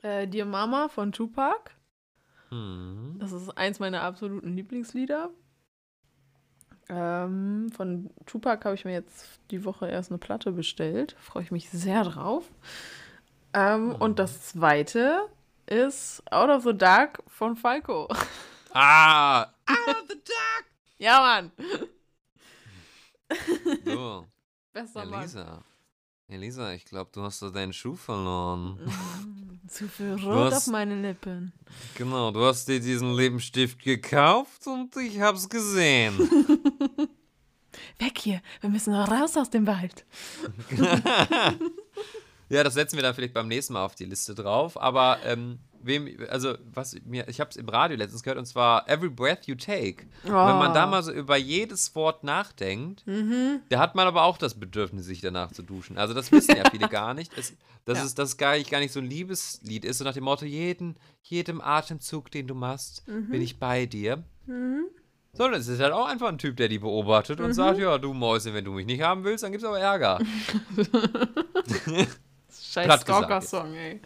äh, 0.03 0.27
Dear 0.27 0.45
Mama 0.45 0.87
von 0.87 1.11
Tupac. 1.11 1.71
Hm. 2.49 3.15
Das 3.19 3.31
ist 3.31 3.49
eins 3.57 3.79
meiner 3.79 4.03
absoluten 4.03 4.55
Lieblingslieder. 4.55 5.31
Ähm, 6.93 7.69
von 7.73 8.09
Tupac 8.25 8.65
habe 8.65 8.75
ich 8.75 8.83
mir 8.83 8.91
jetzt 8.91 9.39
die 9.49 9.63
Woche 9.63 9.87
erst 9.87 10.11
eine 10.11 10.17
Platte 10.17 10.51
bestellt. 10.51 11.15
Freue 11.21 11.43
ich 11.43 11.51
mich 11.51 11.69
sehr 11.69 12.03
drauf. 12.03 12.43
Ähm, 13.53 13.95
Und 13.95 14.19
das 14.19 14.41
zweite 14.49 15.21
ist 15.67 16.21
Out 16.31 16.49
of 16.49 16.63
the 16.63 16.77
Dark 16.77 17.23
von 17.27 17.55
Falco. 17.55 18.07
Ah! 18.73 19.41
Ah, 19.65 19.75
the 20.07 20.15
Dark! 20.15 20.65
ja, 20.97 21.19
Mann. 21.19 21.51
So, 23.83 24.25
Bester 24.73 25.05
Mann. 25.05 25.19
Elisa. 25.21 25.63
Elisa, 26.29 26.71
ich 26.71 26.85
glaube, 26.85 27.09
du 27.13 27.21
hast 27.21 27.41
da 27.41 27.49
deinen 27.49 27.73
Schuh 27.73 27.95
verloren. 27.95 28.79
Zu 29.67 29.87
viel 29.87 30.13
Rot 30.13 30.51
hast- 30.53 30.67
auf 30.67 30.73
meine 30.73 30.99
Lippen. 31.01 31.53
Genau, 31.95 32.31
du 32.31 32.43
hast 32.45 32.67
dir 32.67 32.79
diesen 32.79 33.13
Lippenstift 33.13 33.79
gekauft 33.79 34.67
und 34.67 34.95
ich 34.97 35.19
hab's 35.21 35.47
gesehen. 35.47 36.17
Weg 37.99 38.17
hier, 38.17 38.41
wir 38.59 38.69
müssen 38.69 38.93
raus 38.93 39.37
aus 39.37 39.49
dem 39.49 39.65
Wald. 39.67 40.05
Ja, 42.49 42.65
das 42.65 42.73
setzen 42.73 42.97
wir 42.97 43.03
dann 43.03 43.15
vielleicht 43.15 43.33
beim 43.33 43.47
nächsten 43.47 43.71
Mal 43.71 43.85
auf 43.85 43.95
die 43.95 44.03
Liste 44.03 44.35
drauf. 44.35 44.75
Aber 44.79 45.19
ähm, 45.23 45.59
wem, 45.83 46.07
also 46.29 46.55
was 46.73 46.95
mir, 47.05 47.27
ich 47.27 47.39
habe 47.39 47.49
es 47.49 47.55
im 47.55 47.67
Radio 47.69 47.97
letztens 47.97 48.23
gehört 48.23 48.37
und 48.39 48.45
zwar 48.45 48.87
Every 48.89 49.09
Breath 49.09 49.45
You 49.47 49.55
Take. 49.55 50.05
Und 50.23 50.29
wenn 50.31 50.57
man 50.57 50.73
da 50.73 50.85
mal 50.87 51.01
so 51.03 51.11
über 51.11 51.37
jedes 51.37 51.93
Wort 51.95 52.23
nachdenkt, 52.23 53.03
da 53.69 53.79
hat 53.79 53.95
man 53.95 54.07
aber 54.07 54.23
auch 54.23 54.37
das 54.37 54.53
Bedürfnis, 54.59 55.05
sich 55.05 55.21
danach 55.21 55.51
zu 55.51 55.63
duschen. 55.63 55.97
Also 55.97 56.13
das 56.13 56.31
wissen 56.31 56.55
ja 56.55 56.69
viele 56.69 56.87
gar 56.89 57.13
nicht. 57.13 57.31
Es, 57.37 57.53
dass 57.85 57.97
Ja. 57.99 58.05
es 58.05 58.15
das 58.15 58.37
gar 58.37 58.57
nicht, 58.57 58.69
gar 58.69 58.79
nicht 58.79 58.93
so 58.93 58.99
ein 58.99 59.05
Liebeslied 59.07 59.85
ist, 59.85 59.97
so 59.97 60.03
nach 60.03 60.13
dem 60.13 60.23
Motto, 60.25 60.45
jeden, 60.45 60.95
jedem 61.23 61.61
Atemzug, 61.61 62.29
den 62.31 62.47
du 62.47 62.55
machst, 62.55 63.03
bin 63.05 63.41
ich 63.41 63.59
bei 63.59 63.85
dir. 63.85 64.23
Sondern 65.33 65.61
es 65.61 65.67
ist 65.69 65.79
halt 65.79 65.93
auch 65.93 66.07
einfach 66.07 66.27
ein 66.27 66.37
Typ, 66.37 66.57
der 66.57 66.67
die 66.67 66.79
beobachtet 66.79 67.39
und 67.39 67.53
sagt, 67.53 67.79
ja, 67.79 67.97
du 67.97 68.13
Mäuschen, 68.13 68.53
wenn 68.53 68.65
du 68.65 68.71
mich 68.73 68.85
nicht 68.85 69.01
haben 69.01 69.23
willst, 69.23 69.43
dann 69.45 69.51
gibt's 69.51 69.65
aber 69.65 69.79
Ärger. 69.79 70.19
Scheiß 72.73 73.01
Stalker-Song, 73.01 73.73
ey. 73.73 74.01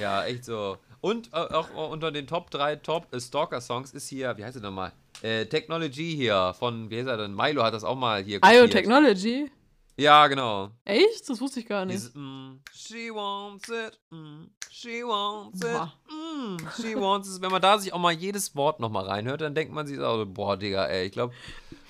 Ja, 0.00 0.24
echt 0.24 0.44
so. 0.44 0.78
Und 1.02 1.32
äh, 1.32 1.36
auch 1.36 1.90
unter 1.90 2.12
den 2.12 2.28
Top 2.28 2.50
3 2.50 2.76
Top 2.76 3.12
äh, 3.12 3.20
Stalker-Songs 3.20 3.92
ist 3.92 4.08
hier, 4.08 4.36
wie 4.38 4.44
heißt 4.44 4.56
er 4.56 4.62
nochmal? 4.62 4.92
Äh, 5.20 5.46
Technology 5.46 6.14
hier 6.14 6.54
von, 6.56 6.90
wie 6.90 6.98
heißt 6.98 7.08
er 7.08 7.16
denn? 7.16 7.34
Milo 7.34 7.64
hat 7.64 7.74
das 7.74 7.82
auch 7.82 7.96
mal 7.96 8.22
hier 8.22 8.38
IO. 8.44 8.68
Technology? 8.68 9.50
Ja, 9.96 10.28
genau. 10.28 10.70
Echt? 10.84 11.28
Das 11.28 11.40
wusste 11.40 11.58
ich 11.58 11.66
gar 11.66 11.84
nicht. 11.84 11.96
Dieses, 11.96 12.14
mm, 12.14 12.60
she 12.72 13.10
wants 13.10 13.68
it, 13.68 13.98
mm, 14.10 14.44
she 14.70 15.02
wants 15.02 15.60
it, 15.60 15.72
Boah. 15.72 15.92
mm, 16.08 16.56
she 16.80 16.94
wants 16.94 17.36
it. 17.36 17.42
Wenn 17.42 17.50
man 17.50 17.60
da 17.60 17.78
sich 17.78 17.92
auch 17.92 17.98
mal 17.98 18.12
jedes 18.12 18.54
Wort 18.54 18.78
nochmal 18.78 19.04
reinhört, 19.04 19.40
dann 19.40 19.56
denkt 19.56 19.74
man 19.74 19.88
sich 19.88 19.98
auch 19.98 20.18
so, 20.18 20.26
boah, 20.26 20.56
Digga, 20.56 20.86
ey, 20.86 21.06
ich 21.06 21.12
glaube, 21.12 21.34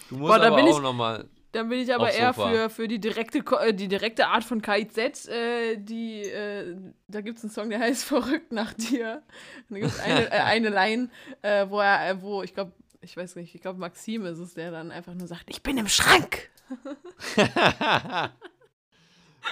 du 0.08 0.16
musst 0.16 0.28
Boah, 0.28 0.40
aber 0.40 0.62
auch 0.62 0.80
nochmal... 0.80 1.28
Dann 1.52 1.68
bin 1.68 1.80
ich 1.80 1.94
aber 1.94 2.10
eher 2.10 2.32
Sofa. 2.32 2.50
für, 2.50 2.70
für 2.70 2.88
die, 2.88 2.98
direkte, 2.98 3.44
äh, 3.60 3.74
die 3.74 3.88
direkte 3.88 4.26
Art 4.28 4.42
von 4.42 4.62
KIZ. 4.62 5.28
Äh, 5.28 5.76
die, 5.76 6.22
äh, 6.22 6.76
da 7.08 7.20
gibt 7.20 7.38
es 7.38 7.44
einen 7.44 7.52
Song, 7.52 7.70
der 7.70 7.78
heißt 7.78 8.04
Verrückt 8.12 8.52
nach 8.52 8.72
dir. 8.72 9.22
Und 9.68 9.76
da 9.76 9.80
gibt 9.80 9.92
es 9.92 10.00
eine, 10.00 10.26
äh, 10.32 10.40
eine 10.40 10.70
Line, 10.70 11.10
äh, 11.42 11.66
wo 11.68 11.80
er, 11.80 12.20
wo 12.22 12.42
ich 12.42 12.54
glaube, 12.54 12.72
ich 13.02 13.16
weiß 13.16 13.36
nicht, 13.36 13.54
ich 13.54 13.60
glaube 13.60 13.78
Maxim 13.78 14.24
ist 14.24 14.38
es, 14.38 14.54
der 14.54 14.70
dann 14.70 14.90
einfach 14.90 15.14
nur 15.14 15.26
sagt, 15.26 15.44
ich 15.48 15.62
bin 15.62 15.76
im 15.76 15.88
Schrank. 15.88 16.48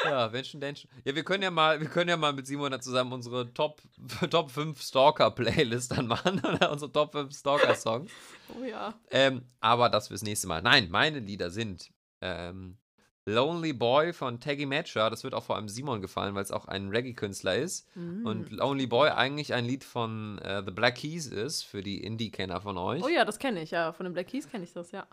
Ja, 0.05 0.29
Menschen, 0.29 0.61
Menschen. 0.61 0.91
Ja, 1.05 1.15
wir 1.15 1.25
können 1.25 1.43
ja 1.43 1.51
mal, 1.51 1.81
wir 1.81 1.89
können 1.89 2.09
ja 2.09 2.17
mal 2.17 2.33
mit 2.33 2.47
Simon 2.47 2.81
zusammen 2.81 3.13
unsere 3.13 3.53
Top, 3.53 3.83
Top 4.31 4.51
5 4.51 4.81
Stalker-Playlist 4.81 5.93
dann 5.93 6.07
machen 6.07 6.41
oder 6.45 6.71
unsere 6.71 6.93
Top 6.93 7.13
5 7.13 7.35
Stalker-Songs. 7.37 8.11
Oh 8.61 8.65
ja. 8.65 8.95
ähm, 9.13 9.43
aber 9.61 9.89
das 9.89 10.09
fürs 10.09 10.23
nächste 10.23 10.49
Mal. 10.49 10.61
Nein, 10.61 10.89
meine 10.91 11.21
Lieder 11.21 11.51
sind 11.51 11.93
ähm, 12.21 12.79
Lonely 13.25 13.73
Boy 13.73 14.13
von 14.13 14.41
Taggy 14.41 14.67
Matcher. 14.67 15.09
Das 15.09 15.23
wird 15.23 15.35
auch 15.35 15.45
vor 15.45 15.55
allem 15.55 15.69
Simon 15.69 16.01
gefallen, 16.01 16.35
weil 16.35 16.43
es 16.43 16.51
auch 16.51 16.67
ein 16.67 16.89
Reggae-Künstler 16.89 17.55
ist. 17.55 17.87
Und 17.95 18.51
Lonely 18.51 18.89
Boy 18.89 19.11
eigentlich 19.11 19.55
ein 19.55 19.67
Lied 19.67 19.85
von 19.85 20.39
äh, 20.39 20.65
The 20.65 20.73
Black 20.73 20.97
Keys 20.97 21.27
ist, 21.27 21.63
für 21.63 21.81
die 21.81 22.03
Indie-Kenner 22.03 22.61
von 22.61 22.77
euch. 22.77 23.05
Oh 23.05 23.09
ja, 23.09 23.25
das 23.25 23.39
kenne 23.39 23.63
ich, 23.63 23.71
ja. 23.71 23.93
Von 23.93 24.03
den 24.03 24.15
Black 24.15 24.27
Keys 24.27 24.49
kenne 24.49 24.65
ich 24.65 24.73
das, 24.73 24.91
ja. 24.91 25.07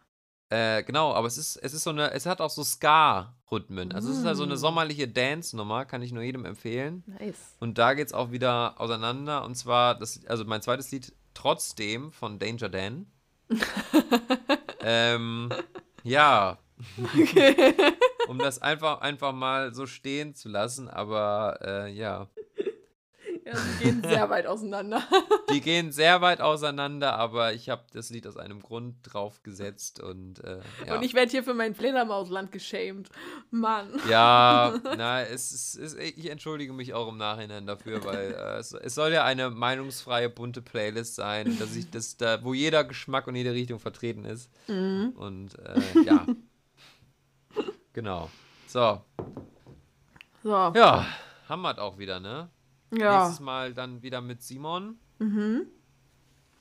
Äh, 0.49 0.83
genau, 0.83 1.13
aber 1.13 1.27
es 1.27 1.37
ist, 1.37 1.57
es 1.57 1.73
ist 1.73 1.83
so 1.83 1.89
eine, 1.89 2.11
es 2.11 2.25
hat 2.25 2.39
auch 2.39 2.49
so 2.49 2.63
Ska-Rhythmen. 2.63 3.91
Also 3.91 4.09
es 4.09 4.19
ist 4.19 4.25
halt 4.25 4.37
so 4.37 4.43
eine 4.43 4.55
sommerliche 4.55 5.07
Dance-Nummer, 5.07 5.85
kann 5.85 6.01
ich 6.01 6.13
nur 6.13 6.23
jedem 6.23 6.45
empfehlen. 6.45 7.03
Nice. 7.05 7.55
Und 7.59 7.77
da 7.77 7.93
geht 7.93 8.07
es 8.07 8.13
auch 8.13 8.31
wieder 8.31 8.79
auseinander. 8.79 9.43
Und 9.43 9.55
zwar, 9.55 9.95
das, 9.95 10.25
also 10.27 10.45
mein 10.45 10.61
zweites 10.61 10.89
Lied, 10.91 11.13
trotzdem 11.33 12.11
von 12.13 12.39
Danger 12.39 12.69
Dan. 12.69 13.07
ähm, 14.81 15.49
ja. 16.03 16.57
um 18.27 18.37
das 18.37 18.61
einfach, 18.61 19.01
einfach 19.01 19.33
mal 19.33 19.73
so 19.73 19.85
stehen 19.85 20.33
zu 20.33 20.47
lassen, 20.47 20.87
aber 20.87 21.59
äh, 21.61 21.91
ja. 21.91 22.27
Ja, 23.47 23.55
sie 23.55 23.85
gehen 23.85 24.03
sehr 24.03 24.29
weit 24.29 24.45
auseinander. 24.45 25.01
Die 25.53 25.61
gehen 25.61 25.93
sehr 25.93 26.19
weit 26.19 26.41
auseinander, 26.41 27.17
aber 27.17 27.53
ich 27.53 27.69
habe 27.69 27.83
das 27.93 28.09
Lied 28.09 28.27
aus 28.27 28.35
einem 28.35 28.61
Grund 28.61 28.95
draufgesetzt 29.03 30.01
und 30.01 30.43
äh, 30.43 30.59
ja. 30.85 30.95
Und 30.95 31.03
ich 31.03 31.13
werde 31.13 31.31
hier 31.31 31.45
für 31.45 31.53
mein 31.53 31.73
Fledermausland 31.73 32.51
geschämt. 32.51 33.09
Mann. 33.49 34.01
Ja, 34.09 34.77
na, 34.97 35.21
es 35.21 35.53
ist, 35.53 35.75
es, 35.75 35.93
ich 35.95 36.29
entschuldige 36.29 36.73
mich 36.73 36.93
auch 36.93 37.07
im 37.07 37.17
Nachhinein 37.17 37.65
dafür, 37.65 38.03
weil 38.03 38.33
äh, 38.33 38.57
es, 38.57 38.73
es 38.73 38.95
soll 38.95 39.13
ja 39.13 39.23
eine 39.23 39.49
meinungsfreie, 39.49 40.29
bunte 40.29 40.61
Playlist 40.61 41.15
sein, 41.15 41.57
dass 41.57 41.73
ich 41.75 41.89
das 41.89 42.17
da, 42.17 42.43
wo 42.43 42.53
jeder 42.53 42.83
Geschmack 42.83 43.27
und 43.27 43.35
jede 43.35 43.53
Richtung 43.53 43.79
vertreten 43.79 44.25
ist. 44.25 44.51
Und 44.67 45.57
äh, 45.59 46.03
ja. 46.05 46.25
Genau. 47.93 48.29
So. 48.67 49.01
So. 50.43 50.51
Ja, 50.51 51.05
wir 51.47 51.79
auch 51.79 51.97
wieder, 51.97 52.19
ne? 52.19 52.49
Ja. 52.91 53.23
Nächstes 53.23 53.39
Mal 53.39 53.73
dann 53.73 54.01
wieder 54.01 54.21
mit 54.21 54.41
Simon. 54.41 54.97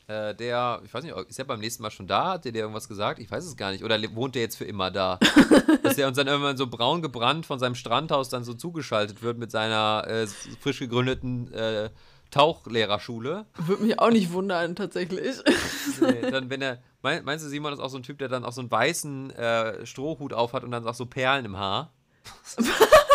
Äh, 0.08 0.36
der, 0.36 0.80
ich 0.84 0.94
weiß 0.94 1.02
nicht, 1.02 1.16
ist 1.16 1.38
er 1.38 1.44
beim 1.44 1.58
nächsten 1.58 1.82
Mal 1.82 1.90
schon 1.90 2.06
da? 2.06 2.34
Hat 2.34 2.44
der 2.44 2.52
dir 2.52 2.60
irgendwas 2.60 2.88
gesagt? 2.88 3.18
Ich 3.18 3.28
weiß 3.30 3.44
es 3.44 3.56
gar 3.56 3.72
nicht. 3.72 3.82
Oder 3.82 4.00
wohnt 4.14 4.36
der 4.36 4.42
jetzt 4.42 4.56
für 4.56 4.64
immer 4.64 4.90
da? 4.92 5.18
Dass 5.82 5.96
der 5.96 6.06
uns 6.06 6.16
dann 6.16 6.28
irgendwann 6.28 6.56
so 6.56 6.68
braun 6.68 7.02
gebrannt 7.02 7.44
von 7.44 7.58
seinem 7.58 7.74
Strandhaus 7.74 8.28
dann 8.28 8.44
so 8.44 8.54
zugeschaltet 8.54 9.22
wird 9.22 9.36
mit 9.38 9.50
seiner 9.50 10.04
äh, 10.06 10.26
frisch 10.60 10.78
gegründeten 10.78 11.52
äh, 11.52 11.90
Tauchlehrerschule. 12.30 13.46
Würde 13.56 13.82
mich 13.82 13.98
auch 13.98 14.10
nicht 14.10 14.32
wundern, 14.32 14.76
tatsächlich. 14.76 15.38
Nee, 16.00 16.20
dann, 16.30 16.50
wenn 16.50 16.62
er, 16.62 16.78
mein, 17.02 17.24
meinst 17.24 17.44
du, 17.44 17.48
Simon 17.48 17.72
ist 17.72 17.80
auch 17.80 17.90
so 17.90 17.96
ein 17.96 18.02
Typ, 18.04 18.18
der 18.18 18.28
dann 18.28 18.44
auch 18.44 18.52
so 18.52 18.60
einen 18.60 18.70
weißen 18.70 19.30
äh, 19.30 19.86
Strohhut 19.86 20.32
aufhat 20.32 20.62
und 20.62 20.70
dann 20.70 20.86
auch 20.86 20.94
so 20.94 21.06
Perlen 21.06 21.44
im 21.44 21.56
Haar? 21.56 21.92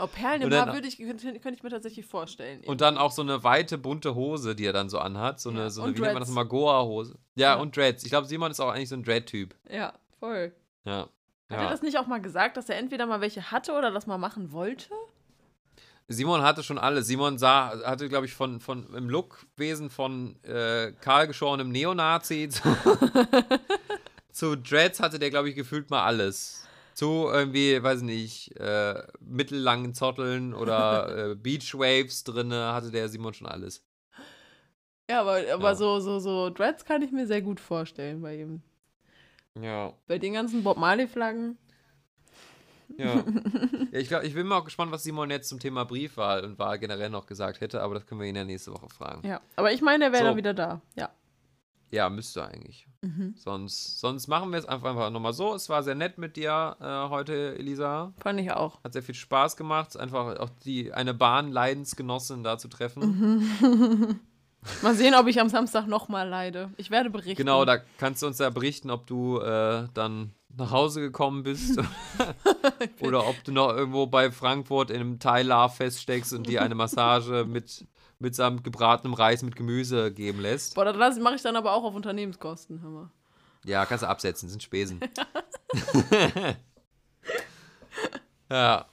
Oh, 0.00 0.06
Perlen 0.06 0.42
im 0.42 0.52
Haar 0.52 0.72
würde 0.72 0.88
ich, 0.88 0.98
könnte, 0.98 1.30
ich 1.30 1.62
mir 1.62 1.70
tatsächlich 1.70 2.06
vorstellen. 2.06 2.62
Und 2.64 2.80
dann 2.80 2.96
auch 2.96 3.12
so 3.12 3.22
eine 3.22 3.44
weite, 3.44 3.76
bunte 3.78 4.14
Hose, 4.14 4.54
die 4.54 4.64
er 4.64 4.72
dann 4.72 4.88
so 4.88 4.98
anhat. 4.98 5.40
So 5.40 5.50
eine, 5.50 5.60
Ja, 5.60 5.70
so 5.70 5.82
eine 5.82 5.94
wie 5.96 6.00
nennt 6.00 6.14
man 6.14 6.20
das 6.22 6.28
nochmal, 6.28 6.46
Goa-Hose. 6.46 7.18
Ja, 7.34 7.54
Ja. 7.54 7.60
und 7.60 7.76
Dreads. 7.76 8.04
Ich 8.04 8.10
glaube, 8.10 8.26
Simon 8.26 8.50
ist 8.50 8.60
auch 8.60 8.70
eigentlich 8.72 8.88
so 8.88 8.96
ein 8.96 9.02
Dread-Typ. 9.02 9.54
ja, 9.70 9.92
voll. 10.18 10.52
Ja. 10.84 11.08
Hat 11.50 11.58
er 11.58 11.62
ja. 11.64 11.70
das 11.70 11.82
nicht 11.82 11.98
auch 11.98 12.06
mal 12.06 12.20
gesagt, 12.20 12.56
dass 12.56 12.68
er 12.68 12.78
entweder 12.78 13.06
mal 13.06 13.20
welche 13.20 13.50
hatte 13.50 13.72
oder 13.72 13.90
das 13.90 14.06
mal 14.06 14.18
machen 14.18 14.52
wollte? 14.52 14.88
Simon 16.08 16.42
hatte 16.42 16.62
schon 16.62 16.78
alles. 16.78 17.06
Simon 17.06 17.38
sah, 17.38 17.72
hatte, 17.84 18.08
glaube 18.08 18.26
ich, 18.26 18.34
von, 18.34 18.60
von 18.60 18.92
im 18.94 19.08
Lookwesen 19.08 19.90
von 19.90 20.36
äh, 20.44 20.92
kahlgeschorenem 21.00 21.68
Neonazi 21.70 22.48
zu, 22.50 22.62
zu 24.32 24.56
Dreads 24.56 25.00
hatte 25.00 25.18
der, 25.18 25.30
glaube 25.30 25.48
ich, 25.50 25.54
gefühlt 25.54 25.90
mal 25.90 26.02
alles. 26.04 26.66
Zu 27.00 27.30
irgendwie, 27.32 27.82
weiß 27.82 28.00
ich 28.00 28.04
nicht, 28.04 28.60
äh, 28.60 29.02
mittellangen 29.20 29.94
Zotteln 29.94 30.52
oder 30.52 31.30
äh, 31.30 31.34
Beachwaves 31.42 32.24
drinne 32.24 32.74
hatte 32.74 32.90
der 32.90 33.08
Simon 33.08 33.32
schon 33.32 33.46
alles. 33.46 33.82
Ja, 35.10 35.22
aber, 35.22 35.40
aber 35.50 35.70
Ja. 35.70 35.74
so, 35.74 35.98
so, 36.00 36.18
so 36.18 36.50
Dreads 36.50 36.84
kann 36.84 37.00
ich 37.00 37.10
mir 37.10 37.26
sehr 37.26 37.40
gut 37.40 37.58
vorstellen 37.58 38.20
bei 38.20 38.36
ihm. 38.40 38.60
Ja. 39.58 39.94
Bei 40.08 40.18
den 40.18 40.34
ganzen 40.34 40.62
Bob 40.62 40.76
Marley-Flaggen. 40.76 41.56
Ja. 42.98 43.14
ja 43.92 43.98
ich, 43.98 44.08
glaub, 44.08 44.22
ich 44.22 44.34
bin 44.34 44.46
mal 44.46 44.58
auch 44.58 44.66
gespannt, 44.66 44.92
was 44.92 45.02
Simon 45.02 45.30
jetzt 45.30 45.48
zum 45.48 45.58
Thema 45.58 45.84
Briefwahl 45.84 46.44
und 46.44 46.58
Wahl 46.58 46.78
generell 46.78 47.08
noch 47.08 47.24
gesagt 47.24 47.62
hätte, 47.62 47.80
aber 47.80 47.94
das 47.94 48.04
können 48.04 48.20
wir 48.20 48.28
ihn 48.28 48.36
ja 48.36 48.44
nächste 48.44 48.72
Woche 48.74 48.90
fragen. 48.90 49.26
Ja, 49.26 49.40
aber 49.56 49.72
ich 49.72 49.80
meine, 49.80 50.04
er 50.04 50.12
wäre 50.12 50.24
So. 50.24 50.28
dann 50.28 50.36
wieder 50.36 50.52
da. 50.52 50.82
Ja. 50.96 51.08
Ja, 51.90 52.08
müsste 52.08 52.46
eigentlich. 52.46 52.86
Mhm. 53.02 53.34
Sonst, 53.36 53.98
sonst 54.00 54.28
machen 54.28 54.50
wir 54.50 54.58
es 54.58 54.66
einfach, 54.66 54.90
einfach 54.90 55.10
nochmal 55.10 55.32
so. 55.32 55.54
Es 55.54 55.68
war 55.68 55.82
sehr 55.82 55.94
nett 55.94 56.18
mit 56.18 56.36
dir 56.36 56.76
äh, 56.80 57.10
heute, 57.10 57.56
Elisa. 57.58 58.12
Fand 58.18 58.40
ich 58.40 58.52
auch. 58.52 58.82
Hat 58.84 58.92
sehr 58.92 59.02
viel 59.02 59.14
Spaß 59.14 59.56
gemacht, 59.56 59.96
einfach 59.96 60.38
auch 60.38 60.50
die 60.64 60.92
eine 60.92 61.14
Bahn-Leidensgenossin 61.14 62.44
da 62.44 62.58
zu 62.58 62.68
treffen. 62.68 63.50
Mhm. 63.60 64.20
Mal 64.82 64.94
sehen, 64.94 65.14
ob 65.14 65.26
ich 65.26 65.40
am 65.40 65.48
Samstag 65.48 65.86
nochmal 65.86 66.28
leide. 66.28 66.70
Ich 66.76 66.90
werde 66.90 67.08
berichten. 67.08 67.36
Genau, 67.36 67.64
da 67.64 67.78
kannst 67.98 68.22
du 68.22 68.26
uns 68.26 68.38
ja 68.38 68.50
berichten, 68.50 68.90
ob 68.90 69.06
du 69.06 69.38
äh, 69.38 69.88
dann 69.94 70.32
nach 70.56 70.70
Hause 70.70 71.00
gekommen 71.00 71.42
bist 71.42 71.80
oder 73.00 73.26
ob 73.26 73.42
du 73.44 73.52
noch 73.52 73.74
irgendwo 73.74 74.06
bei 74.06 74.30
Frankfurt 74.30 74.90
in 74.90 75.00
einem 75.00 75.18
Thai-Love 75.18 75.74
feststeckst 75.74 76.32
und 76.32 76.46
dir 76.46 76.62
eine 76.62 76.74
Massage 76.74 77.44
mit, 77.44 77.86
mit 78.18 78.34
seinem 78.34 78.62
gebratenem 78.62 79.14
Reis 79.14 79.42
mit 79.42 79.56
Gemüse 79.56 80.12
geben 80.12 80.40
lässt. 80.40 80.74
Boah, 80.74 80.84
das 80.84 81.18
mache 81.18 81.36
ich 81.36 81.42
dann 81.42 81.56
aber 81.56 81.72
auch 81.72 81.84
auf 81.84 81.94
Unternehmenskosten, 81.94 82.82
hör 82.82 82.90
mal. 82.90 83.10
Ja, 83.64 83.84
kannst 83.84 84.02
du 84.02 84.08
absetzen, 84.08 84.48
sind 84.48 84.62
Spesen. 84.62 85.00
ja. 88.50 88.86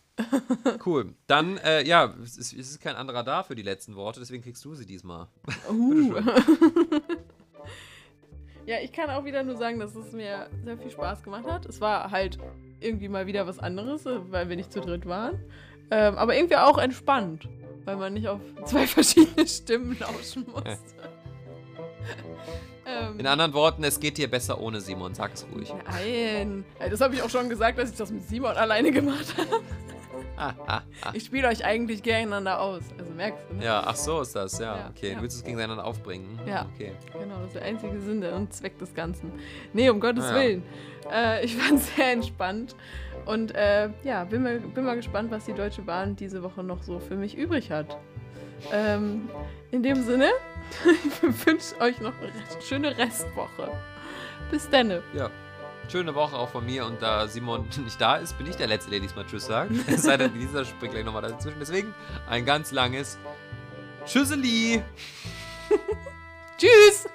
Cool. 0.84 1.14
Dann, 1.28 1.58
äh, 1.58 1.86
ja, 1.88 2.14
es 2.24 2.38
ist, 2.38 2.54
es 2.54 2.72
ist 2.72 2.82
kein 2.82 2.96
anderer 2.96 3.24
da 3.24 3.44
für 3.44 3.56
die 3.56 3.62
letzten 3.62 3.96
Worte, 3.96 4.20
deswegen 4.20 4.44
kriegst 4.44 4.66
du 4.66 4.74
sie 4.74 4.86
diesmal. 4.86 5.28
Uh. 5.70 6.16
Ja, 8.68 8.76
ich 8.84 8.92
kann 8.92 9.10
auch 9.10 9.24
wieder 9.26 9.42
nur 9.44 9.56
sagen, 9.56 9.80
dass 9.80 9.96
es 9.96 10.12
mir 10.12 10.48
sehr 10.64 10.78
viel 10.78 10.92
Spaß 10.92 11.24
gemacht 11.24 11.46
hat. 11.48 11.66
Es 11.66 11.82
war 11.82 12.12
halt 12.12 12.38
irgendwie 12.80 13.08
mal 13.08 13.26
wieder 13.26 13.48
was 13.48 13.58
anderes, 13.60 14.06
äh, 14.06 14.20
weil 14.30 14.50
wir 14.50 14.56
nicht 14.58 14.72
zu 14.72 14.82
dritt 14.82 15.06
waren. 15.08 15.40
Ähm, 15.90 16.16
aber 16.18 16.36
irgendwie 16.36 16.58
auch 16.58 16.78
entspannt. 16.78 17.48
weil 17.86 17.96
man 17.96 18.14
nicht 18.14 18.28
auf 18.28 18.42
zwei 18.66 18.86
verschiedene 18.88 19.48
Stimmen 19.48 19.98
lauschen 20.00 20.46
muss. 20.52 20.64
ähm, 22.86 23.20
In 23.20 23.26
anderen 23.28 23.54
Worten, 23.54 23.84
es 23.86 24.00
geht 24.00 24.18
dir 24.18 24.30
besser 24.30 24.60
ohne 24.60 24.82
Simon, 24.82 25.14
sag 25.16 25.34
es 25.34 25.46
ruhig. 25.54 25.74
nein, 25.90 26.66
Ey, 26.80 26.90
das 26.90 27.00
habe 27.02 27.16
ich 27.16 27.22
auch 27.22 27.30
schon 27.30 27.48
gesagt, 27.50 27.80
dass 27.80 27.90
ich 27.92 27.96
das 27.98 28.12
mit 28.12 28.28
Simon 28.28 28.56
alleine 28.58 28.92
gemacht 28.92 29.34
habe. 29.38 29.62
Ich 31.14 31.26
spiele 31.26 31.48
euch 31.48 31.64
eigentlich 31.66 32.04
gegeneinander 32.04 32.60
aus. 32.60 32.82
Also 32.98 33.12
merkst 33.14 33.44
du, 33.50 33.56
ne? 33.56 33.66
Ja, 33.66 33.84
ach 33.86 33.96
so 33.96 34.22
ist 34.22 34.36
das, 34.36 34.60
ja. 34.60 34.78
Ja, 34.78 34.92
okay, 34.96 35.10
ja. 35.10 35.16
du 35.16 35.22
willst 35.22 35.38
es 35.38 35.44
gegeneinander 35.44 35.86
aufbringen. 35.86 36.40
Hm, 36.44 36.48
Ja. 36.48 36.68
Okay. 36.74 36.94
Genau, 37.14 37.36
das 37.38 37.48
ist 37.48 37.56
der 37.56 37.64
einzige 37.64 38.00
Sinn 38.00 38.24
und 38.24 38.54
Zweck 38.54 38.78
des 38.78 38.94
Ganzen. 38.94 39.32
Nee, 39.74 39.90
um 39.90 40.00
Gottes 40.00 40.26
Ah, 40.26 40.32
ja. 40.32 40.36
Willen. 40.44 40.64
Äh, 41.12 41.46
ich 41.46 41.56
fand 41.58 41.80
es 41.80 41.96
sehr 41.96 42.12
entspannt. 42.12 42.76
Und 43.26 43.54
äh, 43.56 43.90
ja, 44.04 44.24
bin 44.24 44.44
mal, 44.44 44.60
bin 44.60 44.86
mal 44.86 44.96
gespannt, 44.96 45.32
was 45.32 45.46
die 45.46 45.54
Deutsche 45.54 45.82
Bahn 45.82 46.16
diese 46.16 46.44
Woche 46.44 46.64
noch 46.64 46.82
so 46.84 47.00
für 47.00 47.16
mich 47.16 47.36
übrig 47.38 47.72
hat. 47.72 47.98
Ähm, 48.72 49.30
in 49.72 49.84
dem 49.84 50.02
Sinne, 50.04 50.30
ich 50.86 51.46
wünsche 51.46 51.80
euch 51.82 52.00
noch 52.00 52.14
eine 52.22 52.62
schöne 52.62 52.98
Restwoche. 52.98 53.70
Bis 54.50 54.70
dann. 54.70 54.90
Ja. 55.14 55.30
Schöne 55.90 56.14
Woche 56.16 56.36
auch 56.36 56.50
von 56.50 56.66
mir 56.66 56.86
und 56.86 57.02
da 57.02 57.28
Simon 57.28 57.66
nicht 57.84 58.00
da 58.00 58.18
ist, 58.18 58.38
bin 58.38 58.48
ich 58.48 58.58
der 58.58 58.68
Letzte, 58.68 58.92
der 58.92 59.00
diesmal 59.00 59.26
Tschüss 59.26 59.46
sagt. 59.46 59.72
Es 59.88 60.04
sei 60.04 60.18
denn, 60.18 60.34
dieser 60.34 60.66
springt 60.66 60.94
gleich 60.94 61.06
nochmal 61.06 61.22
dazwischen. 61.22 61.60
Deswegen 61.60 61.94
ein 62.30 62.46
ganz 62.46 62.72
langes 62.72 63.18
Tschüsseli! 64.06 64.84
Tschüss! 66.58 67.08